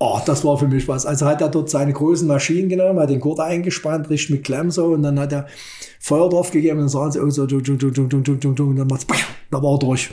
Oh, 0.00 0.20
das 0.24 0.44
war 0.44 0.56
für 0.56 0.68
mich 0.68 0.86
was. 0.86 1.06
Also 1.06 1.26
hat 1.26 1.40
er 1.40 1.48
dort 1.48 1.70
seine 1.70 1.92
großen 1.92 2.28
Maschinen 2.28 2.68
genommen, 2.68 3.00
hat 3.00 3.10
den 3.10 3.18
Gurt 3.18 3.40
eingespannt, 3.40 4.08
richtig 4.10 4.30
mit 4.30 4.44
Klemm 4.44 4.70
so 4.70 4.86
und 4.86 5.02
dann 5.02 5.18
hat 5.18 5.32
er 5.32 5.46
Feuer 5.98 6.28
drauf 6.28 6.52
gegeben 6.52 6.78
und 6.78 6.84
dann 6.84 6.88
sagen 6.88 7.12
sie, 7.12 7.20
oh, 7.20 7.30
so, 7.30 7.46
dung, 7.46 7.64
dung, 7.64 7.78
dung, 7.78 7.92
dung, 7.92 8.08
dung, 8.08 8.40
dung, 8.40 8.54
dung, 8.54 8.68
und 8.68 8.76
dann 8.76 8.86
macht's, 8.86 9.06
da 9.50 9.62
war 9.62 9.74
er 9.74 9.78
durch. 9.78 10.10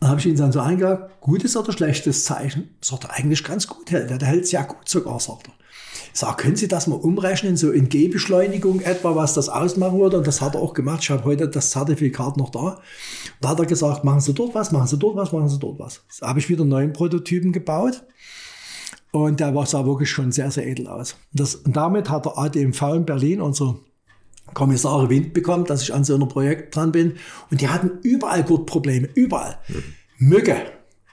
Dann 0.00 0.10
habe 0.10 0.18
ich 0.18 0.26
ihn 0.26 0.34
dann 0.34 0.50
so 0.50 0.58
eingehakt, 0.58 1.20
gutes 1.20 1.56
oder 1.56 1.72
schlechtes 1.72 2.24
Zeichen? 2.24 2.70
Sagt 2.80 3.04
er, 3.04 3.14
eigentlich 3.14 3.44
ganz 3.44 3.68
gut, 3.68 3.92
der, 3.92 4.18
der 4.18 4.26
hält 4.26 4.48
sehr 4.48 4.64
gut 4.64 4.88
sogar, 4.88 5.20
sagt 5.20 5.46
er. 5.46 5.52
Sag, 6.14 6.38
können 6.38 6.56
Sie 6.56 6.68
das 6.68 6.88
mal 6.88 6.96
umrechnen, 6.96 7.56
so 7.56 7.70
in 7.70 7.88
G-Beschleunigung 7.88 8.80
etwa, 8.80 9.16
was 9.16 9.32
das 9.32 9.48
ausmachen 9.48 9.98
würde? 9.98 10.18
Und 10.18 10.26
das 10.26 10.42
hat 10.42 10.54
er 10.54 10.60
auch 10.60 10.74
gemacht. 10.74 11.00
Ich 11.02 11.10
habe 11.10 11.24
heute 11.24 11.48
das 11.48 11.70
Zertifikat 11.70 12.36
noch 12.36 12.50
da. 12.50 12.80
Da 13.40 13.50
hat 13.50 13.60
er 13.60 13.66
gesagt, 13.66 14.04
machen 14.04 14.20
Sie 14.20 14.34
dort 14.34 14.54
was, 14.54 14.72
machen 14.72 14.88
Sie 14.88 14.98
dort 14.98 15.16
was, 15.16 15.32
machen 15.32 15.48
Sie 15.48 15.58
dort 15.58 15.78
was. 15.78 16.02
Da 16.20 16.28
habe 16.28 16.38
ich 16.38 16.48
wieder 16.50 16.64
neuen 16.64 16.92
Prototypen 16.92 17.52
gebaut. 17.52 18.04
Und 19.12 19.40
der 19.40 19.66
sah 19.66 19.84
wirklich 19.84 20.10
schon 20.10 20.32
sehr, 20.32 20.50
sehr 20.50 20.66
edel 20.66 20.88
aus. 20.88 21.16
Das, 21.32 21.54
und 21.54 21.76
damit 21.76 22.08
hat 22.08 22.24
der 22.24 22.38
ADMV 22.38 22.82
in 22.94 23.04
Berlin, 23.04 23.40
unser 23.42 23.76
Kommissare 24.54 25.08
Wind 25.08 25.34
bekommen, 25.34 25.64
dass 25.64 25.82
ich 25.82 25.94
an 25.94 26.04
so 26.04 26.14
einem 26.14 26.28
Projekt 26.28 26.74
dran 26.74 26.92
bin. 26.92 27.14
Und 27.50 27.60
die 27.60 27.68
hatten 27.68 27.98
überall 28.02 28.42
Gurtprobleme, 28.42 29.08
überall. 29.14 29.58
Mücke. 30.18 30.56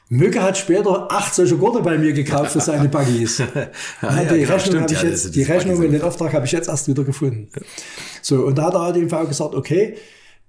Mücke 0.10 0.42
hat 0.42 0.58
später 0.58 1.12
acht 1.12 1.36
solche 1.36 1.56
Gurte 1.58 1.82
bei 1.82 1.98
mir 1.98 2.14
gekauft 2.14 2.52
für 2.52 2.62
seine 2.62 2.90
Buggies. 2.90 3.38
ja, 3.56 3.70
ja, 4.02 4.24
die 4.24 4.44
Rechnung, 4.44 4.82
habe 4.82 4.94
ich 4.94 5.02
jetzt, 5.04 5.36
die 5.36 5.44
Rechnung 5.44 5.84
in 5.84 5.92
den 5.92 6.02
Auftrag 6.02 6.34
habe 6.34 6.46
ich 6.46 6.52
jetzt 6.52 6.68
erst 6.68 6.88
wieder 6.88 7.04
gefunden. 7.04 7.50
So, 8.22 8.46
und 8.46 8.58
da 8.58 8.66
hat 8.66 8.74
der 8.74 8.82
ADMV 8.82 9.28
gesagt, 9.28 9.54
okay, 9.54 9.98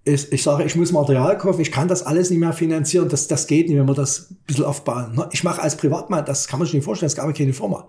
ich, 0.05 0.33
ich 0.33 0.43
sage, 0.43 0.65
ich 0.65 0.77
muss 0.77 0.93
Material 0.93 1.37
kaufen, 1.37 1.61
ich 1.61 1.73
kann 1.73 1.89
das 1.89 2.05
alles 2.05 2.31
nicht 2.31 2.39
mehr 2.39 2.53
finanzieren, 2.53 3.09
das, 3.09 3.29
das 3.29 3.47
geht 3.47 3.69
nicht, 3.69 3.79
wenn 3.79 3.87
wir 3.87 3.95
das 3.95 4.31
ein 4.31 4.39
bisschen 4.47 4.65
aufbauen. 4.65 5.23
Ich 5.33 5.45
mache 5.45 5.63
als 5.63 5.77
Privatmann, 5.77 6.25
das 6.25 6.49
kann 6.49 6.59
man 6.59 6.67
sich 6.67 6.75
nicht 6.75 6.85
vorstellen, 6.85 7.09
es 7.09 7.17
gab 7.17 7.33
keine 7.35 7.53
Firma. 7.53 7.89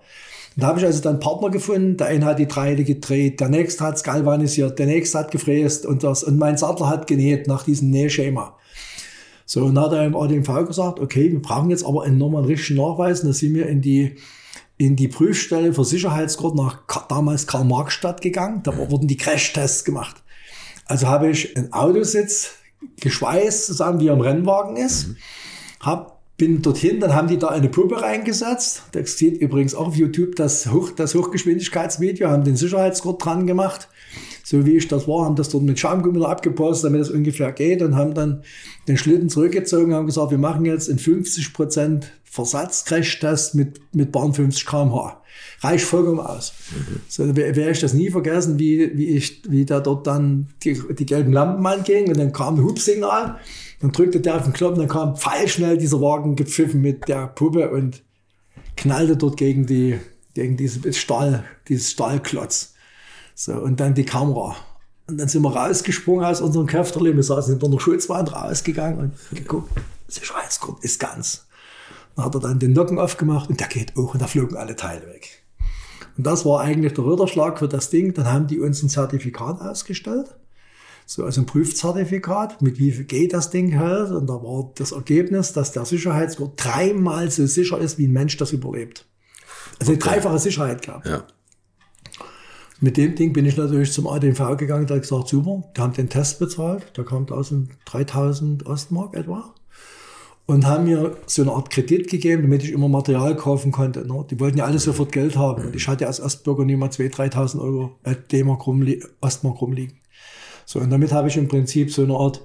Da 0.57 0.67
habe 0.67 0.79
ich 0.79 0.85
also 0.85 1.01
dann 1.01 1.21
Partner 1.21 1.49
gefunden, 1.49 1.95
der 1.95 2.07
eine 2.07 2.25
hat 2.25 2.39
die 2.39 2.47
Dreide 2.47 2.83
gedreht, 2.83 3.39
der 3.39 3.47
nächste 3.47 3.85
hat 3.85 3.95
es 3.95 4.03
galvanisiert, 4.03 4.77
der 4.79 4.85
nächste 4.85 5.19
hat 5.19 5.31
gefräst 5.31 5.85
und 5.85 6.03
das, 6.03 6.23
und 6.23 6.37
mein 6.37 6.57
Sattler 6.57 6.89
hat 6.89 7.07
genäht 7.07 7.47
nach 7.47 7.63
diesem 7.63 7.89
Nähschema. 7.89 8.57
So, 9.45 9.63
und 9.65 9.75
dann 9.75 9.85
hat 9.85 9.93
er 9.93 10.05
im 10.05 10.15
ADMV 10.15 10.67
gesagt, 10.67 10.99
okay, 10.99 11.31
wir 11.31 11.41
brauchen 11.41 11.69
jetzt 11.69 11.85
aber 11.85 12.03
einen 12.03 12.17
normalen 12.17 12.45
richtigen 12.45 12.79
Nachweis, 12.79 13.21
und 13.21 13.29
da 13.29 13.33
sind 13.33 13.53
wir 13.55 13.67
in 13.67 13.81
die, 13.81 14.15
in 14.77 14.97
die 14.97 15.07
Prüfstelle 15.07 15.73
für 15.73 15.85
Sicherheitsgurt 15.85 16.55
nach 16.55 16.79
damals 17.07 17.47
Karl-Marx-Stadt 17.47 18.21
gegangen, 18.21 18.61
da 18.63 18.75
wurden 18.77 19.07
die 19.07 19.17
Crashtests 19.17 19.85
gemacht. 19.85 20.21
Also 20.91 21.07
habe 21.07 21.29
ich 21.29 21.55
einen 21.55 21.71
Autositz 21.71 22.55
geschweißt, 22.99 23.65
zusammen 23.65 24.01
wie 24.01 24.09
er 24.09 24.13
im 24.13 24.19
Rennwagen 24.19 24.75
ist, 24.75 25.07
mhm. 25.07 25.15
hab, 25.79 26.19
bin 26.35 26.61
dorthin, 26.61 26.99
dann 26.99 27.15
haben 27.15 27.29
die 27.29 27.37
da 27.37 27.47
eine 27.47 27.69
Puppe 27.69 28.01
reingesetzt. 28.01 28.83
Das 28.91 29.17
sieht 29.17 29.37
übrigens 29.37 29.73
auch 29.73 29.87
auf 29.87 29.95
YouTube 29.95 30.35
das, 30.35 30.69
Hoch, 30.69 30.91
das 30.91 31.15
Hochgeschwindigkeitsvideo, 31.15 32.29
haben 32.29 32.43
den 32.43 32.57
Sicherheitsgurt 32.57 33.23
dran 33.23 33.47
gemacht. 33.47 33.87
So 34.43 34.65
wie 34.65 34.77
ich 34.77 34.87
das 34.87 35.07
war, 35.07 35.25
haben 35.25 35.35
das 35.35 35.49
dort 35.49 35.63
mit 35.63 35.79
Schaumgummi 35.79 36.23
abgepostet, 36.25 36.89
damit 36.89 37.01
es 37.01 37.09
ungefähr 37.09 37.51
geht 37.51 37.81
und 37.81 37.95
haben 37.95 38.13
dann 38.13 38.43
den 38.87 38.97
Schlitten 38.97 39.29
zurückgezogen, 39.29 39.93
haben 39.93 40.07
gesagt, 40.07 40.31
wir 40.31 40.37
machen 40.37 40.65
jetzt 40.65 40.87
in 40.89 40.97
50% 40.97 42.03
Versatz-Crash-Test 42.23 43.55
mit, 43.55 43.81
mit 43.93 44.11
Bahn 44.11 44.33
50 44.33 44.65
kmh 44.65 45.21
reicht 45.61 45.85
vollkommen 45.85 46.19
aus. 46.19 46.53
Mhm. 46.71 47.01
So, 47.07 47.35
werde 47.35 47.71
ich 47.71 47.79
das 47.79 47.93
nie 47.93 48.09
vergessen, 48.09 48.59
wie, 48.59 48.97
wie 48.97 49.07
ich, 49.09 49.41
wie 49.47 49.65
da 49.65 49.79
dort 49.79 50.07
dann 50.07 50.47
die, 50.63 50.79
die 50.97 51.05
gelben 51.05 51.31
Lampen 51.31 51.65
angingen 51.65 52.09
und 52.09 52.17
dann 52.17 52.33
kam 52.33 52.55
ein 52.55 52.63
Hubsignal, 52.63 53.37
dann 53.79 53.91
drückte 53.91 54.19
der 54.19 54.35
auf 54.35 54.43
den 54.43 54.53
Knopf 54.53 54.73
und 54.73 54.79
dann 54.79 54.87
kam 54.87 55.15
pfeilschnell 55.15 55.77
dieser 55.77 56.01
Wagen 56.01 56.35
gepfiffen 56.35 56.81
mit 56.81 57.07
der 57.07 57.27
Puppe 57.27 57.69
und 57.69 58.01
knallte 58.75 59.17
dort 59.17 59.37
gegen 59.37 59.65
die, 59.65 59.99
gegen 60.33 60.57
dieses 60.57 60.97
Stahl, 60.97 61.43
dieses 61.67 61.91
Stahlklotz. 61.91 62.70
So, 63.35 63.53
und 63.53 63.79
dann 63.79 63.93
die 63.93 64.05
Kamera. 64.05 64.55
Und 65.07 65.17
dann 65.17 65.27
sind 65.27 65.41
wir 65.41 65.55
rausgesprungen 65.55 66.25
aus 66.25 66.41
unserem 66.41 66.67
Köfterli. 66.67 67.15
Wir 67.15 67.23
saßen 67.23 67.53
hinter 67.53 67.67
einer 67.67 67.79
Schutzwand 67.79 68.33
rausgegangen 68.33 68.99
und 68.99 69.37
geguckt, 69.37 69.71
Sicherheitsgurt 70.07 70.83
ist 70.83 70.99
ganz. 70.99 71.47
Dann 72.15 72.25
hat 72.25 72.35
er 72.35 72.41
dann 72.41 72.59
den 72.59 72.73
Nocken 72.73 72.99
aufgemacht 72.99 73.49
und 73.49 73.59
der 73.59 73.67
geht 73.67 73.95
hoch 73.95 74.13
und 74.13 74.21
da 74.21 74.27
flogen 74.27 74.57
alle 74.57 74.75
Teile 74.75 75.07
weg. 75.07 75.43
Und 76.17 76.27
das 76.27 76.45
war 76.45 76.61
eigentlich 76.61 76.93
der 76.93 77.05
Ritterschlag 77.05 77.59
für 77.59 77.67
das 77.67 77.89
Ding. 77.89 78.13
Dann 78.13 78.25
haben 78.31 78.47
die 78.47 78.59
uns 78.59 78.83
ein 78.83 78.89
Zertifikat 78.89 79.61
ausgestellt. 79.61 80.35
So, 81.05 81.25
also 81.25 81.41
ein 81.41 81.45
Prüfzertifikat, 81.45 82.61
mit 82.61 82.79
wie 82.79 82.91
viel 82.91 83.05
geht 83.05 83.33
das 83.33 83.49
Ding 83.49 83.71
hält. 83.71 84.11
Und 84.11 84.27
da 84.27 84.33
war 84.33 84.71
das 84.75 84.91
Ergebnis, 84.91 85.53
dass 85.53 85.71
der 85.71 85.85
Sicherheitsgurt 85.85 86.53
dreimal 86.63 87.31
so 87.31 87.45
sicher 87.45 87.79
ist, 87.79 87.97
wie 87.97 88.07
ein 88.07 88.13
Mensch 88.13 88.37
das 88.37 88.51
überlebt. 88.51 89.05
Also 89.79 89.93
okay. 89.93 90.03
eine 90.03 90.15
dreifache 90.15 90.39
Sicherheit 90.39 90.81
gehabt. 90.81 91.07
Ja. 91.07 91.23
Mit 92.83 92.97
dem 92.97 93.13
Ding 93.13 93.31
bin 93.31 93.45
ich 93.45 93.57
natürlich 93.57 93.93
zum 93.93 94.07
ADMV 94.07 94.57
gegangen, 94.57 94.89
hat 94.89 95.01
gesagt, 95.01 95.27
super, 95.27 95.63
die 95.77 95.81
haben 95.81 95.93
den 95.93 96.09
Test 96.09 96.39
bezahlt, 96.39 96.83
da 96.95 97.03
kam 97.03 97.21
1000, 97.21 97.69
3000 97.85 98.65
Ostmark 98.65 99.15
etwa 99.15 99.53
und 100.47 100.65
haben 100.65 100.85
mir 100.85 101.15
so 101.27 101.43
eine 101.43 101.51
Art 101.51 101.69
Kredit 101.69 102.09
gegeben, 102.09 102.41
damit 102.41 102.63
ich 102.63 102.71
immer 102.71 102.89
Material 102.89 103.35
kaufen 103.35 103.71
konnte. 103.71 104.07
Ne? 104.07 104.25
Die 104.31 104.39
wollten 104.39 104.57
ja 104.57 104.65
alle 104.65 104.79
sofort 104.79 105.11
Geld 105.11 105.37
haben. 105.37 105.63
Und 105.63 105.75
ich 105.75 105.87
hatte 105.87 106.07
als 106.07 106.19
Ostbürger 106.19 106.65
nicht 106.65 106.77
mal 106.77 106.89
2.000, 106.89 107.31
3.000 107.33 107.61
Euro 107.61 107.99
äh, 108.01 108.15
D-Mark 108.15 108.65
rumli 108.65 109.03
Ostmark 109.21 109.61
rumliegen. 109.61 109.99
So, 110.65 110.79
und 110.79 110.89
damit 110.89 111.11
habe 111.11 111.27
ich 111.27 111.37
im 111.37 111.47
Prinzip 111.47 111.93
so 111.93 112.01
eine 112.01 112.15
Art 112.15 112.41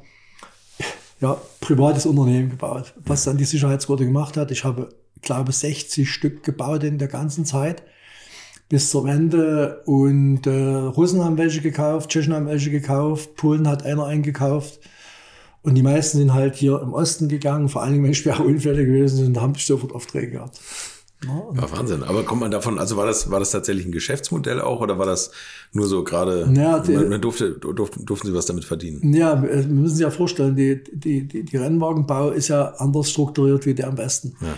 ja, 1.20 1.40
privates 1.60 2.04
Unternehmen 2.04 2.50
gebaut. 2.50 2.92
Was 3.06 3.24
dann 3.24 3.38
die 3.38 3.44
Sicherheitsgurte 3.44 4.04
gemacht 4.04 4.36
hat, 4.36 4.50
ich 4.50 4.64
habe, 4.64 4.90
glaube 5.22 5.52
60 5.52 6.10
Stück 6.10 6.42
gebaut 6.42 6.84
in 6.84 6.98
der 6.98 7.08
ganzen 7.08 7.46
Zeit 7.46 7.82
bis 8.68 8.90
zur 8.90 9.04
Wende 9.04 9.82
und 9.86 10.46
äh, 10.46 10.50
Russen 10.50 11.24
haben 11.24 11.38
welche 11.38 11.60
gekauft, 11.60 12.10
Tschechen 12.10 12.34
haben 12.34 12.46
welche 12.46 12.70
gekauft, 12.70 13.36
Polen 13.36 13.68
hat 13.68 13.84
einer 13.84 14.06
eingekauft 14.06 14.80
und 15.62 15.74
die 15.74 15.82
meisten 15.82 16.18
sind 16.18 16.34
halt 16.34 16.56
hier 16.56 16.80
im 16.80 16.92
Osten 16.92 17.28
gegangen, 17.28 17.68
vor 17.68 17.82
allen 17.82 17.92
Dingen 17.92 18.04
wenn 18.04 18.14
schwere 18.14 18.42
Unfälle 18.42 18.84
gewesen 18.84 19.16
sind, 19.16 19.36
da 19.36 19.42
haben 19.42 19.54
sie 19.54 19.64
sofort 19.64 19.92
Aufträge 19.92 20.30
gehabt. 20.32 20.60
Ja, 21.24 21.72
Wahnsinn. 21.72 22.02
Aber 22.02 22.24
kommt 22.24 22.42
man 22.42 22.50
davon, 22.50 22.78
also 22.78 22.96
war 22.96 23.06
das, 23.06 23.30
war 23.30 23.40
das 23.40 23.50
tatsächlich 23.50 23.86
ein 23.86 23.92
Geschäftsmodell 23.92 24.60
auch 24.60 24.80
oder 24.80 24.98
war 24.98 25.06
das 25.06 25.32
nur 25.76 25.86
so 25.86 26.02
gerade, 26.02 26.50
ja, 26.54 26.80
die, 26.80 26.92
man, 26.92 27.08
man 27.08 27.20
durfte, 27.20 27.52
durften, 27.52 28.04
durften 28.04 28.26
Sie 28.28 28.34
was 28.34 28.46
damit 28.46 28.64
verdienen? 28.64 29.12
Ja, 29.12 29.40
wir 29.40 29.62
müssen 29.68 29.96
sich 29.96 30.02
ja 30.02 30.10
vorstellen, 30.10 30.56
die, 30.56 30.82
die, 30.92 31.28
die, 31.28 31.44
die 31.44 31.56
Rennwagenbau 31.56 32.30
ist 32.30 32.48
ja 32.48 32.74
anders 32.78 33.10
strukturiert 33.10 33.66
wie 33.66 33.74
der 33.74 33.88
am 33.88 33.98
Westen. 33.98 34.34
Ja. 34.40 34.56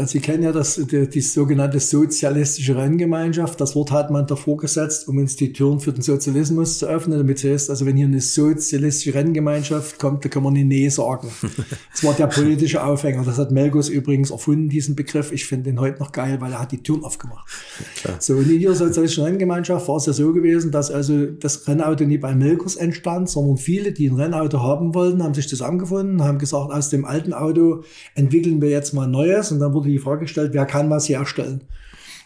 Äh, 0.00 0.06
Sie 0.06 0.20
kennen 0.20 0.42
ja 0.42 0.52
das, 0.52 0.76
die, 0.76 1.08
die 1.08 1.20
sogenannte 1.20 1.80
sozialistische 1.80 2.76
Renngemeinschaft. 2.76 3.60
Das 3.60 3.74
Wort 3.74 3.90
hat 3.90 4.10
man 4.10 4.26
davor 4.26 4.56
gesetzt, 4.58 5.08
um 5.08 5.18
uns 5.18 5.36
die 5.36 5.52
Türen 5.52 5.80
für 5.80 5.92
den 5.92 6.02
Sozialismus 6.02 6.78
zu 6.78 6.86
öffnen, 6.86 7.18
damit 7.18 7.38
es 7.38 7.44
heißt, 7.44 7.70
also 7.70 7.86
wenn 7.86 7.96
hier 7.96 8.06
eine 8.06 8.20
sozialistische 8.20 9.14
Renngemeinschaft 9.14 9.98
kommt, 9.98 10.24
da 10.24 10.28
kann 10.28 10.42
man 10.42 10.52
nicht 10.52 10.66
Nee 10.66 10.88
sagen. 10.88 11.28
Das 11.92 12.04
war 12.04 12.14
der 12.14 12.26
politische 12.28 12.84
Aufhänger. 12.84 13.24
Das 13.24 13.38
hat 13.38 13.50
Melgus 13.50 13.88
übrigens 13.88 14.30
erfunden, 14.30 14.68
diesen 14.68 14.94
Begriff. 14.94 15.32
Ich 15.32 15.46
finde 15.46 15.70
den 15.70 15.80
heute 15.80 15.98
noch 15.98 16.12
geil, 16.12 16.40
weil 16.40 16.52
er 16.52 16.60
hat 16.60 16.70
die 16.70 16.82
Türen 16.82 17.02
aufgemacht. 17.02 17.48
Klar. 17.96 18.16
So, 18.20 18.34
und 18.34 18.48
in 18.48 18.58
dieser 18.58 18.74
sozialistischen 18.74 19.24
Renngemeinschaft 19.24 19.88
war 19.88 19.96
es 19.96 20.06
ja 20.06 20.12
so 20.12 20.32
gewesen, 20.32 20.57
dass 20.66 20.90
also 20.90 21.26
das 21.26 21.66
Rennauto 21.66 22.04
nie 22.04 22.18
bei 22.18 22.34
Melgus 22.34 22.76
entstand, 22.76 23.28
sondern 23.28 23.56
viele, 23.56 23.92
die 23.92 24.08
ein 24.08 24.16
Rennauto 24.16 24.62
haben 24.62 24.94
wollten, 24.94 25.22
haben 25.22 25.34
sich 25.34 25.48
zusammengefunden, 25.48 26.22
haben 26.22 26.38
gesagt, 26.38 26.72
aus 26.72 26.90
dem 26.90 27.04
alten 27.04 27.32
Auto 27.32 27.82
entwickeln 28.14 28.60
wir 28.60 28.70
jetzt 28.70 28.92
mal 28.94 29.04
ein 29.04 29.10
neues 29.10 29.52
und 29.52 29.60
dann 29.60 29.72
wurde 29.72 29.88
die 29.88 29.98
Frage 29.98 30.22
gestellt, 30.22 30.50
wer 30.52 30.66
kann 30.66 30.90
was 30.90 31.08
herstellen? 31.08 31.62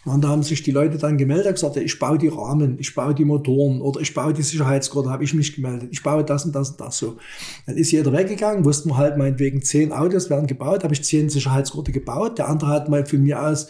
Und 0.04 0.24
da 0.24 0.28
haben 0.28 0.42
sich 0.42 0.64
die 0.64 0.72
Leute 0.72 0.98
dann 0.98 1.16
gemeldet 1.16 1.46
und 1.46 1.54
gesagt, 1.54 1.76
ich 1.76 1.98
baue 1.98 2.18
die 2.18 2.28
Rahmen, 2.28 2.76
ich 2.80 2.92
baue 2.94 3.14
die 3.14 3.24
Motoren 3.24 3.80
oder 3.80 4.00
ich 4.00 4.12
baue 4.12 4.32
die 4.32 4.42
Sicherheitsgurte, 4.42 5.10
habe 5.10 5.22
ich 5.22 5.32
mich 5.32 5.54
gemeldet. 5.54 5.90
Ich 5.92 6.02
baue 6.02 6.24
das 6.24 6.44
und 6.44 6.54
das 6.56 6.70
und 6.70 6.80
das 6.80 6.98
so. 6.98 7.18
Dann 7.66 7.76
ist 7.76 7.92
jeder 7.92 8.12
weggegangen, 8.12 8.64
wussten 8.64 8.90
wir 8.90 8.96
halt 8.96 9.16
meinetwegen 9.16 9.62
zehn 9.62 9.92
Autos 9.92 10.28
werden 10.28 10.48
gebaut, 10.48 10.82
habe 10.82 10.94
ich 10.94 11.04
zehn 11.04 11.28
Sicherheitsgurte 11.28 11.92
gebaut. 11.92 12.38
Der 12.38 12.48
andere 12.48 12.70
hat 12.70 12.88
mal 12.88 13.06
von 13.06 13.22
mir 13.22 13.40
aus 13.40 13.68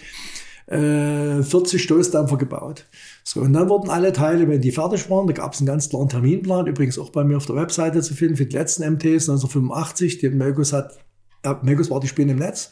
äh, 0.67 1.43
40 1.43 1.83
Stoßdampfer 1.83 2.37
gebaut. 2.37 2.87
So, 3.25 3.41
und 3.41 3.53
dann 3.53 3.69
wurden 3.69 3.91
alle 3.91 4.13
Teile, 4.13 4.49
wenn 4.49 4.61
die 4.61 4.73
fertig 4.73 5.09
waren, 5.11 5.27
da 5.27 5.33
gab 5.33 5.53
es 5.53 5.61
einen 5.61 5.67
ganz 5.67 5.89
klaren 5.89 6.09
Terminplan, 6.09 6.67
übrigens 6.67 6.99
auch 6.99 7.11
bei 7.11 7.25
mir 7.25 7.37
auf 7.37 7.47
der 7.47 7.57
Webseite 7.57 8.03
zu 8.03 8.15
finden, 8.15 8.37
für 8.37 8.47
die 8.47 8.57
letzten 8.57 8.83
MTs 8.83 9.29
1985, 9.29 10.19
die 10.19 10.29
Melgus 10.31 10.73
hat, 10.73 10.99
äh, 11.43 11.55
Melgus 11.63 11.91
war 11.91 12.01
die 12.01 12.09
Spinne 12.09 12.33
im 12.33 12.39
Netz, 12.39 12.71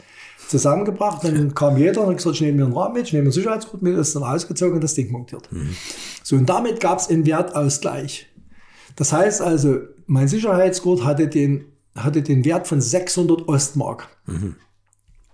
zusammengebracht. 0.48 1.24
Dann 1.24 1.54
kam 1.54 1.76
jeder 1.76 2.02
und 2.02 2.08
hat 2.08 2.16
gesagt, 2.16 2.36
ich 2.36 2.42
nehme 2.42 2.58
mir 2.58 2.64
einen 2.64 2.76
Rahmen 2.76 2.94
mit, 2.94 3.06
ich 3.06 3.12
nehme 3.12 3.28
ein 3.28 3.32
Sicherheitsgurt 3.32 3.82
mit, 3.82 3.96
ist 3.96 4.14
dann 4.16 4.24
ausgezogen 4.24 4.74
und 4.74 4.84
das 4.84 4.94
Ding 4.94 5.10
montiert. 5.10 5.50
Mhm. 5.52 5.76
So, 6.22 6.36
und 6.36 6.46
damit 6.46 6.80
gab 6.80 6.98
es 6.98 7.08
einen 7.08 7.26
Wertausgleich. 7.26 8.26
Das 8.96 9.12
heißt 9.12 9.40
also, 9.40 9.78
mein 10.06 10.28
Sicherheitsgurt 10.28 11.04
hatte 11.04 11.28
den, 11.28 11.66
hatte 11.94 12.22
den 12.22 12.44
Wert 12.44 12.66
von 12.66 12.80
600 12.80 13.48
Ostmark. 13.48 14.08
Mhm. 14.26 14.56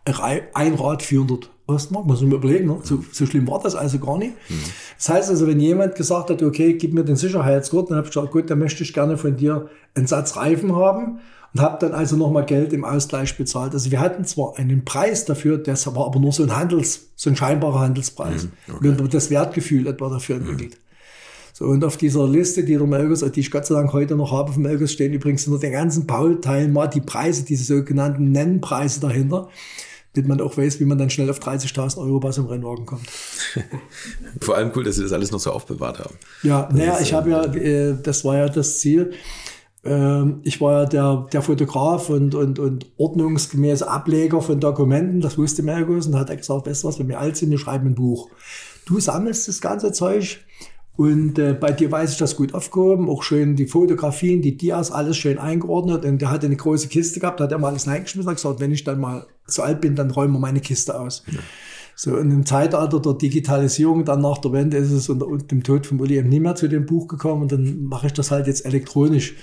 Ein 0.05 0.75
Rad 0.75 1.03
400 1.03 1.51
Ostmark, 1.67 2.07
muss 2.07 2.23
ich 2.23 2.29
mir 2.29 2.37
überlegen, 2.37 2.67
ne? 2.69 2.79
so, 2.83 3.05
so, 3.11 3.27
schlimm 3.27 3.49
war 3.49 3.61
das 3.61 3.75
also 3.75 3.99
gar 3.99 4.19
nicht. 4.19 4.35
Mhm. 4.49 4.55
Das 4.97 5.09
heißt 5.09 5.31
also, 5.31 5.47
wenn 5.49 5.59
jemand 5.59 5.97
gesagt 5.97 6.31
hat, 6.31 6.43
okay, 6.43 6.75
gib 6.75 6.95
mir 6.95 7.05
den 7.05 7.17
Sicherheitsgurt, 7.17 7.91
dann 7.91 7.99
habe 7.99 8.07
ich 8.07 8.14
gesagt, 8.14 8.33
gut, 8.33 8.49
dann 8.49 8.61
möchte 8.61 8.85
ich 8.85 8.93
gerne 8.93 9.17
von 9.17 9.37
dir 9.37 9.69
einen 9.95 10.07
Satz 10.07 10.37
Reifen 10.37 10.77
haben 10.77 11.19
und 11.53 11.61
habe 11.61 11.79
dann 11.81 11.93
also 11.93 12.17
nochmal 12.17 12.47
Geld 12.47 12.73
im 12.73 12.85
Ausgleich 12.85 13.37
bezahlt. 13.37 13.73
Also 13.73 13.91
wir 13.91 13.99
hatten 13.99 14.25
zwar 14.25 14.57
einen 14.59 14.85
Preis 14.85 15.25
dafür, 15.25 15.59
das 15.59 15.87
war 15.87 16.07
aber 16.07 16.21
nur 16.21 16.33
so 16.33 16.45
ein 16.45 16.55
Handels, 16.55 17.09
so 17.17 17.31
ein 17.31 17.37
scheinbarer 17.37 17.81
Handelspreis. 17.81 18.45
Mhm, 18.45 18.75
okay. 18.75 19.03
Und 19.03 19.14
das 19.14 19.31
Wertgefühl 19.31 19.89
etwa 19.89 20.09
dafür 20.09 20.37
mhm. 20.37 20.43
entwickelt. 20.43 20.75
Mhm. 20.75 20.87
So, 21.53 21.64
und 21.64 21.83
auf 21.85 21.97
dieser 21.97 22.29
Liste, 22.29 22.64
die 22.64 22.77
der 22.77 22.87
Melgus, 22.87 23.25
die 23.33 23.41
ich 23.41 23.51
Gott 23.51 23.64
sei 23.64 23.75
Dank 23.77 23.93
heute 23.95 24.14
noch 24.14 24.31
habe 24.31 24.53
vom 24.53 24.62
Melgus, 24.62 24.93
stehen 24.93 25.14
übrigens 25.14 25.47
unter 25.49 25.61
den 25.61 25.73
ganzen 25.73 26.07
Bauteilen 26.07 26.73
mal 26.73 26.87
die 26.87 27.01
Preise, 27.01 27.45
diese 27.45 27.64
sogenannten 27.64 28.31
Nennpreise 28.31 29.01
dahinter 29.01 29.49
damit 30.17 30.29
man 30.29 30.41
auch 30.41 30.57
weiß, 30.57 30.81
wie 30.81 30.85
man 30.85 30.99
dann 30.99 31.11
schnell 31.11 31.29
auf 31.31 31.39
30.000 31.39 31.99
Euro 31.99 32.19
bei 32.19 32.33
so 32.33 32.43
einem 32.43 32.51
Rennwagen 32.51 32.87
kommt. 32.87 33.07
Vor 34.41 34.57
allem 34.57 34.73
cool, 34.75 34.85
dass 34.85 34.97
Sie 34.97 35.03
das 35.03 35.12
alles 35.12 35.31
noch 35.31 35.41
so 35.41 35.53
aufbewahrt 35.53 35.99
haben. 35.99 36.14
Ja, 36.43 36.69
naja, 36.73 36.99
ich 37.01 37.12
habe 37.12 37.31
ja, 37.31 37.45
äh, 37.45 37.97
das 38.03 38.25
war 38.25 38.37
ja 38.37 38.49
das 38.49 38.79
Ziel, 38.79 39.12
ähm, 39.85 40.41
ich 40.43 40.61
war 40.61 40.83
ja 40.83 40.85
der, 40.87 41.27
der 41.33 41.43
Fotograf 41.43 42.09
und, 42.09 42.35
und, 42.35 42.59
und 42.59 42.87
ordnungsgemäße 42.97 43.89
Ableger 43.89 44.41
von 44.41 44.59
Dokumenten, 44.59 45.21
das 45.21 45.37
wusste 45.37 45.62
Merkus 45.62 46.07
und 46.07 46.17
hat 46.17 46.35
gesagt, 46.37 46.67
weißt 46.67 46.83
du 46.83 46.89
was, 46.89 46.99
wenn 46.99 47.09
wir 47.09 47.21
alt 47.21 47.37
sind, 47.37 47.51
wir 47.51 47.59
schreiben 47.59 47.89
ein 47.89 47.95
Buch. 47.95 48.31
Du 48.87 48.99
sammelst 48.99 49.49
das 49.49 49.61
ganze 49.61 49.93
Zeug 49.93 50.41
und 50.97 51.38
äh, 51.38 51.53
bei 51.53 51.72
dir 51.72 51.92
weiß 51.92 52.12
ich 52.12 52.18
das 52.18 52.36
gut 52.36 52.55
aufgehoben, 52.55 53.11
auch 53.11 53.22
schön 53.22 53.55
die 53.55 53.66
Fotografien, 53.66 54.40
die 54.40 54.57
Dias, 54.57 54.90
alles 54.90 55.18
schön 55.18 55.38
eingeordnet. 55.38 56.05
Und 56.07 56.22
der 56.22 56.30
hatte 56.30 56.47
eine 56.47 56.57
große 56.57 56.88
Kiste 56.88 57.20
gehabt, 57.20 57.38
da 57.38 57.44
hat 57.44 57.53
er 57.53 57.59
mal 57.59 57.68
alles 57.68 57.86
reingeschmissen 57.86 58.28
und 58.28 58.36
gesagt, 58.36 58.61
wenn 58.61 58.72
ich 58.72 58.84
dann 58.84 58.99
mal 58.99 59.26
so 59.47 59.62
alt 59.62 59.82
bin, 59.82 59.94
dann 59.94 60.11
räumen 60.11 60.32
wir 60.34 60.40
meine 60.40 60.61
Kiste 60.61 60.99
aus. 60.99 61.22
Ja. 61.30 61.38
So, 61.99 62.14
und 62.16 62.30
im 62.30 62.44
Zeitalter 62.44 63.01
der 63.01 63.14
Digitalisierung, 63.14 64.05
dann 64.05 64.20
nach 64.20 64.38
der 64.38 64.53
Wende, 64.53 64.76
ist 64.76 64.90
es 64.90 65.09
unter, 65.09 65.26
dem 65.38 65.62
Tod 65.62 65.86
von 65.86 66.01
Uli 66.01 66.16
eben 66.16 66.28
nicht 66.28 66.42
mehr 66.42 66.55
zu 66.55 66.68
dem 66.68 66.86
Buch 66.86 67.09
gekommen 67.09 67.42
und 67.42 67.53
dann 67.53 67.84
mache 67.84 68.09
ich 68.09 68.12
das 68.12 68.30
halt 68.30 68.47
jetzt 68.47 68.66
elektronisch. 68.66 69.34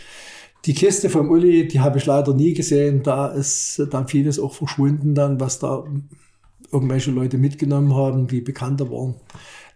Die 0.66 0.74
Kiste 0.74 1.10
vom 1.10 1.30
Uli, 1.30 1.68
die 1.68 1.80
habe 1.80 1.98
ich 1.98 2.06
leider 2.06 2.34
nie 2.34 2.54
gesehen. 2.54 3.04
Da 3.04 3.28
ist 3.28 3.82
dann 3.90 4.08
vieles 4.08 4.40
auch 4.40 4.54
verschwunden 4.54 5.14
dann, 5.14 5.40
was 5.40 5.60
da 5.60 5.84
irgendwelche 6.72 7.12
Leute 7.12 7.38
mitgenommen 7.38 7.96
haben, 7.96 8.28
die 8.28 8.42
bekannter 8.42 8.90
waren. 8.90 9.16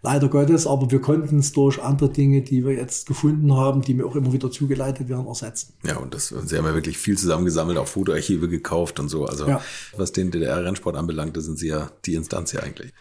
Leider 0.02 0.28
Gottes, 0.28 0.66
aber 0.66 0.90
wir 0.90 1.00
konnten 1.00 1.40
es 1.40 1.52
durch 1.52 1.82
andere 1.82 2.10
Dinge, 2.10 2.42
die 2.42 2.64
wir 2.64 2.72
jetzt 2.72 3.06
gefunden 3.06 3.52
haben, 3.54 3.82
die 3.82 3.94
mir 3.94 4.06
auch 4.06 4.14
immer 4.14 4.32
wieder 4.32 4.50
zugeleitet 4.50 5.08
werden, 5.08 5.26
ersetzen. 5.26 5.72
Ja, 5.84 5.96
und 5.96 6.14
das, 6.14 6.28
Sie 6.28 6.56
haben 6.56 6.66
ja 6.66 6.74
wirklich 6.74 6.98
viel 6.98 7.18
zusammengesammelt, 7.18 7.78
auch 7.78 7.88
Fotoarchive 7.88 8.48
gekauft 8.48 9.00
und 9.00 9.08
so. 9.08 9.26
Also 9.26 9.48
ja. 9.48 9.60
was 9.96 10.12
den 10.12 10.30
DDR-Rennsport 10.30 10.96
anbelangt, 10.96 11.36
da 11.36 11.40
sind 11.40 11.58
Sie 11.58 11.68
ja 11.68 11.90
die 12.04 12.14
Instanz 12.14 12.52
hier 12.52 12.62
eigentlich. 12.62 12.92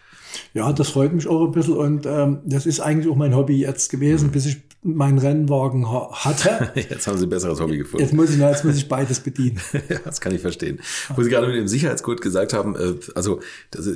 Ja, 0.54 0.74
das 0.74 0.90
freut 0.90 1.14
mich 1.14 1.28
auch 1.28 1.46
ein 1.46 1.52
bisschen 1.52 1.76
und 1.76 2.06
ähm, 2.06 2.40
das 2.46 2.66
ist 2.66 2.80
eigentlich 2.80 3.12
auch 3.12 3.16
mein 3.16 3.36
Hobby 3.36 3.58
jetzt 3.58 3.90
gewesen, 3.90 4.28
mhm. 4.28 4.32
bis 4.32 4.46
ich 4.48 4.67
meinen 4.84 5.18
Rennwagen 5.18 5.90
ha 5.90 6.10
hatte. 6.12 6.72
Jetzt 6.90 7.08
haben 7.08 7.18
Sie 7.18 7.26
ein 7.26 7.30
besseres 7.30 7.60
Hobby 7.60 7.78
gefunden. 7.78 8.04
Jetzt 8.04 8.14
muss 8.14 8.30
ich, 8.30 8.38
jetzt 8.38 8.64
muss 8.64 8.78
ich 8.78 8.88
beides 8.88 9.20
bedienen. 9.20 9.60
ja, 9.90 10.00
das 10.04 10.22
kann 10.22 10.34
ich 10.34 10.42
verstehen. 10.42 10.80
Wo 11.16 11.24
Sie 11.24 11.30
gerade 11.30 11.48
mit 11.48 11.56
dem 11.56 11.68
Sicherheitsgurt 11.68 12.22
gesagt 12.22 12.54
haben, 12.54 12.76
äh, 12.76 12.94
also 13.16 13.40
das, 13.72 13.90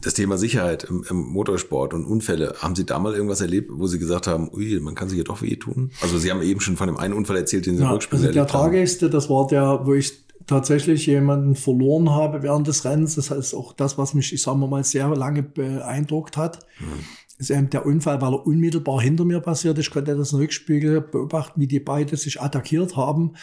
das 0.00 0.14
Thema 0.14 0.38
Sicherheit 0.38 0.84
im, 0.84 1.04
im, 1.08 1.16
Motorsport 1.16 1.94
und 1.94 2.04
Unfälle, 2.04 2.54
haben 2.60 2.76
Sie 2.76 2.84
da 2.84 2.98
mal 2.98 3.14
irgendwas 3.14 3.40
erlebt, 3.40 3.70
wo 3.72 3.86
Sie 3.86 3.98
gesagt 3.98 4.26
haben, 4.26 4.50
ui, 4.52 4.78
man 4.80 4.94
kann 4.94 5.08
sich 5.08 5.18
ja 5.18 5.24
doch 5.24 5.42
weh 5.42 5.56
tun? 5.56 5.90
Also 6.02 6.18
Sie 6.18 6.30
haben 6.30 6.42
eben 6.42 6.60
schon 6.60 6.76
von 6.76 6.86
dem 6.86 6.96
einen 6.96 7.14
Unfall 7.14 7.36
erzählt, 7.38 7.66
den 7.66 7.76
Sie 7.76 7.82
ja, 7.82 7.90
Rückspiel 7.90 8.18
also 8.18 8.32
Der 8.32 8.46
tragischste, 8.46 9.10
das 9.10 9.28
war 9.30 9.46
der, 9.46 9.80
wo 9.84 9.94
ich 9.94 10.26
tatsächlich 10.46 11.06
jemanden 11.06 11.56
verloren 11.56 12.10
habe 12.10 12.42
während 12.42 12.66
des 12.66 12.84
Rennens. 12.84 13.16
Das 13.16 13.30
heißt 13.30 13.54
auch 13.54 13.72
das, 13.72 13.98
was 13.98 14.14
mich, 14.14 14.32
ich 14.32 14.42
sage 14.42 14.58
mal, 14.58 14.84
sehr 14.84 15.08
lange 15.08 15.42
beeindruckt 15.42 16.36
hat. 16.36 16.60
Mhm. 16.78 17.04
Ist 17.38 17.50
eben 17.50 17.68
der 17.70 17.84
Unfall, 17.84 18.20
weil 18.22 18.32
er 18.32 18.46
unmittelbar 18.46 19.00
hinter 19.00 19.24
mir 19.24 19.40
passiert 19.40 19.78
ist. 19.78 19.86
Ich 19.88 19.92
konnte 19.92 20.16
das 20.16 20.32
Rückspiegel 20.32 21.02
beobachten, 21.02 21.60
wie 21.60 21.66
die 21.66 21.80
beiden 21.80 22.16
sich 22.16 22.40
attackiert 22.40 22.96
haben. 22.96 23.34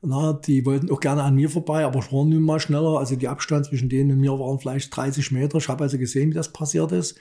Na, 0.00 0.32
die 0.32 0.64
wollten 0.64 0.90
auch 0.92 1.00
gerne 1.00 1.24
an 1.24 1.34
mir 1.34 1.50
vorbei, 1.50 1.84
aber 1.84 1.98
ich 1.98 2.12
war 2.12 2.24
nun 2.24 2.42
mal 2.42 2.60
schneller. 2.60 2.98
Also 2.98 3.16
die 3.16 3.26
Abstand 3.26 3.66
zwischen 3.66 3.88
denen 3.88 4.12
und 4.12 4.20
mir 4.20 4.38
waren 4.38 4.60
vielleicht 4.60 4.94
30 4.94 5.32
Meter. 5.32 5.58
Ich 5.58 5.68
habe 5.68 5.82
also 5.82 5.98
gesehen, 5.98 6.30
wie 6.30 6.34
das 6.34 6.52
passiert 6.52 6.92
ist. 6.92 7.18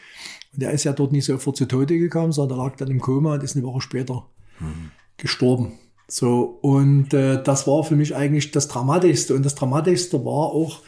Und 0.54 0.62
er 0.62 0.72
ist 0.72 0.84
ja 0.84 0.94
dort 0.94 1.12
nicht 1.12 1.26
sofort 1.26 1.58
zu 1.58 1.66
Tode 1.66 1.98
gekommen, 1.98 2.32
sondern 2.32 2.60
er 2.60 2.66
lag 2.66 2.76
dann 2.76 2.92
im 2.92 3.00
Koma 3.00 3.34
und 3.34 3.44
ist 3.44 3.56
eine 3.56 3.66
Woche 3.66 3.82
später 3.82 4.26
mhm. 4.60 4.92
gestorben. 5.18 5.74
So, 6.08 6.60
und 6.62 7.14
äh, 7.14 7.42
das 7.42 7.68
war 7.68 7.84
für 7.84 7.96
mich 7.96 8.16
eigentlich 8.16 8.52
das 8.52 8.68
Dramatischste. 8.68 9.34
Und 9.34 9.44
das 9.44 9.56
Dramatischste 9.56 10.24
war 10.24 10.52
auch, 10.52 10.82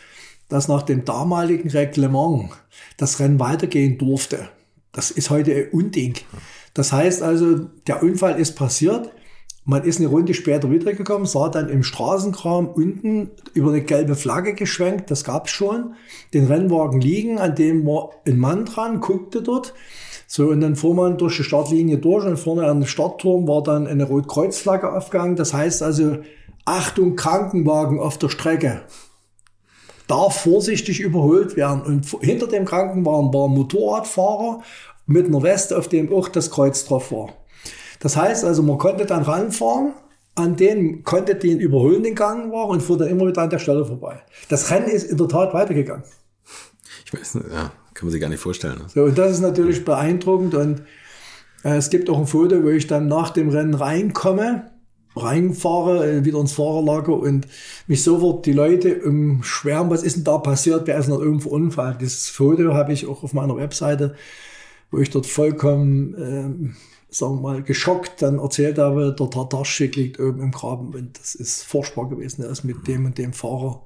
dass 0.47 0.67
nach 0.67 0.83
dem 0.83 1.05
damaligen 1.05 1.69
Reglement 1.69 2.51
das 2.97 3.19
Rennen 3.19 3.39
weitergehen 3.39 3.97
durfte. 3.97 4.49
Das 4.99 5.11
ist 5.11 5.29
heute 5.29 5.69
Unding. 5.71 6.15
Das 6.73 6.91
heißt 6.91 7.23
also, 7.23 7.69
der 7.87 8.03
Unfall 8.03 8.37
ist 8.37 8.57
passiert. 8.57 9.09
Man 9.63 9.85
ist 9.85 9.99
eine 9.99 10.09
Runde 10.09 10.33
später 10.33 10.69
wiedergekommen, 10.69 11.25
sah 11.25 11.47
dann 11.47 11.69
im 11.69 11.83
Straßenkram 11.83 12.67
unten 12.67 13.31
über 13.53 13.69
eine 13.69 13.79
gelbe 13.81 14.15
Flagge 14.15 14.55
geschwenkt, 14.55 15.09
das 15.09 15.23
gab's 15.23 15.51
schon, 15.51 15.93
den 16.33 16.47
Rennwagen 16.47 16.99
liegen, 16.99 17.39
an 17.39 17.55
dem 17.55 17.85
war 17.85 18.09
ein 18.27 18.37
Mann 18.37 18.65
dran, 18.65 18.99
guckte 18.99 19.41
dort 19.41 19.73
so, 20.27 20.49
und 20.49 20.59
dann 20.59 20.75
fuhr 20.75 20.93
man 20.93 21.17
durch 21.17 21.37
die 21.37 21.45
Startlinie 21.45 21.97
durch 21.99 22.25
und 22.25 22.35
vorne 22.35 22.67
an 22.67 22.81
dem 22.81 22.85
Startturm 22.85 23.47
war 23.47 23.63
dann 23.63 23.87
eine 23.87 24.03
Rotkreuzflagge 24.03 24.91
aufgegangen. 24.91 25.37
Das 25.37 25.53
heißt 25.53 25.81
also, 25.81 26.17
Achtung, 26.65 27.15
Krankenwagen 27.15 28.01
auf 28.01 28.17
der 28.17 28.27
Strecke. 28.27 28.81
Darf 30.07 30.41
vorsichtig 30.41 30.99
überholt 30.99 31.55
werden. 31.55 31.83
Und 31.83 32.07
hinter 32.21 32.47
dem 32.47 32.65
Krankenwagen 32.65 33.31
war 33.31 33.47
ein 33.47 33.53
Motorradfahrer 33.53 34.63
mit 35.09 35.25
einer 35.25 35.41
Weste, 35.41 35.77
auf 35.77 35.87
dem 35.87 36.13
auch 36.13 36.27
das 36.29 36.51
Kreuz 36.51 36.85
drauf 36.85 37.11
war. 37.11 37.33
Das 37.99 38.15
heißt 38.15 38.45
also, 38.45 38.61
man 38.63 38.77
konnte 38.77 39.05
dann 39.05 39.23
ranfahren 39.23 39.93
an 40.35 40.55
den, 40.55 41.03
konnte 41.03 41.35
den 41.35 41.59
überholen, 41.59 42.03
den 42.03 42.15
Gang 42.15 42.51
war 42.51 42.67
und 42.67 42.81
fuhr 42.81 42.97
dann 42.97 43.09
immer 43.09 43.27
wieder 43.27 43.41
an 43.41 43.49
der 43.49 43.59
Stelle 43.59 43.83
vorbei. 43.83 44.21
Das 44.47 44.69
Rennen 44.71 44.87
ist 44.87 45.09
in 45.09 45.17
der 45.17 45.27
Tat 45.27 45.53
weitergegangen. 45.53 46.03
Ich 47.05 47.13
weiß 47.13 47.35
nicht, 47.35 47.47
ja, 47.51 47.71
kann 47.93 48.05
man 48.05 48.11
sich 48.11 48.21
gar 48.21 48.29
nicht 48.29 48.39
vorstellen. 48.39 48.77
Ne? 48.77 48.85
So, 48.87 49.03
und 49.03 49.17
das 49.17 49.31
ist 49.31 49.41
natürlich 49.41 49.83
beeindruckend 49.83 50.53
und 50.53 50.83
äh, 51.63 51.77
es 51.77 51.89
gibt 51.89 52.09
auch 52.09 52.19
ein 52.19 52.27
Foto, 52.27 52.63
wo 52.63 52.69
ich 52.69 52.85
dann 52.85 53.07
nach 53.07 53.31
dem 53.31 53.49
Rennen 53.49 53.73
reinkomme, 53.73 54.69
reinfahre, 55.15 56.07
äh, 56.07 56.25
wieder 56.25 56.39
ins 56.39 56.53
Fahrerlager 56.53 57.13
und 57.13 57.47
mich 57.87 58.03
sofort 58.03 58.45
die 58.45 58.53
Leute 58.53 59.01
umschwärmen, 59.01 59.89
was 59.89 60.03
ist 60.03 60.17
denn 60.17 60.23
da 60.23 60.37
passiert, 60.37 60.85
wer 60.85 60.99
ist 60.99 61.07
denn 61.07 61.15
irgendwo 61.15 61.49
Unfall. 61.49 61.97
Dieses 61.99 62.29
Foto 62.29 62.75
habe 62.75 62.93
ich 62.93 63.07
auch 63.07 63.23
auf 63.23 63.33
meiner 63.33 63.57
Webseite, 63.57 64.15
wo 64.91 64.99
ich 64.99 65.09
dort 65.09 65.25
vollkommen, 65.25 66.13
äh, 66.15 67.13
sagen 67.13 67.35
wir 67.35 67.41
mal, 67.41 67.63
geschockt 67.63 68.21
dann 68.21 68.39
erzählt 68.39 68.77
habe, 68.77 69.15
der 69.17 69.29
Tatarschik 69.29 69.95
liegt 69.95 70.19
oben 70.19 70.41
im 70.41 70.51
Graben 70.51 70.93
und 70.93 71.19
das 71.19 71.35
ist 71.35 71.63
furchtbar 71.63 72.09
gewesen. 72.09 72.43
Er 72.43 72.49
ist 72.49 72.63
mit 72.63 72.87
dem 72.87 73.05
und 73.05 73.17
dem 73.17 73.33
Fahrer 73.33 73.85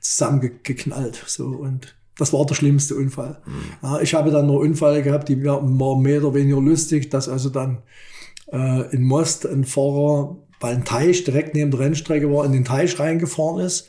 zusammengeknallt. 0.00 1.22
So 1.26 1.46
und 1.46 1.94
das 2.16 2.32
war 2.32 2.44
der 2.44 2.54
schlimmste 2.54 2.96
Unfall. 2.96 3.40
Mhm. 3.46 3.52
Ja, 3.82 4.00
ich 4.00 4.14
habe 4.14 4.30
dann 4.30 4.46
noch 4.46 4.58
Unfälle 4.58 5.02
gehabt, 5.02 5.28
die 5.28 5.42
waren 5.44 6.02
mehr 6.02 6.22
oder 6.22 6.34
weniger 6.34 6.60
lustig, 6.60 7.10
dass 7.10 7.28
also 7.28 7.48
dann 7.48 7.78
äh, 8.52 8.94
in 8.94 9.04
Most 9.04 9.46
ein 9.46 9.64
Fahrer, 9.64 10.36
weil 10.60 10.74
ein 10.74 10.84
Teich 10.84 11.24
direkt 11.24 11.54
neben 11.54 11.70
der 11.70 11.80
Rennstrecke 11.80 12.30
war, 12.30 12.44
in 12.44 12.52
den 12.52 12.64
Teich 12.64 12.98
reingefahren 12.98 13.64
ist. 13.64 13.88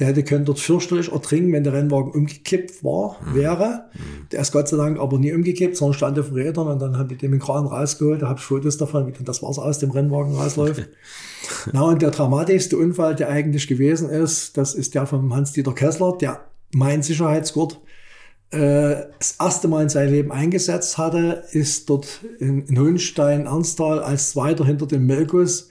Der 0.00 0.08
hätte 0.08 0.24
können 0.24 0.46
dort 0.46 0.58
fürchterlich 0.58 1.12
ertrinken, 1.12 1.52
wenn 1.52 1.62
der 1.62 1.74
Rennwagen 1.74 2.10
umgekippt 2.12 2.82
war, 2.82 3.18
mhm. 3.22 3.34
wäre. 3.34 3.84
Mhm. 3.92 4.28
Der 4.32 4.40
ist 4.40 4.50
Gott 4.50 4.66
sei 4.66 4.78
Dank 4.78 4.98
aber 4.98 5.18
nie 5.18 5.32
umgekippt, 5.32 5.76
sondern 5.76 5.94
stand 5.94 6.18
auf 6.18 6.28
den 6.28 6.36
Rädern 6.36 6.68
und 6.68 6.80
dann 6.80 6.96
habe 6.96 7.12
ich 7.12 7.20
den 7.20 7.38
Kran 7.38 7.66
rausgeholt, 7.66 8.22
da 8.22 8.28
habe 8.28 8.38
ich 8.38 8.44
Fotos 8.44 8.78
davon, 8.78 9.06
wie 9.06 9.12
dann 9.12 9.26
das 9.26 9.42
Wasser 9.42 9.62
aus 9.62 9.78
dem 9.78 9.90
Rennwagen 9.90 10.34
rausläuft. 10.34 10.88
Na, 11.72 11.82
und 11.82 12.00
der 12.00 12.10
dramatischste 12.10 12.78
Unfall, 12.78 13.14
der 13.14 13.28
eigentlich 13.28 13.68
gewesen 13.68 14.08
ist, 14.08 14.56
das 14.56 14.74
ist 14.74 14.94
der 14.94 15.06
von 15.06 15.32
Hans-Dieter 15.34 15.74
Kessler, 15.74 16.16
der 16.18 16.40
mein 16.72 17.02
Sicherheitsgurt 17.02 17.78
äh, 18.50 18.96
das 19.18 19.36
erste 19.38 19.68
Mal 19.68 19.84
in 19.84 19.88
seinem 19.88 20.12
Leben 20.12 20.32
eingesetzt 20.32 20.98
hatte, 20.98 21.44
ist 21.52 21.90
dort 21.90 22.20
in, 22.38 22.64
in 22.66 22.78
Hohenstein, 22.80 23.46
Ernsthal, 23.46 24.00
als 24.00 24.30
Zweiter 24.30 24.64
hinter 24.64 24.86
dem 24.86 25.06
Melkus 25.06 25.68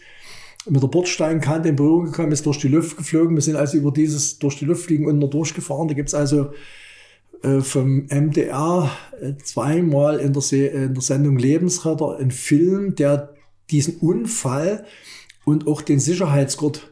mit 0.69 0.83
der 0.83 0.87
Bordsteinkante 0.87 1.69
in 1.69 1.75
Berührung 1.75 2.05
gekommen, 2.05 2.31
ist 2.31 2.45
durch 2.45 2.59
die 2.59 2.67
Luft 2.67 2.97
geflogen. 2.97 3.35
Wir 3.35 3.41
sind 3.41 3.55
also 3.55 3.77
über 3.77 3.91
dieses 3.91 4.39
durch 4.39 4.57
die 4.57 4.65
Luft 4.65 4.85
fliegen 4.85 5.07
unten 5.07 5.29
durchgefahren. 5.29 5.87
Da 5.87 5.93
gibt's 5.93 6.13
also 6.13 6.51
äh, 7.41 7.61
vom 7.61 8.07
MDR 8.07 8.91
äh, 9.21 9.33
zweimal 9.43 10.19
in 10.19 10.33
der, 10.33 10.41
Se 10.41 10.65
in 10.65 10.93
der 10.93 11.03
Sendung 11.03 11.37
Lebensretter 11.37 12.17
einen 12.17 12.31
Film, 12.31 12.95
der 12.95 13.33
diesen 13.71 13.97
Unfall 13.97 14.85
und 15.45 15.67
auch 15.67 15.81
den 15.81 15.99
Sicherheitsgurt 15.99 16.91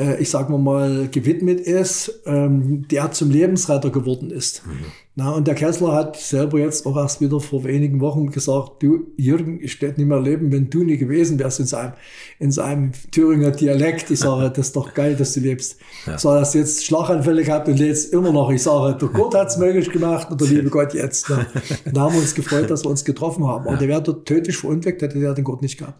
äh, 0.00 0.20
ich 0.20 0.30
sag 0.30 0.48
mal, 0.48 1.08
gewidmet 1.10 1.60
ist, 1.60 2.22
ähm, 2.26 2.88
der 2.88 3.12
zum 3.12 3.30
Lebensretter 3.30 3.90
geworden 3.90 4.30
ist. 4.30 4.66
Mhm. 4.66 4.86
Na, 5.16 5.32
und 5.32 5.46
der 5.46 5.54
Kessler 5.54 5.92
hat 5.92 6.16
selber 6.16 6.58
jetzt 6.58 6.86
auch 6.86 6.96
erst 6.96 7.20
wieder 7.20 7.40
vor 7.40 7.64
wenigen 7.64 8.00
Wochen 8.00 8.30
gesagt, 8.30 8.82
du, 8.82 9.08
Jürgen, 9.16 9.60
ich 9.60 9.82
werde 9.82 10.00
nicht 10.00 10.08
mehr 10.08 10.20
leben, 10.20 10.50
wenn 10.50 10.70
du 10.70 10.82
nie 10.82 10.96
gewesen 10.96 11.38
wärst 11.38 11.60
in 11.60 11.66
seinem, 11.66 11.92
in 12.38 12.50
seinem 12.50 12.92
Thüringer 13.10 13.50
Dialekt. 13.50 14.10
Ich 14.10 14.20
sage, 14.20 14.48
das 14.48 14.68
ist 14.68 14.76
doch 14.76 14.94
geil, 14.94 15.16
dass 15.16 15.34
du 15.34 15.40
lebst. 15.40 15.78
Ja. 16.06 16.16
Sage, 16.16 16.40
hast 16.40 16.54
jetzt 16.54 16.86
Schlaganfälle 16.86 17.42
gehabt 17.42 17.68
und 17.68 17.78
lebst 17.78 18.14
immer 18.14 18.32
noch. 18.32 18.50
Ich 18.50 18.62
sage, 18.62 18.96
der 18.96 19.08
Gott 19.08 19.34
hat's 19.34 19.58
möglich 19.58 19.90
gemacht 19.90 20.30
und 20.30 20.40
der 20.40 20.48
liebe 20.48 20.70
Gott 20.70 20.94
jetzt. 20.94 21.28
Ne? 21.28 21.44
Da 21.92 22.02
haben 22.02 22.14
wir 22.14 22.20
uns 22.20 22.34
gefreut, 22.34 22.70
dass 22.70 22.84
wir 22.84 22.90
uns 22.90 23.04
getroffen 23.04 23.46
haben. 23.46 23.64
Aber 23.64 23.72
ja. 23.72 23.78
der 23.78 23.88
wäre 23.88 24.02
dort 24.02 24.26
tödlich 24.26 24.56
verunglückt, 24.56 25.02
hätte 25.02 25.18
der 25.18 25.34
den 25.34 25.44
Gott 25.44 25.60
nicht 25.60 25.76
gehabt. 25.76 25.98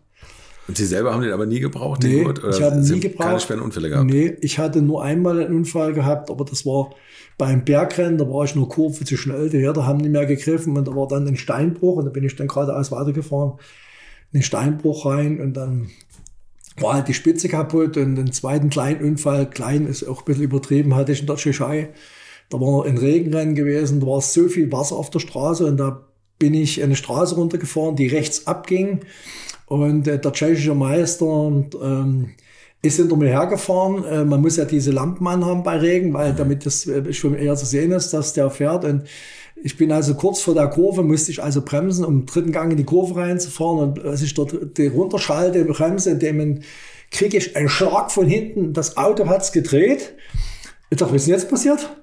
Und 0.71 0.77
Sie 0.77 0.87
selber 0.87 1.13
haben 1.13 1.23
den 1.23 1.33
aber 1.33 1.47
nie 1.47 1.59
gebraucht, 1.59 2.05
nee, 2.05 2.11
den 2.11 2.25
Gurt? 2.27 2.45
Oder 2.45 2.57
ich 2.57 2.63
habe 2.63 2.77
nie 2.77 3.01
gebraucht. 3.01 3.27
Keine 3.27 3.41
schweren 3.41 3.61
Unfälle 3.61 3.89
gehabt? 3.89 4.09
Nee, 4.09 4.37
ich 4.41 4.61
hatte 4.61 4.81
nur 4.83 5.03
einmal 5.03 5.45
einen 5.45 5.53
Unfall 5.53 5.95
gehabt, 5.95 6.31
aber 6.31 6.45
das 6.45 6.65
war 6.65 6.95
beim 7.37 7.65
Bergrennen, 7.65 8.19
da 8.19 8.31
war 8.31 8.45
ich 8.45 8.55
nur 8.55 8.69
Kurve 8.69 9.05
zu 9.05 9.17
schnell, 9.17 9.51
die 9.51 9.57
Räder 9.57 9.85
haben 9.85 9.99
nicht 9.99 10.13
mehr 10.13 10.27
gegriffen 10.27 10.79
und 10.79 10.87
da 10.87 10.95
war 10.95 11.09
dann 11.09 11.27
ein 11.27 11.37
Steinbruch 11.37 11.97
und 11.97 12.05
da 12.05 12.11
bin 12.13 12.23
ich 12.23 12.37
dann 12.37 12.47
geradeaus 12.47 12.93
weitergefahren, 12.93 13.55
in 14.31 14.39
den 14.39 14.43
Steinbruch 14.45 15.07
rein 15.07 15.41
und 15.41 15.55
dann 15.55 15.91
war 16.79 16.95
halt 16.95 17.09
die 17.09 17.15
Spitze 17.15 17.49
kaputt 17.49 17.97
und 17.97 18.15
den 18.15 18.31
zweiten 18.31 18.71
kleinen 18.71 19.03
Unfall, 19.03 19.51
klein 19.51 19.89
ist 19.89 20.07
auch 20.07 20.21
ein 20.21 20.25
bisschen 20.25 20.45
übertrieben, 20.45 20.95
hatte 20.95 21.11
ich 21.11 21.21
in 21.21 21.27
der 21.27 21.35
Tschechei. 21.35 21.89
Da 22.49 22.61
war 22.61 22.87
ein 22.87 22.97
Regenrennen 22.97 23.57
gewesen, 23.57 23.99
da 23.99 24.07
war 24.07 24.21
so 24.21 24.47
viel 24.47 24.71
Wasser 24.71 24.95
auf 24.95 25.11
der 25.11 25.19
Straße 25.19 25.67
und 25.67 25.79
da 25.79 26.07
bin 26.41 26.55
ich 26.55 26.83
eine 26.83 26.97
Straße 26.97 27.37
runtergefahren, 27.37 27.95
die 27.95 28.09
rechts 28.09 28.49
abging 28.49 29.03
und 29.67 30.09
äh, 30.09 30.19
der 30.19 30.33
tschechische 30.33 30.75
Meister 30.75 31.25
ähm, 31.81 32.31
ist 32.83 32.97
hinter 32.97 33.15
mir 33.15 33.29
hergefahren. 33.29 34.05
Äh, 34.05 34.25
man 34.25 34.41
muss 34.41 34.57
ja 34.57 34.65
diese 34.65 34.91
Lampen 34.91 35.29
anhaben 35.29 35.63
bei 35.63 35.77
Regen, 35.77 36.13
weil 36.13 36.33
damit 36.33 36.67
das 36.67 36.89
äh, 36.89 37.13
schon 37.13 37.37
eher 37.37 37.55
zu 37.55 37.67
sehen 37.67 37.93
ist, 37.93 38.13
dass 38.13 38.33
der 38.33 38.51
fährt. 38.51 38.85
Und 38.85 39.05
ich 39.63 39.77
bin 39.77 39.93
also 39.93 40.15
kurz 40.15 40.41
vor 40.41 40.55
der 40.55 40.67
Kurve, 40.67 41.05
musste 41.05 41.31
ich 41.31 41.41
also 41.41 41.63
bremsen, 41.63 42.05
um 42.05 42.21
im 42.21 42.27
dritten 42.27 42.51
Gang 42.51 42.73
in 42.73 42.79
die 42.79 42.85
Kurve 42.85 43.21
reinzufahren. 43.21 43.79
Und 43.79 44.05
als 44.05 44.23
ich 44.23 44.35
dort 44.35 44.55
runterschalte, 44.79 45.65
bremse, 45.67 46.11
in 46.11 46.19
dem 46.19 46.61
kriege 47.13 47.37
ich 47.37 47.55
einen 47.55 47.69
Schlag 47.69 48.11
von 48.11 48.27
hinten. 48.27 48.73
Das 48.73 48.97
Auto 48.97 49.29
hat's 49.29 49.53
gedreht. 49.53 50.15
Ich 50.91 50.99
dachte, 50.99 51.15
was 51.15 51.23
ist 51.23 51.29
denn 51.29 51.35
jetzt 51.35 51.49
passiert? 51.49 52.00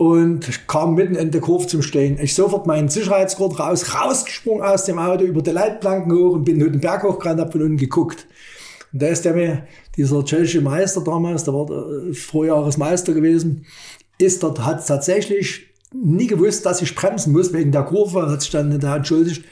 Und 0.00 0.66
kam 0.66 0.94
mitten 0.94 1.14
in 1.14 1.30
der 1.30 1.42
Kurve 1.42 1.66
zum 1.66 1.82
Stehen. 1.82 2.18
Ich 2.18 2.34
sofort 2.34 2.66
meinen 2.66 2.88
Sicherheitsgurt 2.88 3.60
raus, 3.60 3.94
rausgesprungen 3.94 4.62
aus 4.62 4.86
dem 4.86 4.98
Auto, 4.98 5.24
über 5.24 5.42
die 5.42 5.50
Leitplanken 5.50 6.10
hoch 6.10 6.32
und 6.32 6.44
bin 6.44 6.58
den 6.58 6.80
Berg 6.80 7.02
hochgerannt, 7.02 7.38
hab 7.38 7.52
von 7.52 7.60
unten 7.60 7.76
geguckt. 7.76 8.26
Und 8.94 9.02
da 9.02 9.08
ist 9.08 9.26
der 9.26 9.34
mir, 9.34 9.66
dieser 9.98 10.24
tschechische 10.24 10.62
Meister 10.62 11.02
damals, 11.02 11.44
der 11.44 11.52
war 11.52 11.66
der 11.66 12.14
Vorjahresmeister 12.14 13.12
gewesen, 13.12 13.66
ist 14.16 14.42
dort, 14.42 14.64
hat 14.64 14.86
tatsächlich 14.86 15.66
nie 15.92 16.28
gewusst, 16.28 16.64
dass 16.64 16.80
ich 16.80 16.94
bremsen 16.94 17.34
muss 17.34 17.52
wegen 17.52 17.70
der 17.70 17.82
Kurve, 17.82 18.26
hat 18.26 18.40
sich 18.40 18.52
dann 18.52 18.80
da 18.80 18.96
entschuldigt, 18.96 19.44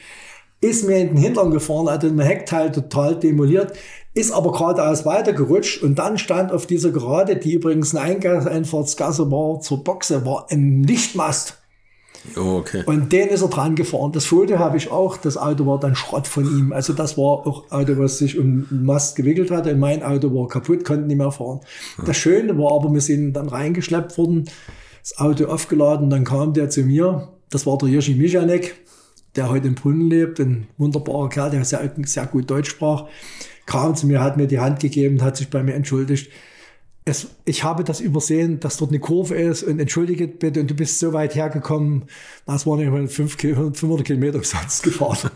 ist 0.61 0.85
mir 0.85 0.97
in 0.97 1.09
den 1.09 1.17
Hintern 1.17 1.51
gefahren, 1.51 1.89
hat 1.89 2.03
den 2.03 2.19
Heckteil 2.19 2.71
total 2.71 3.15
demoliert, 3.15 3.73
ist 4.13 4.31
aber 4.31 4.51
geradeaus 4.51 5.05
weitergerutscht 5.05 5.81
und 5.81 5.95
dann 5.95 6.17
stand 6.17 6.51
auf 6.51 6.65
dieser 6.65 6.91
Gerade, 6.91 7.37
die 7.37 7.53
übrigens 7.53 7.95
eine 7.95 8.19
Einfahrtsgasse 8.49 9.31
war 9.31 9.61
zur 9.61 9.83
Boxe, 9.83 10.25
war 10.25 10.47
ein 10.49 10.83
Lichtmast. 10.83 11.55
Oh, 12.35 12.57
okay. 12.57 12.83
Und 12.85 13.13
den 13.13 13.29
ist 13.29 13.41
er 13.41 13.47
dran 13.47 13.75
gefahren. 13.75 14.11
Das 14.11 14.25
Foto 14.25 14.59
habe 14.59 14.75
ich 14.77 14.91
auch. 14.91 15.15
Das 15.17 15.37
Auto 15.37 15.65
war 15.65 15.79
dann 15.79 15.95
Schrott 15.95 16.27
von 16.27 16.45
ihm. 16.45 16.73
Also 16.73 16.91
das 16.91 17.17
war 17.17 17.47
auch 17.47 17.71
Auto, 17.71 17.97
was 17.97 18.17
sich 18.17 18.37
um 18.37 18.67
den 18.69 18.83
Mast 18.83 19.15
gewickelt 19.15 19.51
hatte. 19.51 19.73
Mein 19.75 20.03
Auto 20.03 20.33
war 20.33 20.47
kaputt, 20.47 20.83
konnte 20.83 21.07
nicht 21.07 21.17
mehr 21.17 21.31
fahren. 21.31 21.61
Das 22.05 22.17
Schöne 22.17 22.57
war 22.57 22.73
aber, 22.73 22.93
wir 22.93 23.01
sind 23.01 23.33
dann 23.33 23.47
reingeschleppt 23.47 24.17
worden, 24.17 24.49
das 25.01 25.17
Auto 25.17 25.45
aufgeladen, 25.45 26.09
dann 26.09 26.25
kam 26.25 26.53
der 26.53 26.69
zu 26.69 26.81
mir. 26.81 27.29
Das 27.49 27.65
war 27.65 27.77
der 27.77 27.87
Jirschi 27.89 28.15
Michanek, 28.15 28.75
der 29.35 29.49
heute 29.49 29.67
im 29.67 29.75
Brunnen 29.75 30.09
lebt. 30.09 30.39
Ein 30.39 30.67
wunderbarer 30.77 31.29
Kerl, 31.29 31.51
der 31.51 31.65
sehr, 31.65 31.91
sehr 32.05 32.25
gut 32.25 32.49
Deutsch 32.49 32.69
sprach 32.69 33.07
kam 33.69 33.95
zu 33.95 34.07
mir, 34.07 34.19
hat 34.19 34.35
mir 34.35 34.47
die 34.47 34.59
Hand 34.59 34.79
gegeben, 34.79 35.21
hat 35.21 35.37
sich 35.37 35.49
bei 35.49 35.61
mir 35.61 35.75
entschuldigt. 35.75 36.31
Es, 37.09 37.27
ich 37.45 37.63
habe 37.63 37.83
das 37.83 38.01
übersehen, 38.01 38.59
dass 38.59 38.77
dort 38.77 38.91
eine 38.91 38.99
Kurve 38.99 39.35
ist 39.35 39.63
und 39.63 39.79
entschuldige 39.79 40.27
bitte, 40.27 40.61
und 40.61 40.69
du 40.69 40.75
bist 40.75 40.99
so 40.99 41.11
weit 41.11 41.33
hergekommen, 41.33 42.05
das 42.45 42.67
waren 42.67 42.79
ja 42.79 43.07
500 43.07 44.05
Kilometer 44.05 44.43
Satz 44.43 44.81
gefahren 44.83 45.31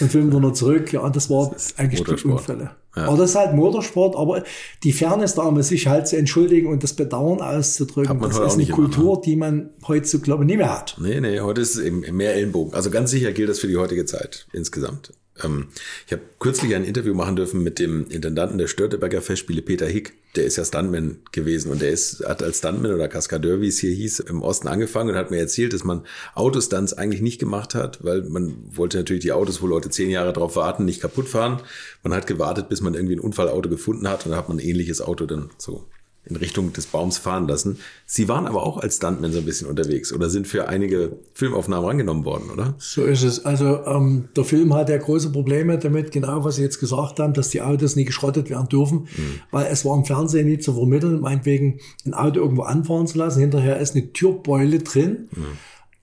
und 0.00 0.10
500 0.10 0.56
zurück. 0.56 0.92
Ja, 0.92 1.00
und 1.00 1.14
das 1.14 1.28
war 1.28 1.50
das 1.52 1.76
eigentlich 1.76 2.02
die 2.02 2.26
Unfälle. 2.26 2.70
Ja. 2.96 3.08
Aber 3.08 3.18
das 3.18 3.30
ist 3.30 3.36
halt 3.36 3.54
Motorsport, 3.54 4.16
aber 4.16 4.42
die 4.82 4.92
Fairness 4.92 5.34
da, 5.34 5.42
um 5.42 5.60
sich 5.60 5.86
halt 5.86 6.08
zu 6.08 6.16
entschuldigen 6.16 6.68
und 6.68 6.82
das 6.82 6.94
Bedauern 6.94 7.42
auszudrücken, 7.42 8.18
das 8.20 8.38
ist 8.38 8.54
eine 8.54 8.66
Kultur, 8.68 9.04
immer, 9.04 9.16
ne? 9.16 9.22
die 9.26 9.36
man 9.36 9.70
heute 9.86 10.06
so, 10.06 10.18
glaube 10.20 10.44
ich, 10.44 10.46
nicht 10.46 10.56
mehr 10.56 10.72
hat. 10.72 10.96
Nee, 10.98 11.20
nee, 11.20 11.40
heute 11.40 11.60
ist 11.60 11.76
es 11.76 11.82
eben 11.82 12.00
mehr 12.16 12.34
Ellenbogen. 12.34 12.72
Also 12.72 12.90
ganz 12.90 13.10
sicher 13.10 13.32
gilt 13.32 13.50
das 13.50 13.58
für 13.58 13.68
die 13.68 13.76
heutige 13.76 14.06
Zeit 14.06 14.46
insgesamt. 14.54 15.12
Ähm, 15.42 15.68
ich 16.06 16.12
habe 16.12 16.22
kürzlich 16.38 16.74
ein 16.74 16.84
Interview 16.84 17.14
machen 17.14 17.36
dürfen 17.36 17.62
mit 17.62 17.78
dem 17.78 18.08
Intendanten 18.08 18.58
der 18.58 18.66
Störteberger 18.66 19.22
Festspiele, 19.22 19.62
Peter 19.62 19.86
Hick. 19.86 20.14
Der 20.34 20.44
ist 20.44 20.56
ja 20.56 20.64
Stuntman 20.64 21.18
gewesen 21.32 21.72
und 21.72 21.80
der 21.80 21.90
ist, 21.90 22.24
hat 22.26 22.42
als 22.42 22.58
Stuntman 22.58 22.92
oder 22.92 23.08
Kaskadeur, 23.08 23.60
wie 23.60 23.68
es 23.68 23.78
hier 23.78 23.92
hieß, 23.92 24.20
im 24.20 24.42
Osten 24.42 24.68
angefangen 24.68 25.10
und 25.10 25.16
hat 25.16 25.30
mir 25.30 25.38
erzählt, 25.38 25.72
dass 25.72 25.84
man 25.84 26.04
Autostunts 26.34 26.92
eigentlich 26.92 27.22
nicht 27.22 27.38
gemacht 27.38 27.74
hat, 27.74 28.04
weil 28.04 28.22
man 28.22 28.56
wollte 28.70 28.98
natürlich 28.98 29.22
die 29.22 29.32
Autos, 29.32 29.62
wo 29.62 29.66
Leute 29.66 29.90
zehn 29.90 30.10
Jahre 30.10 30.32
drauf 30.32 30.56
warten, 30.56 30.84
nicht 30.84 31.00
kaputt 31.00 31.28
fahren. 31.28 31.62
Man 32.02 32.12
hat 32.12 32.26
gewartet, 32.26 32.68
bis 32.68 32.80
man 32.80 32.94
irgendwie 32.94 33.16
ein 33.16 33.20
Unfallauto 33.20 33.68
gefunden 33.68 34.08
hat 34.08 34.24
und 34.24 34.32
dann 34.32 34.38
hat 34.38 34.48
man 34.48 34.58
ein 34.58 34.64
ähnliches 34.64 35.00
Auto 35.00 35.26
dann 35.26 35.50
so 35.58 35.86
in 36.26 36.36
Richtung 36.36 36.72
des 36.72 36.86
Baums 36.86 37.18
fahren 37.18 37.46
lassen. 37.46 37.78
Sie 38.04 38.28
waren 38.28 38.46
aber 38.46 38.64
auch 38.64 38.78
als 38.78 38.96
Stuntman 38.96 39.32
so 39.32 39.38
ein 39.38 39.44
bisschen 39.44 39.68
unterwegs 39.68 40.12
oder 40.12 40.28
sind 40.28 40.46
für 40.46 40.68
einige 40.68 41.18
Filmaufnahmen 41.34 41.88
angenommen 41.88 42.24
worden, 42.24 42.50
oder? 42.50 42.74
So 42.78 43.04
ist 43.04 43.22
es. 43.22 43.44
Also 43.44 43.84
ähm, 43.86 44.28
der 44.36 44.44
Film 44.44 44.74
hat 44.74 44.88
ja 44.88 44.98
große 44.98 45.30
Probleme 45.30 45.78
damit, 45.78 46.10
genau 46.10 46.44
was 46.44 46.56
Sie 46.56 46.62
jetzt 46.62 46.80
gesagt 46.80 47.20
haben, 47.20 47.32
dass 47.32 47.50
die 47.50 47.62
Autos 47.62 47.96
nie 47.96 48.04
geschrottet 48.04 48.50
werden 48.50 48.68
dürfen, 48.68 49.08
mhm. 49.16 49.40
weil 49.50 49.66
es 49.70 49.84
war 49.84 49.96
im 49.96 50.04
Fernsehen 50.04 50.48
nie 50.48 50.58
zu 50.58 50.74
vermitteln, 50.74 51.20
meinetwegen 51.20 51.80
ein 52.04 52.14
Auto 52.14 52.40
irgendwo 52.40 52.62
anfahren 52.62 53.06
zu 53.06 53.18
lassen. 53.18 53.40
Hinterher 53.40 53.78
ist 53.78 53.94
eine 53.94 54.12
Türbeule 54.12 54.80
drin 54.80 55.28
mhm. 55.30 55.44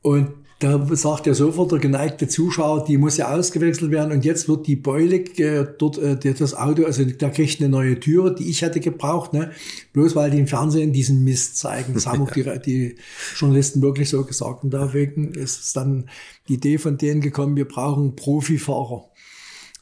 und 0.02 0.28
da 0.64 0.96
sagt 0.96 1.28
ja 1.28 1.34
sofort 1.34 1.74
der 1.74 1.80
geneigte 1.80 2.30
Zuschauer, 2.30 2.86
die 2.86 2.98
muss 2.98 3.18
ja 3.18 3.34
ausgewechselt 3.36 3.92
werden 3.92 4.14
und 4.14 4.24
jetzt 4.24 4.48
wird 4.48 4.66
die 4.66 4.78
Beule 4.78 5.18
äh, 5.18 5.68
dort, 5.78 5.98
äh, 5.98 6.16
das 6.34 6.56
Auto, 6.56 6.86
also 6.86 7.04
da 7.04 7.30
kriegt 7.30 7.60
eine 7.60 7.68
neue 7.68 8.00
Türe, 8.00 8.34
die 8.34 8.50
ich 8.50 8.62
hätte 8.62 8.80
gebraucht, 8.80 9.34
ne? 9.34 9.52
bloß 9.92 10.16
weil 10.16 10.32
die 10.32 10.40
im 10.40 10.48
Fernsehen 10.48 10.94
diesen 10.94 11.24
Mist 11.26 11.58
zeigen. 11.58 11.94
Das 11.94 12.08
haben 12.08 12.22
auch 12.22 12.32
die, 12.32 12.44
die 12.66 12.96
Journalisten 13.36 13.82
wirklich 13.82 14.10
so 14.10 14.24
gesagt 14.24 14.64
und 14.64 14.74
deswegen 14.74 15.34
ist 15.34 15.60
es 15.60 15.74
dann 15.74 16.10
die 16.48 16.54
Idee 16.54 16.78
von 16.78 16.98
denen 16.98 17.20
gekommen, 17.20 17.58
wir 17.58 17.68
brauchen 17.68 18.16
Profifahrer. 18.16 19.10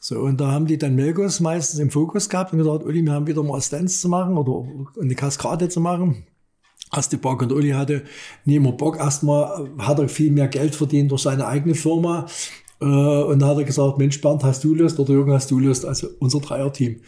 So, 0.00 0.18
und 0.18 0.40
da 0.40 0.50
haben 0.50 0.66
die 0.66 0.78
dann 0.78 0.96
Melkos 0.96 1.38
meistens 1.38 1.78
im 1.78 1.90
Fokus 1.90 2.28
gehabt 2.28 2.52
und 2.52 2.58
gesagt, 2.58 2.84
Uli, 2.84 3.02
wir 3.02 3.12
haben 3.12 3.28
wieder 3.28 3.44
mal 3.44 3.60
Stunts 3.60 4.00
zu 4.00 4.08
machen 4.08 4.36
oder 4.36 4.68
eine 5.00 5.14
Kaskade 5.14 5.68
zu 5.68 5.80
machen. 5.80 6.26
Erste 6.94 7.16
Bock 7.16 7.40
und 7.42 7.52
Uli 7.52 7.70
hatte 7.70 8.04
nie 8.44 8.56
immer 8.56 8.72
Bock. 8.72 8.98
Erstmal 8.98 9.70
hat 9.78 9.98
er 9.98 10.08
viel 10.08 10.30
mehr 10.30 10.48
Geld 10.48 10.74
verdient 10.74 11.10
durch 11.10 11.22
seine 11.22 11.46
eigene 11.46 11.74
Firma. 11.74 12.26
Äh, 12.80 12.84
und 12.84 13.38
da 13.38 13.48
hat 13.48 13.58
er 13.58 13.64
gesagt, 13.64 13.98
Mensch, 13.98 14.20
Bernd, 14.20 14.44
hast 14.44 14.62
du 14.64 14.74
Lust 14.74 14.98
oder 14.98 15.12
Jürgen, 15.12 15.32
hast 15.32 15.50
du 15.50 15.58
Lust? 15.58 15.86
Also 15.86 16.08
unser 16.18 16.40
Dreierteam. 16.40 17.00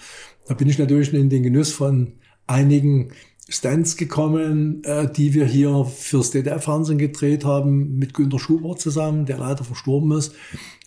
Da 0.46 0.54
bin 0.54 0.68
ich 0.68 0.78
natürlich 0.78 1.12
in 1.12 1.28
den 1.28 1.42
Genuss 1.42 1.72
von 1.72 2.12
einigen 2.46 3.10
Stunts 3.48 3.96
gekommen, 3.96 4.82
äh, 4.84 5.10
die 5.10 5.34
wir 5.34 5.44
hier 5.44 5.84
fürs 5.84 6.30
DDR-Fernsehen 6.30 6.98
gedreht 6.98 7.44
haben, 7.44 7.98
mit 7.98 8.14
Günter 8.14 8.38
Schubert 8.38 8.80
zusammen, 8.80 9.26
der 9.26 9.38
leider 9.38 9.64
verstorben 9.64 10.12
ist. 10.12 10.34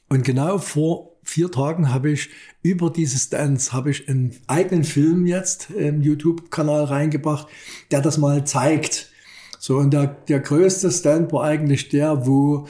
Und 0.09 0.23
genau 0.23 0.57
vor 0.57 1.16
vier 1.27 1.51
Tagen 1.51 1.93
habe 1.93 2.09
ich 2.11 2.29
über 2.63 2.89
diese 2.89 3.17
Stands 3.17 3.73
habe 3.73 3.91
ich 3.91 4.07
einen 4.09 4.35
eigenen 4.47 4.83
Film 4.83 5.25
jetzt 5.25 5.69
im 5.69 6.01
YouTube-Kanal 6.01 6.85
reingebracht, 6.85 7.47
der 7.91 8.01
das 8.01 8.17
mal 8.17 8.45
zeigt. 8.45 9.11
So, 9.59 9.77
und 9.77 9.91
der, 9.91 10.07
der 10.07 10.39
größte 10.39 10.91
Stand 10.91 11.31
war 11.33 11.43
eigentlich 11.43 11.89
der, 11.89 12.25
wo 12.25 12.67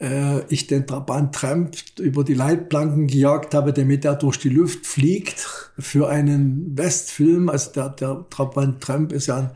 äh, 0.00 0.40
ich 0.48 0.66
den 0.66 0.86
Trabant 0.86 1.34
Tramp 1.34 1.76
über 1.98 2.24
die 2.24 2.34
Leitplanken 2.34 3.06
gejagt 3.06 3.54
habe, 3.54 3.72
damit 3.72 4.04
er 4.04 4.14
durch 4.14 4.38
die 4.38 4.50
Luft 4.50 4.86
fliegt 4.86 5.72
für 5.78 6.08
einen 6.08 6.76
Westfilm. 6.76 7.48
Also 7.48 7.72
der, 7.72 7.88
der 7.90 8.26
Trabant 8.30 8.80
Tramp 8.80 9.12
ist 9.12 9.26
ja 9.26 9.38
ein 9.38 9.50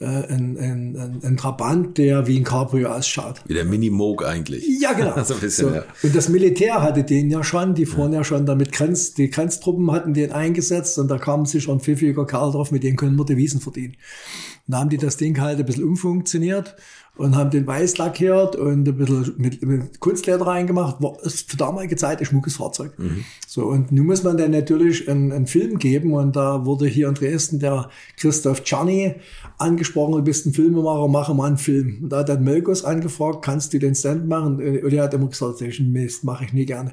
äh, 0.00 0.04
ein, 0.04 0.56
ein, 0.58 0.96
ein, 0.96 1.20
ein 1.22 1.36
Trabant, 1.36 1.98
der 1.98 2.26
wie 2.26 2.38
ein 2.38 2.44
Cabrio 2.44 2.90
ausschaut. 2.90 3.42
Wie 3.46 3.54
der 3.54 3.64
Mini-Moog 3.64 4.24
eigentlich. 4.24 4.64
Ja, 4.80 4.92
genau. 4.92 5.22
so 5.24 5.34
ein 5.34 5.40
bisschen, 5.40 5.68
so. 5.68 5.74
ja. 5.74 5.84
Und 6.02 6.14
das 6.14 6.28
Militär 6.28 6.82
hatte 6.82 7.04
den 7.04 7.30
ja 7.30 7.42
schon, 7.44 7.74
die 7.74 7.86
fuhren 7.86 8.12
ja, 8.12 8.18
ja 8.18 8.24
schon 8.24 8.46
damit 8.46 8.72
Grenz, 8.72 9.14
die 9.14 9.30
Grenztruppen 9.30 9.90
hatten 9.92 10.14
den 10.14 10.32
eingesetzt 10.32 10.98
und 10.98 11.08
da 11.08 11.18
kam 11.18 11.46
sich 11.46 11.64
schon 11.64 11.78
ein 11.78 11.80
pfiffiger 11.80 12.26
Kerl 12.26 12.52
drauf, 12.52 12.70
mit 12.70 12.82
dem 12.82 12.96
können 12.96 13.16
wir 13.16 13.24
Devisen 13.24 13.60
verdienen. 13.60 13.96
Und 14.66 14.72
da 14.72 14.78
haben 14.78 14.90
die 14.90 14.98
das 14.98 15.16
Ding 15.16 15.40
halt 15.40 15.58
ein 15.58 15.66
bisschen 15.66 15.84
umfunktioniert 15.84 16.76
und 17.20 17.36
haben 17.36 17.50
den 17.50 17.66
weiß 17.66 17.98
lackiert 17.98 18.56
und 18.56 18.88
ein 18.88 18.96
bisschen 18.96 19.34
mit, 19.36 19.62
mit 19.62 20.00
Kunstleder 20.00 20.46
reingemacht. 20.46 21.02
War 21.02 21.22
ist 21.22 21.50
für 21.50 21.58
damalige 21.58 21.94
Zeit 21.96 22.18
ein 22.18 22.24
schmuckes 22.24 22.56
Fahrzeug. 22.56 22.98
Mhm. 22.98 23.24
So, 23.46 23.66
und 23.66 23.92
nun 23.92 24.06
muss 24.06 24.22
man 24.22 24.38
dann 24.38 24.52
natürlich 24.52 25.06
einen, 25.06 25.30
einen, 25.30 25.46
Film 25.46 25.78
geben 25.78 26.14
und 26.14 26.34
da 26.34 26.64
wurde 26.64 26.86
hier 26.86 27.08
in 27.08 27.14
Dresden 27.14 27.58
der 27.58 27.90
Christoph 28.16 28.64
Czarny 28.64 29.16
angesprochen, 29.58 30.12
du 30.12 30.22
bist 30.22 30.46
ein 30.46 30.54
Filmemacher, 30.54 31.08
mache 31.08 31.34
mal 31.34 31.48
einen 31.48 31.58
Film. 31.58 31.98
Und 32.04 32.08
da 32.08 32.20
hat 32.20 32.30
dann 32.30 32.42
Melkos 32.42 32.84
angefragt, 32.84 33.44
kannst 33.44 33.74
du 33.74 33.78
den 33.78 33.94
Stand 33.94 34.26
machen? 34.26 34.54
Und 34.56 34.92
er 34.92 35.02
hat 35.02 35.12
immer 35.12 35.28
gesagt, 35.28 35.60
das 35.60 35.78
Mist, 35.78 36.24
mache 36.24 36.46
ich 36.46 36.54
nie 36.54 36.64
gerne. 36.64 36.92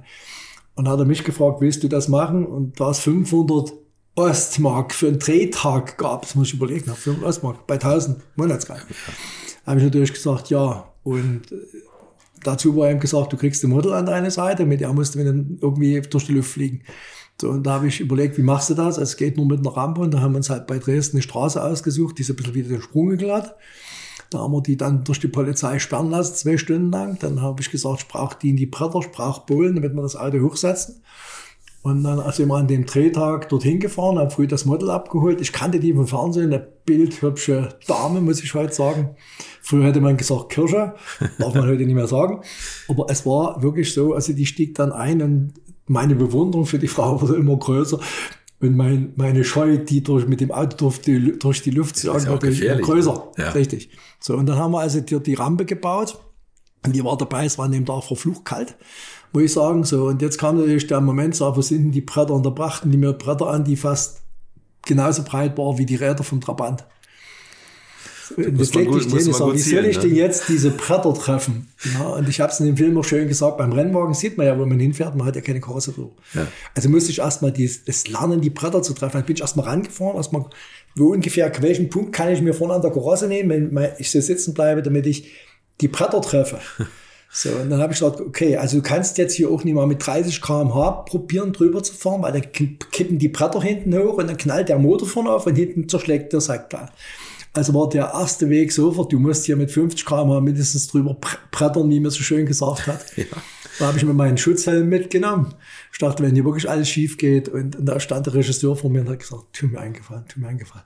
Und 0.75 0.89
hat 0.89 0.99
er 0.99 1.05
mich 1.05 1.23
gefragt, 1.23 1.61
willst 1.61 1.83
du 1.83 1.87
das 1.87 2.09
machen? 2.09 2.45
Und 2.45 2.81
da 2.81 2.91
es 2.91 2.99
500 2.99 3.71
Ostmark 4.15 4.93
für 4.93 5.07
einen 5.07 5.19
Drehtag 5.19 5.97
gab, 5.97 6.23
das 6.23 6.35
muss 6.35 6.49
ich 6.49 6.55
überlegen, 6.55 6.91
500 6.93 7.23
Ostmark 7.23 7.65
bei 7.65 7.75
1000 7.75 8.17
Monatsgehalt 8.35 8.85
habe 9.67 9.79
ich 9.79 9.85
natürlich 9.85 10.13
gesagt, 10.13 10.49
ja. 10.49 10.91
Und 11.03 11.51
äh, 11.51 11.55
dazu 12.43 12.75
war 12.75 12.89
ihm 12.89 12.99
gesagt, 12.99 13.33
du 13.33 13.37
kriegst 13.37 13.63
ein 13.63 13.69
Model 13.69 13.93
an 13.93 14.05
deine 14.05 14.31
Seite, 14.31 14.65
mit 14.65 14.81
der 14.81 14.93
musst 14.93 15.15
du 15.15 15.23
dann 15.23 15.57
irgendwie 15.61 16.01
durch 16.01 16.25
die 16.25 16.33
Luft 16.33 16.51
fliegen. 16.51 16.81
So, 17.39 17.49
und 17.49 17.63
da 17.63 17.73
habe 17.73 17.87
ich 17.87 17.99
überlegt, 17.99 18.37
wie 18.37 18.43
machst 18.43 18.69
du 18.69 18.73
das? 18.73 18.97
Also, 18.97 19.03
es 19.03 19.17
geht 19.17 19.37
nur 19.37 19.45
mit 19.45 19.59
einer 19.59 19.75
Rampe 19.75 20.01
und 20.01 20.11
da 20.11 20.21
haben 20.21 20.31
wir 20.31 20.37
uns 20.37 20.49
halt 20.49 20.65
bei 20.65 20.79
Dresden 20.79 21.17
eine 21.17 21.21
Straße 21.21 21.63
ausgesucht, 21.63 22.17
die 22.17 22.23
so 22.23 22.33
ein 22.33 22.35
bisschen 22.35 22.55
wieder 22.55 22.69
den 22.69 22.81
Sprung 22.81 23.19
hat. 23.29 23.55
Da 24.29 24.39
haben 24.39 24.53
wir 24.53 24.61
die 24.61 24.75
dann 24.75 25.03
durch 25.03 25.19
die 25.19 25.27
Polizei 25.27 25.79
sperren 25.79 26.09
lassen, 26.09 26.35
zwei 26.35 26.57
Stunden 26.57 26.91
lang. 26.91 27.17
Dann 27.19 27.41
habe 27.41 27.61
ich 27.61 27.71
gesagt, 27.71 28.01
ich 28.01 28.07
brauche 28.07 28.37
die 28.41 28.49
in 28.49 28.57
die 28.57 28.65
Bretter, 28.65 28.99
ich 28.99 29.11
brauche 29.11 29.45
Bohlen, 29.45 29.75
damit 29.75 29.93
wir 29.93 30.01
das 30.01 30.15
Auto 30.15 30.39
hochsetzen. 30.39 31.01
Und 31.83 32.03
dann 32.03 32.31
sind 32.31 32.49
wir 32.49 32.55
an 32.55 32.67
dem 32.67 32.85
Drehtag 32.85 33.49
dorthin 33.49 33.79
gefahren, 33.79 34.19
haben 34.19 34.31
früh 34.31 34.47
das 34.47 34.65
Model 34.65 34.89
abgeholt. 34.89 35.39
Ich 35.39 35.53
kannte 35.53 35.79
die 35.79 35.93
vom 35.93 36.07
Fernsehen, 36.07 36.51
eine 36.51 36.67
bildhübsche 36.85 37.69
Dame, 37.87 38.19
muss 38.19 38.43
ich 38.43 38.53
heute 38.53 38.73
sagen. 38.73 39.15
Früher 39.61 39.85
hätte 39.85 40.01
man 40.01 40.17
gesagt 40.17 40.49
Kirsche, 40.49 40.95
darf 41.37 41.53
man 41.53 41.63
heute 41.67 41.85
nicht 41.85 41.95
mehr 41.95 42.07
sagen. 42.07 42.41
Aber 42.87 43.05
es 43.09 43.25
war 43.25 43.61
wirklich 43.61 43.93
so, 43.93 44.13
also 44.13 44.33
die 44.33 44.45
stieg 44.45 44.75
dann 44.75 44.91
ein 44.91 45.21
und 45.21 45.53
meine 45.87 46.15
Bewunderung 46.15 46.65
für 46.65 46.79
die 46.79 46.87
Frau 46.87 47.21
wurde 47.21 47.35
immer 47.35 47.57
größer. 47.57 47.99
Und 48.59 48.75
mein, 48.75 49.13
meine 49.15 49.43
Scheu, 49.43 49.77
die 49.77 50.03
durch, 50.03 50.27
mit 50.27 50.41
dem 50.41 50.51
Auto 50.51 50.75
durch 50.77 50.99
die, 51.01 51.37
durch 51.37 51.61
die 51.61 51.69
Luft 51.69 51.95
zu 51.95 52.07
jagen, 52.07 52.27
wurde 52.27 52.49
immer 52.49 52.81
größer. 52.81 53.31
Ja. 53.37 53.49
Richtig. 53.51 53.91
So, 54.19 54.35
und 54.35 54.47
dann 54.47 54.57
haben 54.57 54.71
wir 54.71 54.79
also 54.79 54.99
die, 54.99 55.19
die 55.19 55.35
Rampe 55.35 55.65
gebaut. 55.65 56.17
Und 56.85 56.95
die 56.95 57.03
war 57.03 57.17
dabei, 57.17 57.45
es 57.45 57.57
war 57.57 57.65
an 57.65 57.71
dem 57.71 57.85
Tag 57.85 58.03
verflucht 58.03 58.45
kalt 58.45 58.77
muss 59.33 59.43
ich 59.43 59.53
sagen. 59.53 59.83
So, 59.83 60.07
und 60.07 60.21
jetzt 60.21 60.37
kam 60.37 60.57
natürlich 60.57 60.87
der 60.87 61.01
Moment, 61.01 61.35
so, 61.35 61.55
wo 61.55 61.61
sind 61.61 61.83
denn 61.83 61.91
die 61.91 62.01
Bretter? 62.01 62.33
Und 62.33 62.45
da 62.45 62.49
brachten 62.49 62.91
die 62.91 62.97
mir 62.97 63.13
Bretter 63.13 63.47
an, 63.47 63.63
die 63.63 63.75
fast 63.75 64.21
genauso 64.85 65.23
breit 65.23 65.57
waren 65.57 65.77
wie 65.77 65.85
die 65.85 65.95
Räder 65.95 66.23
vom 66.23 66.41
Trabant. 66.41 66.85
Und 68.35 68.59
das 68.59 68.73
legt 68.73 68.93
dich 68.93 69.03
hin, 69.05 69.33
sag, 69.33 69.53
wie 69.53 69.57
soll 69.57 69.85
ich 69.85 69.97
ne? 69.97 70.03
denn 70.03 70.15
jetzt 70.15 70.49
diese 70.49 70.71
Bretter 70.71 71.13
treffen? 71.13 71.69
Ja, 71.93 72.07
und 72.07 72.27
ich 72.27 72.41
habe 72.41 72.51
es 72.51 72.59
in 72.59 72.65
dem 72.65 72.77
Film 72.77 72.97
auch 72.97 73.03
schön 73.03 73.27
gesagt, 73.27 73.57
beim 73.57 73.71
Rennwagen 73.71 74.13
sieht 74.13 74.37
man 74.37 74.47
ja, 74.47 74.57
wo 74.59 74.65
man 74.65 74.79
hinfährt, 74.79 75.15
man 75.15 75.25
hat 75.25 75.35
ja 75.35 75.41
keine 75.41 75.61
Karosserie. 75.61 76.09
Ja. 76.33 76.47
Also 76.75 76.89
musste 76.89 77.11
ich 77.11 77.19
erstmal 77.19 77.53
das 77.53 78.07
lernen, 78.07 78.41
die 78.41 78.49
Bretter 78.49 78.81
zu 78.81 78.93
treffen. 78.93 79.13
Dann 79.13 79.25
bin 79.25 79.35
ich 79.35 79.41
erstmal 79.41 79.67
rangefahren, 79.67 80.17
erstmal, 80.17 80.45
wo 80.95 81.13
ungefähr, 81.13 81.51
welchen 81.61 81.89
Punkt 81.89 82.13
kann 82.13 82.29
ich 82.29 82.41
mir 82.41 82.53
vorne 82.53 82.73
an 82.73 82.81
der 82.81 82.91
Karosse 82.91 83.27
nehmen, 83.27 83.73
wenn 83.73 83.89
ich 83.97 84.11
so 84.11 84.19
sitzen 84.19 84.53
bleibe, 84.53 84.81
damit 84.81 85.05
ich 85.05 85.31
die 85.79 85.87
Bretter 85.87 86.21
treffe. 86.21 86.59
So, 87.29 87.49
und 87.49 87.69
dann 87.69 87.81
habe 87.81 87.93
ich 87.93 87.99
gesagt, 87.99 88.21
okay, 88.21 88.57
also 88.57 88.77
du 88.77 88.83
kannst 88.83 89.17
jetzt 89.17 89.35
hier 89.35 89.49
auch 89.49 89.63
nicht 89.63 89.73
mal 89.73 89.85
mit 89.85 90.05
30 90.05 90.41
km/h 90.41 90.91
probieren, 91.03 91.53
drüber 91.53 91.83
zu 91.83 91.93
fahren, 91.93 92.21
weil 92.21 92.31
dann 92.31 92.51
kippen 92.51 93.19
die 93.19 93.27
Bretter 93.27 93.61
hinten 93.61 93.97
hoch 93.97 94.17
und 94.17 94.27
dann 94.27 94.37
knallt 94.37 94.69
der 94.69 94.79
Motor 94.79 95.07
vorne 95.07 95.31
auf 95.31 95.45
und 95.45 95.55
hinten 95.55 95.89
zerschlägt 95.89 96.33
der 96.33 96.41
Sackball. 96.41 96.89
Also 97.53 97.73
war 97.73 97.89
der 97.89 98.11
erste 98.13 98.49
Weg 98.49 98.71
sofort, 98.71 99.11
du 99.11 99.19
musst 99.19 99.45
hier 99.45 99.55
mit 99.55 99.71
50 99.71 100.05
km/h 100.05 100.39
mindestens 100.41 100.87
drüber 100.87 101.17
brettern, 101.51 101.89
wie 101.89 101.99
mir 101.99 102.11
so 102.11 102.21
schön 102.21 102.45
gesagt 102.45 102.87
hat. 102.87 103.17
Ja. 103.17 103.25
Da 103.79 103.87
habe 103.87 103.97
ich 103.97 104.05
mir 104.05 104.13
meinen 104.13 104.37
Schutzhelm 104.37 104.89
mitgenommen. 104.89 105.53
Ich 105.91 105.99
dachte, 105.99 106.23
wenn 106.23 106.33
hier 106.33 106.45
wirklich 106.45 106.69
alles 106.69 106.89
schief 106.89 107.17
geht 107.17 107.49
und, 107.49 107.75
und 107.75 107.85
da 107.85 107.99
stand 107.99 108.25
der 108.25 108.33
Regisseur 108.33 108.75
vor 108.75 108.89
mir 108.89 109.01
und 109.01 109.09
hat 109.09 109.19
gesagt, 109.19 109.43
tu 109.53 109.67
mir 109.67 109.79
eingefallen, 109.79 110.25
tu 110.27 110.39
mir 110.39 110.47
eingefallen. 110.47 110.85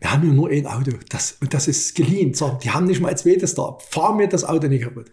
Wir 0.00 0.12
haben 0.12 0.22
hier 0.22 0.32
nur 0.32 0.50
ein 0.50 0.66
Auto, 0.66 0.92
das, 1.08 1.38
und 1.40 1.54
das 1.54 1.66
ist 1.68 1.94
geliehen. 1.94 2.34
So, 2.34 2.58
die 2.62 2.70
haben 2.70 2.86
nicht 2.86 3.00
mal 3.00 3.08
ein 3.08 3.16
zweites 3.16 3.54
da. 3.54 3.78
Fahr 3.90 4.14
mir 4.14 4.28
das 4.28 4.44
Auto 4.44 4.68
nicht 4.68 4.84
kaputt. 4.84 5.10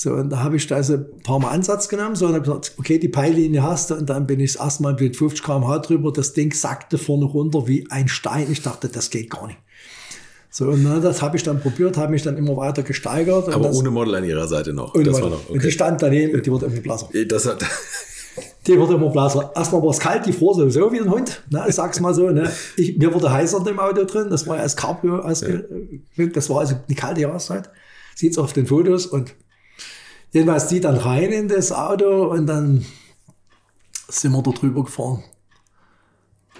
So, 0.00 0.12
und 0.12 0.30
da 0.30 0.44
habe 0.44 0.54
ich 0.54 0.64
da 0.68 0.76
also 0.76 0.94
ein 0.94 1.22
paar 1.24 1.40
Mal 1.40 1.48
Ansatz 1.48 1.88
genommen, 1.88 2.14
so, 2.14 2.26
und 2.26 2.34
habe 2.34 2.44
gesagt, 2.44 2.74
okay, 2.78 3.00
die 3.00 3.08
Peillinie 3.08 3.64
hast 3.64 3.90
du, 3.90 3.96
und 3.96 4.08
dann 4.08 4.28
bin 4.28 4.38
ich 4.38 4.52
das 4.52 4.62
erste 4.62 4.84
Mal 4.84 4.94
mit 4.94 5.16
50 5.16 5.44
km/h 5.44 5.80
drüber, 5.80 6.12
das 6.12 6.34
Ding 6.34 6.54
sackte 6.54 6.98
vorne 6.98 7.24
runter 7.24 7.66
wie 7.66 7.84
ein 7.90 8.06
Stein. 8.06 8.46
Ich 8.48 8.62
dachte, 8.62 8.88
das 8.88 9.10
geht 9.10 9.28
gar 9.28 9.48
nicht. 9.48 9.58
So, 10.50 10.66
und 10.66 10.84
dann, 10.84 11.02
das 11.02 11.20
habe 11.20 11.36
ich 11.36 11.42
dann 11.42 11.60
probiert, 11.60 11.96
habe 11.96 12.12
mich 12.12 12.22
dann 12.22 12.36
immer 12.36 12.56
weiter 12.56 12.84
gesteigert. 12.84 13.52
Aber 13.52 13.66
das, 13.66 13.76
ohne 13.76 13.90
Model 13.90 14.14
an 14.14 14.22
ihrer 14.22 14.46
Seite 14.46 14.72
noch. 14.72 14.92
das 14.92 15.20
war 15.20 15.30
noch 15.30 15.42
okay. 15.46 15.54
Und 15.54 15.64
die 15.64 15.72
stand 15.72 16.00
daneben 16.00 16.32
und 16.32 16.46
die 16.46 16.52
wurde 16.52 16.66
immer 16.66 16.80
blasser. 16.80 17.08
Das 17.26 17.46
hat 17.46 17.66
die 18.68 18.78
wurde 18.78 18.94
immer 18.94 19.10
blasser. 19.10 19.50
Erstmal 19.56 19.82
war 19.82 19.90
es 19.90 19.98
kalt, 19.98 20.24
die 20.26 20.32
fror 20.32 20.54
so 20.70 20.92
wie 20.92 21.00
ein 21.00 21.10
Hund. 21.10 21.42
Ne? 21.50 21.64
Ich 21.68 21.74
sag's 21.74 21.98
mal 21.98 22.14
so. 22.14 22.30
Ne? 22.30 22.48
Ich, 22.76 22.96
mir 22.98 23.12
wurde 23.12 23.32
heißer 23.32 23.58
in 23.58 23.64
dem 23.64 23.80
Auto 23.80 24.04
drin. 24.04 24.30
Das 24.30 24.46
war 24.46 24.58
ja 24.58 24.62
als 24.62 24.76
Cabrio. 24.76 25.22
Als, 25.22 25.40
ja. 25.40 26.26
Das 26.26 26.48
war 26.50 26.60
also 26.60 26.76
eine 26.86 26.96
kalte 26.96 27.22
Jahreszeit. 27.22 27.68
Sieht's 28.14 28.38
auf 28.38 28.52
den 28.52 28.68
Fotos 28.68 29.04
und 29.04 29.34
Jedenfalls 30.32 30.68
die 30.68 30.80
dann 30.80 30.96
rein 30.96 31.32
in 31.32 31.48
das 31.48 31.72
Auto 31.72 32.26
und 32.26 32.46
dann 32.46 32.84
sind 34.08 34.32
wir 34.32 34.42
da 34.42 34.50
drüber 34.50 34.84
gefahren. 34.84 35.24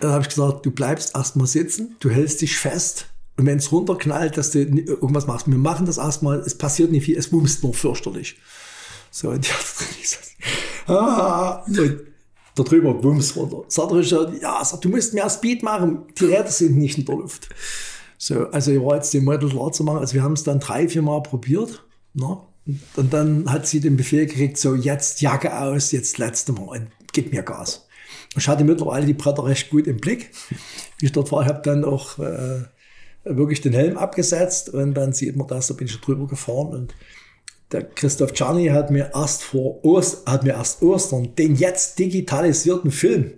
Dann 0.00 0.12
habe 0.12 0.22
ich 0.22 0.28
gesagt, 0.28 0.64
du 0.64 0.70
bleibst 0.70 1.14
erstmal 1.14 1.46
sitzen, 1.46 1.96
du 2.00 2.10
hältst 2.10 2.40
dich 2.40 2.56
fest 2.56 3.06
und 3.36 3.46
wenn 3.46 3.58
es 3.58 3.70
runterknallt, 3.72 4.36
dass 4.36 4.50
du 4.50 4.60
irgendwas 4.60 5.26
machst, 5.26 5.48
wir 5.48 5.58
machen 5.58 5.86
das 5.86 5.98
erstmal, 5.98 6.40
es 6.40 6.56
passiert 6.56 6.90
nicht 6.90 7.04
viel, 7.04 7.16
es 7.16 7.32
wumst 7.32 7.62
nur 7.62 7.74
fürchterlich. 7.74 8.36
So, 9.10 9.30
und 9.30 9.46
die 9.46 9.50
hat 9.50 9.60
gesagt, 10.00 10.36
ah, 10.86 11.64
und 11.66 12.00
da 12.54 12.62
drüber 12.64 13.02
wumms 13.02 13.36
runter. 13.36 13.62
Sagt 13.68 13.92
Richard, 13.92 14.42
ja, 14.42 14.64
sagt, 14.64 14.84
du 14.84 14.88
musst 14.88 15.14
mehr 15.14 15.30
Speed 15.30 15.62
machen, 15.62 16.02
die 16.18 16.24
Räder 16.24 16.50
sind 16.50 16.76
nicht 16.76 16.98
in 16.98 17.04
der 17.04 17.14
Luft. 17.14 17.48
So, 18.18 18.48
also 18.48 18.72
ich 18.72 18.80
war 18.80 18.96
jetzt 18.96 19.14
den 19.14 19.24
Model 19.24 19.48
klar 19.48 19.70
zu 19.70 19.84
machen, 19.84 19.98
also 19.98 20.14
wir 20.14 20.22
haben 20.22 20.32
es 20.32 20.42
dann 20.42 20.58
drei, 20.58 20.88
vier 20.88 21.02
Mal 21.02 21.22
probiert, 21.22 21.84
ne? 22.14 22.38
Und 22.96 23.12
dann 23.12 23.50
hat 23.50 23.66
sie 23.66 23.80
den 23.80 23.96
Befehl 23.96 24.26
gekriegt, 24.26 24.58
so 24.58 24.74
jetzt 24.74 25.20
Jacke 25.20 25.58
aus, 25.58 25.92
jetzt 25.92 26.18
letzte 26.18 26.52
Mal 26.52 26.68
und 26.68 26.88
gib 27.12 27.32
mir 27.32 27.42
Gas. 27.42 27.86
Ich 28.36 28.46
hatte 28.46 28.64
mittlerweile 28.64 29.06
die 29.06 29.14
Bretter 29.14 29.44
recht 29.44 29.70
gut 29.70 29.86
im 29.86 29.98
Blick. 29.98 30.30
Wie 30.98 31.06
ich 31.06 31.12
dort 31.12 31.32
war, 31.32 31.46
habe 31.46 31.62
dann 31.62 31.84
auch 31.84 32.18
äh, 32.18 32.64
wirklich 33.24 33.60
den 33.60 33.72
Helm 33.72 33.96
abgesetzt 33.96 34.68
und 34.68 34.94
dann 34.94 35.12
sieht 35.12 35.36
man 35.36 35.46
das, 35.46 35.68
da 35.68 35.74
bin 35.74 35.86
ich 35.86 36.00
drüber 36.00 36.26
gefahren 36.26 36.68
und 36.74 36.94
der 37.72 37.82
Christoph 37.82 38.32
Czarny 38.32 38.68
hat 38.68 38.90
mir 38.90 39.10
erst 39.14 39.42
vor 39.42 39.84
Ost, 39.84 40.26
hat 40.26 40.44
mir 40.44 40.52
erst 40.54 40.82
Ostern 40.82 41.34
den 41.36 41.54
jetzt 41.54 41.98
digitalisierten 41.98 42.90
Film 42.90 43.32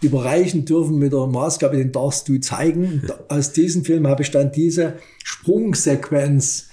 überreichen 0.00 0.64
dürfen 0.64 0.98
mit 0.98 1.12
der 1.12 1.26
Maßgabe, 1.26 1.76
den 1.76 1.90
darfst 1.90 2.28
du 2.28 2.38
zeigen. 2.38 3.02
Und 3.02 3.30
aus 3.30 3.52
diesem 3.52 3.84
Film 3.84 4.06
habe 4.06 4.22
ich 4.22 4.30
dann 4.30 4.52
diese 4.52 4.94
Sprungsequenz 5.24 6.68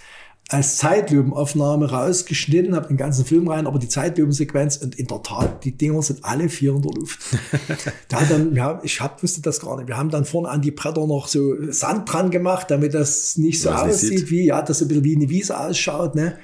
als 0.51 0.77
Zeitlupenaufnahme 0.77 1.89
rausgeschnitten, 1.89 2.75
habe 2.75 2.89
den 2.89 2.97
ganzen 2.97 3.23
Film 3.23 3.47
rein, 3.47 3.67
aber 3.67 3.79
die 3.79 3.87
Zeitlupensequenz 3.87 4.77
und 4.77 4.95
in 4.99 5.07
der 5.07 5.23
Tat, 5.23 5.63
die 5.63 5.71
Dinger 5.71 6.01
sind 6.01 6.25
alle 6.25 6.49
vier 6.49 6.75
in 6.75 6.81
der 6.81 6.91
Luft. 6.91 7.19
da 8.09 8.21
dann, 8.29 8.53
ja, 8.53 8.81
ich 8.83 8.99
hab, 8.99 9.23
wusste 9.23 9.41
das 9.41 9.61
gar 9.61 9.77
nicht. 9.77 9.87
Wir 9.87 9.95
haben 9.95 10.09
dann 10.09 10.25
vorne 10.25 10.49
an 10.49 10.61
die 10.61 10.71
Bretter 10.71 11.07
noch 11.07 11.29
so 11.29 11.55
Sand 11.71 12.11
dran 12.11 12.31
gemacht, 12.31 12.69
damit 12.69 12.93
das 12.93 13.37
nicht 13.37 13.61
so 13.61 13.69
Was 13.69 13.81
aussieht, 13.81 14.19
sieht. 14.19 14.31
wie, 14.31 14.45
ja, 14.47 14.61
das 14.61 14.79
so 14.79 14.85
ein 14.85 14.87
bisschen 14.89 15.05
wie 15.05 15.15
eine 15.15 15.29
Wiese 15.29 15.57
ausschaut, 15.57 16.15
ne? 16.15 16.37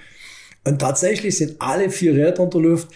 Und 0.64 0.80
tatsächlich 0.80 1.38
sind 1.38 1.58
alle 1.60 1.90
vier 1.90 2.14
Räder 2.14 2.44
in 2.44 2.50
der 2.50 2.62
Luft. 2.62 2.88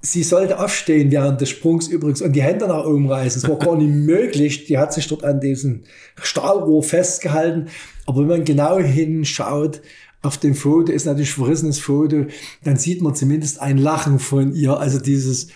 Sie 0.00 0.22
sollte 0.22 0.58
aufstehen 0.58 1.10
während 1.10 1.42
des 1.42 1.50
Sprungs 1.50 1.88
übrigens 1.88 2.22
und 2.22 2.32
die 2.32 2.42
Hände 2.42 2.68
nach 2.68 2.86
oben 2.86 3.10
reißen. 3.10 3.42
Es 3.42 3.48
war 3.48 3.58
gar 3.58 3.76
nicht 3.76 3.90
möglich. 3.92 4.64
Die 4.64 4.78
hat 4.78 4.94
sich 4.94 5.08
dort 5.08 5.24
an 5.24 5.40
diesem 5.40 5.82
Stahlrohr 6.22 6.82
festgehalten. 6.82 7.68
Aber 8.06 8.20
wenn 8.20 8.28
man 8.28 8.44
genau 8.44 8.78
hinschaut, 8.78 9.82
auf 10.22 10.38
dem 10.38 10.54
Foto 10.54 10.92
ist 10.92 11.06
natürlich 11.06 11.32
verrissenes 11.32 11.78
Foto, 11.78 12.26
dann 12.64 12.76
sieht 12.76 13.02
man 13.02 13.14
zumindest 13.14 13.60
ein 13.60 13.78
Lachen 13.78 14.18
von 14.18 14.52
ihr. 14.54 14.78
Also 14.78 14.98
dieses, 14.98 15.48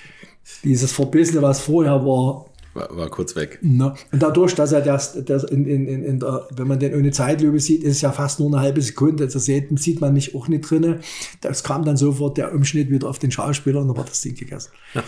dieses 0.63 0.93
Verbissene, 0.93 1.43
was 1.43 1.61
vorher 1.61 2.05
war, 2.07 2.47
War, 2.75 2.89
war 2.97 3.11
kurz 3.11 3.37
weg. 3.37 3.59
Ne? 3.61 3.93
Und 4.13 4.23
dadurch, 4.23 4.55
dass 4.55 4.73
er 4.73 4.81
das, 4.81 5.23
das 5.25 5.45
in, 5.45 5.67
in, 5.67 5.87
in, 5.87 6.19
der, 6.21 6.47
wenn 6.57 6.67
man 6.69 6.79
den 6.79 6.95
ohne 6.95 7.11
Zeitlupe 7.11 7.61
sieht, 7.61 7.83
ist 7.85 7.97
es 7.97 8.01
ja 8.01 8.13
fast 8.13 8.41
nur 8.41 8.49
eine 8.49 8.61
halbe 8.61 8.81
Sekunde. 8.81 9.27
Das 9.29 9.45
sieht, 9.45 9.79
sieht 9.79 10.01
man 10.01 10.15
mich 10.15 10.35
auch 10.35 10.49
nicht 10.49 10.71
drinne. 10.71 11.01
Das 11.43 11.63
kam 11.65 11.85
dann 11.85 11.97
sofort 11.99 12.39
der 12.39 12.55
Umschnitt 12.55 12.91
wieder 12.91 13.09
auf 13.09 13.19
den 13.19 13.31
Schauspieler 13.31 13.81
und 13.81 13.89
dann 13.89 13.97
war 13.97 14.05
das 14.05 14.21
Ding 14.23 14.35
gegessen. 14.35 14.71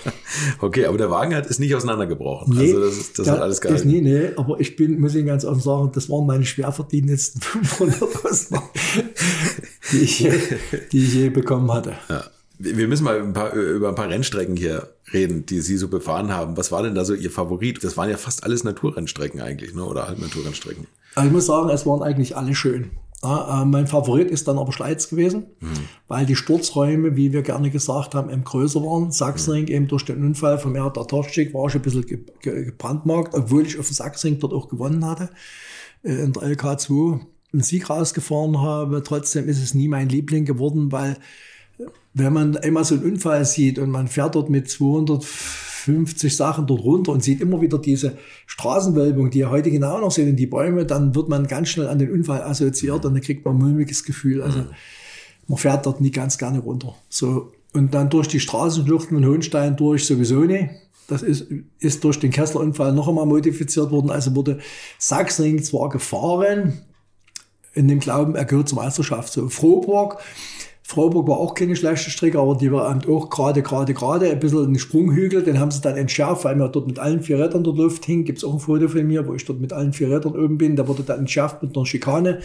Okay, 0.61 0.86
aber 0.86 0.99
der 0.99 1.11
Wagen 1.11 1.35
hat 1.35 1.47
ist 1.47 1.61
nicht 1.61 1.74
auseinandergebrochen. 1.74 2.57
also 2.59 2.81
das, 2.81 2.97
ist, 2.97 3.19
das 3.19 3.27
da 3.27 3.32
hat 3.35 3.41
alles 3.41 3.61
gehalten. 3.61 3.89
nie, 3.89 4.01
nee, 4.01 4.31
aber 4.36 4.59
ich 4.61 4.77
bin, 4.77 5.01
muss 5.01 5.15
Ihnen 5.15 5.27
ganz 5.27 5.45
offen 5.45 5.61
sagen, 5.61 5.91
das 5.95 6.09
waren 6.11 6.27
meine 6.27 6.45
schwer 6.45 6.73
verdienendsten 6.73 7.41
500 7.41 8.03
Euro, 8.03 8.62
die 9.93 9.99
ich, 9.99 10.20
je- 10.20 10.32
die 10.93 11.05
ich 11.05 11.15
je 11.15 11.28
bekommen 11.31 11.73
hatte. 11.73 11.95
Ja. 12.09 12.24
Wir 12.59 12.89
müssen 12.89 13.05
mal 13.05 13.20
ein 13.20 13.32
paar, 13.32 13.52
über 13.52 13.89
ein 13.89 13.94
paar 13.94 14.09
Rennstrecken 14.09 14.56
hier 14.56 14.89
reden, 15.12 15.44
die 15.47 15.60
Sie 15.60 15.76
so 15.76 15.89
befahren 15.89 16.32
haben. 16.32 16.56
Was 16.56 16.70
war 16.70 16.82
denn 16.82 16.94
da 16.94 17.05
so 17.05 17.14
Ihr 17.14 17.31
Favorit? 17.31 17.82
Das 17.82 17.97
waren 17.97 18.09
ja 18.09 18.16
fast 18.16 18.44
alles 18.44 18.64
Naturrennstrecken 18.64 19.40
eigentlich, 19.40 19.74
ne? 19.74 19.85
oder 19.85 20.06
Halbnaturrennstrecken. 20.06 20.86
Also 21.14 21.26
ich 21.28 21.32
muss 21.32 21.47
sagen, 21.47 21.68
es 21.70 21.85
waren 21.85 22.02
eigentlich 22.02 22.36
alle 22.36 22.55
schön. 22.55 22.90
Ja, 23.24 23.62
äh, 23.62 23.64
mein 23.64 23.86
Favorit 23.86 24.31
ist 24.31 24.47
dann 24.48 24.59
aber 24.59 24.72
Schleiz 24.72 25.09
gewesen, 25.09 25.47
weil 26.09 26.26
die 26.26 26.36
Sturzräume, 26.36 27.16
wie 27.16 27.32
wir 27.32 27.40
gerne 27.40 27.70
gesagt 27.70 28.14
haben, 28.14 28.28
eben 28.28 28.44
größer 28.44 28.81
waren. 28.82 29.12
Sachsenring 29.12 29.68
eben 29.68 29.89
durch 29.89 30.05
den 30.05 30.22
Unfall 30.22 30.59
von 30.59 30.72
Merit 30.72 30.94
Tartoschik 30.94 31.55
war 31.55 31.68
ich 31.68 31.74
ein 31.74 31.81
bisschen 31.81 32.05
ge 32.05 32.18
ge 32.43 32.64
gebrandmarkt, 32.66 33.35
obwohl 33.35 33.66
ich 33.66 33.78
auf 33.78 33.86
dem 33.86 33.94
Sachsenring 33.94 34.40
dort 34.40 34.52
auch 34.52 34.68
gewonnen 34.68 35.06
hatte, 35.06 35.31
äh, 36.02 36.12
in 36.12 36.35
der 36.35 36.43
LK2 36.43 37.20
einen 37.55 37.62
Sieg 37.62 37.89
rausgefahren 37.89 38.60
habe. 38.60 39.02
Trotzdem 39.02 39.48
ist 39.48 39.62
es 39.62 39.72
nie 39.72 39.89
mein 39.89 40.10
Liebling 40.10 40.44
geworden, 40.44 40.93
weil 40.93 41.16
wenn 42.15 42.32
man 42.32 42.57
einmal 42.57 42.85
so 42.85 42.95
einen 42.95 43.05
Unfall 43.05 43.45
sieht 43.45 43.78
und 43.78 43.91
man 43.91 44.07
fährt 44.07 44.36
dort 44.36 44.49
mit 44.49 44.70
250 44.70 46.35
Sachen 46.35 46.66
dort 46.66 46.85
runter 46.85 47.11
und 47.11 47.24
sieht 47.24 47.41
immer 47.41 47.61
wieder 47.61 47.78
diese 47.78 48.16
Straßenwölbung, 48.47 49.31
die 49.31 49.41
ja 49.41 49.51
heute 49.51 49.70
genau 49.70 50.01
noch 50.01 50.12
sind, 50.12 50.28
in 50.28 50.36
die 50.36 50.47
Bäume, 50.47 50.86
dann 50.86 51.15
wird 51.16 51.28
man 51.28 51.49
ganz 51.49 51.70
schnell 51.70 51.89
an 51.89 51.99
den 51.99 52.12
Unfall 52.12 52.43
assoziiert 52.43 53.05
und 53.05 53.15
dann 53.15 53.23
kriegt 53.23 53.45
man 53.45 53.57
ein 53.57 53.61
mulmiges 53.61 54.05
Gefühl. 54.05 54.43
Also 54.43 54.65
man 55.49 55.59
fährt 55.59 55.86
dort 55.86 56.01
nicht 56.01 56.15
ganz 56.15 56.39
gerne 56.39 56.61
runter. 56.61 56.95
So. 57.09 57.53
Und 57.73 57.93
dann 57.93 58.09
durch 58.09 58.28
die 58.28 58.39
Straßenschluchten 58.39 59.16
und 59.16 59.27
Hohenstein 59.27 59.77
durch 59.77 60.07
sowieso 60.07 60.45
nicht. 60.45 60.70
Das 61.09 61.23
ist, 61.23 61.49
ist 61.81 62.05
durch 62.05 62.20
den 62.20 62.31
Kessler-Unfall 62.31 62.93
noch 62.93 63.09
einmal 63.09 63.27
modifiziert 63.27 63.91
worden. 63.91 64.11
Also 64.11 64.35
wurde 64.36 64.61
Sachsenring 64.99 65.62
zwar 65.62 65.89
gefahren, 65.89 66.81
in 67.74 67.89
dem 67.89 67.99
Glauben, 67.99 68.36
er 68.36 68.45
gehört 68.45 68.69
zur 68.69 68.78
Meisterschaft. 68.82 69.32
So 69.32 69.49
Froburg. 69.49 70.19
Froburg 70.86 71.27
war 71.28 71.39
auch 71.39 71.55
keine 71.55 71.74
schlechte 71.77 72.11
Strecke, 72.11 72.39
aber 72.39 72.56
die 72.56 72.70
war 72.70 72.94
auch 73.09 73.31
gerade, 73.31 73.62
gerade, 73.62 73.94
gerade, 73.94 74.31
ein 74.31 74.39
bisschen 74.39 74.70
ein 74.70 74.78
Sprunghügel, 74.78 75.43
den 75.43 75.59
haben 75.59 75.70
sie 75.70 75.81
dann 75.81 75.97
entschärft, 75.97 76.44
weil 76.44 76.56
wir 76.56 76.69
dort 76.69 76.86
mit 76.86 76.98
allen 76.98 77.23
vier 77.23 77.39
Rädern 77.39 77.65
dort 77.65 77.78
Luft 77.78 78.05
hing. 78.05 78.24
Gibt 78.24 78.39
es 78.39 78.44
auch 78.44 78.52
ein 78.52 78.61
Foto 78.61 78.89
von 78.89 79.06
mir, 79.06 79.27
wo 79.27 79.32
ich 79.32 79.47
dort 79.47 79.61
mit 79.61 79.73
allen 79.73 79.94
vier 79.94 80.11
Rädern 80.11 80.36
oben 80.36 80.59
bin. 80.59 80.77
Da 80.77 80.86
wurde 80.86 81.02
dann 81.02 81.20
entschärft 81.20 81.62
mit 81.62 81.74
einer 81.74 81.86
Schikane. 81.86 82.40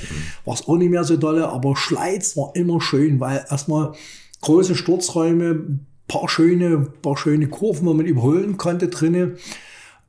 War 0.45 0.53
es 0.53 0.65
auch 0.65 0.77
nicht 0.77 0.89
mehr 0.89 1.03
so 1.03 1.17
dolle, 1.17 1.49
aber 1.49 1.75
Schleiz 1.75 2.37
war 2.37 2.51
immer 2.55 2.79
schön, 2.79 3.19
weil 3.19 3.45
erstmal 3.49 3.91
große 4.39 4.75
Sturzräume, 4.75 5.79
paar 6.07 6.29
schöne, 6.29 6.87
paar 7.01 7.17
schöne 7.17 7.47
Kurven, 7.49 7.87
wo 7.87 7.93
man 7.93 8.05
überholen 8.05 8.55
konnte 8.55 8.87
drinnen. 8.87 9.35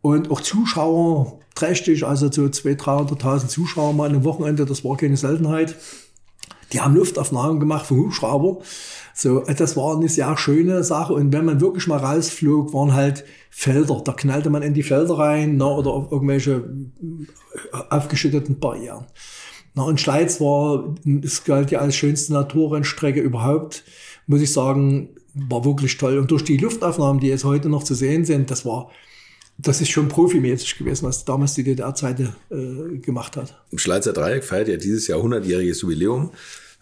Und 0.02 0.30
auch 0.30 0.40
Zuschauer 0.40 1.40
trächtig, 1.56 2.06
also 2.06 2.30
so 2.30 2.42
200.000, 2.44 3.18
300.000 3.18 3.48
Zuschauer 3.48 3.92
mal 3.92 4.14
am 4.14 4.24
Wochenende, 4.24 4.66
das 4.66 4.84
war 4.84 4.96
keine 4.96 5.16
Seltenheit. 5.16 5.74
Die 6.72 6.80
haben 6.80 6.94
Luftaufnahmen 6.94 7.60
gemacht 7.60 7.86
vom 7.86 7.98
Hubschrauber. 7.98 8.58
So, 9.14 9.40
das 9.40 9.76
war 9.76 9.96
eine 9.96 10.08
sehr 10.08 10.36
schöne 10.36 10.84
Sache. 10.84 11.12
Und 11.12 11.32
wenn 11.32 11.44
man 11.44 11.60
wirklich 11.60 11.86
mal 11.86 11.98
rausflog, 11.98 12.72
waren 12.72 12.94
halt 12.94 13.24
Felder. 13.50 14.00
Da 14.04 14.12
knallte 14.12 14.50
man 14.50 14.62
in 14.62 14.74
die 14.74 14.82
Felder 14.82 15.18
rein 15.18 15.56
na, 15.56 15.66
oder 15.66 15.90
auf 15.90 16.12
irgendwelche 16.12 16.52
äh, 16.52 17.76
aufgeschütteten 17.90 18.60
Barrieren. 18.60 19.06
Na, 19.74 19.82
und 19.82 20.00
Schleiz 20.00 20.40
war, 20.40 20.94
es 21.22 21.44
galt 21.44 21.70
ja 21.70 21.80
als 21.80 21.96
schönste 21.96 22.32
Naturrennstrecke 22.32 23.20
überhaupt, 23.20 23.84
muss 24.26 24.40
ich 24.40 24.52
sagen, 24.52 25.10
war 25.34 25.64
wirklich 25.64 25.96
toll. 25.96 26.18
Und 26.18 26.30
durch 26.30 26.44
die 26.44 26.56
Luftaufnahmen, 26.56 27.20
die 27.20 27.28
jetzt 27.28 27.44
heute 27.44 27.68
noch 27.68 27.84
zu 27.84 27.94
sehen 27.94 28.24
sind, 28.24 28.50
das 28.50 28.64
war, 28.64 28.90
das 29.58 29.80
ist 29.80 29.90
schon 29.90 30.08
profimäßig 30.08 30.78
gewesen, 30.78 31.06
was 31.06 31.24
damals 31.24 31.54
die 31.54 31.64
DDR-Zeit 31.64 32.20
äh, 32.20 32.98
gemacht 32.98 33.36
hat. 33.36 33.60
Im 33.70 33.78
Schleizer 33.78 34.12
Dreieck 34.12 34.44
feiert 34.44 34.68
ja 34.68 34.76
dieses 34.76 35.06
Jahr 35.06 35.20
100-jähriges 35.20 35.82
Jubiläum. 35.82 36.30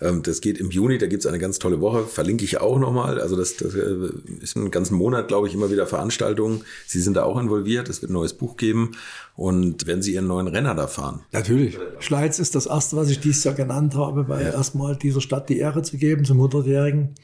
Ähm, 0.00 0.22
Das 0.22 0.40
geht 0.40 0.58
im 0.58 0.70
Juni, 0.70 0.98
da 0.98 1.06
gibt's 1.06 1.26
eine 1.26 1.38
ganz 1.38 1.58
tolle 1.58 1.80
Woche, 1.80 2.04
verlinke 2.04 2.44
ich 2.44 2.60
auch 2.60 2.78
nochmal. 2.78 3.20
Also 3.20 3.36
das, 3.36 3.56
das 3.56 3.74
äh, 3.74 3.96
ist 4.40 4.56
einen 4.56 4.70
ganzen 4.70 4.96
Monat, 4.96 5.28
glaube 5.28 5.48
ich, 5.48 5.54
immer 5.54 5.70
wieder 5.70 5.86
Veranstaltungen. 5.86 6.62
Sie 6.86 7.00
sind 7.00 7.14
da 7.14 7.24
auch 7.24 7.38
involviert, 7.38 7.88
es 7.88 8.02
wird 8.02 8.10
ein 8.10 8.14
neues 8.14 8.34
Buch 8.34 8.56
geben. 8.56 8.92
Und 9.36 9.86
wenn 9.86 10.02
Sie 10.02 10.14
Ihren 10.14 10.26
neuen 10.26 10.48
Renner 10.48 10.74
da 10.74 10.86
fahren, 10.86 11.20
Natürlich. 11.32 11.78
Schleiz 12.00 12.38
ist 12.38 12.54
das 12.54 12.66
erste, 12.66 12.96
was 12.96 13.10
ich 13.10 13.20
dieses 13.20 13.44
Jahr 13.44 13.54
genannt 13.54 13.94
habe, 13.94 14.28
weil 14.28 14.46
erstmal 14.46 14.96
dieser 14.96 15.20
Stadt 15.20 15.48
die 15.48 15.58
Ehre 15.58 15.82
zu 15.82 15.96
geben 15.96 16.24
zum 16.24 16.40
100-Jährigen 16.40 17.14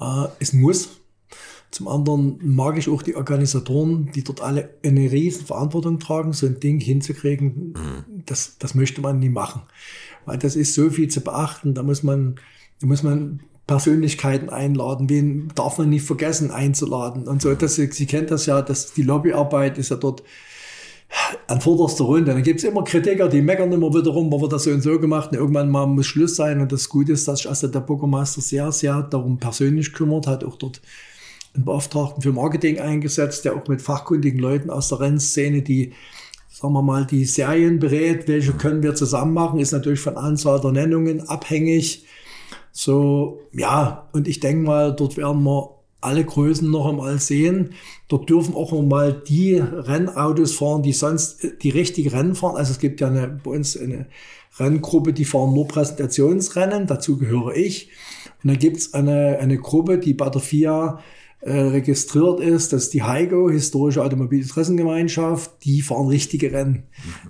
äh, 0.00 0.26
ist 0.38 0.54
ein 0.54 0.60
Muss. 0.60 0.88
Zum 1.70 1.88
anderen 1.88 2.38
mag 2.42 2.76
ich 2.76 2.90
auch 2.90 3.02
die 3.02 3.16
Organisatoren, 3.16 4.12
die 4.14 4.22
dort 4.22 4.42
alle 4.42 4.74
eine 4.84 5.10
riesen 5.10 5.46
Verantwortung 5.46 5.98
tragen, 5.98 6.34
so 6.34 6.44
ein 6.44 6.60
Ding 6.60 6.80
hinzukriegen. 6.80 7.72
Das, 8.26 8.58
das 8.58 8.74
möchte 8.74 9.00
man 9.00 9.18
nie 9.18 9.30
machen. 9.30 9.62
Weil 10.26 10.38
das 10.38 10.56
ist 10.56 10.74
so 10.74 10.90
viel 10.90 11.08
zu 11.08 11.20
beachten. 11.20 11.74
Da 11.74 11.82
muss 11.82 12.02
man, 12.02 12.36
da 12.80 12.86
muss 12.86 13.02
man 13.02 13.40
Persönlichkeiten 13.66 14.48
einladen. 14.50 15.08
Wen 15.08 15.52
darf 15.54 15.78
man 15.78 15.90
nicht 15.90 16.04
vergessen 16.04 16.50
einzuladen? 16.50 17.28
Und 17.28 17.42
so, 17.42 17.54
das, 17.54 17.76
Sie 17.76 18.06
kennt 18.06 18.30
das 18.30 18.46
ja, 18.46 18.62
dass 18.62 18.92
die 18.92 19.02
Lobbyarbeit 19.02 19.78
ist 19.78 19.90
ja 19.90 19.96
dort 19.96 20.22
an 21.46 21.60
vorderster 21.60 22.04
Runde. 22.04 22.32
Dann 22.32 22.42
gibt's 22.42 22.64
immer 22.64 22.84
Kritiker, 22.84 23.28
die 23.28 23.42
meckern 23.42 23.72
immer 23.72 23.92
wieder 23.94 24.10
rum, 24.10 24.30
warum 24.30 24.42
wird 24.42 24.52
das 24.52 24.64
so 24.64 24.70
und 24.70 24.82
so 24.82 24.98
gemacht. 24.98 25.30
Und 25.30 25.38
irgendwann 25.38 25.70
mal 25.70 25.86
muss 25.86 26.06
Schluss 26.06 26.36
sein. 26.36 26.60
Und 26.60 26.72
das 26.72 26.88
Gute 26.88 27.12
ist, 27.12 27.28
dass 27.28 27.40
sich 27.40 27.48
also 27.48 27.68
der 27.68 27.80
Bürgermeister 27.80 28.40
sehr, 28.40 28.72
sehr 28.72 29.02
darum 29.02 29.38
persönlich 29.38 29.92
kümmert, 29.92 30.26
hat 30.26 30.44
auch 30.44 30.56
dort 30.56 30.80
einen 31.54 31.64
Beauftragten 31.64 32.22
für 32.22 32.32
Marketing 32.32 32.78
eingesetzt, 32.78 33.44
der 33.44 33.54
auch 33.54 33.66
mit 33.68 33.82
fachkundigen 33.82 34.40
Leuten 34.40 34.70
aus 34.70 34.88
der 34.88 35.00
Rennszene, 35.00 35.62
die, 35.62 35.92
sagen 36.52 36.74
wir 36.74 36.82
mal, 36.82 37.06
die 37.06 37.24
Serien 37.24 37.78
berät, 37.78 38.28
welche 38.28 38.52
können 38.52 38.82
wir 38.82 38.94
zusammen 38.94 39.32
machen, 39.32 39.58
ist 39.58 39.72
natürlich 39.72 40.00
von 40.00 40.18
Anzahl 40.18 40.60
der 40.60 40.72
Nennungen 40.72 41.26
abhängig. 41.28 42.04
So, 42.72 43.40
ja, 43.52 44.08
und 44.12 44.28
ich 44.28 44.40
denke 44.40 44.66
mal, 44.66 44.94
dort 44.94 45.16
werden 45.16 45.42
wir 45.44 45.70
alle 46.02 46.24
Größen 46.24 46.70
noch 46.70 46.86
einmal 46.86 47.18
sehen. 47.18 47.70
Dort 48.08 48.28
dürfen 48.28 48.54
auch 48.54 48.72
mal 48.82 49.12
die 49.12 49.54
Rennautos 49.56 50.54
fahren, 50.54 50.82
die 50.82 50.92
sonst 50.92 51.46
die 51.62 51.70
richtige 51.70 52.12
Rennen 52.12 52.34
fahren. 52.34 52.56
Also 52.56 52.72
es 52.72 52.78
gibt 52.78 53.00
ja 53.00 53.06
eine, 53.06 53.28
bei 53.28 53.52
uns 53.52 53.76
eine 53.76 54.06
Renngruppe, 54.58 55.14
die 55.14 55.24
fahren 55.24 55.54
nur 55.54 55.68
Präsentationsrennen, 55.68 56.86
dazu 56.86 57.16
gehöre 57.16 57.56
ich. 57.56 57.88
Und 58.42 58.50
dann 58.50 58.58
gibt's 58.58 58.92
eine, 58.92 59.38
eine 59.38 59.56
Gruppe, 59.56 59.98
die 59.98 60.12
bei 60.12 60.28
der 60.28 60.42
FIA 60.42 61.00
äh, 61.42 61.58
registriert 61.58 62.38
ist, 62.40 62.72
das 62.72 62.84
ist 62.84 62.94
die 62.94 63.04
HIGO, 63.04 63.50
Historische 63.50 64.02
Automobilinteressengemeinschaft, 64.04 65.50
die 65.64 65.82
fahren 65.82 66.06
richtige 66.06 66.52
Rennen 66.52 66.84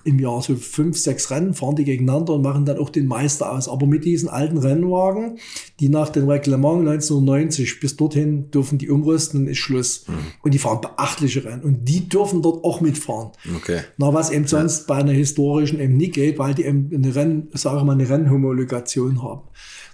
im 0.05 0.19
Jahr. 0.19 0.43
So 0.43 0.55
fünf, 0.55 0.99
sechs 0.99 1.31
Rennen 1.31 1.55
fahren 1.55 1.77
die 1.77 1.85
gegeneinander 1.85 2.35
und 2.35 2.43
machen 2.43 2.67
dann 2.67 2.77
auch 2.77 2.91
den 2.91 3.07
Meister 3.07 3.51
aus. 3.51 3.71
Aber 3.71 3.87
mit 3.87 4.05
diesen 4.05 4.29
alten 4.29 4.59
Rennwagen, 4.59 5.39
die 5.81 5.89
nach 5.89 6.11
dem 6.11 6.29
Reglement 6.29 6.81
1990 6.81 7.81
bis 7.81 7.97
dorthin 7.97 8.51
dürfen 8.51 8.77
die 8.77 8.91
umrüsten, 8.91 9.45
dann 9.45 9.53
ist 9.53 9.59
Schluss. 9.59 10.05
Und 10.43 10.53
die 10.53 10.59
fahren 10.59 10.83
beachtliche 10.83 11.45
Rennen. 11.47 11.63
Und 11.63 11.89
die 11.89 12.07
dürfen 12.09 12.43
dort 12.43 12.65
auch 12.65 12.83
mitfahren. 12.83 13.31
okay. 13.57 13.81
Na, 13.97 14.13
was 14.13 14.31
eben 14.31 14.47
sonst 14.47 14.87
bei 14.87 14.97
einer 14.97 15.13
historischen 15.13 15.81
eben 15.81 15.97
nie 15.97 16.11
geht, 16.11 16.39
weil 16.39 16.55
die 16.55 16.65
eben 16.65 16.91
eine 16.93 17.15
Renn, 17.15 17.49
sage 17.55 17.79
ich 17.79 17.85
mal, 17.85 17.93
eine 17.93 18.09
Rennhomologation 18.09 19.23
haben. 19.23 19.41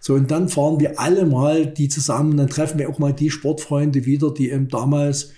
So, 0.08 0.14
und 0.14 0.30
dann 0.30 0.48
fahren 0.48 0.80
wir 0.80 0.98
alle 0.98 1.26
mal 1.26 1.66
die 1.66 1.90
zusammen, 1.90 2.38
dann 2.38 2.48
treffen 2.48 2.78
wir 2.78 2.88
auch 2.88 2.98
mal 2.98 3.12
die 3.12 3.28
Sportfreunde 3.28 4.06
wieder, 4.06 4.32
die 4.32 4.48
eben 4.48 4.68
damals 4.68 5.32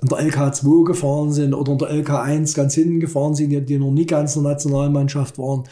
in 0.00 0.08
der 0.08 0.20
LK2 0.20 0.86
gefahren 0.86 1.32
sind 1.32 1.52
oder 1.52 1.72
in 1.72 1.78
der 1.78 1.90
LK1 1.90 2.56
ganz 2.56 2.72
hinten 2.72 2.98
gefahren 2.98 3.34
sind, 3.34 3.50
die, 3.68 3.76
noch 3.76 3.90
nie 3.90 4.06
ganz 4.06 4.34
in 4.34 4.42
der 4.42 4.52
Nationalmannschaft 4.52 5.36
waren. 5.36 5.64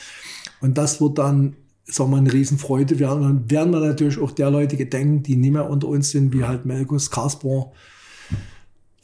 Und 0.61 0.77
das 0.77 1.01
wird 1.01 1.17
dann, 1.17 1.57
sagen 1.87 2.11
wir, 2.11 2.19
eine 2.19 2.31
Riesenfreude 2.31 2.99
werden. 2.99 3.23
Dann 3.23 3.51
werden 3.51 3.73
wir 3.73 3.81
natürlich 3.81 4.19
auch 4.19 4.33
der 4.33 4.51
Leute 4.51 4.77
gedenken, 4.77 5.23
die 5.23 5.37
nicht 5.37 5.53
mehr 5.55 5.71
unter 5.71 5.89
uns 5.89 6.11
sind, 6.11 6.35
wie 6.35 6.45
halt 6.45 6.67
Melkus, 6.67 7.11
Kasper, 7.11 7.73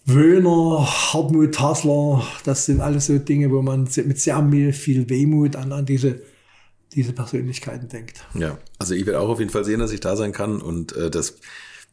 Wöhner, 0.05 0.87
Hartmut 0.87 1.59
Hassler. 1.59 2.23
Das 2.45 2.67
sind 2.67 2.83
alles 2.83 3.07
so 3.07 3.17
Dinge, 3.17 3.51
wo 3.51 3.63
man 3.63 3.89
mit 4.05 4.21
sehr 4.21 4.73
viel 4.75 5.09
Wehmut 5.09 5.57
an, 5.57 5.73
an 5.73 5.87
diese 5.87 6.21
diese 6.95 7.13
Persönlichkeiten 7.13 7.89
denkt. 7.89 8.25
Ja, 8.35 8.59
also 8.79 8.95
ich 8.95 9.07
werde 9.07 9.21
auch 9.21 9.29
auf 9.29 9.39
jeden 9.39 9.51
Fall 9.51 9.65
sehen, 9.65 9.81
dass 9.81 9.93
ich 9.93 10.01
da 10.01 10.17
sein 10.17 10.33
kann 10.33 10.61
und 10.61 10.95
äh, 10.97 11.11
das 11.11 11.37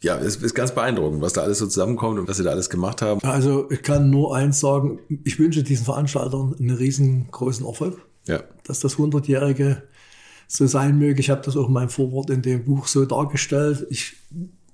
ja, 0.02 0.15
es 0.18 0.36
ist 0.36 0.53
ganz 0.53 0.76
beeindruckend, 0.76 1.22
was 1.22 1.34
da 1.34 1.41
alles 1.41 1.57
so 1.57 1.65
zusammenkommt 1.65 2.19
und 2.19 2.28
was 2.28 2.38
sie 2.38 2.44
da 2.44 2.52
alles 2.52 2.69
gemacht 2.69 3.02
haben. 3.02 3.19
Also 3.24 3.69
ich 3.72 3.82
kann 3.82 4.11
nur 4.11 4.36
eins 4.36 4.60
sagen, 4.60 4.99
ich 5.24 5.40
wünsche 5.40 5.64
diesen 5.64 5.86
Veranstaltern 5.86 6.56
einen 6.60 6.69
riesengroßen 6.69 7.65
Erfolg. 7.65 7.98
Ja. 8.28 8.44
Dass 8.64 8.80
das 8.80 8.98
100-Jährige 8.98 9.82
so 10.48 10.68
sein 10.68 10.99
möge. 10.99 11.19
Ich 11.19 11.32
habe 11.32 11.41
das 11.41 11.57
auch 11.57 11.68
in 11.68 11.74
meinem 11.74 11.90
Vorwort 11.90 12.30
in 12.30 12.44
dem 12.44 12.65
Buch 12.65 12.86
so 12.86 13.06
dargestellt. 13.06 13.88
Ich 13.90 14.18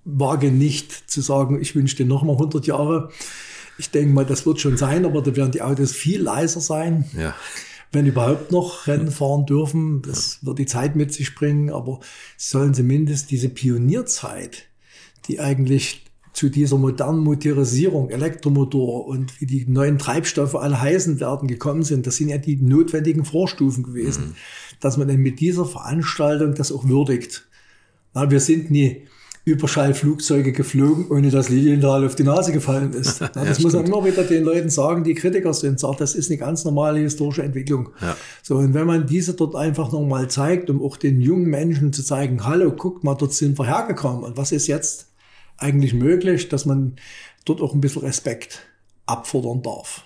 wage 0.04 0.52
nicht 0.52 1.10
zu 1.10 1.22
sagen, 1.22 1.62
ich 1.62 1.74
wünsche 1.74 1.96
dir 1.96 2.06
nochmal 2.06 2.36
100 2.36 2.68
Jahre. 2.68 3.10
Ich 3.78 3.92
denke 3.92 4.14
mal, 4.14 4.26
das 4.26 4.46
wird 4.46 4.60
schon 4.60 4.76
sein, 4.76 5.06
aber 5.06 5.22
da 5.22 5.36
werden 5.38 5.52
die 5.52 5.62
Autos 5.62 5.94
viel 5.94 6.22
leiser 6.22 6.60
sein. 6.60 7.06
Ja 7.18 7.34
wenn 7.94 8.08
überhaupt 8.08 8.52
noch 8.52 8.88
Rennen 8.88 9.12
fahren 9.12 9.46
dürfen. 9.46 10.02
Das 10.02 10.40
wird 10.44 10.60
die 10.60 10.66
Zeit 10.66 10.96
mit 10.96 11.14
sich 11.14 11.36
bringen, 11.36 11.70
aber 11.70 12.00
sollen 12.38 12.74
zumindest 12.74 13.32
diese 13.32 13.50
Pionierzeit, 13.50 14.66
die 15.28 15.40
eigentlich 15.40 16.04
zu 16.34 16.50
dieser 16.50 16.78
modernen 16.80 17.20
Motorisierung, 17.20 18.10
Elektromotor 18.10 19.06
und 19.06 19.40
wie 19.40 19.46
die 19.46 19.66
neuen 19.68 20.00
Treibstoffe 20.00 20.56
alle 20.56 20.82
heißen 20.82 21.20
werden 21.20 21.48
gekommen 21.48 21.84
sind, 21.84 22.08
das 22.08 22.18
sind 22.18 22.30
ja 22.30 22.40
die 22.40 22.56
notwendigen 22.56 23.24
Vorstufen 23.24 23.84
gewesen, 23.84 24.30
mhm. 24.30 24.36
dass 24.80 24.98
man 24.98 25.08
dann 25.08 25.20
mit 25.20 25.40
dieser 25.40 25.66
Veranstaltung 25.66 26.56
das 26.56 26.72
auch 26.72 26.88
würdigt. 26.88 27.48
Na, 28.16 28.32
wir 28.32 28.40
sind 28.40 28.72
nie 28.72 29.04
Überschallflugzeuge 29.46 30.54
geflogen, 30.54 31.08
ohne 31.10 31.30
dass 31.30 31.50
Lilienthal 31.50 32.06
auf 32.06 32.16
die 32.16 32.24
Nase 32.24 32.54
gefallen 32.54 32.94
ist. 32.94 33.22
Ja, 33.34 33.46
das 33.46 33.60
muss 33.60 33.74
man 33.74 33.86
immer 33.86 34.06
wieder 34.06 34.24
den 34.24 34.44
Leuten 34.44 34.70
sagen, 34.70 35.04
die 35.04 35.16
Kritiker 35.16 35.54
sind, 35.54 35.80
sagt, 35.80 36.02
das 36.02 36.14
ist 36.16 36.30
eine 36.30 36.38
ganz 36.38 36.64
normale 36.66 37.00
historische 37.00 37.44
Entwicklung. 37.44 37.90
Ja. 38.00 38.16
So, 38.42 38.58
und 38.58 38.74
wenn 38.74 38.86
man 38.86 39.08
diese 39.08 39.34
dort 39.34 39.56
einfach 39.56 39.92
nochmal 39.92 40.30
zeigt, 40.30 40.70
um 40.70 40.82
auch 40.82 40.98
den 40.98 41.20
jungen 41.20 41.50
Menschen 41.50 41.92
zu 41.94 42.04
zeigen, 42.04 42.46
hallo, 42.46 42.72
guckt 42.72 43.04
mal, 43.04 43.16
dort 43.16 43.34
sind 43.34 43.58
wir 43.58 43.66
hergekommen 43.66 44.24
und 44.24 44.38
was 44.38 44.52
ist 44.52 44.68
jetzt 44.68 45.08
eigentlich 45.58 45.94
möglich, 45.94 46.50
dass 46.50 46.66
man 46.66 46.96
dort 47.46 47.62
auch 47.62 47.74
ein 47.74 47.82
bisschen 47.82 48.04
Respekt 48.04 48.60
abfordern 49.06 49.62
darf. 49.62 50.06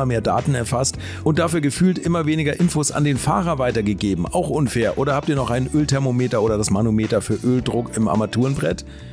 immer 0.01 0.07
mehr 0.07 0.21
Daten 0.21 0.55
erfasst 0.55 0.97
und 1.23 1.37
dafür 1.37 1.61
gefühlt 1.61 1.99
immer 1.99 2.25
weniger 2.25 2.59
Infos 2.59 2.91
an 2.91 3.03
den 3.03 3.17
Fahrer 3.17 3.59
weitergegeben. 3.59 4.25
Auch 4.25 4.49
unfair. 4.49 4.97
Oder 4.97 5.13
habt 5.13 5.29
ihr 5.29 5.35
noch 5.35 5.51
ein 5.51 5.69
Ölthermometer 5.71 6.41
oder 6.41 6.57
das 6.57 6.71
Manometer 6.71 7.21
für 7.21 7.35
Öldruck 7.35 7.95
im 7.95 8.07
Armaturenbrett? 8.07 8.83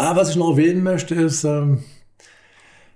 Ah, 0.00 0.16
was 0.16 0.30
ich 0.30 0.36
noch 0.36 0.52
erwähnen 0.52 0.82
möchte, 0.82 1.14
ist, 1.14 1.44
ähm, 1.44 1.80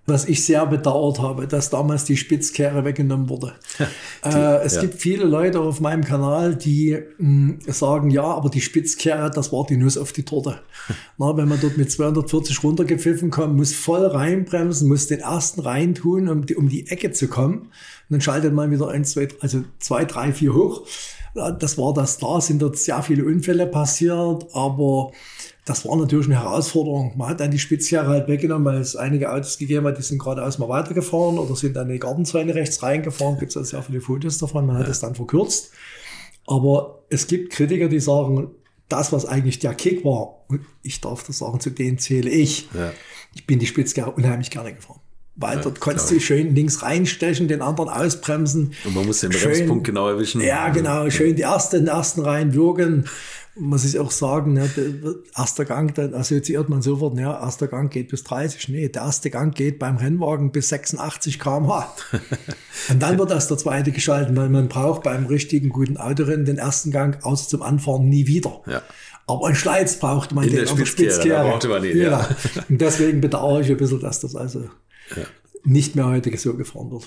was 0.06 0.24
ich 0.24 0.42
sehr 0.42 0.64
bedauert 0.64 1.20
habe, 1.20 1.46
dass 1.46 1.68
damals 1.68 2.06
die 2.06 2.16
Spitzkehre 2.16 2.82
weggenommen 2.86 3.28
wurde. 3.28 3.52
die, 4.24 4.28
äh, 4.30 4.62
es 4.62 4.76
ja. 4.76 4.80
gibt 4.80 4.94
viele 4.94 5.26
Leute 5.26 5.60
auf 5.60 5.80
meinem 5.80 6.02
Kanal, 6.02 6.54
die 6.54 6.98
mh, 7.18 7.18
hm, 7.18 7.58
sagen, 7.66 8.08
ja, 8.08 8.24
aber 8.24 8.48
die 8.48 8.62
Spitzkehre, 8.62 9.30
das 9.30 9.52
war 9.52 9.66
die 9.66 9.76
Nuss 9.76 9.98
auf 9.98 10.12
die 10.12 10.22
Torte. 10.22 10.62
Na, 11.18 11.36
wenn 11.36 11.46
man 11.46 11.60
dort 11.60 11.76
mit 11.76 11.92
240 11.92 12.64
runtergepfiffen 12.64 13.30
kommt, 13.30 13.54
muss 13.54 13.74
voll 13.74 14.06
reinbremsen, 14.06 14.88
muss 14.88 15.06
den 15.06 15.20
ersten 15.20 15.60
reintun, 15.60 16.30
um 16.30 16.46
die, 16.46 16.56
um 16.56 16.70
die 16.70 16.86
Ecke 16.86 17.12
zu 17.12 17.28
kommen. 17.28 17.58
Und 17.58 17.70
dann 18.08 18.22
schaltet 18.22 18.54
man 18.54 18.70
wieder 18.70 18.88
ein, 18.88 19.04
zwei, 19.04 19.28
also 19.40 19.62
zwei, 19.78 20.06
drei, 20.06 20.32
vier 20.32 20.54
hoch. 20.54 20.86
Das 21.34 21.76
war 21.76 21.92
das. 21.92 22.16
Da 22.16 22.40
sind 22.40 22.62
dort 22.62 22.78
sehr 22.78 23.02
viele 23.02 23.26
Unfälle 23.26 23.66
passiert, 23.66 24.46
aber 24.54 25.10
das 25.64 25.86
war 25.86 25.96
natürlich 25.96 26.26
eine 26.26 26.40
Herausforderung. 26.40 27.16
Man 27.16 27.28
hat 27.28 27.40
dann 27.40 27.50
die 27.50 27.58
Spitzjahre 27.58 28.08
halt 28.08 28.28
weggenommen, 28.28 28.66
weil 28.66 28.80
es 28.80 28.96
einige 28.96 29.32
Autos 29.32 29.56
gegeben 29.56 29.86
hat, 29.86 29.96
die 29.96 30.02
sind 30.02 30.18
geradeaus 30.18 30.58
mal 30.58 30.68
weitergefahren 30.68 31.38
oder 31.38 31.56
sind 31.56 31.74
dann 31.74 31.86
in 31.86 31.94
die 31.94 32.00
Gartenzäune 32.00 32.54
rechts 32.54 32.82
reingefahren. 32.82 33.38
Gibt 33.38 33.50
es 33.50 33.56
also 33.56 33.70
sehr 33.70 33.82
viele 33.82 34.02
Fotos 34.02 34.38
davon. 34.38 34.66
Man 34.66 34.76
hat 34.76 34.88
es 34.88 35.00
dann 35.00 35.14
verkürzt. 35.14 35.70
Aber 36.46 37.04
es 37.08 37.26
gibt 37.26 37.50
Kritiker, 37.50 37.88
die 37.88 38.00
sagen, 38.00 38.50
das, 38.90 39.12
was 39.12 39.24
eigentlich 39.24 39.58
der 39.58 39.72
Kick 39.72 40.04
war, 40.04 40.44
und 40.48 40.60
ich 40.82 41.00
darf 41.00 41.24
das 41.24 41.38
sagen, 41.38 41.58
zu 41.60 41.70
denen 41.70 41.96
zähle 41.96 42.28
ich. 42.28 42.68
Ja. 42.74 42.92
Ich 43.34 43.46
bin 43.46 43.58
die 43.58 43.66
Spitzjahre 43.66 44.10
unheimlich 44.10 44.50
gerne 44.50 44.74
gefahren. 44.74 45.00
weil 45.36 45.56
ja, 45.56 45.62
dort 45.62 45.80
konntest 45.80 46.10
du 46.10 46.20
schön 46.20 46.54
links 46.54 46.82
reinstechen, 46.82 47.48
den 47.48 47.62
anderen 47.62 47.88
ausbremsen. 47.88 48.74
Und 48.84 48.94
man 48.94 49.06
muss 49.06 49.20
den 49.20 49.30
Bremspunkt 49.30 49.84
genau 49.84 50.08
erwischen. 50.08 50.40
Ja, 50.40 50.68
genau, 50.68 51.08
schön 51.10 51.34
die 51.34 51.46
den 51.72 51.86
ersten 51.86 52.20
rein 52.20 52.54
würgen. 52.54 53.08
Muss 53.56 53.84
ich 53.84 53.98
auch 54.00 54.10
sagen, 54.10 54.54
ne, 54.54 54.68
erster 55.36 55.64
Gang, 55.64 55.94
dann 55.94 56.12
assoziiert 56.12 56.68
man 56.68 56.82
sofort, 56.82 57.16
ja, 57.18 57.40
erster 57.40 57.68
Gang 57.68 57.92
geht 57.92 58.08
bis 58.08 58.24
30. 58.24 58.68
Nee, 58.68 58.88
der 58.88 59.02
erste 59.02 59.30
Gang 59.30 59.54
geht 59.54 59.78
beim 59.78 59.96
Rennwagen 59.96 60.50
bis 60.50 60.70
86 60.70 61.38
km/h. 61.38 61.94
Und 62.90 63.00
dann 63.00 63.16
wird 63.16 63.30
erst 63.30 63.50
der 63.50 63.58
zweite 63.58 63.92
geschalten, 63.92 64.36
weil 64.36 64.48
man 64.48 64.68
braucht 64.68 65.04
beim 65.04 65.26
richtigen 65.26 65.68
guten 65.68 65.96
Autorennen 65.96 66.44
den 66.44 66.58
ersten 66.58 66.90
Gang 66.90 67.24
außer 67.24 67.48
zum 67.48 67.62
Anfahren 67.62 68.08
nie 68.08 68.26
wieder. 68.26 68.62
Ja. 68.66 68.82
Aber 69.26 69.46
ein 69.46 69.54
Schleiz 69.54 69.98
brauchte 69.98 70.34
man 70.34 70.44
In 70.44 70.54
den, 70.56 70.76
der 70.76 70.86
Spitzkehre. 70.86 71.48
brauchte 71.48 71.68
man 71.68 71.84
ihn, 71.84 71.96
ja. 71.96 72.10
ja. 72.10 72.36
Und 72.68 72.80
deswegen 72.80 73.20
bedauere 73.20 73.60
ich 73.60 73.70
ein 73.70 73.76
bisschen, 73.76 74.00
dass 74.00 74.20
das 74.20 74.34
also 74.34 74.68
ja. 75.16 75.22
nicht 75.64 75.94
mehr 75.94 76.06
heute 76.06 76.36
so 76.36 76.54
gefahren 76.54 76.90
wird. 76.90 77.06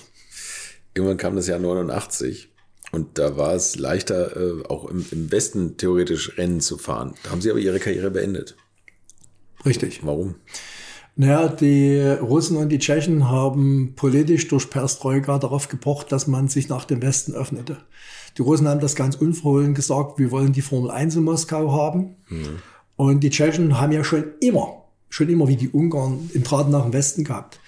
Irgendwann 0.94 1.18
kam 1.18 1.36
das 1.36 1.46
Jahr 1.46 1.58
89 1.58 2.48
und 2.90 3.18
da 3.18 3.36
war 3.36 3.54
es 3.54 3.76
leichter, 3.76 4.36
äh, 4.36 4.64
auch 4.68 4.86
im, 4.86 5.04
im 5.10 5.30
Westen 5.30 5.76
theoretisch 5.76 6.38
Rennen 6.38 6.60
zu 6.60 6.78
fahren. 6.78 7.14
Da 7.22 7.30
haben 7.30 7.40
sie 7.40 7.50
aber 7.50 7.60
ihre 7.60 7.80
Karriere 7.80 8.10
beendet. 8.10 8.56
Richtig. 9.64 10.00
Warum? 10.04 10.36
Naja, 11.16 11.48
die 11.48 11.98
Russen 11.98 12.56
und 12.56 12.68
die 12.68 12.78
Tschechen 12.78 13.28
haben 13.28 13.94
politisch 13.96 14.46
durch 14.46 14.70
Perestroika 14.70 15.38
darauf 15.38 15.68
gepocht, 15.68 16.12
dass 16.12 16.28
man 16.28 16.46
sich 16.46 16.68
nach 16.68 16.84
dem 16.84 17.02
Westen 17.02 17.34
öffnete. 17.34 17.78
Die 18.36 18.42
Russen 18.42 18.68
haben 18.68 18.80
das 18.80 18.94
ganz 18.94 19.16
unverhohlen 19.16 19.74
gesagt, 19.74 20.20
wir 20.20 20.30
wollen 20.30 20.52
die 20.52 20.62
Formel 20.62 20.92
1 20.92 21.16
in 21.16 21.24
Moskau 21.24 21.72
haben. 21.72 22.14
Mhm. 22.28 22.60
Und 22.94 23.20
die 23.20 23.30
Tschechen 23.30 23.80
haben 23.80 23.90
ja 23.90 24.04
schon 24.04 24.26
immer, 24.40 24.84
schon 25.08 25.28
immer 25.28 25.48
wie 25.48 25.56
die 25.56 25.68
Ungarn, 25.68 26.30
im 26.34 26.44
Draht 26.44 26.70
nach 26.70 26.84
dem 26.84 26.92
Westen 26.92 27.24
gehabt. 27.24 27.58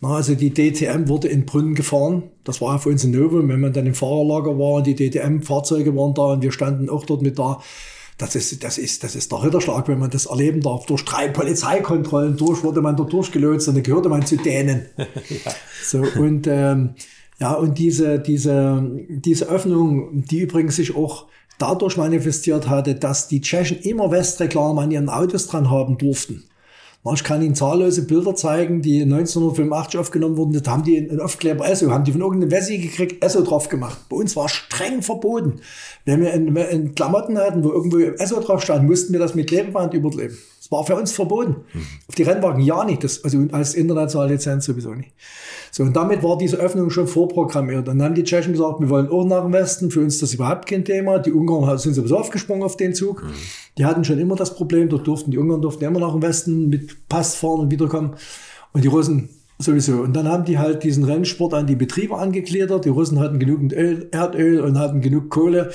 Na, 0.00 0.14
also 0.14 0.34
die 0.34 0.52
DTM 0.52 1.08
wurde 1.08 1.28
in 1.28 1.44
Brünn 1.44 1.74
gefahren. 1.74 2.22
Das 2.44 2.60
war 2.60 2.72
ja 2.72 2.78
für 2.78 2.88
uns 2.88 3.04
ein 3.04 3.10
Novum, 3.10 3.48
wenn 3.48 3.60
man 3.60 3.72
dann 3.72 3.86
im 3.86 3.94
Fahrerlager 3.94 4.58
war 4.58 4.74
und 4.74 4.86
die 4.86 4.94
DTM-Fahrzeuge 4.94 5.94
waren 5.94 6.14
da 6.14 6.32
und 6.32 6.42
wir 6.42 6.52
standen 6.52 6.88
auch 6.88 7.04
dort 7.04 7.20
mit 7.20 7.38
da. 7.38 7.60
Das 8.16 8.34
ist, 8.34 8.62
das 8.64 8.76
ist, 8.76 9.02
das 9.04 9.14
ist 9.14 9.32
der 9.32 9.42
Ritterschlag, 9.42 9.88
wenn 9.88 9.98
man 9.98 10.10
das 10.10 10.26
erleben 10.26 10.60
darf. 10.60 10.86
Durch 10.86 11.04
drei 11.04 11.28
Polizeikontrollen 11.28 12.36
durch 12.36 12.62
wurde 12.62 12.82
man 12.82 12.96
da 12.96 13.04
durchgelöst 13.04 13.68
und 13.68 13.74
dann 13.74 13.82
gehörte 13.82 14.08
man 14.08 14.24
zu 14.24 14.36
denen. 14.36 14.86
ja. 14.96 15.52
So, 15.82 16.02
und, 16.18 16.46
ähm, 16.46 16.94
ja, 17.38 17.54
und 17.54 17.78
diese, 17.78 18.18
diese, 18.18 18.82
diese 19.08 19.48
Öffnung, 19.48 20.24
die 20.24 20.40
übrigens 20.40 20.76
sich 20.76 20.94
auch 20.94 21.26
dadurch 21.58 21.96
manifestiert 21.96 22.68
hatte, 22.68 22.94
dass 22.94 23.28
die 23.28 23.40
Tschechen 23.40 23.78
immer 23.80 24.10
Westreklame 24.10 24.80
an 24.80 24.90
ihren 24.90 25.08
Autos 25.08 25.46
dran 25.46 25.70
haben 25.70 25.96
durften. 25.98 26.44
Ich 27.14 27.24
kann 27.24 27.40
Ihnen 27.40 27.54
zahllose 27.54 28.02
Bilder 28.02 28.34
zeigen, 28.34 28.82
die 28.82 29.02
1985 29.02 29.98
aufgenommen 29.98 30.36
wurden. 30.36 30.62
Da 30.62 30.70
haben 30.70 30.84
die 30.84 30.98
einen 30.98 31.18
Aufkleber 31.18 31.66
ESSO, 31.66 31.90
haben 31.90 32.04
die 32.04 32.12
von 32.12 32.20
irgendeinem 32.20 32.50
Wessi 32.50 32.76
gekriegt, 32.76 33.24
ESSO 33.24 33.40
drauf 33.40 33.70
gemacht. 33.70 33.98
Bei 34.10 34.16
uns 34.16 34.36
war 34.36 34.50
streng 34.50 35.00
verboten. 35.00 35.60
Wenn 36.04 36.20
wir 36.20 36.34
in, 36.34 36.54
in 36.54 36.94
Klamotten 36.94 37.38
hatten, 37.38 37.64
wo 37.64 37.70
irgendwo 37.70 37.98
ESSO 37.98 38.40
drauf 38.40 38.62
stand, 38.62 38.86
mussten 38.86 39.14
wir 39.14 39.20
das 39.20 39.34
mit 39.34 39.48
Klebeband 39.48 39.94
überleben. 39.94 40.36
War 40.70 40.86
für 40.86 40.94
uns 40.94 41.12
verboten. 41.12 41.56
Mhm. 41.72 41.86
Auf 42.08 42.14
die 42.14 42.22
Rennwagen 42.22 42.62
ja 42.62 42.84
nicht, 42.84 43.02
das, 43.02 43.24
also 43.24 43.44
als 43.52 43.74
internationale 43.74 44.32
Lizenz 44.32 44.64
sowieso 44.64 44.94
nicht. 44.94 45.12
So, 45.72 45.82
und 45.82 45.94
damit 45.94 46.22
war 46.22 46.38
diese 46.38 46.56
Öffnung 46.56 46.90
schon 46.90 47.08
vorprogrammiert. 47.08 47.88
Dann 47.88 48.02
haben 48.02 48.14
die 48.14 48.24
Tschechen 48.24 48.52
gesagt, 48.52 48.80
wir 48.80 48.88
wollen 48.88 49.08
auch 49.08 49.24
nach 49.24 49.42
dem 49.42 49.52
Westen, 49.52 49.90
für 49.90 50.00
uns 50.00 50.14
ist 50.14 50.22
das 50.22 50.34
überhaupt 50.34 50.68
kein 50.68 50.84
Thema. 50.84 51.18
Die 51.18 51.32
Ungarn 51.32 51.76
sind 51.78 51.94
sowieso 51.94 52.18
aufgesprungen 52.18 52.62
auf 52.62 52.76
den 52.76 52.94
Zug. 52.94 53.22
Mhm. 53.22 53.28
Die 53.78 53.84
hatten 53.84 54.04
schon 54.04 54.18
immer 54.18 54.36
das 54.36 54.54
Problem, 54.54 54.88
dort 54.88 55.06
durften 55.06 55.30
die 55.30 55.38
Ungarn 55.38 55.60
durften 55.60 55.84
immer 55.84 56.00
nach 56.00 56.12
dem 56.12 56.22
Westen 56.22 56.68
mit 56.68 57.08
Pass 57.08 57.34
fahren 57.34 57.60
und 57.60 57.70
wiederkommen. 57.70 58.14
Und 58.72 58.84
die 58.84 58.88
Russen 58.88 59.28
Sowieso. 59.60 60.00
Und 60.00 60.14
dann 60.14 60.26
haben 60.26 60.46
die 60.46 60.58
halt 60.58 60.84
diesen 60.84 61.04
Rennsport 61.04 61.52
an 61.52 61.66
die 61.66 61.76
Betriebe 61.76 62.16
angegliedert. 62.16 62.86
Die 62.86 62.88
Russen 62.88 63.18
hatten 63.18 63.38
genügend 63.38 63.74
Öl, 63.74 64.08
Erdöl 64.10 64.60
und 64.60 64.78
hatten 64.78 65.02
genug 65.02 65.28
Kohle. 65.28 65.66
Und 65.66 65.72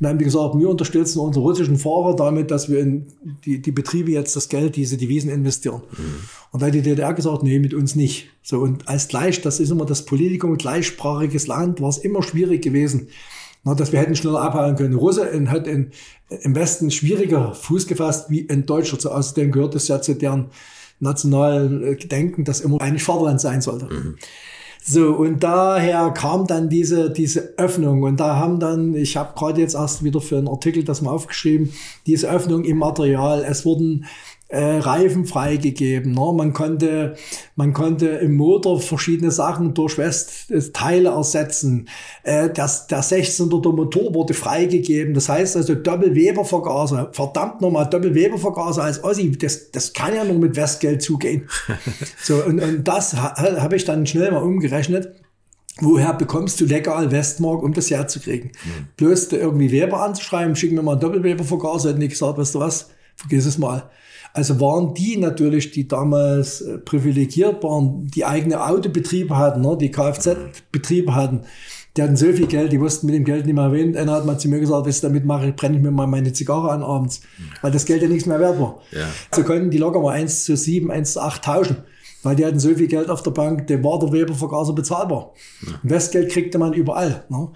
dann 0.00 0.10
haben 0.10 0.18
die 0.18 0.24
gesagt, 0.24 0.58
wir 0.58 0.68
unterstützen 0.68 1.20
unsere 1.20 1.44
russischen 1.44 1.78
Fahrer 1.78 2.16
damit, 2.16 2.50
dass 2.50 2.68
wir 2.68 2.80
in 2.80 3.06
die, 3.44 3.62
die 3.62 3.70
Betriebe 3.70 4.10
jetzt 4.10 4.34
das 4.34 4.48
Geld, 4.48 4.74
diese 4.74 4.96
Devisen 4.96 5.30
investieren. 5.30 5.82
Mhm. 5.92 6.14
Und 6.50 6.62
da 6.62 6.66
hat 6.66 6.74
die 6.74 6.82
DDR 6.82 7.14
gesagt, 7.14 7.44
nee, 7.44 7.60
mit 7.60 7.74
uns 7.74 7.94
nicht. 7.94 8.28
So, 8.42 8.58
und 8.58 8.88
als 8.88 9.06
gleich, 9.06 9.40
das 9.40 9.60
ist 9.60 9.70
immer 9.70 9.86
das 9.86 10.04
Politikum, 10.04 10.56
gleichsprachiges 10.56 11.46
Land, 11.46 11.80
war 11.80 11.90
es 11.90 11.98
immer 11.98 12.24
schwierig 12.24 12.60
gewesen. 12.62 13.06
Na, 13.62 13.74
dass 13.74 13.92
wir 13.92 14.00
hätten 14.00 14.16
schneller 14.16 14.40
abhauen 14.40 14.74
können. 14.74 14.94
Russe 14.94 15.30
hat 15.46 15.68
in, 15.68 15.92
im 16.28 16.56
Westen 16.56 16.90
schwieriger 16.90 17.54
Fuß 17.54 17.86
gefasst 17.86 18.30
wie 18.30 18.48
ein 18.50 18.66
Deutscher. 18.66 18.96
Außerdem 18.96 19.52
gehört 19.52 19.76
es 19.76 19.86
ja 19.86 20.00
zu 20.00 20.14
deren 20.14 20.46
nationalen 21.00 21.96
Gedenken, 21.96 22.44
das 22.44 22.60
immer 22.60 22.80
eigentlich 22.80 23.04
Vaterland 23.04 23.40
sein 23.40 23.60
sollte. 23.60 23.86
Mhm. 23.86 24.16
So, 24.90 25.10
und 25.10 25.42
daher 25.42 26.10
kam 26.12 26.46
dann 26.46 26.70
diese, 26.70 27.10
diese 27.10 27.58
Öffnung. 27.58 28.04
Und 28.04 28.20
da 28.20 28.36
haben 28.36 28.58
dann, 28.58 28.94
ich 28.94 29.16
habe 29.16 29.34
gerade 29.38 29.60
jetzt 29.60 29.74
erst 29.74 30.02
wieder 30.02 30.20
für 30.20 30.38
einen 30.38 30.48
Artikel 30.48 30.82
das 30.82 31.02
mal 31.02 31.10
aufgeschrieben, 31.10 31.72
diese 32.06 32.30
Öffnung 32.30 32.64
im 32.64 32.78
Material. 32.78 33.44
Es 33.46 33.66
wurden 33.66 34.06
äh, 34.48 34.78
Reifen 34.78 35.26
freigegeben. 35.26 36.12
Ne? 36.12 36.32
Man 36.34 36.52
konnte, 36.54 37.16
man 37.54 37.74
konnte 37.74 38.06
im 38.08 38.34
Motor 38.34 38.80
verschiedene 38.80 39.30
Sachen 39.30 39.74
durch 39.74 39.98
Westteile 39.98 41.10
ersetzen. 41.10 41.88
Äh, 42.22 42.48
das, 42.50 42.86
der 42.86 43.02
16er 43.02 43.60
der 43.60 43.72
Motor 43.72 44.14
wurde 44.14 44.32
freigegeben. 44.32 45.12
Das 45.12 45.28
heißt 45.28 45.56
also 45.56 45.74
Doppelwebervergaser. 45.74 47.10
Verdammt 47.12 47.60
nochmal, 47.60 47.88
Doppelwebervergaser 47.90 48.84
als 48.84 49.04
Ossi. 49.04 49.30
Das, 49.36 49.70
das 49.70 49.92
kann 49.92 50.14
ja 50.14 50.24
nur 50.24 50.38
mit 50.38 50.56
Westgeld 50.56 51.02
zugehen. 51.02 51.48
so, 52.22 52.42
und, 52.42 52.60
und 52.60 52.88
das 52.88 53.14
ha, 53.16 53.36
habe 53.60 53.76
ich 53.76 53.84
dann 53.84 54.06
schnell 54.06 54.32
mal 54.32 54.42
umgerechnet. 54.42 55.12
Woher 55.80 56.12
bekommst 56.14 56.60
du 56.60 56.64
legal 56.64 57.12
Westmark, 57.12 57.62
um 57.62 57.72
das 57.72 57.90
herzukriegen? 57.90 58.50
Mhm. 58.64 58.88
Bloß 58.96 59.30
irgendwie 59.32 59.70
Weber 59.70 60.02
anzuschreiben, 60.02 60.56
schicken 60.56 60.74
wir 60.74 60.82
mal 60.82 60.92
einen 60.92 61.00
Doppelwebervergaser, 61.00 61.90
hätten 61.90 62.00
die 62.00 62.08
gesagt, 62.08 62.38
weißt 62.38 62.54
du 62.54 62.60
was, 62.60 62.90
vergiss 63.14 63.46
es 63.46 63.58
mal. 63.58 63.88
Also 64.32 64.60
waren 64.60 64.94
die 64.94 65.16
natürlich, 65.16 65.70
die 65.70 65.88
damals 65.88 66.60
äh, 66.60 66.78
privilegiert 66.78 67.62
waren, 67.62 68.06
die 68.06 68.24
eigene 68.24 68.64
Autobetriebe 68.64 69.36
hatten, 69.36 69.62
ne, 69.62 69.76
die 69.80 69.90
Kfz-Betriebe 69.90 71.14
hatten, 71.14 71.42
die 71.96 72.02
hatten 72.02 72.16
so 72.16 72.32
viel 72.32 72.46
Geld, 72.46 72.70
die 72.70 72.80
wussten 72.80 73.06
mit 73.06 73.16
dem 73.16 73.24
Geld 73.24 73.46
nicht 73.46 73.56
mehr 73.56 73.72
wen. 73.72 73.96
Einer 73.96 74.12
hat 74.12 74.24
mal 74.24 74.38
zu 74.38 74.48
mir 74.48 74.60
gesagt, 74.60 74.86
was 74.86 74.96
ich 74.96 75.00
damit 75.00 75.24
mache, 75.24 75.52
brenne 75.52 75.76
ich 75.76 75.82
mir 75.82 75.90
mal 75.90 76.06
meine 76.06 76.32
Zigarre 76.32 76.70
an 76.70 76.84
abends, 76.84 77.22
weil 77.60 77.72
das 77.72 77.86
Geld 77.86 78.02
ja 78.02 78.08
nichts 78.08 78.26
mehr 78.26 78.38
wert 78.38 78.60
war. 78.60 78.80
Ja. 78.92 79.08
So 79.34 79.42
konnten 79.42 79.70
die 79.70 79.78
locker 79.78 80.00
mal 80.00 80.12
1 80.12 80.44
zu 80.44 80.56
7, 80.56 80.92
1 80.92 81.14
zu 81.14 81.20
8 81.20 81.42
tauschen, 81.42 81.78
weil 82.22 82.36
die 82.36 82.46
hatten 82.46 82.60
so 82.60 82.72
viel 82.74 82.86
Geld 82.86 83.10
auf 83.10 83.24
der 83.24 83.32
Bank, 83.32 83.66
dem 83.66 83.82
war 83.82 83.98
der 83.98 84.12
Webervergaser 84.12 84.74
bezahlbar. 84.74 85.32
Ja. 85.66 85.72
Westgeld 85.82 86.30
kriegte 86.30 86.58
man 86.58 86.72
überall. 86.72 87.24
Ne? 87.30 87.48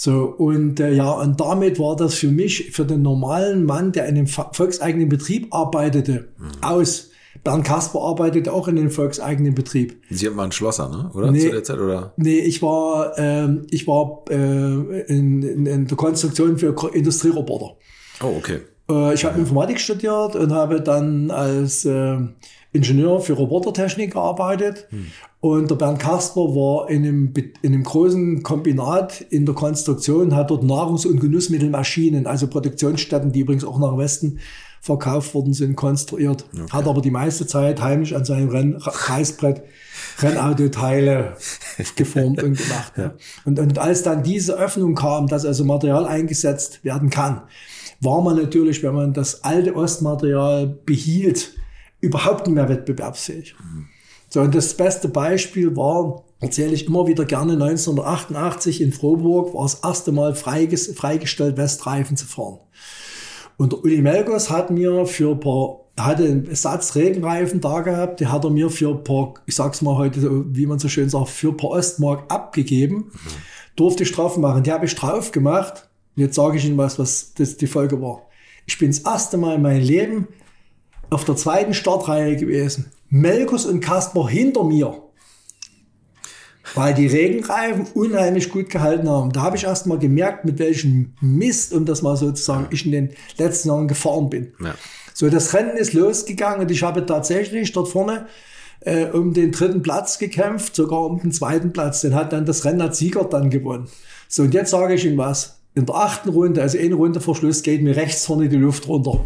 So, 0.00 0.26
und 0.26 0.78
äh, 0.78 0.92
ja, 0.92 1.10
und 1.10 1.40
damit 1.40 1.80
war 1.80 1.96
das 1.96 2.14
für 2.14 2.28
mich, 2.28 2.70
für 2.70 2.84
den 2.84 3.02
normalen 3.02 3.64
Mann, 3.64 3.90
der 3.90 4.06
in 4.06 4.16
einem 4.16 4.28
volkseigenen 4.28 5.08
Betrieb 5.08 5.52
arbeitete, 5.52 6.28
mhm. 6.38 6.62
aus. 6.62 7.10
Bernd 7.42 7.64
Kasper 7.64 8.00
arbeitete 8.02 8.52
auch 8.52 8.68
in 8.68 8.78
einem 8.78 8.92
volkseigenen 8.92 9.56
Betrieb. 9.56 10.00
Sie 10.08 10.28
haben 10.28 10.36
mal 10.36 10.44
einen 10.44 10.52
Schlosser, 10.52 10.88
ne? 10.88 11.10
Oder 11.14 11.32
nee, 11.32 11.40
zu 11.40 11.50
der 11.50 11.64
Zeit? 11.64 11.80
Oder? 11.80 12.12
Nee, 12.16 12.38
ich 12.38 12.62
war, 12.62 13.18
ähm, 13.18 13.66
ich 13.70 13.88
war 13.88 14.24
äh, 14.30 14.34
in, 14.34 15.42
in, 15.42 15.66
in 15.66 15.86
der 15.88 15.96
Konstruktion 15.96 16.58
für 16.58 16.74
Industrieroboter. 16.92 17.76
Oh, 18.22 18.36
okay. 18.38 18.60
Äh, 18.88 19.14
ich 19.14 19.24
habe. 19.24 19.36
Informatik 19.38 19.80
studiert 19.80 20.36
und 20.36 20.52
habe 20.52 20.80
dann 20.80 21.32
als 21.32 21.84
äh, 21.84 22.18
Ingenieur 22.72 23.20
für 23.20 23.32
Robotertechnik 23.32 24.12
gearbeitet. 24.12 24.86
Hm. 24.90 25.06
Und 25.40 25.70
der 25.70 25.76
Bernd 25.76 26.00
Kasper 26.00 26.40
war 26.40 26.90
in 26.90 27.04
einem, 27.04 27.34
in 27.62 27.72
einem 27.72 27.84
großen 27.84 28.42
Kombinat 28.42 29.20
in 29.30 29.46
der 29.46 29.54
Konstruktion, 29.54 30.34
hat 30.34 30.50
dort 30.50 30.64
Nahrungs- 30.64 31.06
und 31.06 31.20
Genussmittelmaschinen, 31.20 32.26
also 32.26 32.48
Produktionsstätten, 32.48 33.32
die 33.32 33.40
übrigens 33.40 33.64
auch 33.64 33.78
nach 33.78 33.96
Westen 33.96 34.40
verkauft 34.80 35.34
worden 35.34 35.54
sind, 35.54 35.76
konstruiert. 35.76 36.44
Okay. 36.52 36.66
Hat 36.70 36.86
aber 36.86 37.00
die 37.00 37.10
meiste 37.10 37.46
Zeit 37.46 37.80
heimisch 37.80 38.12
an 38.12 38.24
seinem 38.24 38.48
Renn 38.48 38.76
Reißbrett 38.76 39.62
Rennautoteile 40.20 41.36
geformt 41.96 42.42
und 42.42 42.58
gemacht. 42.58 42.92
Ja. 42.96 43.14
Und, 43.44 43.58
und 43.58 43.78
als 43.78 44.02
dann 44.02 44.22
diese 44.22 44.58
Öffnung 44.58 44.94
kam, 44.94 45.28
dass 45.28 45.44
also 45.44 45.64
Material 45.64 46.06
eingesetzt 46.06 46.84
werden 46.84 47.10
kann, 47.10 47.42
war 48.00 48.22
man 48.22 48.36
natürlich, 48.36 48.82
wenn 48.82 48.94
man 48.94 49.12
das 49.12 49.44
alte 49.44 49.74
Ostmaterial 49.74 50.66
behielt, 50.66 51.52
überhaupt 52.00 52.46
nicht 52.46 52.54
mehr 52.54 52.68
wettbewerbsfähig. 52.68 53.54
So, 54.28 54.40
und 54.40 54.54
das 54.54 54.74
beste 54.74 55.08
Beispiel 55.08 55.74
war, 55.76 56.24
erzähle 56.40 56.74
ich 56.74 56.86
immer 56.86 57.06
wieder 57.06 57.24
gerne, 57.24 57.54
1988 57.54 58.80
in 58.80 58.92
Froburg 58.92 59.54
war 59.54 59.62
das 59.62 59.80
erste 59.80 60.12
Mal 60.12 60.34
freiges, 60.34 60.88
freigestellt, 60.94 61.56
Westreifen 61.56 62.16
zu 62.16 62.26
fahren. 62.26 62.58
Und 63.56 63.74
Uli 63.74 64.02
Melgos 64.02 64.50
hat 64.50 64.70
mir 64.70 65.06
für 65.06 65.32
ein 65.32 65.40
paar, 65.40 65.80
hatte 65.98 66.24
einen 66.24 66.54
Satz 66.54 66.94
Regenreifen 66.94 67.60
da 67.60 67.80
gehabt, 67.80 68.20
die 68.20 68.28
hat 68.28 68.44
er 68.44 68.50
mir 68.50 68.70
für 68.70 68.90
ein 68.90 69.02
paar, 69.02 69.34
ich 69.46 69.56
sag's 69.56 69.82
mal 69.82 69.96
heute, 69.96 70.44
wie 70.54 70.66
man 70.66 70.78
so 70.78 70.88
schön 70.88 71.08
sagt, 71.08 71.30
für 71.30 71.48
ein 71.48 71.56
paar 71.56 71.70
Ostmark 71.70 72.30
abgegeben. 72.32 72.96
Mhm. 72.96 73.12
Durfte 73.74 74.04
ich 74.04 74.12
drauf 74.12 74.36
machen. 74.36 74.62
Die 74.62 74.72
habe 74.72 74.86
ich 74.86 74.94
drauf 74.94 75.32
gemacht. 75.32 75.88
Und 76.16 76.22
jetzt 76.22 76.36
sage 76.36 76.58
ich 76.58 76.64
Ihnen 76.64 76.78
was, 76.78 76.98
was 76.98 77.34
das 77.34 77.56
die 77.56 77.66
Folge 77.66 78.00
war. 78.00 78.22
Ich 78.66 78.78
bin 78.78 78.90
das 78.90 79.00
erste 79.00 79.38
Mal 79.38 79.56
in 79.56 79.62
meinem 79.62 79.82
Leben 79.82 80.28
auf 81.10 81.24
der 81.24 81.36
zweiten 81.36 81.74
Startreihe 81.74 82.36
gewesen. 82.36 82.92
Melkus 83.08 83.64
und 83.66 83.80
Kasper 83.80 84.28
hinter 84.28 84.64
mir. 84.64 85.02
weil 86.74 86.92
die 86.92 87.06
Regenreifen 87.06 87.86
unheimlich 87.94 88.50
gut 88.50 88.68
gehalten 88.68 89.08
haben. 89.08 89.32
Da 89.32 89.40
habe 89.40 89.56
ich 89.56 89.64
erst 89.64 89.86
mal 89.86 89.98
gemerkt, 89.98 90.44
mit 90.44 90.58
welchem 90.58 91.14
Mist, 91.20 91.72
um 91.72 91.86
das 91.86 92.02
mal 92.02 92.14
so 92.14 92.30
zu 92.30 92.42
sagen, 92.42 92.66
ich 92.70 92.84
in 92.84 92.92
den 92.92 93.10
letzten 93.38 93.68
Jahren 93.68 93.88
gefahren 93.88 94.28
bin. 94.28 94.52
Ja. 94.62 94.74
So, 95.14 95.30
das 95.30 95.54
Rennen 95.54 95.78
ist 95.78 95.94
losgegangen 95.94 96.60
und 96.60 96.70
ich 96.70 96.82
habe 96.82 97.06
tatsächlich 97.06 97.72
dort 97.72 97.88
vorne 97.88 98.26
äh, 98.80 99.06
um 99.06 99.32
den 99.32 99.50
dritten 99.50 99.82
Platz 99.82 100.18
gekämpft, 100.18 100.76
sogar 100.76 101.06
um 101.06 101.18
den 101.18 101.32
zweiten 101.32 101.72
Platz. 101.72 102.02
Den 102.02 102.14
hat 102.14 102.32
dann 102.32 102.44
das 102.44 102.64
Rennen 102.64 102.82
als 102.82 102.98
Sieger 102.98 103.24
dann 103.24 103.50
gewonnen. 103.50 103.88
So, 104.28 104.42
und 104.42 104.52
jetzt 104.52 104.70
sage 104.70 104.94
ich 104.94 105.04
Ihnen 105.04 105.18
was. 105.18 105.60
In 105.74 105.86
der 105.86 105.94
achten 105.94 106.28
Runde, 106.28 106.60
also 106.60 106.78
eine 106.78 106.94
Runde 106.94 107.20
vor 107.20 107.34
Schluss, 107.34 107.62
geht 107.62 107.82
mir 107.82 107.96
rechts 107.96 108.26
vorne 108.26 108.48
die 108.48 108.56
Luft 108.56 108.88
runter. 108.88 109.24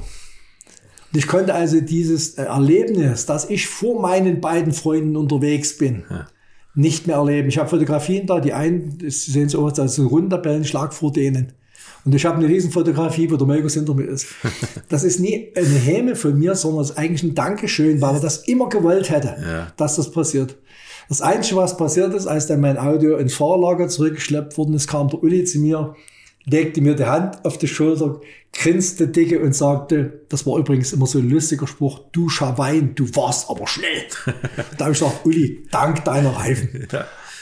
Und 1.13 1.19
ich 1.19 1.27
konnte 1.27 1.55
also 1.55 1.81
dieses 1.81 2.35
äh, 2.39 2.45
Erlebnis, 2.45 3.27
dass 3.27 3.49
ich 3.51 3.67
vor 3.69 4.01
meinen 4.01 4.41
beiden 4.41 4.73
Freunden 4.73 5.17
unterwegs 5.17 5.77
bin, 5.77 6.05
Ja. 6.11 6.27
nicht 6.75 7.07
mehr 7.07 7.17
erleben. 7.17 7.49
Ich 7.49 7.59
habe 7.59 7.69
Fotografien 7.69 8.27
da, 8.27 8.41
die 8.41 8.53
einen, 8.55 8.99
das 8.99 9.25
sehen 9.27 9.49
Sie 9.49 9.59
aus, 9.59 9.79
als 9.79 9.99
ein 9.99 10.07
Rundentabellenschlag 10.07 10.95
vor 10.95 11.13
denen. 11.13 11.53
Und 12.05 12.15
ich 12.15 12.25
habe 12.27 12.39
eine 12.39 12.49
Riesenfotografie, 12.49 13.31
wo 13.31 13.37
der 13.37 13.47
Melkus 13.47 13.75
hinter 13.75 13.95
mir 13.95 14.05
ist. 14.07 14.27
Das 14.89 15.05
ist 15.05 15.21
nie 15.21 15.53
eine 15.55 15.67
Häme 15.67 16.17
von 16.17 16.37
mir, 16.39 16.55
sondern 16.55 16.83
es 16.83 16.91
ist 16.91 16.99
eigentlich 16.99 17.23
ein 17.23 17.35
Dankeschön, 17.35 18.01
weil 18.01 18.15
er 18.15 18.21
das 18.21 18.39
immer 18.49 18.69
gewollt 18.69 19.11
hätte, 19.11 19.37
Ja. 19.41 19.73
dass 19.77 19.97
das 19.97 20.11
passiert. 20.11 20.57
Das 21.09 21.21
Einzige, 21.21 21.57
was 21.57 21.77
passiert 21.77 22.15
ist, 22.15 22.27
als 22.27 22.47
dann 22.47 22.61
mein 22.61 22.79
Audio 22.79 23.19
ins 23.19 23.35
Fahrlager 23.35 23.89
zurückgeschleppt 23.89 24.57
worden 24.57 24.75
ist, 24.75 24.89
kam 24.89 25.09
der 25.09 25.23
Uli 25.23 25.45
zu 25.45 25.59
mir, 25.59 25.95
legte 26.45 26.81
mir 26.81 26.95
die 26.95 27.05
Hand 27.05 27.45
auf 27.45 27.59
die 27.59 27.69
Schulter, 27.69 28.21
grinste 28.53 29.09
dicke 29.09 29.41
und 29.41 29.55
sagte, 29.55 30.21
das 30.29 30.47
war 30.47 30.59
übrigens 30.59 30.93
immer 30.93 31.07
so 31.07 31.19
ein 31.19 31.29
lustiger 31.31 31.67
Spruch, 31.67 32.01
du 32.13 32.29
Schawein, 32.29 32.95
du 32.95 33.05
warst 33.15 33.49
aber 33.49 33.67
schnell. 33.67 34.03
da 34.79 34.87
habe 34.87 34.93
ich 34.93 34.99
gesagt, 34.99 35.25
Uli, 35.25 35.67
dank 35.71 36.05
deiner 36.05 36.31
Reifen. 36.31 36.89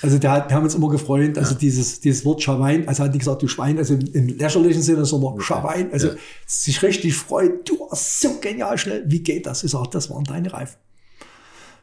Also 0.02 0.18
der 0.18 0.30
hat, 0.30 0.48
wir 0.48 0.56
haben 0.56 0.64
uns 0.64 0.74
immer 0.74 0.88
gefreut, 0.88 1.36
also 1.36 1.54
dieses, 1.54 2.00
dieses 2.00 2.24
Wort 2.24 2.42
Schawein, 2.42 2.88
also 2.88 3.02
hat 3.04 3.10
nicht 3.10 3.20
gesagt, 3.20 3.42
du 3.42 3.48
Schwein, 3.48 3.76
also 3.76 3.94
im, 3.94 4.00
im 4.14 4.38
lächerlichen 4.38 4.80
Sinne, 4.82 5.04
sondern 5.04 5.40
Schawein, 5.40 5.92
also 5.92 6.08
Ja. 6.08 6.14
sich 6.46 6.82
richtig 6.82 7.14
freut, 7.16 7.68
du 7.68 7.78
warst 7.80 8.20
so 8.20 8.38
genial 8.40 8.78
schnell, 8.78 9.04
wie 9.06 9.22
geht 9.22 9.44
das? 9.46 9.62
Ich 9.62 9.72
sage, 9.72 9.88
das 9.92 10.08
waren 10.10 10.24
deine 10.24 10.52
Reifen. 10.52 10.76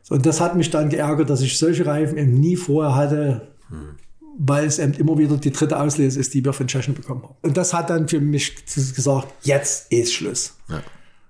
So, 0.01 0.15
und 0.15 0.25
das 0.25 0.39
hat 0.41 0.55
mich 0.55 0.69
dann 0.71 0.89
geärgert, 0.89 1.29
dass 1.29 1.41
ich 1.41 1.59
solche 1.59 1.85
Reifen 1.85 2.17
eben 2.17 2.39
nie 2.39 2.55
vorher 2.55 2.95
hatte, 2.95 3.49
weil 4.37 4.65
es 4.65 4.79
eben 4.79 4.93
immer 4.93 5.17
wieder 5.17 5.37
die 5.37 5.51
dritte 5.51 5.79
Auslese 5.79 6.19
ist, 6.19 6.33
die 6.33 6.45
wir 6.45 6.53
von 6.53 6.67
Tschechen 6.67 6.93
bekommen 6.93 7.23
haben. 7.23 7.35
Und 7.41 7.57
das 7.57 7.73
hat 7.73 7.89
dann 7.89 8.07
für 8.07 8.21
mich 8.21 8.55
gesagt, 8.65 9.33
jetzt 9.43 9.91
ist 9.91 10.13
Schluss. 10.13 10.53
Ja. 10.69 10.81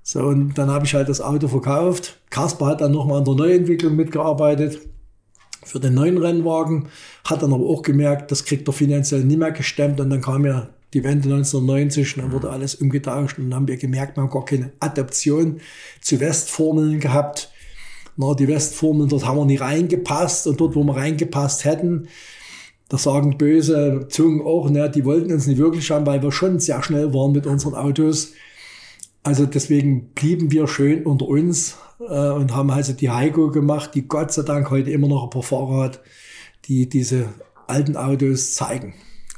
So, 0.03 0.21
und 0.21 0.57
dann 0.57 0.69
habe 0.69 0.85
ich 0.85 0.93
halt 0.93 1.09
das 1.09 1.21
Auto 1.21 1.47
verkauft. 1.47 2.19
Kasper 2.29 2.67
hat 2.67 2.81
dann 2.81 2.91
nochmal 2.91 3.19
an 3.19 3.25
der 3.25 3.35
Neuentwicklung 3.35 3.95
mitgearbeitet 3.95 4.79
für 5.67 5.79
den 5.79 5.95
neuen 5.95 6.17
Rennwagen, 6.17 6.87
hat 7.25 7.43
dann 7.43 7.53
aber 7.53 7.65
auch 7.65 7.81
gemerkt, 7.81 8.31
das 8.31 8.45
kriegt 8.45 8.67
er 8.67 8.73
finanziell 8.73 9.23
nicht 9.23 9.37
mehr 9.37 9.51
gestemmt 9.51 9.99
und 9.99 10.09
dann 10.09 10.21
kam 10.21 10.45
ja 10.45 10.69
die 10.93 11.03
Wende 11.03 11.27
1990 11.27 12.15
und 12.15 12.23
dann 12.23 12.31
wurde 12.31 12.49
alles 12.49 12.75
umgetauscht 12.75 13.37
und 13.37 13.49
dann 13.49 13.55
haben 13.55 13.67
wir 13.67 13.75
gemerkt, 13.75 14.15
wir 14.15 14.23
haben 14.23 14.29
gar 14.29 14.45
keine 14.45 14.71
Adaption 14.79 15.59
zu 15.99 16.19
Westformeln 16.19 16.99
gehabt. 16.99 17.51
Na, 18.15 18.33
die 18.33 18.47
Westformeln, 18.47 19.09
dort 19.09 19.25
haben 19.25 19.37
wir 19.37 19.45
nie 19.45 19.57
reingepasst 19.57 20.47
und 20.47 20.59
dort, 20.59 20.75
wo 20.75 20.83
wir 20.83 20.95
reingepasst 20.95 21.65
hätten, 21.65 22.07
da 22.89 22.97
sagen 22.97 23.37
böse 23.37 24.07
Zungen 24.09 24.41
auch, 24.41 24.69
ne, 24.69 24.89
die 24.89 25.05
wollten 25.05 25.31
uns 25.31 25.47
nicht 25.47 25.57
wirklich 25.57 25.89
haben, 25.91 26.05
weil 26.05 26.23
wir 26.23 26.31
schon 26.31 26.59
sehr 26.59 26.81
schnell 26.83 27.13
waren 27.13 27.33
mit 27.33 27.45
unseren 27.45 27.75
Autos. 27.75 28.33
Also 29.23 29.45
deswegen 29.45 30.09
blieben 30.15 30.51
wir 30.51 30.67
schön 30.67 31.05
unter 31.05 31.27
uns 31.27 31.75
äh, 31.99 32.29
und 32.29 32.55
haben 32.55 32.71
also 32.71 32.93
die 32.93 33.09
Heiko 33.09 33.51
gemacht, 33.51 33.91
die 33.93 34.07
Gott 34.07 34.31
sei 34.31 34.43
Dank 34.43 34.69
heute 34.69 34.89
immer 34.91 35.09
noch 35.09 35.25
ein 35.25 35.29
paar 35.29 35.43
Fahrer 35.43 35.83
hat, 35.83 35.99
die 36.65 36.87
diese 36.87 37.25
alten 37.67 37.97
Autos 37.97 38.53
zeigen. 38.53 38.93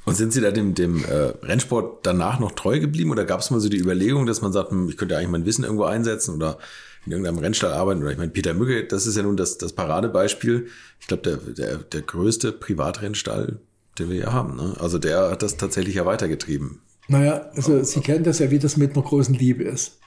Und 0.06 0.16
sind 0.16 0.32
Sie 0.32 0.42
da 0.42 0.52
dem, 0.52 0.76
dem 0.76 1.04
äh, 1.06 1.34
Rennsport 1.44 2.06
danach 2.06 2.40
noch 2.40 2.52
treu 2.52 2.80
geblieben 2.80 3.12
oder 3.12 3.26
gab 3.26 3.42
es 3.42 3.52
mal 3.52 3.60
so 3.60 3.70
die 3.70 3.78
Überlegung, 3.78 4.26
dass 4.26 4.42
man 4.42 4.54
sagt, 4.54 4.72
hm, 4.72 4.90
ich 4.90 4.98
könnte 4.98 5.18
eigentlich 5.18 5.30
mein 5.30 5.46
Wissen 5.46 5.64
irgendwo 5.64 5.84
einsetzen 5.84 6.36
oder 6.36 6.58
in 7.06 7.12
irgendeinem 7.12 7.40
Rennstall 7.40 7.74
arbeiten? 7.74 8.02
Oder 8.02 8.12
ich 8.12 8.18
meine, 8.18 8.32
Peter 8.32 8.54
Mügge, 8.54 8.86
das 8.86 9.08
ist 9.08 9.18
ja 9.18 9.24
nun 9.24 9.38
das, 9.38 9.58
das 9.58 9.74
Paradebeispiel. 9.74 10.68
Ich 11.00 11.08
glaube, 11.08 11.24
der, 11.24 11.38
der, 11.38 11.78
der 11.78 12.02
größte 12.02 12.52
Privatrennstall, 12.52 13.60
den 13.98 14.10
wir 14.10 14.18
ja 14.18 14.34
haben. 14.34 14.56
Ne? 14.56 14.76
Also 14.80 14.98
der 14.98 15.32
hat 15.32 15.42
das 15.42 15.58
tatsächlich 15.58 15.96
ja 15.96 16.06
weitergetrieben. 16.06 16.82
Naja, 17.08 17.50
also 17.56 17.84
Sie 17.84 18.02
kennen 18.02 18.24
das 18.24 18.40
ja, 18.40 18.52
wie 18.52 18.60
das 18.60 18.78
mit 18.78 18.94
einer 18.94 19.04
großen 19.04 19.34
Liebe 19.34 19.64
ist. 19.64 20.00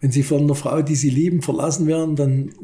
Wenn 0.00 0.12
Sie 0.12 0.22
von 0.22 0.42
einer 0.42 0.54
Frau, 0.54 0.82
die 0.82 0.94
Sie 0.94 1.10
lieben, 1.10 1.42
verlassen 1.42 1.86
werden, 1.86 2.14
dann, 2.14 2.54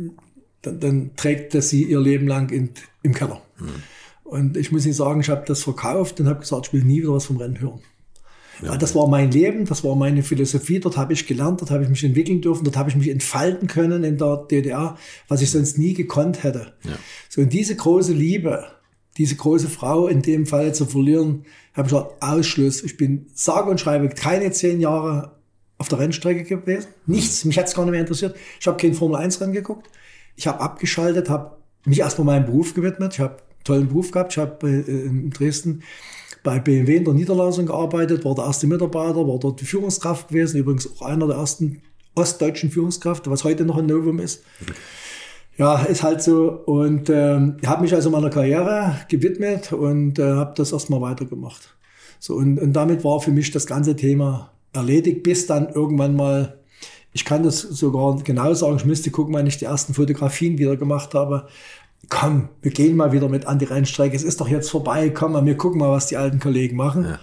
dann, 0.62 0.78
dann 0.78 1.16
trägt 1.16 1.54
das 1.54 1.70
Sie 1.70 1.84
ihr 1.84 2.00
Leben 2.00 2.28
lang 2.28 2.50
in, 2.50 2.70
im 3.02 3.14
Keller. 3.14 3.42
Und 4.22 4.56
ich 4.56 4.70
muss 4.70 4.84
Ihnen 4.84 4.94
sagen, 4.94 5.20
ich 5.20 5.28
habe 5.28 5.44
das 5.46 5.64
verkauft 5.64 6.20
und 6.20 6.28
habe 6.28 6.40
gesagt, 6.40 6.68
ich 6.68 6.72
will 6.72 6.84
nie 6.84 7.02
wieder 7.02 7.12
was 7.12 7.24
vom 7.24 7.38
Rennen 7.38 7.60
hören. 7.60 7.80
Weil 8.62 8.78
das 8.78 8.94
war 8.94 9.08
mein 9.08 9.30
Leben, 9.30 9.64
das 9.64 9.84
war 9.84 9.96
meine 9.96 10.22
Philosophie, 10.22 10.80
dort 10.80 10.96
habe 10.96 11.12
ich 11.12 11.26
gelernt, 11.26 11.60
dort 11.60 11.70
habe 11.70 11.82
ich 11.82 11.88
mich 11.88 12.04
entwickeln 12.04 12.40
dürfen, 12.40 12.64
dort 12.64 12.76
habe 12.76 12.90
ich 12.90 12.96
mich 12.96 13.08
entfalten 13.08 13.68
können 13.68 14.04
in 14.04 14.18
der 14.18 14.36
DDR, 14.50 14.96
was 15.28 15.42
ich 15.42 15.50
sonst 15.50 15.78
nie 15.78 15.94
gekonnt 15.94 16.42
hätte. 16.42 16.74
Ja. 16.84 16.98
So, 17.28 17.40
und 17.40 17.52
diese 17.52 17.74
große 17.74 18.12
Liebe, 18.12 18.66
diese 19.16 19.36
große 19.36 19.68
Frau 19.68 20.08
in 20.08 20.22
dem 20.22 20.46
Fall 20.46 20.74
zu 20.74 20.86
verlieren, 20.86 21.44
habe 21.74 21.88
ich 21.88 21.92
gesagt, 21.94 22.22
Ausschluss. 22.22 22.82
Ich 22.82 22.96
bin 22.96 23.26
sage 23.34 23.70
und 23.70 23.80
schreibe 23.80 24.08
keine 24.08 24.50
zehn 24.50 24.80
Jahre 24.80 25.36
auf 25.78 25.88
der 25.88 25.98
Rennstrecke 25.98 26.44
gewesen. 26.44 26.88
Nichts, 27.06 27.44
mich 27.44 27.58
hat 27.58 27.66
es 27.66 27.74
gar 27.74 27.84
nicht 27.84 27.92
mehr 27.92 28.00
interessiert. 28.00 28.36
Ich 28.60 28.66
habe 28.66 28.76
kein 28.76 28.94
Formel 28.94 29.16
1 29.16 29.40
Rennen 29.40 29.52
geguckt. 29.52 29.88
Ich 30.36 30.46
habe 30.46 30.60
abgeschaltet, 30.60 31.30
habe 31.30 31.56
mich 31.84 32.00
erstmal 32.00 32.26
meinem 32.26 32.46
Beruf 32.46 32.74
gewidmet. 32.74 33.14
Ich 33.14 33.20
habe 33.20 33.36
einen 33.36 33.64
tollen 33.64 33.88
Beruf 33.88 34.10
gehabt. 34.10 34.32
Ich 34.32 34.38
habe 34.38 34.68
äh, 34.68 35.06
in 35.06 35.30
Dresden 35.30 35.82
bei 36.42 36.58
BMW 36.58 36.96
in 36.96 37.04
der 37.04 37.14
Niederlassung 37.14 37.66
gearbeitet, 37.66 38.24
war 38.24 38.34
der 38.34 38.44
erste 38.44 38.66
Mitarbeiter, 38.66 39.26
war 39.26 39.38
dort 39.38 39.60
die 39.60 39.64
Führungskraft 39.64 40.28
gewesen, 40.28 40.58
übrigens 40.58 40.88
auch 40.90 41.02
einer 41.02 41.26
der 41.26 41.36
ersten 41.36 41.82
ostdeutschen 42.14 42.70
Führungskräfte, 42.70 43.30
was 43.30 43.44
heute 43.44 43.64
noch 43.64 43.78
ein 43.78 43.86
Novum 43.86 44.18
ist. 44.18 44.42
Ja, 45.56 45.82
ist 45.82 46.02
halt 46.02 46.22
so. 46.22 46.50
Und 46.50 47.10
ähm, 47.10 47.56
ich 47.60 47.68
habe 47.68 47.82
mich 47.82 47.94
also 47.94 48.10
meiner 48.10 48.30
Karriere 48.30 48.96
gewidmet 49.08 49.72
und 49.72 50.18
äh, 50.18 50.32
habe 50.32 50.54
das 50.56 50.72
erstmal 50.72 51.00
weitergemacht. 51.02 51.74
So, 52.18 52.34
und, 52.34 52.58
und 52.58 52.72
damit 52.72 53.04
war 53.04 53.20
für 53.20 53.30
mich 53.30 53.50
das 53.50 53.66
ganze 53.66 53.96
Thema 53.96 54.52
erledigt, 54.72 55.22
bis 55.22 55.46
dann 55.46 55.68
irgendwann 55.68 56.16
mal, 56.16 56.58
ich 57.12 57.24
kann 57.24 57.42
das 57.42 57.60
sogar 57.60 58.16
genau 58.22 58.54
sagen, 58.54 58.76
ich 58.76 58.84
müsste 58.84 59.10
gucken, 59.10 59.34
wann 59.34 59.46
ich 59.46 59.58
die 59.58 59.64
ersten 59.64 59.94
Fotografien 59.94 60.58
wieder 60.58 60.76
gemacht 60.76 61.14
habe. 61.14 61.48
Komm, 62.08 62.48
wir 62.62 62.70
gehen 62.72 62.96
mal 62.96 63.12
wieder 63.12 63.28
mit 63.28 63.46
an 63.46 63.58
die 63.58 63.66
Rennstrecke. 63.66 64.16
Es 64.16 64.22
ist 64.22 64.40
doch 64.40 64.48
jetzt 64.48 64.70
vorbei. 64.70 65.10
Komm 65.10 65.32
mal, 65.32 65.44
wir 65.44 65.56
gucken 65.56 65.78
mal, 65.78 65.90
was 65.90 66.06
die 66.06 66.16
alten 66.16 66.40
Kollegen 66.40 66.76
machen. 66.76 67.04
Und 67.04 67.18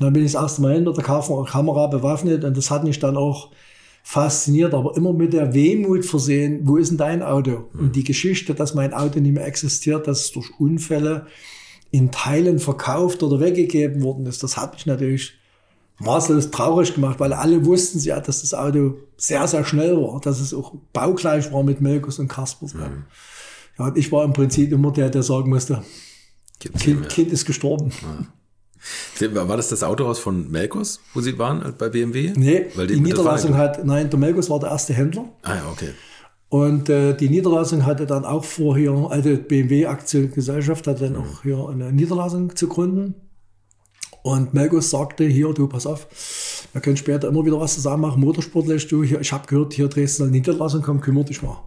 dann 0.00 0.12
bin 0.12 0.24
ich 0.24 0.32
das 0.32 0.42
erste 0.42 0.62
Mal 0.62 0.74
hinter 0.74 0.92
der 0.92 1.04
Kamera 1.04 1.86
bewaffnet 1.86 2.44
und 2.44 2.56
das 2.56 2.70
hat 2.70 2.84
mich 2.84 2.98
dann 2.98 3.16
auch 3.16 3.50
fasziniert, 4.02 4.74
aber 4.74 4.96
immer 4.96 5.12
mit 5.12 5.32
der 5.32 5.54
Wehmut 5.54 6.04
versehen, 6.04 6.60
wo 6.64 6.76
ist 6.76 6.90
denn 6.90 6.98
dein 6.98 7.22
Auto? 7.22 7.68
Und 7.72 7.96
die 7.96 8.04
Geschichte, 8.04 8.54
dass 8.54 8.74
mein 8.74 8.92
Auto 8.92 9.18
nicht 9.18 9.32
mehr 9.32 9.46
existiert, 9.46 10.06
dass 10.06 10.26
es 10.26 10.32
durch 10.32 10.50
Unfälle 10.58 11.26
in 11.90 12.10
Teilen 12.10 12.58
verkauft 12.58 13.22
oder 13.22 13.40
weggegeben 13.40 14.02
worden 14.02 14.26
ist, 14.26 14.42
das 14.42 14.56
hat 14.56 14.74
mich 14.74 14.86
natürlich 14.86 15.34
maßlos 16.00 16.50
traurig 16.50 16.94
gemacht, 16.94 17.20
weil 17.20 17.32
alle 17.32 17.64
wussten 17.64 18.00
ja, 18.00 18.20
dass 18.20 18.42
das 18.42 18.52
Auto 18.52 18.96
sehr, 19.16 19.46
sehr 19.46 19.64
schnell 19.64 19.96
war, 19.96 20.20
dass 20.20 20.40
es 20.40 20.52
auch 20.52 20.74
baugleich 20.92 21.52
war 21.52 21.62
mit 21.62 21.80
Melkus 21.80 22.18
und 22.18 22.28
Kaspers. 22.28 22.74
Ja, 23.78 23.86
und 23.86 23.96
ich 23.96 24.10
war 24.12 24.24
im 24.24 24.32
Prinzip 24.32 24.72
immer 24.72 24.92
der, 24.92 25.10
der 25.10 25.22
sagen 25.22 25.50
musste, 25.50 25.82
kind, 26.60 27.08
kind 27.08 27.32
ist 27.32 27.44
gestorben. 27.44 27.90
War 29.18 29.56
das 29.56 29.68
das 29.68 29.82
Autohaus 29.82 30.18
von 30.18 30.50
Melkos, 30.50 31.00
wo 31.14 31.20
Sie 31.20 31.38
waren 31.38 31.62
äh, 31.62 31.72
bei 31.72 31.88
BMW? 31.88 32.32
Nee, 32.36 32.66
Weil 32.74 32.86
die, 32.86 32.94
das 32.94 33.02
Niederlassung 33.02 33.56
hat, 33.56 33.84
nein, 33.84 34.10
der 34.10 34.18
Melkus 34.18 34.50
war 34.50 34.60
der 34.60 34.70
erste 34.70 34.92
Händler. 34.92 35.24
Ah 35.42 35.54
ja, 35.54 35.68
okay. 35.72 35.90
Und 36.50 36.88
äh, 36.88 37.16
die 37.16 37.30
Niederlassung 37.30 37.86
hatte 37.86 38.06
dann 38.06 38.24
auch 38.24 38.44
vor, 38.44 38.76
hier, 38.76 38.92
also 39.10 39.36
BMW 39.36 39.86
Aktiengesellschaft 39.86 40.86
hatte 40.86 41.04
dann 41.04 41.16
auch 41.16 41.42
hier 41.42 41.68
eine 41.68 41.92
Niederlassung 41.92 42.54
zu 42.54 42.68
gründen. 42.68 43.14
Und 44.22 44.54
Melkus 44.54 44.90
sagte 44.90 45.24
hier, 45.24 45.52
du, 45.52 45.66
pass 45.66 45.86
auf, 45.86 46.06
wir 46.72 46.80
können 46.80 46.96
später 46.96 47.28
immer 47.28 47.44
wieder 47.44 47.60
was 47.60 47.74
zusammen 47.74 48.02
machen, 48.02 48.20
motorsportlich, 48.20 48.86
du, 48.88 49.02
hier, 49.02 49.20
ich 49.20 49.32
habe 49.32 49.46
gehört, 49.46 49.74
hier 49.74 49.88
Dresden 49.88 50.24
eine 50.24 50.32
Niederlassung, 50.32 50.82
komm, 50.82 51.00
kümmere 51.00 51.24
dich 51.24 51.42
mal. 51.42 51.58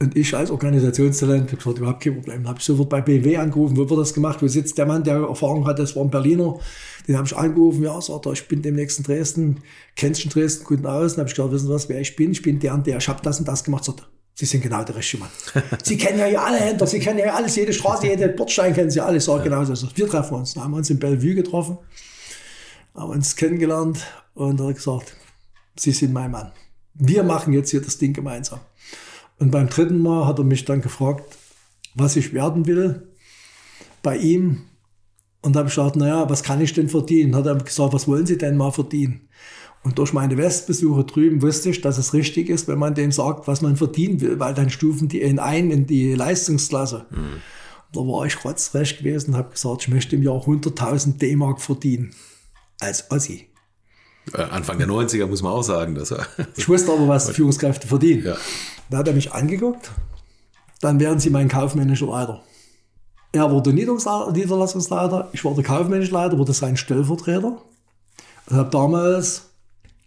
Und 0.00 0.16
ich 0.16 0.34
als 0.34 0.50
Organisationstalent 0.50 1.48
habe 1.48 1.56
gesagt, 1.56 1.78
überhaupt 1.78 2.02
kein 2.02 2.14
Problem. 2.14 2.48
Habe 2.48 2.58
ich 2.58 2.64
sofort 2.64 2.88
bei 2.88 3.00
BMW 3.00 3.36
angerufen, 3.36 3.76
wo 3.76 3.88
wird 3.88 4.00
das 4.00 4.12
gemacht, 4.12 4.42
wo 4.42 4.48
sitzt 4.48 4.76
der 4.76 4.86
Mann, 4.86 5.04
der 5.04 5.16
Erfahrung 5.16 5.64
hat, 5.66 5.78
das 5.78 5.94
war 5.94 6.02
ein 6.02 6.10
Berliner. 6.10 6.58
Den 7.06 7.16
habe 7.16 7.26
ich 7.26 7.36
angerufen, 7.36 7.84
ja, 7.84 8.00
sagt 8.00 8.26
er, 8.26 8.32
ich 8.32 8.48
bin 8.48 8.62
demnächst 8.62 8.98
in 8.98 9.04
Dresden, 9.04 9.60
kennst 9.94 10.24
du 10.24 10.28
Dresden 10.28 10.64
gut 10.64 10.84
aus? 10.84 11.12
Dann 11.12 11.20
habe 11.20 11.28
ich 11.28 11.36
gesagt, 11.36 11.52
wissen 11.52 11.66
Sie 11.68 11.72
was, 11.72 11.88
wer 11.88 12.00
ich 12.00 12.16
bin? 12.16 12.32
Ich 12.32 12.42
bin 12.42 12.58
der 12.58 12.74
und 12.74 12.86
der, 12.86 12.98
ich 12.98 13.08
habe 13.08 13.20
das 13.22 13.38
und 13.38 13.46
das 13.46 13.62
gemacht. 13.62 13.84
Sagt 13.84 14.08
Sie 14.34 14.46
sind 14.46 14.62
genau 14.62 14.82
der 14.82 14.96
richtige 14.96 15.22
Mann. 15.22 15.30
Sie 15.82 15.96
kennen 15.98 16.18
ja 16.18 16.24
hier 16.24 16.42
alle 16.42 16.58
Händler, 16.58 16.86
Sie 16.86 16.98
kennen 16.98 17.18
ja 17.18 17.34
alles, 17.34 17.54
jede 17.54 17.72
Straße, 17.72 18.06
jede 18.06 18.28
Bordstein 18.36 18.74
kennen 18.74 18.90
Sie 18.90 19.00
alle. 19.00 19.18
Ich 19.18 19.24
sage 19.24 19.44
genau 19.44 19.64
so. 19.64 19.88
Wir 19.94 20.08
treffen 20.08 20.34
uns. 20.34 20.54
Dann 20.54 20.64
haben 20.64 20.70
wir 20.72 20.78
uns 20.78 20.90
in 20.90 20.98
Bellevue 20.98 21.34
getroffen, 21.34 21.78
haben 22.94 23.10
uns 23.10 23.36
kennengelernt 23.36 24.06
und 24.34 24.58
er 24.60 24.68
hat 24.68 24.76
gesagt, 24.76 25.16
Sie 25.78 25.92
sind 25.92 26.12
mein 26.12 26.30
Mann. 26.30 26.52
Wir 26.94 27.22
machen 27.22 27.52
jetzt 27.52 27.70
hier 27.70 27.80
das 27.80 27.98
Ding 27.98 28.12
gemeinsam. 28.12 28.60
Und 29.42 29.50
beim 29.50 29.68
dritten 29.68 29.98
Mal 29.98 30.24
hat 30.24 30.38
er 30.38 30.44
mich 30.44 30.64
dann 30.66 30.82
gefragt, 30.82 31.36
was 31.96 32.14
ich 32.14 32.32
werden 32.32 32.68
will. 32.68 33.08
bei 34.00 34.16
ihm 34.16 34.66
und 35.42 35.56
habe 35.56 35.68
gesagt, 35.68 35.96
naja, 35.96 36.30
was 36.30 36.44
kann 36.44 36.60
ich 36.60 36.72
denn 36.74 36.88
verdienen? 36.88 37.34
Hat 37.34 37.46
er 37.46 37.56
gesagt, 37.56 37.92
was 37.92 38.06
wollen 38.06 38.24
Sie 38.24 38.38
denn 38.38 38.56
mal 38.56 38.70
verdienen? 38.70 39.28
Und 39.82 39.98
durch 39.98 40.12
meine 40.12 40.36
Westbesuche 40.36 41.02
drüben 41.02 41.42
wusste 41.42 41.70
ich, 41.70 41.80
dass 41.80 41.98
es 41.98 42.14
richtig 42.14 42.48
ist, 42.50 42.68
wenn 42.68 42.78
man 42.78 42.94
dem 42.94 43.10
sagt, 43.10 43.48
was 43.48 43.62
man 43.62 43.76
verdienen 43.76 44.20
will, 44.20 44.38
weil 44.38 44.54
dann 44.54 44.70
stufen 44.70 45.08
die 45.08 45.22
ihn 45.22 45.40
ein 45.40 45.72
in 45.72 45.88
die 45.88 46.14
Leistungsklasse. 46.14 47.06
Mhm. 47.10 47.42
Da 47.92 48.00
war 48.00 48.24
ich 48.26 48.44
rotzrecht 48.44 48.98
gewesen 48.98 49.30
und 49.30 49.36
habe 49.38 49.50
gesagt, 49.50 49.82
ich 49.82 49.88
möchte 49.88 50.14
im 50.14 50.22
Jahr 50.22 50.40
100.000 50.46 51.18
D-Mark 51.18 51.60
verdienen. 51.60 52.14
Als 52.78 53.10
Ossi. 53.10 53.48
Äh, 54.32 54.42
Anfang 54.42 54.78
der 54.78 54.88
90er 54.88 55.26
muss 55.26 55.42
man 55.42 55.52
auch 55.52 55.62
sagen. 55.62 55.94
Dass 55.94 56.10
er 56.10 56.26
ich 56.56 56.68
wusste 56.68 56.92
aber, 56.92 57.08
was 57.08 57.30
Führungskräfte 57.30 57.86
verdienen. 57.86 58.24
Ja. 58.24 58.36
Da 58.90 58.98
hat 58.98 59.08
er 59.08 59.14
mich 59.14 59.32
angeguckt. 59.32 59.90
Dann 60.80 61.00
wären 61.00 61.20
Sie 61.20 61.30
mein 61.30 61.48
kaufmännischer 61.48 62.06
Leiter. 62.06 62.42
Er 63.32 63.50
wurde 63.50 63.72
Niederlassungsleiter, 63.72 65.30
ich 65.32 65.44
war 65.44 65.54
der 65.54 65.64
kaufmännische 65.64 66.12
Leiter, 66.12 66.36
wurde 66.36 66.52
sein 66.52 66.76
Stellvertreter. 66.76 67.62
Und 68.46 68.56
habe 68.56 68.70
damals 68.70 69.50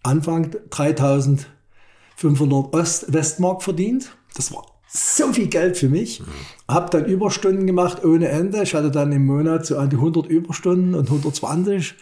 Anfang 0.04 0.56
3500 0.70 2.74
Ost 2.74 3.12
Westmark 3.12 3.64
verdient. 3.64 4.16
Das 4.36 4.54
war 4.54 4.64
so 4.88 5.34
viel 5.34 5.48
Geld 5.48 5.78
für 5.78 5.90
mich. 5.90 6.20
Mhm. 6.20 6.26
Habe 6.68 6.92
dann 6.92 7.06
Überstunden 7.06 7.66
gemacht 7.66 8.06
ohne 8.06 8.28
Ende. 8.28 8.62
Ich 8.62 8.76
hatte 8.76 8.92
dann 8.92 9.12
im 9.12 9.26
Monat 9.26 9.66
so 9.66 9.78
an 9.78 9.90
die 9.90 9.96
100 9.96 10.28
Überstunden 10.28 10.94
und 10.94 11.08
120. 11.08 11.96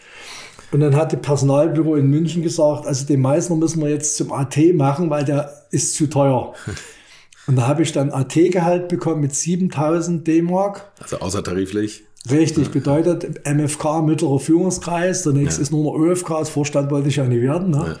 Und 0.74 0.80
dann 0.80 0.96
hat 0.96 1.12
das 1.12 1.22
Personalbüro 1.22 1.94
in 1.94 2.08
München 2.08 2.42
gesagt, 2.42 2.84
also 2.84 3.06
den 3.06 3.20
Meißner 3.20 3.54
müssen 3.54 3.80
wir 3.80 3.90
jetzt 3.90 4.16
zum 4.16 4.32
AT 4.32 4.58
machen, 4.74 5.08
weil 5.08 5.24
der 5.24 5.66
ist 5.70 5.94
zu 5.94 6.08
teuer. 6.08 6.52
Und 7.46 7.54
da 7.54 7.68
habe 7.68 7.84
ich 7.84 7.92
dann 7.92 8.10
AT-Gehalt 8.10 8.88
bekommen 8.88 9.20
mit 9.20 9.36
7000 9.36 10.26
D-Mark. 10.26 10.90
Also 11.00 11.20
außertariflich? 11.20 12.02
Richtig, 12.28 12.72
bedeutet 12.72 13.46
MFK, 13.46 14.02
mittlerer 14.02 14.40
Führungskreis. 14.40 15.22
Der 15.22 15.32
nächste 15.34 15.60
ja. 15.60 15.62
ist 15.62 15.70
nur 15.70 15.84
noch 15.84 15.96
ÖFK, 15.96 16.32
als 16.32 16.48
Vorstand 16.48 16.90
wollte 16.90 17.08
ich 17.08 17.16
ja 17.16 17.24
nicht 17.24 17.42
werden. 17.42 17.70
Ne? 17.70 17.84
Ja. 17.90 17.96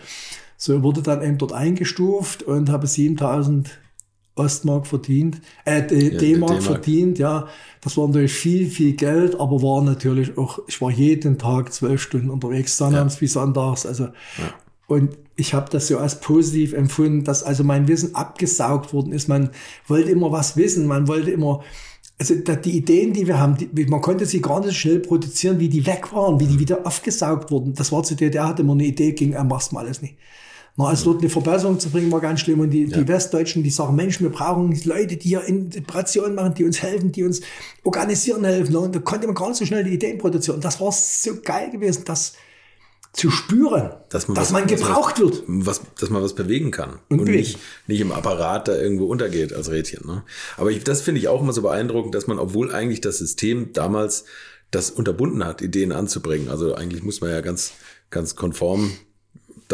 So 0.56 0.82
wurde 0.82 1.00
dann 1.00 1.22
eben 1.22 1.38
dort 1.38 1.52
eingestuft 1.52 2.42
und 2.42 2.70
habe 2.70 2.88
7000 2.88 3.70
Ostmark 4.36 4.86
verdient, 4.86 5.40
äh, 5.64 5.82
D-Mark 5.86 6.62
verdient, 6.62 7.18
ja. 7.18 7.48
Das 7.80 7.96
war 7.96 8.08
natürlich 8.08 8.32
viel, 8.32 8.68
viel 8.68 8.94
Geld, 8.94 9.38
aber 9.38 9.62
war 9.62 9.82
natürlich 9.82 10.36
auch, 10.36 10.58
ich 10.66 10.80
war 10.80 10.90
jeden 10.90 11.38
Tag 11.38 11.72
zwölf 11.72 12.02
Stunden 12.02 12.30
unterwegs, 12.30 12.76
sonnabends 12.76 13.16
ja. 13.16 13.20
wie 13.20 13.26
sonntags, 13.28 13.86
also. 13.86 14.04
Ja. 14.04 14.12
Und 14.86 15.16
ich 15.36 15.54
habe 15.54 15.70
das 15.70 15.88
so 15.88 15.98
als 15.98 16.20
positiv 16.20 16.72
empfunden, 16.72 17.24
dass 17.24 17.42
also 17.42 17.64
mein 17.64 17.88
Wissen 17.88 18.14
abgesaugt 18.14 18.92
worden 18.92 19.12
ist. 19.12 19.28
Man 19.28 19.50
wollte 19.86 20.10
immer 20.10 20.30
was 20.30 20.56
wissen, 20.56 20.86
man 20.86 21.08
wollte 21.08 21.30
immer, 21.30 21.62
also 22.18 22.34
die 22.34 22.76
Ideen, 22.76 23.12
die 23.12 23.26
wir 23.26 23.38
haben, 23.38 23.56
die, 23.56 23.86
man 23.86 24.00
konnte 24.00 24.26
sie 24.26 24.40
gar 24.40 24.64
nicht 24.64 24.76
schnell 24.76 25.00
produzieren, 25.00 25.58
wie 25.58 25.68
die 25.68 25.86
weg 25.86 26.12
waren, 26.12 26.38
wie 26.40 26.46
die 26.46 26.58
wieder 26.58 26.86
aufgesaugt 26.86 27.50
wurden. 27.50 27.74
Das 27.74 27.92
war 27.92 28.02
zu 28.02 28.14
DDR, 28.14 28.48
hatte 28.48 28.62
immer 28.62 28.74
eine 28.74 28.84
Idee, 28.84 29.12
ging, 29.12 29.32
er 29.32 29.44
mach's 29.44 29.72
mal 29.72 29.84
alles 29.84 30.02
nicht. 30.02 30.16
Na, 30.76 30.86
also 30.86 31.12
dort 31.12 31.22
eine 31.22 31.30
Verbesserung 31.30 31.78
zu 31.78 31.88
bringen, 31.88 32.10
war 32.10 32.20
ganz 32.20 32.40
schlimm. 32.40 32.58
Und 32.58 32.70
die, 32.70 32.86
ja. 32.86 32.98
die 32.98 33.06
Westdeutschen, 33.06 33.62
die 33.62 33.70
sagen, 33.70 33.94
Mensch, 33.94 34.20
wir 34.20 34.30
brauchen 34.30 34.76
Leute, 34.84 35.16
die 35.16 35.28
hier 35.28 35.44
Integration 35.44 36.34
machen, 36.34 36.54
die 36.54 36.64
uns 36.64 36.82
helfen, 36.82 37.12
die 37.12 37.22
uns 37.22 37.42
organisieren 37.84 38.44
helfen. 38.44 38.74
Und 38.74 38.94
da 38.94 38.98
konnte 38.98 39.26
man 39.26 39.36
gar 39.36 39.48
nicht 39.48 39.58
so 39.58 39.66
schnell 39.66 39.84
die 39.84 39.94
Ideen 39.94 40.18
produzieren. 40.18 40.56
Und 40.56 40.64
das 40.64 40.80
war 40.80 40.90
so 40.90 41.40
geil 41.42 41.70
gewesen, 41.70 42.02
das 42.04 42.34
zu 43.12 43.30
spüren, 43.30 43.92
dass 44.08 44.26
man, 44.26 44.34
dass 44.34 44.46
was, 44.46 44.52
man 44.52 44.66
gebraucht 44.66 45.14
was, 45.14 45.20
wird. 45.20 45.42
Was, 45.46 45.80
dass 46.00 46.10
man 46.10 46.20
was 46.20 46.34
bewegen 46.34 46.72
kann. 46.72 46.98
Und, 47.08 47.20
und 47.20 47.30
nicht, 47.30 47.60
nicht 47.86 48.00
im 48.00 48.10
Apparat 48.10 48.66
da 48.66 48.76
irgendwo 48.76 49.06
untergeht 49.06 49.52
als 49.52 49.70
Rädchen. 49.70 50.04
Ne? 50.04 50.24
Aber 50.56 50.72
ich, 50.72 50.82
das 50.82 51.02
finde 51.02 51.20
ich 51.20 51.28
auch 51.28 51.40
immer 51.40 51.52
so 51.52 51.62
beeindruckend, 51.62 52.16
dass 52.16 52.26
man, 52.26 52.40
obwohl 52.40 52.74
eigentlich 52.74 53.00
das 53.00 53.18
System 53.18 53.72
damals 53.72 54.24
das 54.72 54.90
unterbunden 54.90 55.44
hat, 55.44 55.62
Ideen 55.62 55.92
anzubringen. 55.92 56.48
Also 56.48 56.74
eigentlich 56.74 57.04
muss 57.04 57.20
man 57.20 57.30
ja 57.30 57.40
ganz, 57.40 57.74
ganz 58.10 58.34
konform 58.34 58.90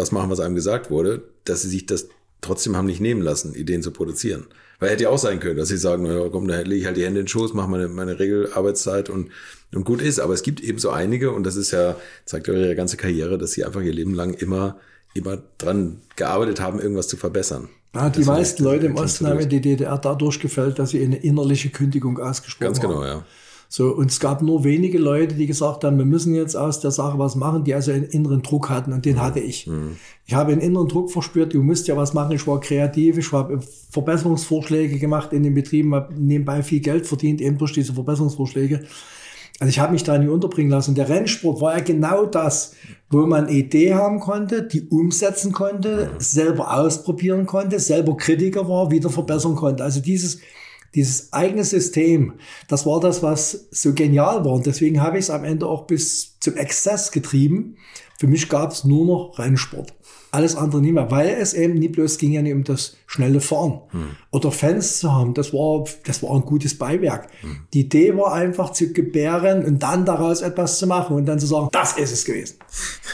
das 0.00 0.12
machen, 0.12 0.30
was 0.30 0.40
einem 0.40 0.54
gesagt 0.54 0.90
wurde, 0.90 1.22
dass 1.44 1.62
sie 1.62 1.68
sich 1.68 1.86
das 1.86 2.08
trotzdem 2.40 2.76
haben 2.76 2.86
nicht 2.86 3.00
nehmen 3.00 3.22
lassen, 3.22 3.54
Ideen 3.54 3.82
zu 3.82 3.90
produzieren. 3.90 4.46
Weil 4.78 4.90
hätte 4.90 5.04
ja 5.04 5.10
auch 5.10 5.18
sein 5.18 5.40
können, 5.40 5.58
dass 5.58 5.68
sie 5.68 5.76
sagen, 5.76 6.04
naja, 6.04 6.28
komm, 6.30 6.48
da 6.48 6.58
lege 6.60 6.76
ich 6.76 6.86
halt 6.86 6.96
die 6.96 7.04
Hände 7.04 7.20
in 7.20 7.26
den 7.26 7.28
Schoß, 7.28 7.52
mache 7.52 7.68
meine, 7.68 7.88
meine 7.88 8.18
Regelarbeitszeit 8.18 9.10
und, 9.10 9.28
und 9.74 9.84
gut 9.84 10.00
ist. 10.00 10.20
Aber 10.20 10.32
es 10.32 10.42
gibt 10.42 10.60
eben 10.60 10.78
so 10.78 10.90
einige, 10.90 11.32
und 11.32 11.44
das 11.44 11.56
ist 11.56 11.70
ja, 11.70 11.96
zeigt 12.24 12.48
ja 12.48 12.54
ihre 12.54 12.74
ganze 12.74 12.96
Karriere, 12.96 13.36
dass 13.36 13.52
sie 13.52 13.64
einfach 13.64 13.82
ihr 13.82 13.92
Leben 13.92 14.14
lang 14.14 14.32
immer, 14.32 14.78
immer 15.12 15.38
dran 15.58 16.00
gearbeitet 16.16 16.60
haben, 16.60 16.80
irgendwas 16.80 17.08
zu 17.08 17.18
verbessern. 17.18 17.68
Ja, 17.94 18.08
die 18.08 18.24
meisten 18.24 18.62
Leute 18.62 18.86
im 18.86 18.96
Osten 18.96 19.26
haben 19.26 19.46
die 19.48 19.60
DDR 19.60 19.98
dadurch 19.98 20.40
gefällt, 20.40 20.78
dass 20.78 20.90
sie 20.90 21.04
eine 21.04 21.16
innerliche 21.16 21.70
Kündigung 21.70 22.18
ausgesprochen 22.18 22.68
haben. 22.68 22.80
Ganz 22.80 22.80
genau, 22.80 23.04
ja. 23.04 23.24
So, 23.72 23.94
und 23.94 24.10
es 24.10 24.18
gab 24.18 24.42
nur 24.42 24.64
wenige 24.64 24.98
Leute, 24.98 25.36
die 25.36 25.46
gesagt 25.46 25.84
haben, 25.84 25.96
wir 25.96 26.04
müssen 26.04 26.34
jetzt 26.34 26.56
aus 26.56 26.80
der 26.80 26.90
Sache 26.90 27.20
was 27.20 27.36
machen, 27.36 27.62
die 27.62 27.72
also 27.72 27.92
einen 27.92 28.02
inneren 28.02 28.42
Druck 28.42 28.68
hatten 28.68 28.92
und 28.92 29.04
den 29.04 29.14
mhm. 29.14 29.22
hatte 29.22 29.38
ich. 29.38 29.68
Mhm. 29.68 29.96
Ich 30.26 30.34
habe 30.34 30.50
einen 30.50 30.60
inneren 30.60 30.88
Druck 30.88 31.12
verspürt, 31.12 31.54
du 31.54 31.62
musst 31.62 31.86
ja 31.86 31.96
was 31.96 32.12
machen. 32.12 32.32
Ich 32.32 32.44
war 32.48 32.58
kreativ, 32.58 33.16
ich 33.16 33.30
habe 33.30 33.60
Verbesserungsvorschläge 33.90 34.98
gemacht 34.98 35.32
in 35.32 35.44
den 35.44 35.54
Betrieben, 35.54 35.94
habe 35.94 36.12
nebenbei 36.18 36.64
viel 36.64 36.80
Geld 36.80 37.06
verdient, 37.06 37.40
eben 37.40 37.58
durch 37.58 37.72
diese 37.72 37.94
Verbesserungsvorschläge. 37.94 38.82
Also 39.60 39.70
ich 39.70 39.78
habe 39.78 39.92
mich 39.92 40.02
da 40.02 40.18
nie 40.18 40.26
unterbringen 40.26 40.72
lassen. 40.72 40.96
Der 40.96 41.08
Rennsport 41.08 41.60
war 41.60 41.78
ja 41.78 41.84
genau 41.84 42.26
das, 42.26 42.74
wo 43.08 43.24
man 43.24 43.44
eine 43.46 43.56
Idee 43.56 43.94
haben 43.94 44.18
konnte, 44.18 44.64
die 44.64 44.88
umsetzen 44.88 45.52
konnte, 45.52 46.10
mhm. 46.12 46.18
selber 46.18 46.76
ausprobieren 46.76 47.46
konnte, 47.46 47.78
selber 47.78 48.16
Kritiker 48.16 48.68
war, 48.68 48.90
wieder 48.90 49.10
verbessern 49.10 49.54
konnte. 49.54 49.84
Also 49.84 50.00
dieses 50.00 50.40
dieses 50.94 51.32
eigene 51.32 51.64
System, 51.64 52.34
das 52.68 52.86
war 52.86 53.00
das, 53.00 53.22
was 53.22 53.68
so 53.70 53.92
genial 53.92 54.44
war. 54.44 54.52
Und 54.52 54.66
deswegen 54.66 55.02
habe 55.02 55.18
ich 55.18 55.24
es 55.24 55.30
am 55.30 55.44
Ende 55.44 55.66
auch 55.66 55.86
bis 55.86 56.38
zum 56.40 56.56
Exzess 56.56 57.12
getrieben. 57.12 57.76
Für 58.18 58.26
mich 58.26 58.48
gab 58.48 58.72
es 58.72 58.84
nur 58.84 59.06
noch 59.06 59.38
Rennsport. 59.38 59.94
Alles 60.32 60.54
andere 60.54 60.80
nicht 60.80 60.92
mehr, 60.92 61.10
weil 61.10 61.30
es 61.40 61.54
eben 61.54 61.74
nicht 61.74 61.92
bloß 61.92 62.18
ging 62.18 62.30
ja 62.30 62.42
nicht 62.42 62.52
um 62.52 62.62
das 62.62 62.96
schnelle 63.06 63.40
Fahren 63.40 63.80
hm. 63.90 64.10
oder 64.30 64.52
Fans 64.52 65.00
zu 65.00 65.12
haben. 65.12 65.34
Das 65.34 65.52
war, 65.52 65.84
das 66.04 66.22
war 66.22 66.36
ein 66.36 66.42
gutes 66.42 66.78
Beiwerk. 66.78 67.28
Hm. 67.40 67.62
Die 67.74 67.80
Idee 67.80 68.16
war 68.16 68.32
einfach 68.32 68.70
zu 68.70 68.92
gebären 68.92 69.64
und 69.64 69.82
dann 69.82 70.04
daraus 70.04 70.42
etwas 70.42 70.78
zu 70.78 70.86
machen 70.86 71.16
und 71.16 71.26
dann 71.26 71.40
zu 71.40 71.46
sagen, 71.46 71.68
das 71.72 71.94
ist 71.94 72.12
es 72.12 72.24
gewesen. 72.24 72.58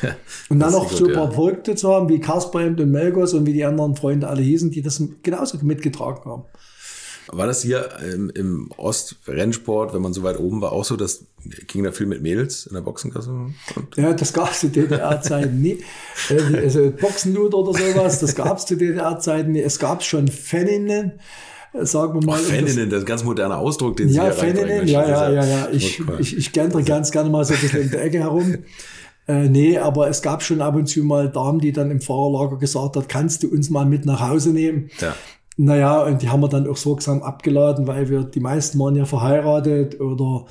und 0.51 0.59
dann 0.59 0.73
noch 0.73 0.91
so 0.91 1.07
ein 1.07 1.15
paar 1.15 1.33
Verrückte 1.33 1.75
zu 1.75 1.91
haben, 1.91 2.11
wie 2.11 2.21
Kasper 2.21 2.67
und 2.67 2.79
Melgos 2.91 3.33
und 3.33 3.47
wie 3.47 3.55
die 3.55 3.65
anderen 3.65 3.97
Freunde 3.97 4.29
alle 4.29 4.43
hießen, 4.43 4.71
die 4.71 4.83
das 4.83 5.03
genauso 5.23 5.57
mitgetragen 5.63 6.31
haben. 6.31 6.45
War 7.29 7.47
das 7.47 7.63
hier 7.63 7.89
im, 8.13 8.31
im 8.31 8.71
Ost-Rennsport, 8.77 9.95
wenn 9.95 10.03
man 10.03 10.13
so 10.13 10.23
weit 10.23 10.39
oben 10.39 10.61
war, 10.61 10.73
auch 10.73 10.85
so, 10.85 10.97
dass 10.97 11.25
ging 11.67 11.85
da 11.85 11.93
viel 11.93 12.07
mit 12.07 12.23
Mädels 12.23 12.67
in 12.67 12.75
der 12.75 12.81
Boxenkasse? 12.83 13.31
Ja, 13.97 14.13
das 14.13 14.33
gab 14.33 14.53
es 14.53 14.61
zu 14.61 14.69
DDR-Zeiten 14.69 15.61
nie. 15.61 15.79
Also 16.55 16.91
Boxenlut 16.91 17.55
oder 17.55 17.73
sowas, 17.79 18.21
das 18.21 18.35
gab 18.35 18.59
es 18.59 18.67
zu 18.67 18.77
DDR-Zeiten 18.77 19.53
nie. 19.53 19.63
Es 19.63 19.79
gab 19.79 20.03
schon 20.03 20.29
Faninnen 20.29 21.13
sagen 21.83 22.21
wir 22.21 22.27
mal. 22.27 22.39
Faninnen, 22.39 22.89
das 22.89 22.99
ist 22.99 23.05
ein 23.05 23.07
ganz 23.07 23.25
moderner 23.25 23.59
Ausdruck, 23.59 23.97
den 23.97 24.09
Sie 24.09 24.17
ja, 24.17 24.31
Faninnen, 24.31 24.87
ja, 24.87 25.07
ja, 25.07 25.31
ja, 25.31 25.45
ja. 25.45 25.69
Ich, 25.71 26.01
ich, 26.19 26.37
ich 26.37 26.53
gäntere 26.53 26.83
ganz 26.83 27.11
gerne 27.11 27.29
mal 27.29 27.45
so 27.45 27.55
ein 27.55 27.61
bisschen 27.61 27.83
in 27.83 27.91
der 27.91 28.05
Ecke 28.05 28.21
herum. 28.21 28.59
Äh, 29.29 29.49
nee, 29.49 29.77
aber 29.77 30.09
es 30.09 30.23
gab 30.23 30.41
schon 30.45 30.61
ab 30.61 30.77
und 30.77 30.87
zu 30.87 31.03
mal 31.03 31.29
Damen, 31.29 31.59
die 31.59 31.73
dann 31.73 31.91
im 31.91 32.01
Fahrerlager 32.01 32.59
gesagt 32.59 32.95
hat, 32.95 33.09
kannst 33.09 33.43
du 33.43 33.49
uns 33.49 33.71
mal 33.71 33.85
mit 33.85 34.07
nach 34.07 34.21
Hause 34.21 34.51
nehmen? 34.51 34.89
Ja. 35.01 35.17
Naja, 35.59 36.03
und 36.03 36.21
die 36.21 36.29
haben 36.29 36.43
wir 36.43 36.49
dann 36.49 36.69
auch 36.69 36.77
sorgsam 36.77 37.23
abgeladen, 37.23 37.87
weil 37.87 38.11
wir, 38.11 38.25
die 38.25 38.41
meisten 38.41 38.79
waren 38.79 38.95
ja 38.95 39.07
verheiratet 39.07 39.99
oder 40.01 40.45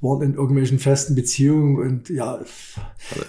waren 0.00 0.22
in 0.22 0.34
irgendwelchen 0.34 0.80
festen 0.80 1.14
Beziehungen 1.14 1.78
und 1.78 2.08
ja, 2.08 2.40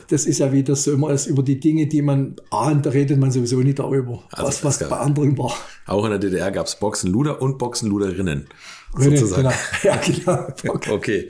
das 0.10 0.26
ist 0.26 0.39
ja 0.39 0.51
wie 0.51 0.64
das 0.64 0.85
so 0.85 0.91
immer 0.91 1.11
ist, 1.11 1.27
über 1.27 1.43
die 1.43 1.60
Dinge, 1.60 1.85
die 1.85 2.01
man 2.01 2.38
ahnt, 2.49 2.88
da 2.88 2.89
redet 2.89 3.19
man 3.19 3.30
sowieso 3.30 3.57
nicht 3.60 3.77
darüber, 3.77 4.23
also 4.31 4.47
was, 4.47 4.64
was 4.64 4.89
bei 4.89 4.97
anderen 4.97 5.38
war. 5.38 5.53
Auch 5.85 6.03
in 6.06 6.10
der 6.10 6.19
DDR 6.19 6.49
gab 6.49 6.65
es 6.65 6.80
Boxenluder 6.80 7.39
und 7.43 7.60
Boxenluderinnen. 7.60 8.47
Sozusagen. 8.97 9.43
Genau. 9.43 9.56
Ja, 9.84 9.97
genau. 9.97 10.47
Okay. 10.73 10.89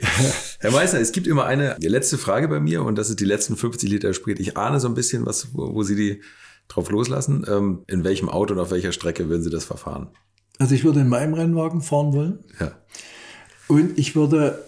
Herr 0.60 0.70
Meißner, 0.70 1.00
es 1.00 1.12
gibt 1.12 1.26
immer 1.26 1.44
eine 1.44 1.76
letzte 1.78 2.16
Frage 2.16 2.48
bei 2.48 2.58
mir 2.58 2.82
und 2.82 2.96
das 2.96 3.10
ist 3.10 3.20
die 3.20 3.26
letzten 3.26 3.54
50 3.54 3.90
Liter 3.90 4.14
Sprit. 4.14 4.40
Ich 4.40 4.56
ahne 4.56 4.80
so 4.80 4.88
ein 4.88 4.94
bisschen, 4.94 5.26
was, 5.26 5.48
wo 5.52 5.82
Sie 5.82 5.94
die 5.94 6.22
drauf 6.70 6.90
loslassen. 6.90 7.44
Ähm, 7.48 7.82
in 7.86 8.04
welchem 8.04 8.28
Auto 8.28 8.54
und 8.54 8.60
auf 8.60 8.70
welcher 8.70 8.92
Strecke 8.92 9.28
würden 9.28 9.42
Sie 9.42 9.50
das 9.50 9.64
verfahren? 9.64 10.08
Also 10.58 10.74
ich 10.74 10.84
würde 10.84 11.00
in 11.00 11.08
meinem 11.08 11.34
Rennwagen 11.34 11.82
fahren 11.82 12.12
wollen. 12.12 12.38
Ja. 12.58 12.72
Und 13.68 13.98
ich 13.98 14.16
würde 14.16 14.64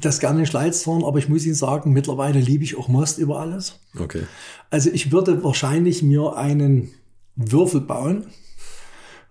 das 0.00 0.18
gerne 0.20 0.40
in 0.40 0.46
Schleiz 0.46 0.82
fahren, 0.82 1.04
aber 1.04 1.18
ich 1.18 1.28
muss 1.28 1.44
Ihnen 1.44 1.54
sagen, 1.54 1.92
mittlerweile 1.92 2.40
liebe 2.40 2.64
ich 2.64 2.76
auch 2.76 2.88
Most 2.88 3.18
über 3.18 3.40
alles. 3.40 3.78
Okay. 3.98 4.22
Also 4.70 4.90
ich 4.90 5.12
würde 5.12 5.44
wahrscheinlich 5.44 6.02
mir 6.02 6.36
einen 6.36 6.90
Würfel 7.36 7.80
bauen 7.80 8.26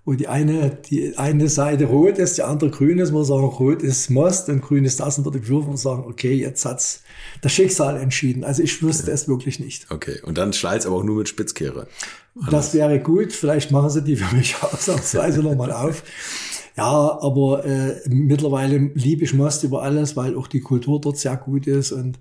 wo 0.07 0.13
die 0.13 0.29
eine, 0.29 0.71
die 0.89 1.17
eine 1.17 1.49
Seite 1.49 1.83
rot 1.83 2.17
ist, 2.17 2.37
die 2.37 2.43
andere 2.43 2.69
grün 2.69 2.97
ist, 2.97 3.11
muss 3.11 3.27
sagen, 3.27 3.43
rot 3.43 3.81
ist 3.81 4.09
Most 4.09 4.47
und 4.47 4.61
grün 4.61 4.85
ist 4.85 5.01
das 5.01 5.17
und 5.17 5.25
würde 5.25 5.39
ich 5.39 5.49
würfeln 5.49 5.71
und 5.71 5.77
sagen, 5.77 6.05
okay, 6.07 6.33
jetzt 6.33 6.63
hat's 6.63 7.03
das 7.41 7.51
Schicksal 7.51 7.97
entschieden. 7.97 8.45
Also 8.45 8.63
ich 8.63 8.81
wüsste 8.81 9.07
ja. 9.07 9.13
es 9.13 9.27
wirklich 9.27 9.59
nicht. 9.59 9.91
Okay, 9.91 10.21
und 10.23 10.37
dann 10.37 10.53
Schleiz 10.53 10.85
aber 10.85 10.95
auch 10.95 11.03
nur 11.03 11.17
mit 11.17 11.27
Spitzkehre. 11.27 11.87
Das 12.49 12.73
wäre 12.73 13.01
gut, 13.01 13.33
vielleicht 13.33 13.71
machen 13.71 13.89
sie 13.89 14.01
die 14.01 14.15
für 14.15 14.33
mich 14.33 14.55
ausnahmsweise 14.61 15.41
nochmal 15.41 15.73
auf. 15.73 16.03
Ja, 16.77 17.17
aber 17.21 17.65
äh, 17.65 17.99
mittlerweile 18.07 18.77
liebe 18.93 19.23
ich 19.23 19.33
Most 19.33 19.63
über 19.63 19.81
alles, 19.81 20.15
weil 20.15 20.37
auch 20.37 20.45
die 20.45 20.61
Kultur 20.61 21.01
dort 21.01 21.17
sehr 21.17 21.35
gut 21.35 21.65
ist 21.65 21.91
und 21.91 22.19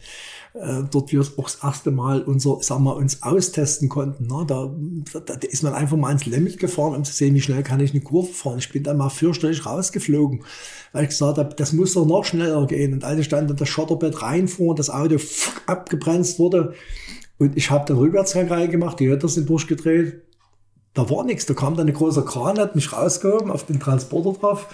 äh, 0.55 0.83
dort 0.91 1.13
wir 1.13 1.21
auch 1.21 1.45
das 1.45 1.59
erste 1.63 1.91
Mal 1.91 2.23
unser, 2.23 2.63
sagen 2.63 2.85
wir, 2.85 2.97
uns 2.97 3.23
austesten 3.23 3.91
konnten. 3.91 4.27
Ne? 4.29 4.45
Da, 4.47 4.75
da, 5.13 5.21
da 5.37 5.47
ist 5.47 5.63
man 5.63 5.75
einfach 5.75 5.99
mal 5.99 6.11
ins 6.11 6.25
Limit 6.25 6.59
gefahren, 6.59 6.95
um 6.95 7.05
zu 7.05 7.13
sehen, 7.13 7.35
wie 7.35 7.43
schnell 7.43 7.63
kann 7.63 7.81
ich 7.81 7.91
eine 7.91 8.01
Kurve 8.01 8.33
fahren. 8.33 8.59
Ich 8.59 8.73
bin 8.73 8.83
dann 8.83 8.97
mal 8.97 9.11
fürchterlich 9.11 9.67
rausgeflogen, 9.67 10.43
weil 10.93 11.03
ich 11.03 11.11
gesagt 11.11 11.37
habe, 11.37 11.55
das 11.55 11.75
muss 11.75 11.93
doch 11.93 12.07
noch 12.07 12.25
schneller 12.25 12.67
gehen. 12.67 12.95
Und 12.95 13.05
als 13.05 13.21
ich 13.21 13.29
dann 13.29 13.51
in 13.51 13.57
das 13.57 13.69
Schotterbett 13.69 14.23
reinfuhr 14.23 14.71
und 14.71 14.79
das 14.79 14.89
Auto 14.89 15.19
abgebremst 15.67 16.39
wurde 16.39 16.73
und 17.37 17.59
ich 17.59 17.71
habe 17.71 17.85
dann 17.87 17.99
Rückwärtsgang 17.99 18.49
reingemacht, 18.49 18.99
die 19.01 19.09
Räder 19.09 19.29
sind 19.29 19.51
durchgedreht, 19.51 20.23
da 20.97 21.09
war 21.11 21.25
nichts. 21.25 21.47
Da 21.47 21.55
kam 21.55 21.77
dann 21.77 21.87
ein 21.87 21.95
großer 21.95 22.25
Kran, 22.25 22.59
hat 22.59 22.75
mich 22.75 22.93
rausgehoben, 22.93 23.51
auf 23.51 23.67
den 23.67 23.79
Transporter 23.79 24.39
drauf. 24.39 24.67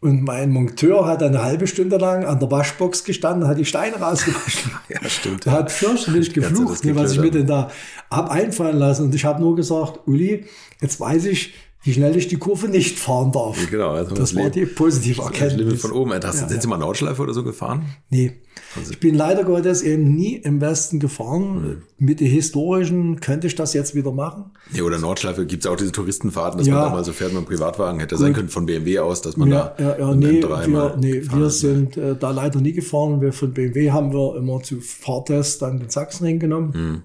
Und 0.00 0.22
mein 0.22 0.50
Monteur 0.50 1.06
hat 1.06 1.22
eine 1.22 1.42
halbe 1.42 1.66
Stunde 1.66 1.96
lang 1.96 2.24
an 2.24 2.38
der 2.38 2.50
Waschbox 2.50 3.04
gestanden, 3.04 3.48
hat 3.48 3.58
die 3.58 3.64
Steine 3.64 3.96
rausgewaschen. 3.96 4.72
ja, 4.88 5.08
stimmt. 5.08 5.46
Er 5.46 5.52
hat 5.52 5.72
fürchterlich 5.72 6.32
geflucht, 6.34 6.84
ne, 6.84 6.94
was 6.96 7.12
ich 7.12 7.20
mir 7.20 7.30
denn 7.30 7.46
da 7.46 7.70
hab 8.10 8.30
einfallen 8.30 8.78
lassen. 8.78 9.04
Und 9.04 9.14
ich 9.14 9.24
habe 9.24 9.40
nur 9.40 9.56
gesagt, 9.56 10.00
Uli, 10.06 10.46
jetzt 10.80 11.00
weiß 11.00 11.26
ich, 11.26 11.54
wie 11.86 11.92
schnell 11.92 12.16
ich 12.16 12.26
die 12.26 12.36
Kurve 12.36 12.68
nicht 12.68 12.98
fahren 12.98 13.30
darf. 13.30 13.56
Ja, 13.62 13.70
genau. 13.70 13.90
Also 13.90 14.14
das 14.16 14.34
war 14.34 14.50
die 14.50 14.66
positive 14.66 15.22
Erkenntnis. 15.22 15.80
von 15.80 15.92
oben. 15.92 16.12
Hast, 16.12 16.40
ja, 16.40 16.48
sind 16.48 16.60
Sie 16.60 16.66
mal 16.66 16.78
Nordschleife 16.78 17.22
oder 17.22 17.32
so 17.32 17.44
gefahren? 17.44 17.84
Nee. 18.10 18.32
Also 18.74 18.90
ich 18.90 18.98
bin 18.98 19.14
leider 19.14 19.44
Gottes 19.44 19.82
eben 19.82 20.16
nie 20.16 20.34
im 20.34 20.60
Westen 20.60 20.98
gefahren. 20.98 21.62
Mhm. 21.62 21.82
Mit 21.98 22.18
den 22.18 22.26
historischen 22.26 23.20
könnte 23.20 23.46
ich 23.46 23.54
das 23.54 23.72
jetzt 23.72 23.94
wieder 23.94 24.10
machen. 24.10 24.46
Ja, 24.72 24.82
oder 24.82 24.98
Nordschleife 24.98 25.46
gibt 25.46 25.64
es 25.64 25.70
auch 25.70 25.76
diese 25.76 25.92
Touristenfahrten, 25.92 26.58
dass 26.58 26.66
ja. 26.66 26.74
man 26.74 26.82
da 26.82 26.90
mal 26.90 27.04
so 27.04 27.12
fährt 27.12 27.30
mit 27.30 27.38
einem 27.38 27.46
Privatwagen. 27.46 28.00
Hätte 28.00 28.16
Gut. 28.16 28.24
sein 28.24 28.32
können 28.32 28.48
von 28.48 28.66
BMW 28.66 28.98
aus, 28.98 29.22
dass 29.22 29.36
man 29.36 29.48
ja, 29.48 29.74
da 29.78 29.84
ja, 29.84 29.98
ja, 30.00 30.14
nee, 30.14 30.42
wir, 30.42 30.96
nee, 30.98 31.22
wir 31.22 31.50
sind 31.50 31.96
äh, 31.96 32.16
da 32.16 32.32
leider 32.32 32.60
nie 32.60 32.72
gefahren. 32.72 33.20
Wir 33.20 33.32
von 33.32 33.54
BMW 33.54 33.92
haben 33.92 34.12
wir 34.12 34.36
immer 34.36 34.60
zu 34.60 34.80
Fahrtest 34.80 35.62
dann 35.62 35.78
den 35.78 35.88
Sachsenring 35.88 36.40
genommen. 36.40 36.72
Mhm. 36.74 37.02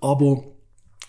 Aber 0.00 0.42